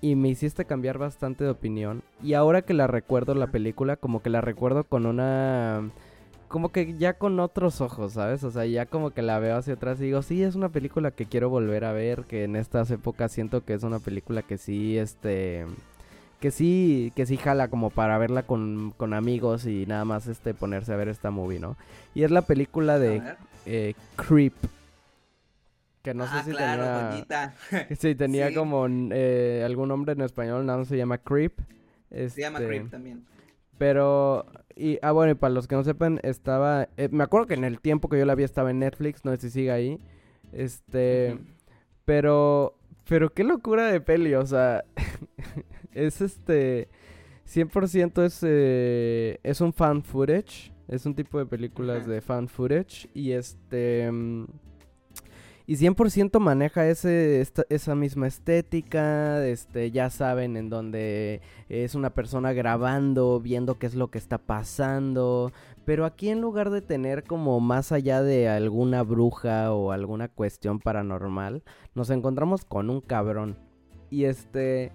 Y 0.00 0.14
me 0.14 0.28
hiciste 0.28 0.64
cambiar 0.64 0.98
bastante 0.98 1.44
de 1.44 1.50
opinión. 1.50 2.02
Y 2.22 2.34
ahora 2.34 2.62
que 2.62 2.72
la 2.72 2.86
recuerdo 2.86 3.34
la 3.34 3.48
película, 3.48 3.96
como 3.96 4.22
que 4.22 4.30
la 4.30 4.40
recuerdo 4.40 4.84
con 4.84 5.06
una... 5.06 5.90
Como 6.48 6.70
que 6.70 6.96
ya 6.96 7.14
con 7.14 7.38
otros 7.40 7.80
ojos, 7.80 8.14
¿sabes? 8.14 8.42
O 8.42 8.50
sea, 8.50 8.64
ya 8.64 8.86
como 8.86 9.10
que 9.10 9.22
la 9.22 9.38
veo 9.38 9.56
hacia 9.56 9.74
atrás 9.74 10.00
y 10.00 10.04
digo, 10.04 10.22
sí, 10.22 10.42
es 10.42 10.54
una 10.54 10.70
película 10.70 11.10
que 11.10 11.26
quiero 11.26 11.50
volver 11.50 11.84
a 11.84 11.92
ver, 11.92 12.24
que 12.24 12.44
en 12.44 12.56
estas 12.56 12.90
épocas 12.90 13.32
siento 13.32 13.64
que 13.64 13.74
es 13.74 13.82
una 13.82 13.98
película 13.98 14.42
que 14.42 14.58
sí, 14.58 14.98
este... 14.98 15.66
Que 16.40 16.52
sí, 16.52 17.12
que 17.16 17.26
sí 17.26 17.36
jala 17.36 17.66
como 17.66 17.90
para 17.90 18.16
verla 18.16 18.44
con, 18.44 18.92
con 18.96 19.12
amigos 19.12 19.66
y 19.66 19.86
nada 19.86 20.04
más 20.04 20.28
este 20.28 20.54
ponerse 20.54 20.92
a 20.92 20.96
ver 20.96 21.08
esta 21.08 21.32
movie, 21.32 21.58
¿no? 21.58 21.76
Y 22.14 22.22
es 22.22 22.30
la 22.30 22.42
película 22.42 22.98
de 23.00 23.20
eh, 23.66 23.94
Creep. 24.14 24.54
Que 26.02 26.14
no 26.14 26.22
ah, 26.24 26.42
sé 26.44 26.50
si 26.50 26.56
claro, 26.56 27.16
tenía. 27.26 27.54
Sí, 27.98 28.14
tenía 28.16 28.48
Sí. 28.50 28.54
como 28.54 28.86
eh, 28.88 29.64
algún 29.66 29.88
nombre 29.88 30.12
en 30.12 30.20
español, 30.20 30.64
nada 30.64 30.78
más 30.78 30.86
se 30.88 30.96
llama 30.96 31.18
Creep. 31.18 31.58
Se 32.10 32.40
llama 32.40 32.58
Este, 32.60 32.68
Creep 32.68 32.90
también. 32.90 33.26
Pero, 33.76 34.46
y, 34.78 34.98
ah, 35.02 35.12
bueno, 35.12 35.32
y 35.32 35.34
para 35.34 35.52
los 35.52 35.66
que 35.66 35.74
no 35.74 35.84
sepan, 35.84 36.20
estaba, 36.22 36.88
eh, 36.96 37.08
me 37.10 37.24
acuerdo 37.24 37.48
que 37.48 37.54
en 37.54 37.64
el 37.64 37.80
tiempo 37.80 38.08
que 38.08 38.18
yo 38.18 38.24
la 38.24 38.34
vi 38.34 38.44
estaba 38.44 38.70
en 38.70 38.78
Netflix, 38.78 39.24
no 39.24 39.32
sé 39.32 39.38
si 39.38 39.50
sigue 39.50 39.70
ahí. 39.70 39.98
Este, 40.52 41.38
pero, 42.04 42.78
pero 43.08 43.32
qué 43.32 43.44
locura 43.44 43.86
de 43.86 44.00
peli, 44.00 44.34
o 44.34 44.46
sea, 44.46 44.84
es 45.92 46.20
este, 46.20 46.88
100% 47.46 48.24
es, 48.24 48.40
eh, 48.46 49.38
es 49.42 49.60
un 49.60 49.72
fan 49.72 50.02
footage, 50.02 50.72
es 50.86 51.04
un 51.06 51.14
tipo 51.14 51.38
de 51.38 51.46
películas 51.46 52.06
de 52.06 52.20
fan 52.20 52.48
footage 52.48 53.08
y 53.14 53.32
este... 53.32 54.10
mm, 54.10 54.44
y 55.68 55.76
100% 55.76 56.40
maneja 56.40 56.88
ese, 56.88 57.46
esa 57.68 57.94
misma 57.94 58.26
estética, 58.26 59.46
este, 59.46 59.90
ya 59.90 60.08
saben, 60.08 60.56
en 60.56 60.70
donde 60.70 61.42
es 61.68 61.94
una 61.94 62.08
persona 62.08 62.54
grabando, 62.54 63.38
viendo 63.38 63.78
qué 63.78 63.84
es 63.84 63.94
lo 63.94 64.10
que 64.10 64.16
está 64.16 64.38
pasando. 64.38 65.52
Pero 65.84 66.06
aquí 66.06 66.30
en 66.30 66.40
lugar 66.40 66.70
de 66.70 66.80
tener 66.80 67.22
como 67.22 67.60
más 67.60 67.92
allá 67.92 68.22
de 68.22 68.48
alguna 68.48 69.02
bruja 69.02 69.74
o 69.74 69.92
alguna 69.92 70.28
cuestión 70.28 70.78
paranormal, 70.78 71.62
nos 71.94 72.08
encontramos 72.08 72.64
con 72.64 72.88
un 72.88 73.02
cabrón. 73.02 73.58
Y 74.08 74.24
este, 74.24 74.90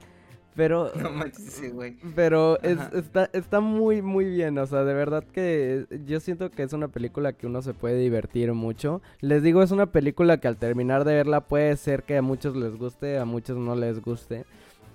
pero... 0.55 0.91
No 1.01 1.09
manches, 1.11 1.45
sí, 1.53 1.69
güey. 1.69 1.97
Pero 2.15 2.59
es- 2.61 2.79
está, 2.93 3.29
está 3.33 3.59
muy, 3.59 4.01
muy 4.01 4.25
bien. 4.25 4.57
O 4.57 4.65
sea, 4.65 4.83
de 4.83 4.93
verdad 4.93 5.23
que 5.23 5.85
yo 6.05 6.19
siento 6.19 6.49
que 6.51 6.63
es 6.63 6.73
una 6.73 6.87
película 6.87 7.33
que 7.33 7.47
uno 7.47 7.61
se 7.61 7.73
puede 7.73 7.97
divertir 7.97 8.53
mucho. 8.53 9.01
Les 9.21 9.43
digo, 9.43 9.61
es 9.63 9.71
una 9.71 9.87
película 9.87 10.37
que 10.37 10.47
al 10.47 10.57
terminar 10.57 11.03
de 11.05 11.13
verla 11.15 11.41
puede 11.41 11.75
ser 11.77 12.03
que 12.03 12.17
a 12.17 12.21
muchos 12.21 12.55
les 12.55 12.75
guste, 12.77 13.17
a 13.17 13.25
muchos 13.25 13.57
no 13.57 13.75
les 13.75 14.01
guste. 14.01 14.45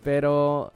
Pero, 0.04 0.72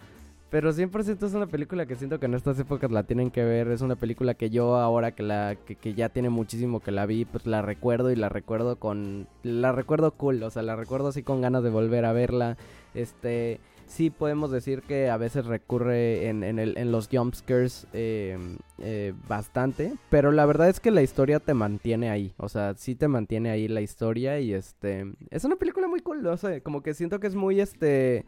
pero 0.50 0.72
100% 0.72 1.22
es 1.26 1.34
una 1.34 1.46
película 1.46 1.86
que 1.86 1.94
siento 1.94 2.18
que 2.18 2.26
en 2.26 2.34
estas 2.34 2.58
épocas 2.58 2.90
la 2.90 3.04
tienen 3.04 3.30
que 3.30 3.44
ver. 3.44 3.68
Es 3.68 3.80
una 3.80 3.96
película 3.96 4.34
que 4.34 4.50
yo 4.50 4.76
ahora 4.76 5.12
que, 5.12 5.22
la, 5.22 5.56
que, 5.66 5.76
que 5.76 5.94
ya 5.94 6.08
tiene 6.08 6.28
muchísimo 6.28 6.80
que 6.80 6.90
la 6.90 7.06
vi, 7.06 7.24
pues 7.24 7.46
la 7.46 7.62
recuerdo 7.62 8.10
y 8.10 8.16
la 8.16 8.28
recuerdo 8.28 8.76
con... 8.76 9.26
La 9.42 9.72
recuerdo 9.72 10.10
cool, 10.12 10.42
o 10.42 10.50
sea, 10.50 10.62
la 10.62 10.76
recuerdo 10.76 11.08
así 11.08 11.22
con 11.22 11.40
ganas 11.40 11.62
de 11.62 11.70
volver 11.70 12.04
a 12.04 12.12
verla. 12.12 12.56
Este 12.94 13.60
sí 13.92 14.08
podemos 14.10 14.50
decir 14.50 14.82
que 14.82 15.10
a 15.10 15.18
veces 15.18 15.44
recurre 15.44 16.28
en, 16.28 16.42
en, 16.42 16.58
el, 16.58 16.78
en 16.78 16.90
los 16.90 17.08
jumpscares 17.08 17.86
eh, 17.92 18.38
eh, 18.78 19.12
bastante, 19.28 19.92
pero 20.08 20.32
la 20.32 20.46
verdad 20.46 20.70
es 20.70 20.80
que 20.80 20.90
la 20.90 21.02
historia 21.02 21.40
te 21.40 21.52
mantiene 21.52 22.08
ahí, 22.08 22.32
o 22.38 22.48
sea, 22.48 22.74
sí 22.74 22.94
te 22.94 23.06
mantiene 23.06 23.50
ahí 23.50 23.68
la 23.68 23.82
historia 23.82 24.40
y 24.40 24.54
este, 24.54 25.12
es 25.30 25.44
una 25.44 25.56
película 25.56 25.88
muy 25.88 26.00
cool, 26.00 26.22
no 26.22 26.36
sé, 26.38 26.62
como 26.62 26.82
que 26.82 26.94
siento 26.94 27.20
que 27.20 27.26
es 27.26 27.34
muy 27.34 27.60
este, 27.60 28.24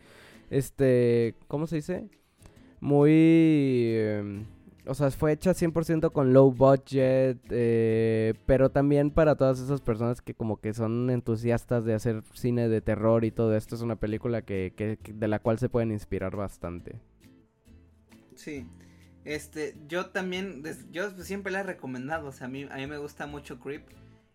este, 0.51 1.35
¿cómo 1.49 1.66
se 1.66 1.77
dice? 1.77 2.09
Muy... 2.81 3.11
eh, 3.11 4.45
o 4.86 4.94
sea, 4.94 5.11
fue 5.11 5.32
hecha 5.32 5.52
100% 5.55 6.12
con 6.12 6.32
low 6.32 6.52
budget, 6.52 7.39
eh, 7.51 8.35
pero 8.47 8.70
también 8.70 9.11
para 9.11 9.35
todas 9.36 9.61
esas 9.61 9.81
personas 9.81 10.20
que 10.20 10.35
como 10.35 10.61
que 10.61 10.74
son 10.74 11.11
entusiastas 11.11 11.85
de 11.85 11.94
hacer 11.94 12.23
cine 12.35 12.69
de 12.69 12.81
terror 12.81 13.24
y 13.24 13.31
todo 13.31 13.56
esto, 13.56 13.74
es 13.74 13.81
una 13.82 13.97
película 13.97 14.43
que, 14.43 14.73
que- 14.77 14.98
que- 15.02 15.12
de 15.12 15.28
la 15.28 15.39
cual 15.39 15.59
se 15.59 15.69
pueden 15.69 15.90
inspirar 15.90 16.36
bastante. 16.36 17.01
Sí. 18.35 18.66
Este, 19.24 19.74
yo 19.89 20.06
también, 20.06 20.62
des- 20.62 20.90
yo 20.90 21.11
siempre 21.23 21.51
la 21.52 21.61
he 21.61 21.62
recomendado, 21.62 22.28
o 22.28 22.32
sea, 22.32 22.47
a 22.47 22.51
mí, 22.51 22.66
a 22.70 22.77
mí 22.77 22.86
me 22.86 22.98
gusta 22.98 23.27
mucho 23.27 23.59
Creep. 23.59 23.82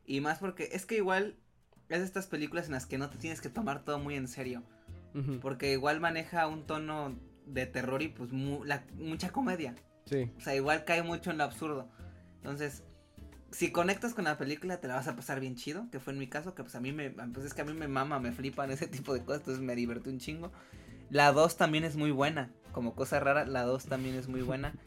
Y 0.05 0.21
más 0.21 0.39
porque 0.39 0.69
es 0.71 0.85
que 0.87 0.95
igual 0.97 1.35
es 1.89 1.99
de 1.99 2.05
estas 2.05 2.25
películas 2.27 2.65
en 2.67 2.71
las 2.73 2.87
que 2.87 2.97
no 2.97 3.09
te 3.09 3.17
tienes 3.17 3.41
que 3.41 3.49
tomar 3.49 3.83
todo 3.83 3.99
muy 3.99 4.15
en 4.15 4.27
serio. 4.27 4.63
Porque 5.41 5.71
igual 5.73 5.99
maneja 5.99 6.47
un 6.47 6.63
tono 6.67 7.15
de 7.45 7.65
terror 7.65 8.01
y 8.03 8.09
pues 8.09 8.31
mu- 8.31 8.63
la- 8.63 8.83
mucha 8.95 9.31
comedia. 9.31 9.75
Sí. 10.09 10.31
O 10.37 10.41
sea, 10.41 10.55
igual 10.55 10.85
cae 10.85 11.03
mucho 11.03 11.31
en 11.31 11.37
lo 11.37 11.43
absurdo. 11.43 11.87
Entonces, 12.37 12.83
si 13.51 13.71
conectas 13.71 14.13
con 14.13 14.25
la 14.25 14.37
película 14.37 14.79
te 14.79 14.87
la 14.87 14.95
vas 14.95 15.07
a 15.07 15.15
pasar 15.15 15.39
bien 15.39 15.55
chido, 15.55 15.87
que 15.91 15.99
fue 15.99 16.13
en 16.13 16.19
mi 16.19 16.27
caso, 16.27 16.55
que 16.55 16.63
pues 16.63 16.75
a 16.75 16.79
mí 16.79 16.91
me, 16.91 17.11
pues 17.11 17.45
es 17.45 17.53
que 17.53 17.61
a 17.61 17.65
mí 17.65 17.73
me 17.73 17.87
mama, 17.87 18.19
me 18.19 18.31
flipan 18.31 18.71
ese 18.71 18.87
tipo 18.87 19.13
de 19.13 19.23
cosas, 19.23 19.41
entonces 19.41 19.63
me 19.63 19.75
divertí 19.75 20.09
un 20.09 20.19
chingo. 20.19 20.51
La 21.09 21.31
2 21.31 21.57
también 21.57 21.83
es 21.83 21.95
muy 21.95 22.11
buena, 22.11 22.51
como 22.71 22.95
cosa 22.95 23.19
rara, 23.19 23.45
la 23.45 23.63
2 23.63 23.85
también 23.85 24.15
es 24.15 24.27
muy 24.27 24.41
buena. 24.41 24.73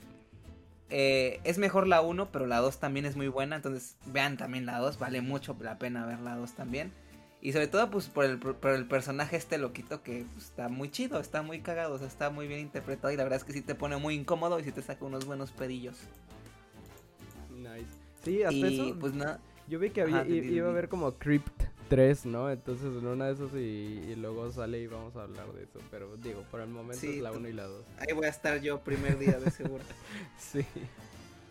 Eh, 0.95 1.41
es 1.45 1.57
mejor 1.57 1.87
la 1.87 2.03
1, 2.03 2.31
pero 2.33 2.47
la 2.47 2.59
2 2.59 2.79
también 2.79 3.07
es 3.07 3.17
muy 3.17 3.27
buena, 3.27 3.57
entonces 3.57 3.97
vean 4.05 4.37
también 4.37 4.67
la 4.67 4.77
2, 4.77 4.99
vale 4.99 5.23
mucho 5.23 5.57
la 5.59 5.79
pena 5.79 6.05
ver 6.05 6.21
la 6.21 6.37
2 6.37 6.53
también. 6.53 6.93
Y 7.43 7.53
sobre 7.53 7.67
todo 7.67 7.91
pues 7.91 8.09
por 8.09 8.25
el, 8.25 8.39
por 8.39 8.71
el 8.71 8.87
personaje 8.87 9.37
este 9.37 9.59
loquito 9.59 10.03
que 10.05 10.25
pues, 10.33 10.47
está 10.47 10.69
muy 10.69 10.91
chido, 10.91 11.19
está 11.19 11.43
muy 11.43 11.61
cagado, 11.61 11.95
o 11.95 11.99
sea, 11.99 12.07
está 12.07 12.31
muy 12.31 12.47
bien 12.47 12.61
interpretado 12.61 13.13
y 13.13 13.17
la 13.17 13.25
verdad 13.25 13.41
es 13.41 13.45
que 13.45 13.53
sí 13.53 13.63
te 13.63 13.75
pone 13.75 13.97
muy 13.97 14.15
incómodo 14.15 14.61
y 14.61 14.65
sí 14.65 14.71
te 14.71 14.81
saca 14.81 15.05
unos 15.05 15.27
buenos 15.27 15.51
pedillos. 15.51 15.97
Nice. 17.51 17.87
Sí, 18.23 18.45
hasta 18.45 18.69
eso. 18.69 18.97
Pues 18.99 19.15
nada. 19.15 19.41
Yo 19.69 19.81
vi 19.81 19.91
que 19.91 20.03
había, 20.03 20.25
iba 20.25 20.69
a 20.69 20.71
haber 20.71 20.89
como 20.89 21.19
Crypt 21.19 21.65
3, 21.89 22.27
¿no? 22.27 22.49
Entonces 22.49 22.87
en 22.87 23.07
una 23.07 23.27
de 23.27 23.33
esas 23.33 23.53
y, 23.55 24.15
luego 24.17 24.51
sale 24.53 24.81
y 24.81 24.87
vamos 24.87 25.17
a 25.17 25.23
hablar 25.23 25.53
de 25.53 25.65
eso. 25.65 25.81
Pero 25.91 26.17
digo, 26.19 26.45
por 26.49 26.61
el 26.61 26.69
momento 26.69 27.05
es 27.05 27.19
la 27.19 27.33
1 27.33 27.49
y 27.49 27.53
la 27.53 27.65
2. 27.65 27.85
Ahí 27.99 28.15
voy 28.15 28.27
a 28.27 28.31
estar 28.31 28.61
yo 28.61 28.81
primer 28.85 29.19
día 29.19 29.41
de 29.41 29.51
seguro. 29.51 29.83
sí. 30.39 30.65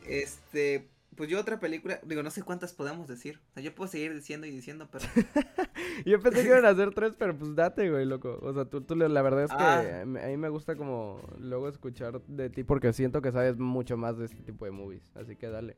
Este, 0.08 0.88
pues 1.16 1.30
yo 1.30 1.40
otra 1.40 1.60
película, 1.60 2.00
digo, 2.04 2.24
no 2.24 2.32
sé 2.32 2.42
cuántas 2.42 2.74
podemos 2.74 3.08
decir. 3.08 3.40
O 3.50 3.54
sea, 3.54 3.64
yo 3.64 3.76
puedo 3.76 3.90
seguir 3.90 4.14
diciendo 4.14 4.48
y 4.48 4.52
diciendo, 4.52 4.88
pero. 4.92 5.06
yo 6.06 6.22
pensé 6.22 6.44
que 6.44 6.50
iban 6.50 6.66
a 6.66 6.70
hacer 6.70 6.94
tres, 6.94 7.16
pero 7.18 7.38
pues 7.38 7.54
date, 7.54 7.90
güey, 7.90 8.06
loco. 8.06 8.40
O 8.42 8.54
sea, 8.54 8.66
tú, 8.66 8.82
tú 8.82 8.96
la 8.96 9.22
verdad 9.22 9.44
es 9.44 9.52
que 9.52 9.58
ah. 9.58 10.02
a 10.02 10.06
mí 10.06 10.38
me 10.38 10.50
gusta 10.50 10.76
como 10.76 11.22
luego 11.38 11.68
escuchar 11.68 12.22
de 12.28 12.50
ti 12.50 12.64
porque 12.64 12.94
siento 12.94 13.22
que 13.22 13.32
sabes 13.32 13.58
mucho 13.58 13.98
más 13.98 14.18
de 14.18 14.26
este 14.26 14.42
tipo 14.42 14.64
de 14.66 14.72
movies. 14.72 15.04
Así 15.16 15.36
que 15.36 15.50
dale. 15.50 15.76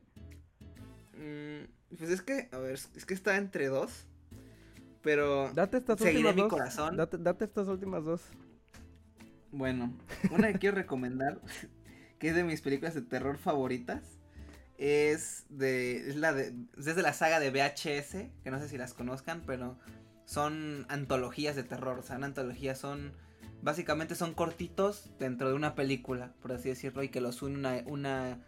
Mm, 1.16 1.96
pues 1.96 2.10
es 2.10 2.22
que, 2.22 2.48
a 2.52 2.58
ver, 2.58 2.74
es 2.74 3.04
que 3.04 3.14
está 3.14 3.36
entre 3.36 3.66
dos. 3.66 4.06
Pero. 5.02 5.50
Date 5.52 5.78
estas 5.78 6.00
últimas 6.00 6.34
mi 6.36 6.42
dos. 6.42 6.50
corazón. 6.50 6.96
Date, 6.96 7.18
date 7.18 7.44
estas 7.44 7.66
últimas 7.66 8.04
dos. 8.04 8.22
Bueno, 9.50 9.92
una 10.30 10.52
que 10.52 10.58
quiero 10.60 10.76
recomendar, 10.76 11.40
que 12.20 12.28
es 12.28 12.36
de 12.36 12.44
mis 12.44 12.60
películas 12.60 12.94
de 12.94 13.02
terror 13.02 13.36
favoritas 13.36 14.20
es 14.78 15.44
de 15.48 16.08
es 16.08 16.16
la 16.16 16.32
de 16.32 16.54
es 16.76 16.96
de 16.96 17.02
la 17.02 17.12
saga 17.12 17.40
de 17.40 17.50
VHS, 17.50 18.42
que 18.42 18.50
no 18.50 18.58
sé 18.58 18.68
si 18.68 18.78
las 18.78 18.94
conozcan, 18.94 19.42
pero 19.46 19.78
son 20.24 20.86
antologías 20.88 21.56
de 21.56 21.64
terror, 21.64 21.98
o 21.98 22.02
sea, 22.02 22.16
una 22.16 22.26
antología 22.26 22.74
son 22.74 23.12
básicamente 23.62 24.14
son 24.14 24.34
cortitos 24.34 25.10
dentro 25.18 25.48
de 25.48 25.54
una 25.54 25.74
película, 25.74 26.32
por 26.42 26.52
así 26.52 26.68
decirlo, 26.68 27.02
y 27.02 27.08
que 27.08 27.20
los 27.20 27.42
une 27.42 27.58
una 27.58 27.82
una 27.86 28.38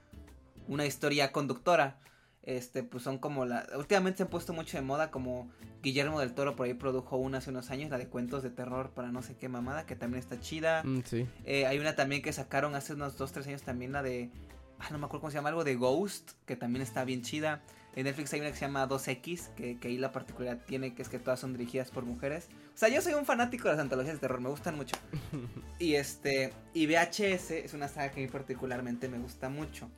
una 0.68 0.86
historia 0.86 1.32
conductora. 1.32 2.00
Este, 2.42 2.84
pues 2.84 3.02
son 3.02 3.18
como 3.18 3.44
la 3.44 3.66
últimamente 3.76 4.18
se 4.18 4.22
han 4.22 4.28
puesto 4.28 4.52
mucho 4.52 4.76
de 4.76 4.82
moda 4.82 5.10
como 5.10 5.50
Guillermo 5.82 6.20
del 6.20 6.32
Toro 6.32 6.54
por 6.54 6.66
ahí 6.66 6.74
produjo 6.74 7.16
una 7.16 7.38
hace 7.38 7.50
unos 7.50 7.70
años, 7.70 7.90
la 7.90 7.98
de 7.98 8.06
cuentos 8.06 8.44
de 8.44 8.50
terror 8.50 8.90
para 8.90 9.10
no 9.10 9.20
sé 9.20 9.36
qué 9.36 9.48
mamada, 9.48 9.84
que 9.84 9.96
también 9.96 10.20
está 10.20 10.38
chida. 10.38 10.84
Mm, 10.84 11.02
sí. 11.04 11.26
Eh, 11.44 11.66
hay 11.66 11.80
una 11.80 11.96
también 11.96 12.22
que 12.22 12.32
sacaron 12.32 12.76
hace 12.76 12.94
unos 12.94 13.18
2 13.18 13.32
3 13.32 13.48
años 13.48 13.62
también 13.62 13.90
la 13.90 14.04
de 14.04 14.30
Ah, 14.78 14.88
no 14.90 14.98
me 14.98 15.06
acuerdo 15.06 15.20
cómo 15.20 15.30
se 15.30 15.36
llama, 15.36 15.48
algo 15.48 15.64
de 15.64 15.74
Ghost, 15.74 16.32
que 16.46 16.56
también 16.56 16.82
está 16.82 17.04
bien 17.04 17.22
chida. 17.22 17.62
En 17.94 18.04
Netflix 18.04 18.32
hay 18.34 18.40
una 18.40 18.50
que 18.50 18.56
se 18.56 18.66
llama 18.66 18.86
2X, 18.86 19.54
que, 19.54 19.78
ahí 19.82 19.96
la 19.96 20.12
particularidad 20.12 20.62
tiene 20.66 20.94
que 20.94 21.00
es 21.00 21.08
que 21.08 21.18
todas 21.18 21.40
son 21.40 21.54
dirigidas 21.54 21.90
por 21.90 22.04
mujeres. 22.04 22.48
O 22.74 22.78
sea, 22.78 22.90
yo 22.90 23.00
soy 23.00 23.14
un 23.14 23.24
fanático 23.24 23.68
de 23.68 23.74
las 23.74 23.80
antologías 23.80 24.16
de 24.16 24.20
terror, 24.20 24.38
me 24.40 24.50
gustan 24.50 24.76
mucho. 24.76 24.96
y 25.78 25.94
este, 25.94 26.52
y 26.74 26.86
VHS 26.86 27.52
es 27.52 27.72
una 27.72 27.88
saga 27.88 28.10
que 28.10 28.20
a 28.20 28.26
mí 28.26 28.30
particularmente 28.30 29.08
me 29.08 29.18
gusta 29.18 29.48
mucho. 29.48 29.88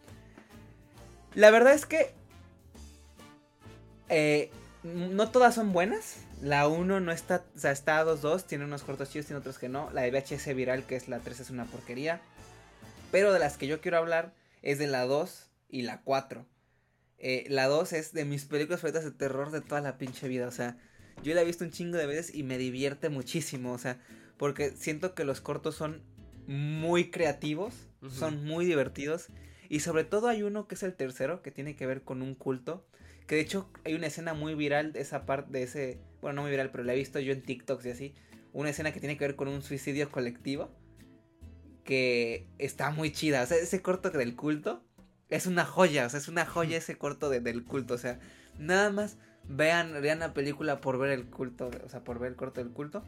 La 1.35 1.51
verdad 1.51 1.75
es 1.75 1.87
que 1.87 2.15
eh, 4.09 4.51
no 4.85 5.31
todas 5.31 5.57
son 5.57 5.73
buenas. 5.73 6.19
La 6.41 6.69
1 6.69 7.01
no 7.01 7.11
está, 7.11 7.45
o 7.57 7.59
sea, 7.59 7.73
está 7.73 8.05
2-2, 8.05 8.45
tiene 8.45 8.65
unos 8.65 8.85
cortos 8.85 9.11
chidos, 9.11 9.27
tiene 9.27 9.41
otros 9.41 9.59
que 9.59 9.69
no. 9.69 9.91
La 9.91 10.03
de 10.03 10.13
VHS 10.13 10.55
viral, 10.55 10.85
que 10.85 10.95
es 10.95 11.09
la 11.09 11.19
3, 11.19 11.41
es 11.41 11.51
una 11.51 11.65
porquería. 11.65 12.21
Pero 13.11 13.33
de 13.33 13.41
las 13.41 13.57
que 13.57 13.67
yo 13.67 13.81
quiero 13.81 13.99
hablar 13.99 14.33
es 14.63 14.79
de 14.79 14.87
la 14.87 15.05
2 15.05 15.51
y 15.69 15.83
la 15.83 16.03
4. 16.03 16.47
Eh, 17.19 17.47
la 17.49 17.67
2 17.67 17.93
es 17.95 18.13
de 18.13 18.25
mis 18.25 18.45
películas 18.45 18.81
favoritas 18.81 19.05
de 19.05 19.11
terror 19.11 19.51
de 19.51 19.61
toda 19.61 19.81
la 19.81 19.99
pinche 19.99 20.29
vida. 20.29 20.47
O 20.47 20.53
sea, 20.53 20.79
yo 21.23 21.35
la 21.35 21.43
he 21.43 21.45
visto 21.45 21.65
un 21.65 21.71
chingo 21.71 21.99
de 21.99 22.07
veces 22.07 22.35
y 22.35 22.43
me 22.43 22.59
divierte 22.59 23.09
muchísimo. 23.09 23.73
O 23.73 23.79
sea, 23.79 24.01
porque 24.37 24.71
siento 24.71 25.15
que 25.15 25.25
los 25.25 25.41
cortos 25.41 25.75
son 25.75 26.03
muy 26.47 27.11
creativos, 27.11 27.75
son 28.11 28.45
muy 28.45 28.65
divertidos. 28.65 29.29
Y 29.69 29.81
sobre 29.81 30.05
todo 30.05 30.29
hay 30.29 30.43
uno 30.43 30.67
que 30.67 30.77
es 30.77 30.83
el 30.83 30.95
tercero, 30.95 31.43
que 31.43 31.51
tiene 31.51 31.77
que 31.77 31.87
ver 31.87 32.03
con 32.03 32.23
un 32.23 32.35
culto. 32.35 32.87
Que 33.27 33.35
de 33.35 33.43
hecho 33.43 33.71
hay 33.85 33.95
una 33.95 34.07
escena 34.07 34.33
muy 34.33 34.55
viral 34.55 34.93
de 34.93 35.01
esa 35.01 35.27
parte, 35.27 35.53
de 35.53 35.63
ese... 35.65 35.99
Bueno, 36.23 36.37
no 36.37 36.43
muy 36.43 36.51
viral, 36.51 36.71
pero 36.71 36.85
la 36.85 36.95
he 36.95 36.97
visto 36.97 37.21
yo 37.21 37.33
en 37.33 37.43
TikToks 37.43 37.85
y 37.87 37.91
así. 37.91 38.15
Una 38.53 38.71
escena 38.71 38.93
que 38.93 39.01
tiene 39.01 39.19
que 39.19 39.27
ver 39.27 39.37
con 39.37 39.49
un 39.49 39.63
suicidio 39.63 40.11
colectivo 40.11 40.71
que 41.89 42.47
está 42.59 42.91
muy 42.91 43.13
chida. 43.13 43.43
O 43.43 43.47
sea, 43.47 43.57
ese 43.57 43.81
corto 43.81 44.11
del 44.11 44.37
culto 44.37 44.85
es 45.31 45.47
una 45.47 45.65
joya. 45.65 46.05
O 46.05 46.11
sea, 46.11 46.21
es 46.21 46.29
una 46.29 46.45
joya 46.45 46.77
ese 46.77 46.99
corto 46.99 47.31
del 47.31 47.65
culto. 47.65 47.95
O 47.95 47.99
sea, 47.99 48.21
nada 48.59 48.91
más 48.91 49.17
vean, 49.49 50.03
vean 50.03 50.19
la 50.19 50.35
película 50.35 50.83
por 50.83 50.99
ver 50.99 51.13
el 51.13 51.31
culto. 51.31 51.71
O 51.87 51.89
sea, 51.89 52.05
por 52.05 52.19
ver 52.19 52.33
el 52.33 52.37
corto 52.37 52.63
del 52.63 52.75
culto. 52.75 53.05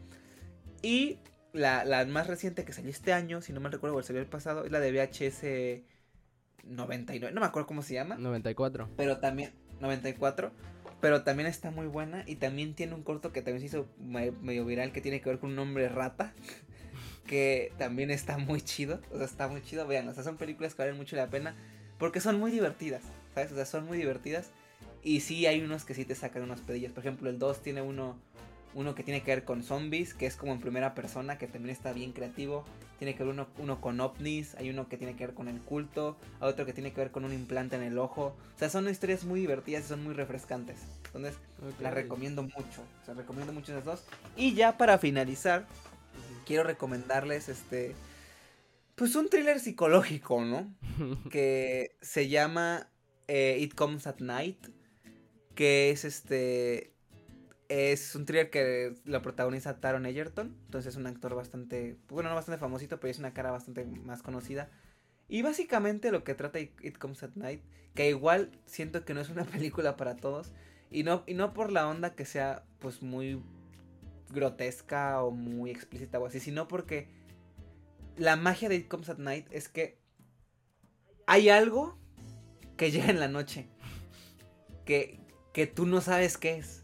Y 0.81 1.19
la, 1.53 1.85
la 1.85 2.03
más 2.07 2.25
reciente 2.25 2.65
que 2.65 2.73
salió 2.73 2.89
este 2.89 3.13
año, 3.13 3.43
si 3.43 3.53
no 3.53 3.59
me 3.59 3.69
recuerdo, 3.69 3.97
o 3.97 4.01
salió 4.01 4.19
el 4.19 4.27
pasado, 4.27 4.65
es 4.65 4.71
la 4.71 4.79
de 4.79 4.91
VHS 4.91 5.83
99. 6.63 7.35
No 7.35 7.39
me 7.39 7.45
acuerdo 7.45 7.67
cómo 7.67 7.83
se 7.83 7.93
llama. 7.93 8.15
94. 8.15 8.89
Pero 8.97 9.19
también. 9.19 9.51
94. 9.79 10.51
Pero 11.01 11.21
también 11.21 11.45
está 11.45 11.69
muy 11.69 11.85
buena. 11.85 12.23
Y 12.25 12.37
también 12.37 12.73
tiene 12.73 12.95
un 12.95 13.03
corto 13.03 13.31
que 13.31 13.43
también 13.43 13.59
se 13.59 13.67
hizo 13.67 13.87
medio 13.99 14.65
viral 14.65 14.91
que 14.91 15.01
tiene 15.01 15.21
que 15.21 15.29
ver 15.29 15.37
con 15.37 15.51
un 15.51 15.59
hombre 15.59 15.87
rata 15.87 16.33
que 17.25 17.71
también 17.77 18.11
está 18.11 18.37
muy 18.37 18.61
chido, 18.61 18.99
o 19.11 19.17
sea, 19.17 19.25
está 19.25 19.47
muy 19.47 19.61
chido, 19.61 19.87
vean, 19.87 20.07
o 20.07 20.13
sea, 20.13 20.23
son 20.23 20.37
películas 20.37 20.75
que 20.75 20.81
valen 20.81 20.97
mucho 20.97 21.15
la 21.15 21.29
pena 21.29 21.55
porque 21.97 22.19
son 22.19 22.39
muy 22.39 22.51
divertidas, 22.51 23.03
¿sabes? 23.33 23.51
O 23.51 23.55
sea, 23.55 23.65
son 23.65 23.85
muy 23.85 23.97
divertidas 23.97 24.51
y 25.03 25.21
sí 25.21 25.45
hay 25.45 25.61
unos 25.61 25.85
que 25.85 25.93
sí 25.93 26.05
te 26.05 26.15
sacan 26.15 26.43
unos 26.43 26.61
pedillos, 26.61 26.91
por 26.91 27.03
ejemplo, 27.03 27.29
el 27.29 27.39
2 27.39 27.61
tiene 27.61 27.81
uno 27.81 28.17
uno 28.73 28.95
que 28.95 29.03
tiene 29.03 29.21
que 29.21 29.31
ver 29.31 29.43
con 29.43 29.63
zombies, 29.63 30.13
que 30.13 30.25
es 30.25 30.35
como 30.35 30.53
en 30.53 30.59
primera 30.59 30.93
persona, 30.93 31.37
que 31.37 31.47
también 31.47 31.75
está 31.75 31.93
bien 31.93 32.13
creativo. 32.13 32.63
Tiene 32.99 33.15
que 33.15 33.23
ver 33.23 33.33
uno, 33.33 33.47
uno 33.57 33.81
con 33.81 33.99
ovnis, 33.99 34.55
hay 34.55 34.69
uno 34.69 34.87
que 34.87 34.97
tiene 34.97 35.15
que 35.15 35.25
ver 35.25 35.35
con 35.35 35.47
el 35.47 35.59
culto, 35.59 36.17
hay 36.39 36.49
otro 36.49 36.65
que 36.65 36.73
tiene 36.73 36.93
que 36.93 37.01
ver 37.01 37.11
con 37.11 37.25
un 37.25 37.33
implante 37.33 37.75
en 37.75 37.81
el 37.81 37.97
ojo. 37.97 38.35
O 38.55 38.59
sea, 38.59 38.69
son 38.69 38.87
historias 38.87 39.23
muy 39.23 39.39
divertidas 39.39 39.85
y 39.85 39.87
son 39.87 40.03
muy 40.03 40.13
refrescantes. 40.13 40.77
Entonces, 41.07 41.35
las 41.79 41.93
recomiendo 41.93 42.43
mucho. 42.43 42.83
O 43.01 43.05
sea, 43.05 43.15
recomiendo 43.15 43.53
mucho 43.53 43.71
esas 43.71 43.85
dos. 43.85 44.03
Y 44.35 44.53
ya 44.53 44.77
para 44.77 44.99
finalizar, 44.99 45.65
quiero 46.45 46.63
recomendarles 46.63 47.49
este 47.49 47.95
pues 48.95 49.15
un 49.15 49.29
thriller 49.29 49.59
psicológico, 49.59 50.45
¿no? 50.45 50.73
que 51.31 51.97
se 52.01 52.29
llama 52.29 52.87
eh, 53.27 53.57
It 53.59 53.73
Comes 53.73 54.05
at 54.05 54.19
Night, 54.19 54.67
que 55.55 55.89
es 55.89 56.05
este 56.05 56.93
es 57.71 58.15
un 58.15 58.25
thriller 58.25 58.49
que 58.49 58.95
lo 59.05 59.21
protagoniza 59.21 59.79
Taron 59.79 60.05
Egerton, 60.05 60.57
entonces 60.65 60.93
es 60.93 60.97
un 60.97 61.07
actor 61.07 61.35
bastante, 61.35 61.97
bueno, 62.09 62.29
no 62.29 62.35
bastante 62.35 62.59
famosito, 62.59 62.99
pero 62.99 63.11
es 63.11 63.19
una 63.19 63.33
cara 63.33 63.49
bastante 63.49 63.85
más 63.85 64.21
conocida. 64.21 64.69
Y 65.29 65.41
básicamente 65.41 66.11
lo 66.11 66.25
que 66.25 66.35
trata 66.35 66.59
It 66.59 66.97
Comes 66.97 67.23
at 67.23 67.31
Night, 67.35 67.63
que 67.95 68.09
igual 68.09 68.51
siento 68.65 69.05
que 69.05 69.13
no 69.13 69.21
es 69.21 69.29
una 69.29 69.45
película 69.45 69.95
para 69.95 70.17
todos, 70.17 70.51
y 70.89 71.03
no, 71.03 71.23
y 71.25 71.33
no 71.33 71.53
por 71.53 71.71
la 71.71 71.87
onda 71.87 72.13
que 72.13 72.25
sea 72.25 72.65
pues 72.79 73.01
muy 73.01 73.41
grotesca 74.31 75.23
o 75.23 75.31
muy 75.31 75.71
explícita 75.71 76.19
o 76.19 76.25
así, 76.25 76.39
sino 76.39 76.67
porque 76.67 77.07
la 78.17 78.35
magia 78.35 78.69
de 78.69 78.75
It 78.75 78.87
Comes 78.87 79.09
at 79.09 79.17
Night 79.17 79.47
es 79.51 79.69
que 79.69 79.99
hay 81.27 81.49
algo 81.49 81.97
que 82.77 82.91
llega 82.91 83.09
en 83.09 83.19
la 83.19 83.27
noche 83.27 83.67
que, 84.85 85.19
que 85.53 85.67
tú 85.67 85.85
no 85.85 86.01
sabes 86.01 86.37
qué 86.37 86.57
es, 86.57 86.83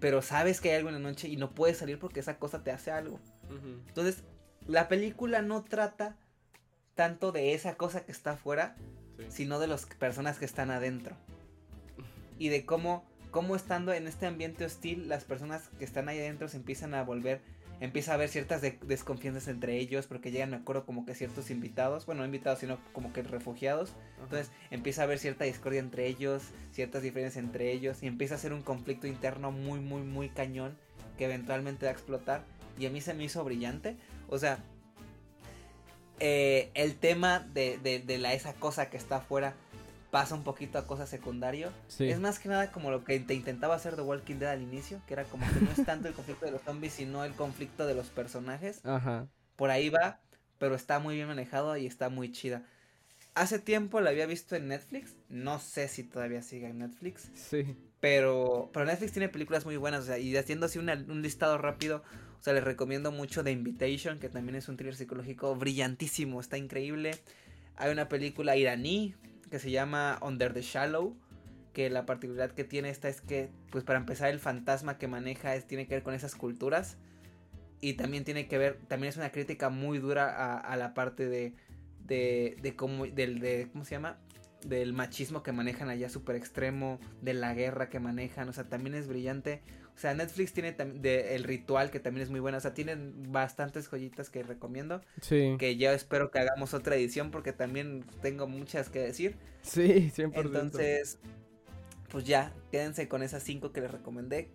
pero 0.00 0.22
sabes 0.22 0.60
que 0.60 0.70
hay 0.70 0.76
algo 0.76 0.88
en 0.88 0.96
la 0.96 1.00
noche 1.00 1.28
y 1.28 1.36
no 1.36 1.54
puedes 1.54 1.78
salir 1.78 1.98
porque 1.98 2.20
esa 2.20 2.38
cosa 2.38 2.62
te 2.62 2.70
hace 2.70 2.90
algo. 2.90 3.20
Entonces, 3.88 4.24
la 4.66 4.88
película 4.88 5.42
no 5.42 5.64
trata 5.64 6.16
tanto 6.94 7.32
de 7.32 7.54
esa 7.54 7.76
cosa 7.76 8.04
que 8.04 8.12
está 8.12 8.32
afuera, 8.32 8.76
sino 9.28 9.58
de 9.58 9.66
las 9.66 9.86
personas 9.86 10.38
que 10.38 10.44
están 10.44 10.70
adentro. 10.70 11.16
Y 12.38 12.48
de 12.50 12.66
cómo 12.66 13.07
cómo 13.30 13.56
estando 13.56 13.92
en 13.92 14.06
este 14.06 14.26
ambiente 14.26 14.64
hostil, 14.64 15.08
las 15.08 15.24
personas 15.24 15.68
que 15.78 15.84
están 15.84 16.08
ahí 16.08 16.18
adentro 16.18 16.48
se 16.48 16.56
empiezan 16.56 16.94
a 16.94 17.02
volver, 17.02 17.40
empieza 17.80 18.12
a 18.12 18.14
haber 18.14 18.28
ciertas 18.28 18.62
desconfianzas 18.82 19.48
entre 19.48 19.76
ellos, 19.76 20.06
porque 20.06 20.30
llegan, 20.30 20.50
me 20.50 20.56
acuerdo, 20.56 20.84
como 20.84 21.06
que 21.06 21.14
ciertos 21.14 21.50
invitados, 21.50 22.06
bueno, 22.06 22.22
no 22.22 22.26
invitados, 22.26 22.58
sino 22.58 22.78
como 22.92 23.12
que 23.12 23.22
refugiados, 23.22 23.92
entonces 24.20 24.50
empieza 24.70 25.02
a 25.02 25.04
haber 25.04 25.18
cierta 25.18 25.44
discordia 25.44 25.80
entre 25.80 26.06
ellos, 26.06 26.42
ciertas 26.72 27.02
diferencias 27.02 27.42
entre 27.42 27.70
ellos, 27.72 28.02
y 28.02 28.06
empieza 28.06 28.34
a 28.34 28.38
ser 28.38 28.52
un 28.52 28.62
conflicto 28.62 29.06
interno 29.06 29.52
muy, 29.52 29.80
muy, 29.80 30.02
muy 30.02 30.28
cañón, 30.28 30.76
que 31.16 31.26
eventualmente 31.26 31.86
va 31.86 31.90
a 31.90 31.94
explotar, 31.94 32.44
y 32.78 32.86
a 32.86 32.90
mí 32.90 33.00
se 33.00 33.14
me 33.14 33.24
hizo 33.24 33.44
brillante, 33.44 33.96
o 34.28 34.38
sea, 34.38 34.64
eh, 36.20 36.70
el 36.74 36.96
tema 36.96 37.38
de, 37.38 37.78
de, 37.78 38.00
de 38.00 38.18
la, 38.18 38.32
esa 38.32 38.54
cosa 38.54 38.90
que 38.90 38.96
está 38.96 39.16
afuera, 39.18 39.54
pasa 40.10 40.34
un 40.34 40.42
poquito 40.42 40.78
a 40.78 40.86
cosas 40.86 41.08
secundario. 41.08 41.70
Es 41.98 42.18
más 42.18 42.38
que 42.38 42.48
nada 42.48 42.72
como 42.72 42.90
lo 42.90 43.04
que 43.04 43.18
te 43.20 43.34
intentaba 43.34 43.74
hacer 43.74 43.96
The 43.96 44.02
Walking 44.02 44.36
Dead 44.36 44.50
al 44.50 44.62
inicio, 44.62 45.00
que 45.06 45.14
era 45.14 45.24
como 45.24 45.46
que 45.46 45.60
no 45.60 45.70
es 45.70 45.84
tanto 45.84 46.08
el 46.08 46.14
conflicto 46.14 46.46
de 46.46 46.52
los 46.52 46.62
zombies, 46.62 46.94
sino 46.94 47.24
el 47.24 47.32
conflicto 47.32 47.86
de 47.86 47.94
los 47.94 48.08
personajes. 48.08 48.80
Ajá. 48.84 49.28
Por 49.56 49.70
ahí 49.70 49.90
va, 49.90 50.20
pero 50.58 50.74
está 50.74 50.98
muy 50.98 51.16
bien 51.16 51.28
manejado 51.28 51.76
y 51.76 51.86
está 51.86 52.08
muy 52.08 52.32
chida. 52.32 52.62
Hace 53.34 53.58
tiempo 53.58 54.00
la 54.00 54.10
había 54.10 54.26
visto 54.26 54.56
en 54.56 54.68
Netflix, 54.68 55.14
no 55.28 55.60
sé 55.60 55.88
si 55.88 56.02
todavía 56.02 56.42
sigue 56.42 56.68
en 56.68 56.78
Netflix. 56.78 57.30
Sí. 57.34 57.76
Pero, 58.00 58.70
pero 58.72 58.86
Netflix 58.86 59.12
tiene 59.12 59.28
películas 59.28 59.64
muy 59.64 59.76
buenas, 59.76 60.04
o 60.04 60.06
sea, 60.06 60.18
y 60.18 60.36
haciendo 60.36 60.66
así 60.66 60.78
un 60.78 61.22
listado 61.22 61.58
rápido, 61.58 62.02
o 62.38 62.42
sea, 62.42 62.52
les 62.52 62.64
recomiendo 62.64 63.12
mucho 63.12 63.42
The 63.42 63.50
Invitation, 63.50 64.18
que 64.18 64.28
también 64.28 64.56
es 64.56 64.68
un 64.68 64.76
thriller 64.76 64.96
psicológico 64.96 65.54
brillantísimo, 65.56 66.40
está 66.40 66.56
increíble. 66.56 67.12
Hay 67.76 67.92
una 67.92 68.08
película 68.08 68.56
iraní 68.56 69.14
que 69.48 69.58
se 69.58 69.70
llama 69.70 70.18
Under 70.22 70.52
the 70.52 70.62
Shallow, 70.62 71.16
que 71.72 71.90
la 71.90 72.06
particularidad 72.06 72.54
que 72.54 72.64
tiene 72.64 72.90
esta 72.90 73.08
es 73.08 73.20
que, 73.20 73.50
pues 73.70 73.84
para 73.84 73.98
empezar, 73.98 74.30
el 74.30 74.40
fantasma 74.40 74.98
que 74.98 75.08
maneja 75.08 75.54
es, 75.54 75.66
tiene 75.66 75.86
que 75.86 75.94
ver 75.94 76.02
con 76.02 76.14
esas 76.14 76.34
culturas. 76.34 76.96
Y 77.80 77.94
también 77.94 78.24
tiene 78.24 78.48
que 78.48 78.58
ver, 78.58 78.78
también 78.88 79.10
es 79.10 79.16
una 79.16 79.30
crítica 79.30 79.68
muy 79.68 79.98
dura 79.98 80.58
a, 80.58 80.76
la 80.76 80.94
parte 80.94 81.28
de, 81.28 81.54
de, 82.04 82.56
de 82.60 82.74
cómo, 82.74 83.06
del, 83.06 83.38
de, 83.38 83.68
¿cómo 83.72 83.84
se 83.84 83.92
llama? 83.92 84.18
Del 84.64 84.92
machismo 84.92 85.44
que 85.44 85.52
manejan 85.52 85.88
allá 85.88 86.08
súper 86.08 86.34
extremo, 86.34 86.98
de 87.22 87.34
la 87.34 87.54
guerra 87.54 87.88
que 87.88 88.00
manejan, 88.00 88.48
o 88.48 88.52
sea, 88.52 88.64
también 88.64 88.96
es 88.96 89.06
brillante. 89.06 89.62
O 89.98 90.00
sea, 90.00 90.14
Netflix 90.14 90.52
tiene 90.52 90.70
de, 90.70 91.34
el 91.34 91.42
ritual 91.42 91.90
que 91.90 91.98
también 91.98 92.22
es 92.22 92.30
muy 92.30 92.38
bueno. 92.38 92.58
O 92.58 92.60
sea, 92.60 92.72
tienen 92.72 93.32
bastantes 93.32 93.88
joyitas 93.88 94.30
que 94.30 94.44
recomiendo. 94.44 95.00
Sí. 95.20 95.56
Que 95.58 95.76
ya 95.76 95.92
espero 95.92 96.30
que 96.30 96.38
hagamos 96.38 96.72
otra 96.72 96.94
edición 96.94 97.32
porque 97.32 97.52
también 97.52 98.04
tengo 98.22 98.46
muchas 98.46 98.90
que 98.90 99.00
decir. 99.00 99.34
Sí, 99.62 100.12
100%. 100.14 100.34
Entonces, 100.36 101.18
pues 102.12 102.22
ya, 102.22 102.52
quédense 102.70 103.08
con 103.08 103.24
esas 103.24 103.42
cinco 103.42 103.72
que 103.72 103.80
les 103.80 103.90
recomendé. 103.90 104.52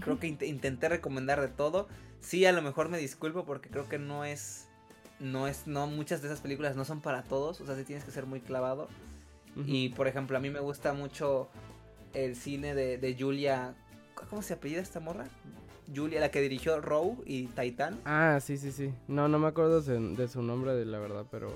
Creo 0.00 0.18
que 0.18 0.26
intenté 0.26 0.88
recomendar 0.88 1.42
de 1.42 1.48
todo. 1.48 1.86
Sí, 2.20 2.46
a 2.46 2.52
lo 2.52 2.62
mejor 2.62 2.88
me 2.88 2.96
disculpo 2.96 3.44
porque 3.44 3.68
creo 3.68 3.90
que 3.90 3.98
no 3.98 4.24
es. 4.24 4.68
No 5.20 5.48
es. 5.48 5.66
No, 5.66 5.86
muchas 5.86 6.22
de 6.22 6.28
esas 6.28 6.40
películas 6.40 6.76
no 6.76 6.86
son 6.86 7.02
para 7.02 7.24
todos. 7.24 7.60
O 7.60 7.66
sea, 7.66 7.76
sí 7.76 7.84
tienes 7.84 8.06
que 8.06 8.10
ser 8.10 8.24
muy 8.24 8.40
clavado. 8.40 8.88
Y 9.66 9.90
por 9.90 10.08
ejemplo, 10.08 10.38
a 10.38 10.40
mí 10.40 10.48
me 10.48 10.60
gusta 10.60 10.94
mucho 10.94 11.50
el 12.14 12.36
cine 12.36 12.74
de, 12.74 12.96
de 12.96 13.14
Julia 13.18 13.74
¿Cómo 14.28 14.42
se 14.42 14.54
apellida 14.54 14.80
esta 14.80 15.00
morra? 15.00 15.26
Julia, 15.94 16.20
la 16.20 16.30
que 16.30 16.40
dirigió 16.40 16.80
Row 16.80 17.22
y 17.24 17.46
Titan. 17.46 17.98
Ah, 18.04 18.38
sí, 18.42 18.58
sí, 18.58 18.72
sí. 18.72 18.92
No, 19.06 19.28
no 19.28 19.38
me 19.38 19.48
acuerdo 19.48 19.80
de, 19.80 20.28
su 20.28 20.42
nombre, 20.42 20.74
de 20.74 20.84
la 20.84 20.98
verdad, 20.98 21.24
pero, 21.30 21.50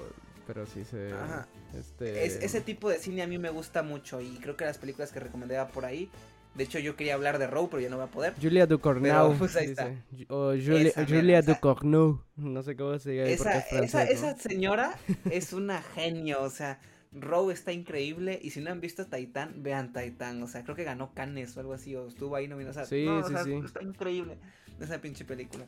pero 0.47 0.67
sí 0.67 0.85
se... 0.85 1.13
Ajá. 1.13 1.47
Este... 1.79 2.25
ese 2.25 2.61
tipo 2.61 2.89
de 2.89 2.99
cine 2.99 3.23
a 3.23 3.27
mí 3.27 3.39
me 3.39 3.51
gusta 3.51 3.83
mucho 3.83 4.21
y 4.21 4.37
creo 4.37 4.57
que 4.57 4.65
las 4.65 4.79
películas 4.79 5.13
que 5.13 5.21
recomendaba 5.21 5.69
por 5.69 5.85
ahí... 5.85 6.11
De 6.55 6.65
hecho, 6.65 6.79
yo 6.79 6.97
quería 6.97 7.15
hablar 7.15 7.39
de 7.39 7.47
Row, 7.47 7.71
pero 7.71 7.81
ya 7.81 7.89
no 7.89 7.97
voy 7.97 8.05
a 8.05 8.11
poder. 8.11 8.35
Julia 8.39 8.67
Ducournau. 8.67 9.33
pues 9.39 9.57
ahí 9.57 9.69
está. 9.69 9.91
O 10.29 10.51
Julia, 10.51 10.93
Julia 11.09 11.41
Ducournau. 11.41 12.21
No 12.37 12.63
sé 12.63 12.77
cómo 12.77 12.99
se 12.99 13.13
diga. 13.13 13.25
Esa, 13.25 13.61
esa, 13.61 14.05
esa 14.05 14.37
señora 14.37 14.99
es 15.31 15.55
una 15.55 15.81
genio, 15.81 16.43
o 16.43 16.51
sea 16.51 16.79
Row 17.13 17.51
está 17.51 17.73
increíble 17.73 18.39
y 18.43 18.51
si 18.51 18.61
no 18.61 18.71
han 18.71 18.81
visto 18.81 19.07
Titan, 19.07 19.63
vean 19.63 19.93
Titan, 19.93 20.43
o 20.43 20.47
sea, 20.47 20.65
creo 20.65 20.75
que 20.75 20.85
ganó 20.85 21.13
Cannes 21.15 21.57
o 21.57 21.61
algo 21.61 21.75
así, 21.75 21.95
o 21.95 22.07
estuvo 22.07 22.37
ahí 22.37 22.49
nominado, 22.49 22.71
o 22.71 22.75
sea, 22.75 22.87
sí, 22.87 23.07
sí, 23.27 23.35
sí. 23.45 23.53
está 23.65 23.83
increíble 23.83 24.39
esa 24.81 25.01
pinche 25.01 25.25
película. 25.25 25.67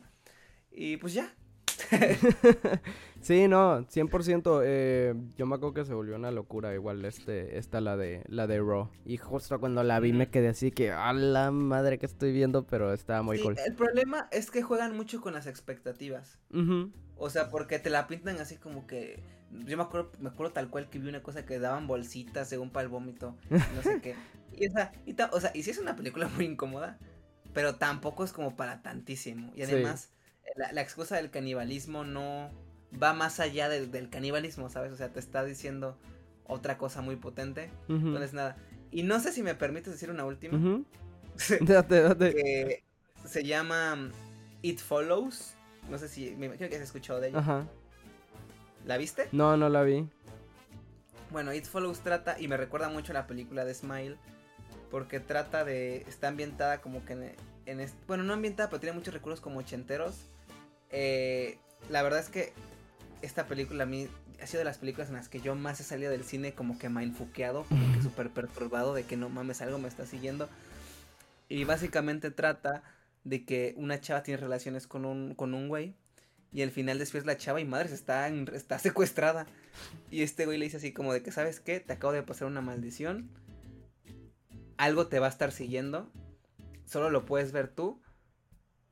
Y 0.71 0.97
pues 0.97 1.13
ya. 1.13 1.33
sí, 3.21 3.47
no, 3.47 3.85
100%, 3.87 4.61
eh, 4.63 5.13
yo 5.37 5.45
me 5.45 5.55
acuerdo 5.55 5.73
que 5.73 5.85
se 5.85 5.93
volvió 5.93 6.15
una 6.15 6.31
locura 6.31 6.73
igual 6.73 7.03
este, 7.05 7.57
esta 7.57 7.81
la 7.81 7.97
de, 7.97 8.23
la 8.27 8.47
de 8.47 8.59
Raw, 8.59 8.89
y 9.05 9.17
justo 9.17 9.59
cuando 9.59 9.83
la 9.83 9.99
vi 9.99 10.13
me 10.13 10.29
quedé 10.29 10.47
así 10.47 10.71
que, 10.71 10.91
a 10.91 11.13
la 11.13 11.51
madre 11.51 11.99
que 11.99 12.05
estoy 12.05 12.31
viendo, 12.31 12.65
pero 12.65 12.93
estaba 12.93 13.21
muy 13.23 13.39
cool. 13.39 13.57
El 13.65 13.75
problema 13.75 14.29
es 14.31 14.51
que 14.51 14.61
juegan 14.61 14.95
mucho 14.95 15.21
con 15.21 15.33
las 15.33 15.47
expectativas, 15.47 16.39
o 17.17 17.29
sea, 17.29 17.49
porque 17.49 17.77
te 17.77 17.89
la 17.89 18.07
pintan 18.07 18.37
así 18.37 18.55
como 18.55 18.87
que 18.87 19.19
yo 19.51 19.77
me 19.77 19.83
acuerdo, 19.83 20.11
me 20.19 20.29
acuerdo 20.29 20.53
tal 20.53 20.69
cual 20.69 20.89
que 20.89 20.99
vi 20.99 21.09
una 21.09 21.23
cosa 21.23 21.45
que 21.45 21.59
daban 21.59 21.87
bolsitas 21.87 22.49
según 22.49 22.69
para 22.69 22.83
el 22.83 22.89
vómito, 22.89 23.35
no 23.49 23.81
sé 23.81 24.01
qué. 24.01 24.15
Y, 24.57 24.67
esa, 24.67 24.93
y 25.05 25.13
o 25.31 25.41
sea, 25.41 25.51
y 25.53 25.63
sí 25.63 25.71
es 25.71 25.79
una 25.79 25.97
película 25.97 26.29
muy 26.35 26.45
incómoda, 26.45 26.97
pero 27.53 27.75
tampoco 27.75 28.23
es 28.23 28.31
como 28.31 28.55
para 28.55 28.81
tantísimo. 28.81 29.51
Y 29.53 29.63
además, 29.63 30.11
la, 30.55 30.81
excusa 30.81 31.17
del 31.17 31.29
canibalismo 31.29 32.05
no 32.05 32.51
va 33.01 33.13
más 33.13 33.41
allá 33.41 33.67
del, 33.67 34.09
canibalismo, 34.09 34.69
¿sabes? 34.69 34.93
O 34.93 34.95
sea, 34.95 35.11
te 35.11 35.19
está 35.19 35.43
diciendo 35.43 35.97
otra 36.45 36.77
cosa 36.77 37.01
muy 37.01 37.17
potente. 37.17 37.69
Entonces, 37.89 38.33
nada. 38.33 38.55
Y 38.91 39.03
no 39.03 39.19
sé 39.19 39.33
si 39.33 39.43
me 39.43 39.55
permites 39.55 39.91
decir 39.91 40.09
una 40.09 40.23
última. 40.23 40.85
date, 41.61 42.01
date. 42.01 42.33
Que 42.33 42.83
se 43.25 43.43
llama 43.43 44.09
It 44.61 44.79
Follows. 44.79 45.53
No 45.89 45.97
sé 45.97 46.07
si, 46.07 46.35
me 46.35 46.45
imagino 46.45 46.69
que 46.69 46.75
has 46.77 46.81
escuchado 46.81 47.19
de 47.19 47.29
ella. 47.29 47.39
Ajá. 47.39 47.67
¿La 48.85 48.97
viste? 48.97 49.27
No, 49.31 49.57
no 49.57 49.67
la 49.69 49.83
vi. 49.83 50.07
Bueno, 51.31 51.53
It 51.53 51.65
Follows 51.65 52.01
trata, 52.01 52.39
y 52.39 52.47
me 52.47 52.55
recuerda 52.55 52.89
mucho 52.89 53.11
a 53.11 53.15
la 53.15 53.27
película 53.27 53.65
de 53.65 53.73
Smile, 53.73 54.17
porque 54.91 55.19
trata 55.19 55.65
de, 55.65 55.97
está 56.07 56.27
ambientada 56.27 56.81
como 56.81 57.03
que 57.03 57.35
en, 57.65 57.91
bueno, 58.07 58.23
no 58.23 58.33
ambientada, 58.33 58.69
pero 58.69 58.79
tiene 58.79 58.95
muchos 58.95 59.13
recursos 59.13 59.41
como 59.41 59.59
ochenteros. 59.59 60.29
Eh, 60.91 61.57
la 61.89 62.03
verdad 62.03 62.19
es 62.19 62.29
que 62.29 62.53
esta 63.21 63.47
película 63.47 63.83
a 63.83 63.87
mí 63.87 64.07
ha 64.41 64.47
sido 64.47 64.59
de 64.59 64.65
las 64.65 64.77
películas 64.77 65.09
en 65.09 65.15
las 65.15 65.29
que 65.29 65.41
yo 65.41 65.55
más 65.55 65.79
he 65.79 65.83
salido 65.83 66.11
del 66.11 66.23
cine 66.23 66.53
como 66.53 66.77
que 66.77 66.89
mindfuqueado, 66.89 67.63
como 67.63 67.91
que 67.93 68.03
súper 68.03 68.29
perturbado 68.29 68.93
de 68.93 69.03
que 69.03 69.17
no 69.17 69.29
mames, 69.29 69.61
algo 69.61 69.79
me 69.79 69.87
está 69.87 70.05
siguiendo. 70.05 70.47
Y 71.49 71.63
básicamente 71.63 72.29
trata 72.29 72.83
de 73.23 73.45
que 73.45 73.73
una 73.77 73.99
chava 73.99 74.21
tiene 74.21 74.39
relaciones 74.39 74.85
con 74.85 75.05
un, 75.05 75.33
con 75.33 75.55
un 75.55 75.69
güey 75.69 75.95
y 76.55 76.61
al 76.61 76.71
final 76.71 76.97
después 76.97 77.25
la 77.25 77.35
chava 77.35 77.59
y 77.59 77.65
madre 77.65 77.93
está, 77.93 78.29
está 78.29 78.79
secuestrada. 78.79 79.45
Y 80.09 80.21
este 80.21 80.45
güey 80.45 80.57
le 80.57 80.63
dice 80.63 80.77
así 80.77 80.93
como 80.93 81.11
de 81.11 81.21
que, 81.21 81.29
¿sabes 81.33 81.59
qué? 81.59 81.81
Te 81.81 81.91
acabo 81.91 82.13
de 82.13 82.23
pasar 82.23 82.47
una 82.47 82.61
maldición. 82.61 83.29
Algo 84.77 85.07
te 85.07 85.19
va 85.19 85.25
a 85.25 85.31
estar 85.31 85.51
siguiendo. 85.51 86.09
Solo 86.85 87.09
lo 87.09 87.25
puedes 87.25 87.51
ver 87.51 87.67
tú. 87.67 88.01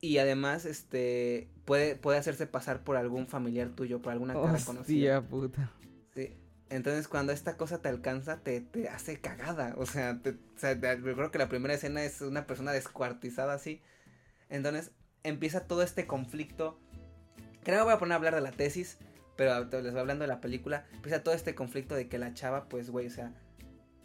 Y 0.01 0.17
además, 0.17 0.65
este, 0.65 1.53
puede, 1.63 1.95
puede 1.95 2.17
hacerse 2.17 2.47
pasar 2.47 2.83
por 2.83 2.97
algún 2.97 3.27
familiar 3.27 3.69
tuyo, 3.69 4.01
por 4.01 4.11
alguna 4.11 4.33
cara 4.33 4.59
conocida. 4.65 5.21
puta. 5.21 5.71
Sí. 6.13 6.35
Entonces, 6.69 7.07
cuando 7.07 7.31
esta 7.31 7.55
cosa 7.55 7.81
te 7.81 7.87
alcanza, 7.87 8.41
te, 8.41 8.59
te 8.59 8.89
hace 8.89 9.21
cagada. 9.21 9.73
O 9.77 9.85
sea, 9.85 10.21
te, 10.21 10.31
o 10.31 10.57
sea 10.57 10.73
yo 10.73 11.15
creo 11.15 11.31
que 11.31 11.37
la 11.37 11.47
primera 11.47 11.73
escena 11.73 12.03
es 12.03 12.19
una 12.19 12.45
persona 12.45 12.73
descuartizada 12.73 13.53
así. 13.53 13.81
Entonces, 14.49 14.91
empieza 15.23 15.65
todo 15.65 15.81
este 15.81 16.05
conflicto 16.07 16.82
Creo 17.63 17.79
que 17.79 17.83
voy 17.83 17.93
a 17.93 17.99
poner 17.99 18.13
a 18.13 18.15
hablar 18.15 18.35
de 18.35 18.41
la 18.41 18.51
tesis, 18.51 18.97
pero 19.35 19.63
les 19.63 19.91
voy 19.91 19.99
hablando 19.99 20.23
de 20.23 20.27
la 20.27 20.41
película. 20.41 20.85
Empieza 20.93 21.23
todo 21.23 21.33
este 21.33 21.55
conflicto 21.55 21.95
de 21.95 22.07
que 22.07 22.17
la 22.17 22.33
chava, 22.33 22.69
pues, 22.69 22.89
güey, 22.89 23.07
o 23.07 23.11
sea, 23.11 23.33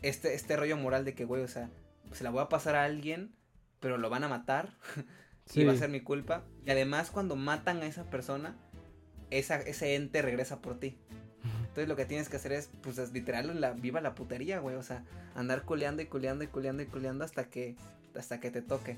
este, 0.02 0.34
este 0.34 0.56
rollo 0.56 0.76
moral 0.76 1.04
de 1.04 1.14
que, 1.14 1.24
güey, 1.24 1.42
o 1.42 1.48
sea, 1.48 1.70
se 2.12 2.24
la 2.24 2.30
voy 2.30 2.42
a 2.42 2.48
pasar 2.48 2.76
a 2.76 2.84
alguien, 2.84 3.32
pero 3.80 3.98
lo 3.98 4.10
van 4.10 4.24
a 4.24 4.28
matar. 4.28 4.74
y 5.54 5.64
va 5.64 5.72
a 5.72 5.76
ser 5.76 5.90
mi 5.90 6.00
culpa. 6.00 6.44
Y 6.66 6.70
además, 6.70 7.10
cuando 7.10 7.36
matan 7.36 7.82
a 7.82 7.86
esa 7.86 8.04
persona, 8.04 8.56
esa, 9.30 9.56
ese 9.56 9.94
ente 9.94 10.22
regresa 10.22 10.60
por 10.60 10.78
ti. 10.78 10.96
Entonces 11.60 11.88
lo 11.88 11.96
que 11.96 12.06
tienes 12.06 12.28
que 12.28 12.36
hacer 12.36 12.52
es, 12.52 12.70
pues, 12.82 12.98
es 12.98 13.12
literal, 13.12 13.60
la, 13.60 13.72
viva 13.72 14.00
la 14.00 14.14
putería, 14.14 14.58
güey. 14.58 14.76
O 14.76 14.82
sea, 14.82 15.04
andar 15.34 15.62
culeando 15.62 16.02
y 16.02 16.06
culeando 16.06 16.44
y 16.44 16.48
culeando 16.48 16.82
y 16.82 16.86
culeando 16.86 17.24
hasta 17.24 17.44
que, 17.44 17.76
hasta 18.16 18.40
que 18.40 18.50
te 18.50 18.62
toque. 18.62 18.96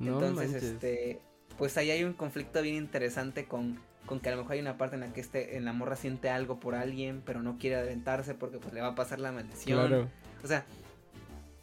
Entonces, 0.00 0.62
este, 0.62 1.20
pues 1.58 1.76
ahí 1.76 1.90
hay 1.90 2.04
un 2.04 2.12
conflicto 2.12 2.62
bien 2.62 2.74
interesante 2.74 3.46
con, 3.46 3.78
con 4.06 4.20
que 4.20 4.28
a 4.28 4.32
lo 4.32 4.38
mejor 4.38 4.52
hay 4.52 4.60
una 4.60 4.76
parte 4.76 4.96
en 4.96 5.00
la 5.00 5.12
que 5.12 5.20
este, 5.20 5.56
en 5.56 5.64
la 5.64 5.72
morra 5.72 5.96
siente 5.96 6.30
algo 6.30 6.60
por 6.60 6.74
alguien, 6.74 7.22
pero 7.24 7.42
no 7.42 7.58
quiere 7.58 7.76
aventarse 7.76 8.34
porque 8.34 8.58
pues 8.58 8.74
le 8.74 8.80
va 8.80 8.88
a 8.88 8.94
pasar 8.94 9.20
la 9.20 9.32
maldición. 9.32 10.08
O 10.42 10.46
sea, 10.46 10.64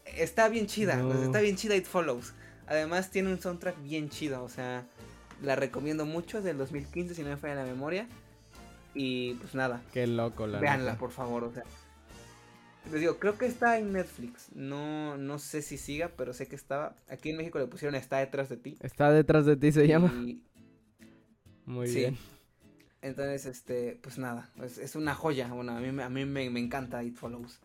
está 0.05 0.49
bien 0.49 0.67
chida, 0.67 1.01
está 1.23 1.39
bien 1.39 1.55
chida 1.55 1.75
It 1.75 1.85
Follows. 1.85 2.33
Además 2.67 3.11
tiene 3.11 3.29
un 3.29 3.41
soundtrack 3.41 3.81
bien 3.83 4.09
chido, 4.09 4.43
o 4.43 4.49
sea, 4.49 4.85
la 5.41 5.55
recomiendo 5.55 6.05
mucho, 6.05 6.37
es 6.37 6.43
del 6.43 6.57
2015 6.57 7.13
si 7.13 7.23
no 7.23 7.29
me 7.29 7.37
falla 7.37 7.55
la 7.55 7.65
memoria. 7.65 8.07
Y 8.95 9.33
pues 9.35 9.55
nada. 9.55 9.81
Qué 9.91 10.05
loco 10.05 10.45
la 10.47 10.59
Veanla, 10.59 10.95
por 10.97 11.11
favor, 11.11 11.43
o 11.43 11.51
sea. 11.51 11.63
Les 12.91 12.99
digo, 12.99 13.17
creo 13.17 13.37
que 13.37 13.45
está 13.45 13.79
en 13.79 13.93
Netflix. 13.93 14.49
No, 14.53 15.17
no 15.17 15.39
sé 15.39 15.61
si 15.61 15.77
siga, 15.77 16.11
pero 16.17 16.33
sé 16.33 16.47
que 16.47 16.55
estaba. 16.55 16.95
Aquí 17.09 17.29
en 17.29 17.37
México 17.37 17.59
le 17.59 17.67
pusieron 17.67 17.95
Está 17.95 18.17
detrás 18.17 18.49
de 18.49 18.57
ti. 18.57 18.77
Está 18.81 19.11
detrás 19.11 19.45
de 19.45 19.55
ti 19.55 19.71
se 19.71 19.87
llama. 19.87 20.13
Muy 21.65 21.89
bien. 21.91 22.17
Entonces, 23.01 23.45
este, 23.45 23.99
pues 24.01 24.17
nada, 24.17 24.49
es, 24.63 24.95
una 24.95 25.13
joya. 25.13 25.47
Bueno, 25.53 25.75
a 25.75 25.79
mí, 25.79 26.01
a 26.01 26.09
mí 26.09 26.25
me, 26.25 26.45
encanta 26.59 27.03
It 27.03 27.15
Follows. 27.15 27.59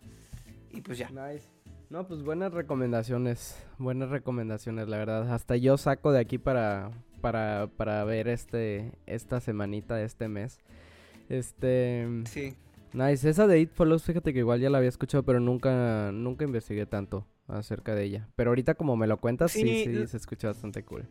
Y 0.70 0.80
pues 0.80 0.98
ya. 0.98 1.10
Nice. 1.10 1.46
No, 1.90 2.06
pues 2.06 2.22
buenas 2.22 2.52
recomendaciones. 2.52 3.56
Buenas 3.78 4.10
recomendaciones, 4.10 4.88
la 4.88 4.98
verdad. 4.98 5.32
Hasta 5.32 5.56
yo 5.56 5.78
saco 5.78 6.12
de 6.12 6.20
aquí 6.20 6.38
para, 6.38 6.90
para, 7.20 7.68
para 7.76 8.04
ver 8.04 8.28
este, 8.28 8.92
esta 9.06 9.40
semanita 9.40 9.96
de 9.96 10.04
este 10.04 10.28
mes. 10.28 10.58
Este. 11.28 12.06
Sí. 12.26 12.56
Nice, 12.93 13.28
esa 13.28 13.47
de 13.47 13.60
It 13.60 13.73
Follows, 13.73 14.05
fíjate 14.05 14.32
que 14.32 14.40
igual 14.40 14.60
ya 14.60 14.70
la 14.70 14.78
había 14.78 14.89
escuchado, 14.89 15.23
pero 15.23 15.40
nunca, 15.40 16.10
nunca 16.12 16.44
investigué 16.44 16.86
tanto 16.86 17.27
acerca 17.47 17.94
de 17.94 18.05
ella. 18.05 18.28
Pero 18.36 18.51
ahorita 18.51 18.74
como 18.74 18.97
me 18.97 19.06
lo 19.06 19.19
cuentas, 19.20 19.52
sí, 19.52 19.85
sí, 19.85 20.06
se 20.06 20.16
escucha 20.16 20.48
bastante 20.48 20.85
cool. 20.85 21.06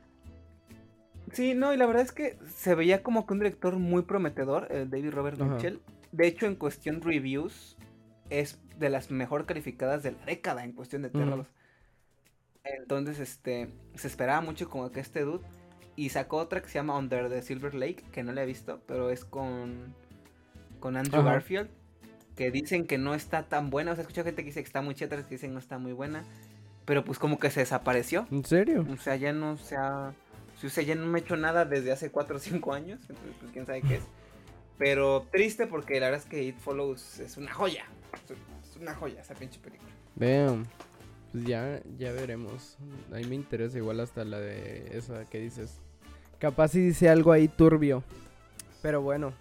Sí, 1.32 1.54
no, 1.54 1.74
y 1.74 1.78
la 1.78 1.86
verdad 1.86 2.04
es 2.04 2.12
que 2.12 2.38
se 2.48 2.74
veía 2.74 3.04
como 3.04 3.26
que 3.26 3.34
un 3.34 3.40
director 3.40 3.78
muy 3.78 4.04
prometedor, 4.04 4.68
el 4.72 4.90
David 4.90 5.12
Robert 5.12 5.40
Mitchell. 5.40 5.82
De 6.12 6.26
hecho, 6.26 6.45
en 6.45 6.56
cuestión 6.56 7.02
reviews, 7.02 7.78
es 8.30 8.60
de 8.78 8.90
las 8.90 9.12
mejor 9.12 9.45
calificadas 9.45 10.04
de 10.04 10.14
la 10.14 10.26
década 10.26 10.64
en 10.64 10.72
cuestión 10.72 11.02
de 11.02 11.10
terror. 11.10 11.45
Entonces, 12.64 13.20
este, 13.20 13.70
se 13.95 14.08
esperaba 14.08 14.41
mucho 14.41 14.70
como 14.70 14.91
que 14.91 14.99
este 14.99 15.22
dude. 15.22 15.45
Y 15.95 16.10
sacó 16.10 16.38
otra 16.38 16.62
que 16.62 16.68
se 16.68 16.76
llama 16.76 16.98
Under 16.98 17.28
the 17.28 17.41
Silver 17.41 17.74
Lake, 17.74 18.04
que 18.12 18.24
no 18.24 18.32
la 18.32 18.44
he 18.44 18.45
visto, 18.45 18.82
pero 18.86 19.10
es 19.10 19.26
con, 19.26 19.95
con 20.80 20.98
Andrew 20.98 21.24
Garfield. 21.24 21.70
Que 22.36 22.52
dicen 22.52 22.86
que 22.86 22.98
no 22.98 23.16
está 23.16 23.44
tan 23.44 23.70
buena. 23.70 23.91
O 23.91 23.95
sea, 23.95 24.04
escucho 24.04 24.24
gente 24.24 24.44
que 24.44 24.48
dice 24.48 24.62
que 24.62 24.68
está 24.68 24.82
muy 24.82 24.95
cheta, 24.95 25.18
que 25.18 25.24
dicen 25.30 25.49
que 25.49 25.54
no 25.56 25.60
está 25.60 25.80
muy 25.80 25.94
buena. 25.94 26.24
Pero 26.86 27.04
pues 27.04 27.20
como 27.20 27.40
que 27.40 27.49
se 27.49 27.62
desapareció. 27.62 28.28
¿En 28.32 28.45
serio? 28.45 28.86
O 28.91 28.98
sea, 28.98 29.16
ya 29.16 29.34
no 29.34 29.58
se 29.58 29.76
ha... 29.76 30.14
O 30.64 30.70
sea, 30.70 30.84
ya 30.84 30.95
no 30.95 31.06
me 31.06 31.20
he 31.20 31.22
hecho 31.22 31.36
nada 31.36 31.66
desde 31.66 31.91
hace 31.91 32.10
4 32.12 32.38
o 32.38 32.40
5 32.40 32.74
años. 32.74 33.02
Entonces, 33.10 33.36
pues 33.40 33.52
quién 33.52 33.66
sabe 33.66 33.82
qué 33.82 33.95
es. 33.95 34.04
Pero 34.78 35.26
triste 35.32 35.68
porque 35.68 35.99
la 35.99 36.08
verdad 36.08 36.24
es 36.24 36.30
que 36.30 36.44
It 36.44 36.58
Follows 36.58 37.20
es 37.20 37.38
una 37.38 37.54
joya. 37.54 37.86
Es 38.64 38.78
una 38.78 38.94
joya 38.95 39.22
esa 39.22 39.34
pinche 39.34 39.60
película. 39.60 39.90
Vean. 40.16 40.68
Pues 41.32 41.44
ya, 41.44 41.82
ya 41.98 42.12
veremos. 42.12 42.78
A 43.12 43.16
mí 43.16 43.26
me 43.26 43.36
interesa 43.36 43.78
igual 43.78 43.99
hasta 43.99 44.24
la 44.24 44.40
de 44.40 44.98
esa 44.98 45.26
que 45.26 45.40
dices. 45.40 45.80
Capaz 46.40 46.70
si 46.70 46.80
dice 46.80 47.10
algo 47.10 47.32
ahí 47.32 47.48
turbio. 47.48 48.04
Pero 48.82 49.02
bueno. 49.02 49.34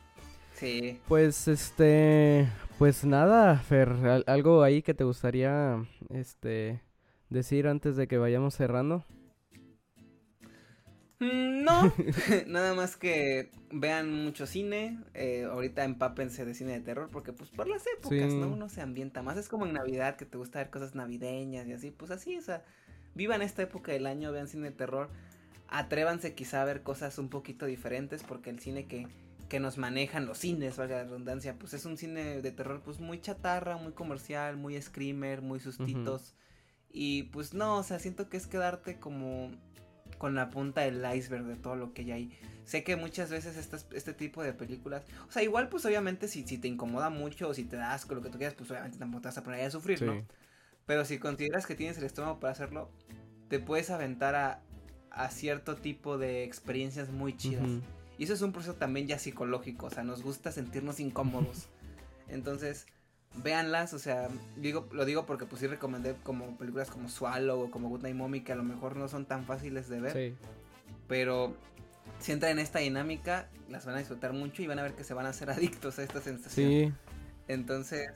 Sí. 0.57 1.01
Pues 1.09 1.49
este. 1.49 2.49
Pues 2.78 3.05
nada, 3.05 3.59
Fer. 3.59 4.24
algo 4.27 4.62
ahí 4.62 4.83
que 4.83 4.95
te 4.95 5.05
gustaría 5.05 5.87
este 6.11 6.83
decir 7.31 7.69
antes 7.69 7.97
de 7.97 8.07
que 8.07 8.19
vayamos 8.19 8.55
cerrando. 8.55 9.05
Mm, 11.19 11.65
no, 11.65 11.93
nada 12.47 12.74
más 12.74 12.97
que 12.97 13.51
vean 13.70 14.12
mucho 14.12 14.47
cine, 14.47 14.99
eh, 15.15 15.45
ahorita 15.45 15.85
empápense 15.85 16.45
de 16.45 16.55
cine 16.55 16.73
de 16.73 16.81
terror, 16.81 17.09
porque 17.11 17.33
pues 17.33 17.51
por 17.51 17.66
las 17.66 17.85
épocas, 17.87 18.35
¿no? 18.35 18.49
Uno 18.49 18.69
se 18.69 18.83
ambienta 18.83 19.23
más, 19.23 19.39
es 19.39 19.49
como 19.49 19.66
en 19.66 19.73
Navidad 19.73 20.16
que 20.16 20.27
te 20.27 20.37
gusta 20.37 20.59
ver 20.59 20.69
cosas 20.69 20.95
navideñas 20.95 21.66
y 21.66 21.73
así, 21.73 21.91
pues 21.91 22.11
así, 22.11 22.37
o 22.37 22.43
sea, 22.43 22.65
vivan 23.15 23.41
esta 23.41 23.62
época 23.62 23.93
del 23.93 24.07
año, 24.07 24.31
vean 24.31 24.47
cine 24.47 24.70
de 24.70 24.77
terror, 24.77 25.09
atrévanse 25.69 26.35
quizá 26.35 26.61
a 26.61 26.66
ver 26.66 26.83
cosas 26.83 27.19
un 27.19 27.31
poquito 27.31 27.65
diferentes, 27.65 28.23
porque 28.23 28.51
el 28.51 28.59
cine 28.59 28.87
que, 28.87 29.09
que 29.48 29.60
nos 29.60 29.78
manejan 29.78 30.27
los 30.27 30.39
cines, 30.39 30.77
valga 30.77 30.97
la 30.97 31.05
redundancia, 31.05 31.55
pues 31.59 31.74
es 31.74 31.85
un 31.85 31.97
cine 31.97 32.43
de 32.43 32.51
terror 32.51 32.82
pues 32.85 32.98
muy 32.98 33.20
chatarra, 33.20 33.77
muy 33.77 33.93
comercial, 33.93 34.56
muy 34.56 34.81
screamer, 34.81 35.43
muy 35.43 35.60
sustitos. 35.60 36.35
Y 36.90 37.24
pues 37.24 37.55
no, 37.55 37.77
o 37.78 37.82
sea, 37.82 37.98
siento 37.98 38.28
que 38.28 38.36
es 38.36 38.47
quedarte 38.47 38.98
como 38.98 39.51
con 40.18 40.35
la 40.35 40.51
punta 40.51 40.81
del 40.81 41.05
iceberg 41.14 41.44
de 41.44 41.56
todo 41.56 41.77
lo 41.77 41.93
que 41.93 42.02
hay 42.02 42.12
ahí. 42.12 42.39
Sé 42.64 42.82
que 42.82 42.97
muchas 42.97 43.31
veces 43.31 43.56
este 43.93 44.12
tipo 44.12 44.43
de 44.43 44.52
películas, 44.52 45.05
o 45.28 45.31
sea, 45.31 45.43
igual 45.43 45.68
pues 45.68 45.85
obviamente 45.85 46.27
si, 46.27 46.44
si 46.47 46.59
te 46.59 46.66
incomoda 46.66 47.10
mucho 47.10 47.48
o 47.48 47.55
si 47.55 47.64
te 47.64 47.77
das 47.77 48.06
con 48.06 48.16
lo 48.16 48.23
que 48.23 48.31
tú 48.31 48.39
quieras, 48.39 48.55
pues 48.55 48.70
obviamente 48.70 48.98
tampoco 48.98 49.23
te 49.23 49.28
vas 49.28 49.39
a 49.39 49.44
poner 49.44 49.64
a 49.64 49.70
sufrir, 49.70 50.02
¿no? 50.02 50.27
Pero 50.86 51.05
si 51.05 51.18
consideras 51.18 51.66
que 51.66 51.74
tienes 51.74 51.98
el 51.98 52.05
estómago 52.05 52.40
para 52.40 52.52
hacerlo, 52.52 52.90
te 53.48 53.60
puedes 53.60 53.90
aventar 53.90 54.35
a, 54.35 54.62
a 55.10 55.31
cierto 55.31 55.77
tipo 55.77 56.18
de 56.18 56.44
experiencias 56.44 57.10
muy 57.10 57.36
chidas. 57.36 57.68
Y 58.18 58.24
eso 58.24 58.34
es 58.34 58.43
un 58.43 58.52
proceso 58.52 58.74
también 58.74 59.06
ya 59.06 59.18
psicológico, 59.18 59.86
o 59.86 59.90
sea, 59.90 60.02
nos 60.02 60.22
gusta 60.22 60.52
sentirnos 60.52 61.01
incómodos. 61.01 61.68
Entonces, 62.28 62.86
véanlas, 63.43 63.93
o 63.93 63.98
sea, 63.98 64.28
digo, 64.56 64.88
lo 64.93 65.05
digo 65.05 65.26
porque 65.26 65.47
pues 65.47 65.60
sí 65.60 65.66
recomendé 65.66 66.14
como 66.22 66.56
películas 66.56 66.90
como 66.90 67.09
Swallow 67.09 67.60
o 67.60 67.70
como 67.70 67.88
Good 67.88 68.02
Night 68.02 68.16
Mommy 68.16 68.40
que 68.40 68.52
a 68.52 68.56
lo 68.56 68.62
mejor 68.62 68.97
no 68.97 69.09
son 69.09 69.26
tan 69.26 69.44
fáciles 69.44 69.88
de 69.88 70.01
ver. 70.01 70.12
Sí. 70.12 70.34
Pero 71.09 71.55
si 72.18 72.32
entran 72.32 72.52
en 72.52 72.59
esta 72.60 72.78
dinámica, 72.78 73.48
las 73.68 73.84
van 73.84 73.97
a 73.97 73.98
disfrutar 73.98 74.32
mucho 74.32 74.62
y 74.62 74.66
van 74.66 74.78
a 74.78 74.82
ver 74.82 74.94
que 74.94 75.05
se 75.05 75.14
van 75.14 75.26
a 75.26 75.30
hacer 75.30 75.51
adictos 75.51 75.98
a 75.98 76.02
esta 76.02 76.20
sensación. 76.20 76.70
Sí. 76.70 76.93
Entonces, 77.48 78.10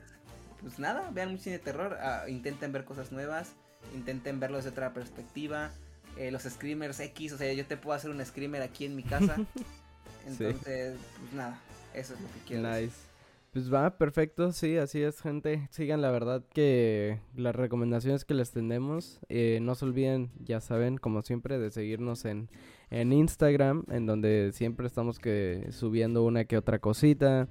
pues 0.61 0.79
nada, 0.79 1.09
vean 1.11 1.31
mucho 1.31 1.43
cine 1.43 1.57
de 1.57 1.63
terror, 1.63 1.97
ah, 2.01 2.25
intenten 2.27 2.71
ver 2.71 2.85
cosas 2.85 3.11
nuevas, 3.11 3.53
intenten 3.95 4.39
verlo 4.39 4.57
desde 4.57 4.69
otra 4.69 4.93
perspectiva. 4.93 5.71
Eh, 6.17 6.29
los 6.29 6.43
screamers 6.43 6.99
X, 6.99 7.31
o 7.31 7.37
sea, 7.37 7.53
yo 7.53 7.65
te 7.65 7.77
puedo 7.77 7.95
hacer 7.95 8.11
un 8.11 8.23
screamer 8.25 8.61
aquí 8.61 8.85
en 8.85 8.95
mi 8.95 9.03
casa. 9.03 9.37
Entonces, 10.27 10.95
pues 11.19 11.33
nada, 11.33 11.59
eso 11.93 12.13
es 12.13 12.21
lo 12.21 12.27
que 12.27 12.39
quiero. 12.47 12.69
Nice. 12.69 13.11
Pues 13.51 13.73
va, 13.73 13.97
perfecto, 13.97 14.53
sí, 14.53 14.77
así 14.77 15.01
es, 15.01 15.19
gente. 15.21 15.67
Sigan 15.71 16.01
la 16.01 16.09
verdad 16.09 16.41
que 16.53 17.19
las 17.35 17.53
recomendaciones 17.53 18.23
que 18.23 18.33
les 18.33 18.51
tenemos. 18.51 19.19
Eh, 19.27 19.59
no 19.61 19.75
se 19.75 19.83
olviden, 19.83 20.31
ya 20.39 20.61
saben, 20.61 20.97
como 20.97 21.21
siempre, 21.21 21.59
de 21.59 21.69
seguirnos 21.69 22.23
en, 22.23 22.47
en 22.91 23.11
Instagram, 23.11 23.83
en 23.89 24.05
donde 24.05 24.51
siempre 24.53 24.87
estamos 24.87 25.19
que 25.19 25.67
subiendo 25.71 26.23
una 26.23 26.45
que 26.45 26.57
otra 26.57 26.79
cosita, 26.79 27.49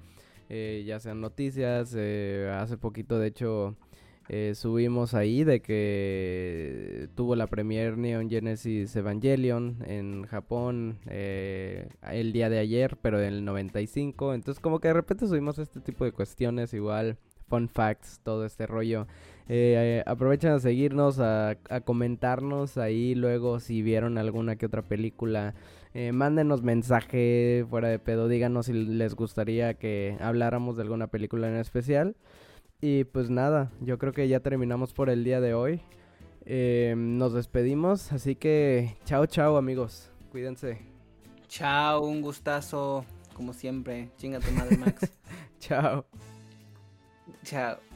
eh, 0.49 0.85
ya 0.87 1.01
sean 1.01 1.21
noticias. 1.21 1.93
Eh, 1.95 2.51
hace 2.59 2.79
poquito, 2.79 3.19
de 3.19 3.27
hecho, 3.27 3.77
eh, 4.33 4.55
subimos 4.55 5.15
ahí 5.15 5.43
de 5.43 5.61
que 5.61 7.09
tuvo 7.17 7.35
la 7.35 7.49
premier 7.49 7.99
Neon 7.99 8.31
Genesis 8.31 8.95
Evangelion 8.95 9.79
en 9.85 10.23
Japón 10.23 11.01
eh, 11.09 11.89
el 12.13 12.33
día 12.33 12.49
de 12.49 12.61
ayer, 12.61 12.97
pero 13.03 13.21
en 13.21 13.35
el 13.35 13.45
95. 13.45 14.33
Entonces 14.35 14.61
como 14.61 14.79
que 14.79 14.87
de 14.87 14.95
repente 14.95 15.27
subimos 15.27 15.59
este 15.59 15.81
tipo 15.81 16.05
de 16.05 16.13
cuestiones 16.13 16.73
igual. 16.75 17.17
Fun 17.49 17.69
facts, 17.69 18.21
todo 18.23 18.45
este 18.45 18.69
rollo. 18.69 19.09
Eh, 19.49 20.05
aprovechen 20.07 20.53
a 20.53 20.61
seguirnos, 20.61 21.19
a, 21.19 21.57
comentarnos 21.85 22.79
ahí 22.79 23.17
luego 23.17 23.59
si 23.59 23.83
vieron 23.83 24.17
alguna 24.17 24.55
que 24.55 24.67
otra 24.67 24.83
película. 24.83 25.55
mándenos 26.13 26.63
mensaje 26.63 27.67
fuera 27.69 27.89
de 27.89 27.99
pedo, 27.99 28.29
díganos 28.29 28.67
si 28.67 28.75
les 28.75 29.17
gustaría 29.17 29.75
que 29.75 30.17
habláramos 30.21 30.77
de 30.77 30.83
alguna 30.83 31.09
película 31.09 31.49
en 31.49 31.57
especial. 31.57 32.15
Y 32.81 33.05
pues 33.05 33.31
nada, 33.31 33.71
yo 33.81 33.99
creo 33.99 34.13
que 34.13 34.27
ya 34.29 34.41
terminamos 34.41 34.93
por 34.93 35.11
el 35.11 35.25
día 35.25 35.41
de 35.41 35.55
hoy. 35.55 35.83
Eh, 36.47 36.95
nos 36.97 37.35
despedimos, 37.35 38.13
así 38.13 38.35
que 38.35 38.97
chao, 39.05 39.27
chao 39.27 39.57
amigos, 39.57 40.11
cuídense. 40.33 40.79
Chao, 41.49 42.05
un 42.05 42.23
gustazo, 42.23 43.05
como 43.35 43.53
siempre. 43.53 44.11
Chinga 44.17 44.39
tu 44.39 44.51
madre, 44.53 44.77
Max. 44.79 45.11
chao. 45.59 46.07
Chao. 47.45 47.90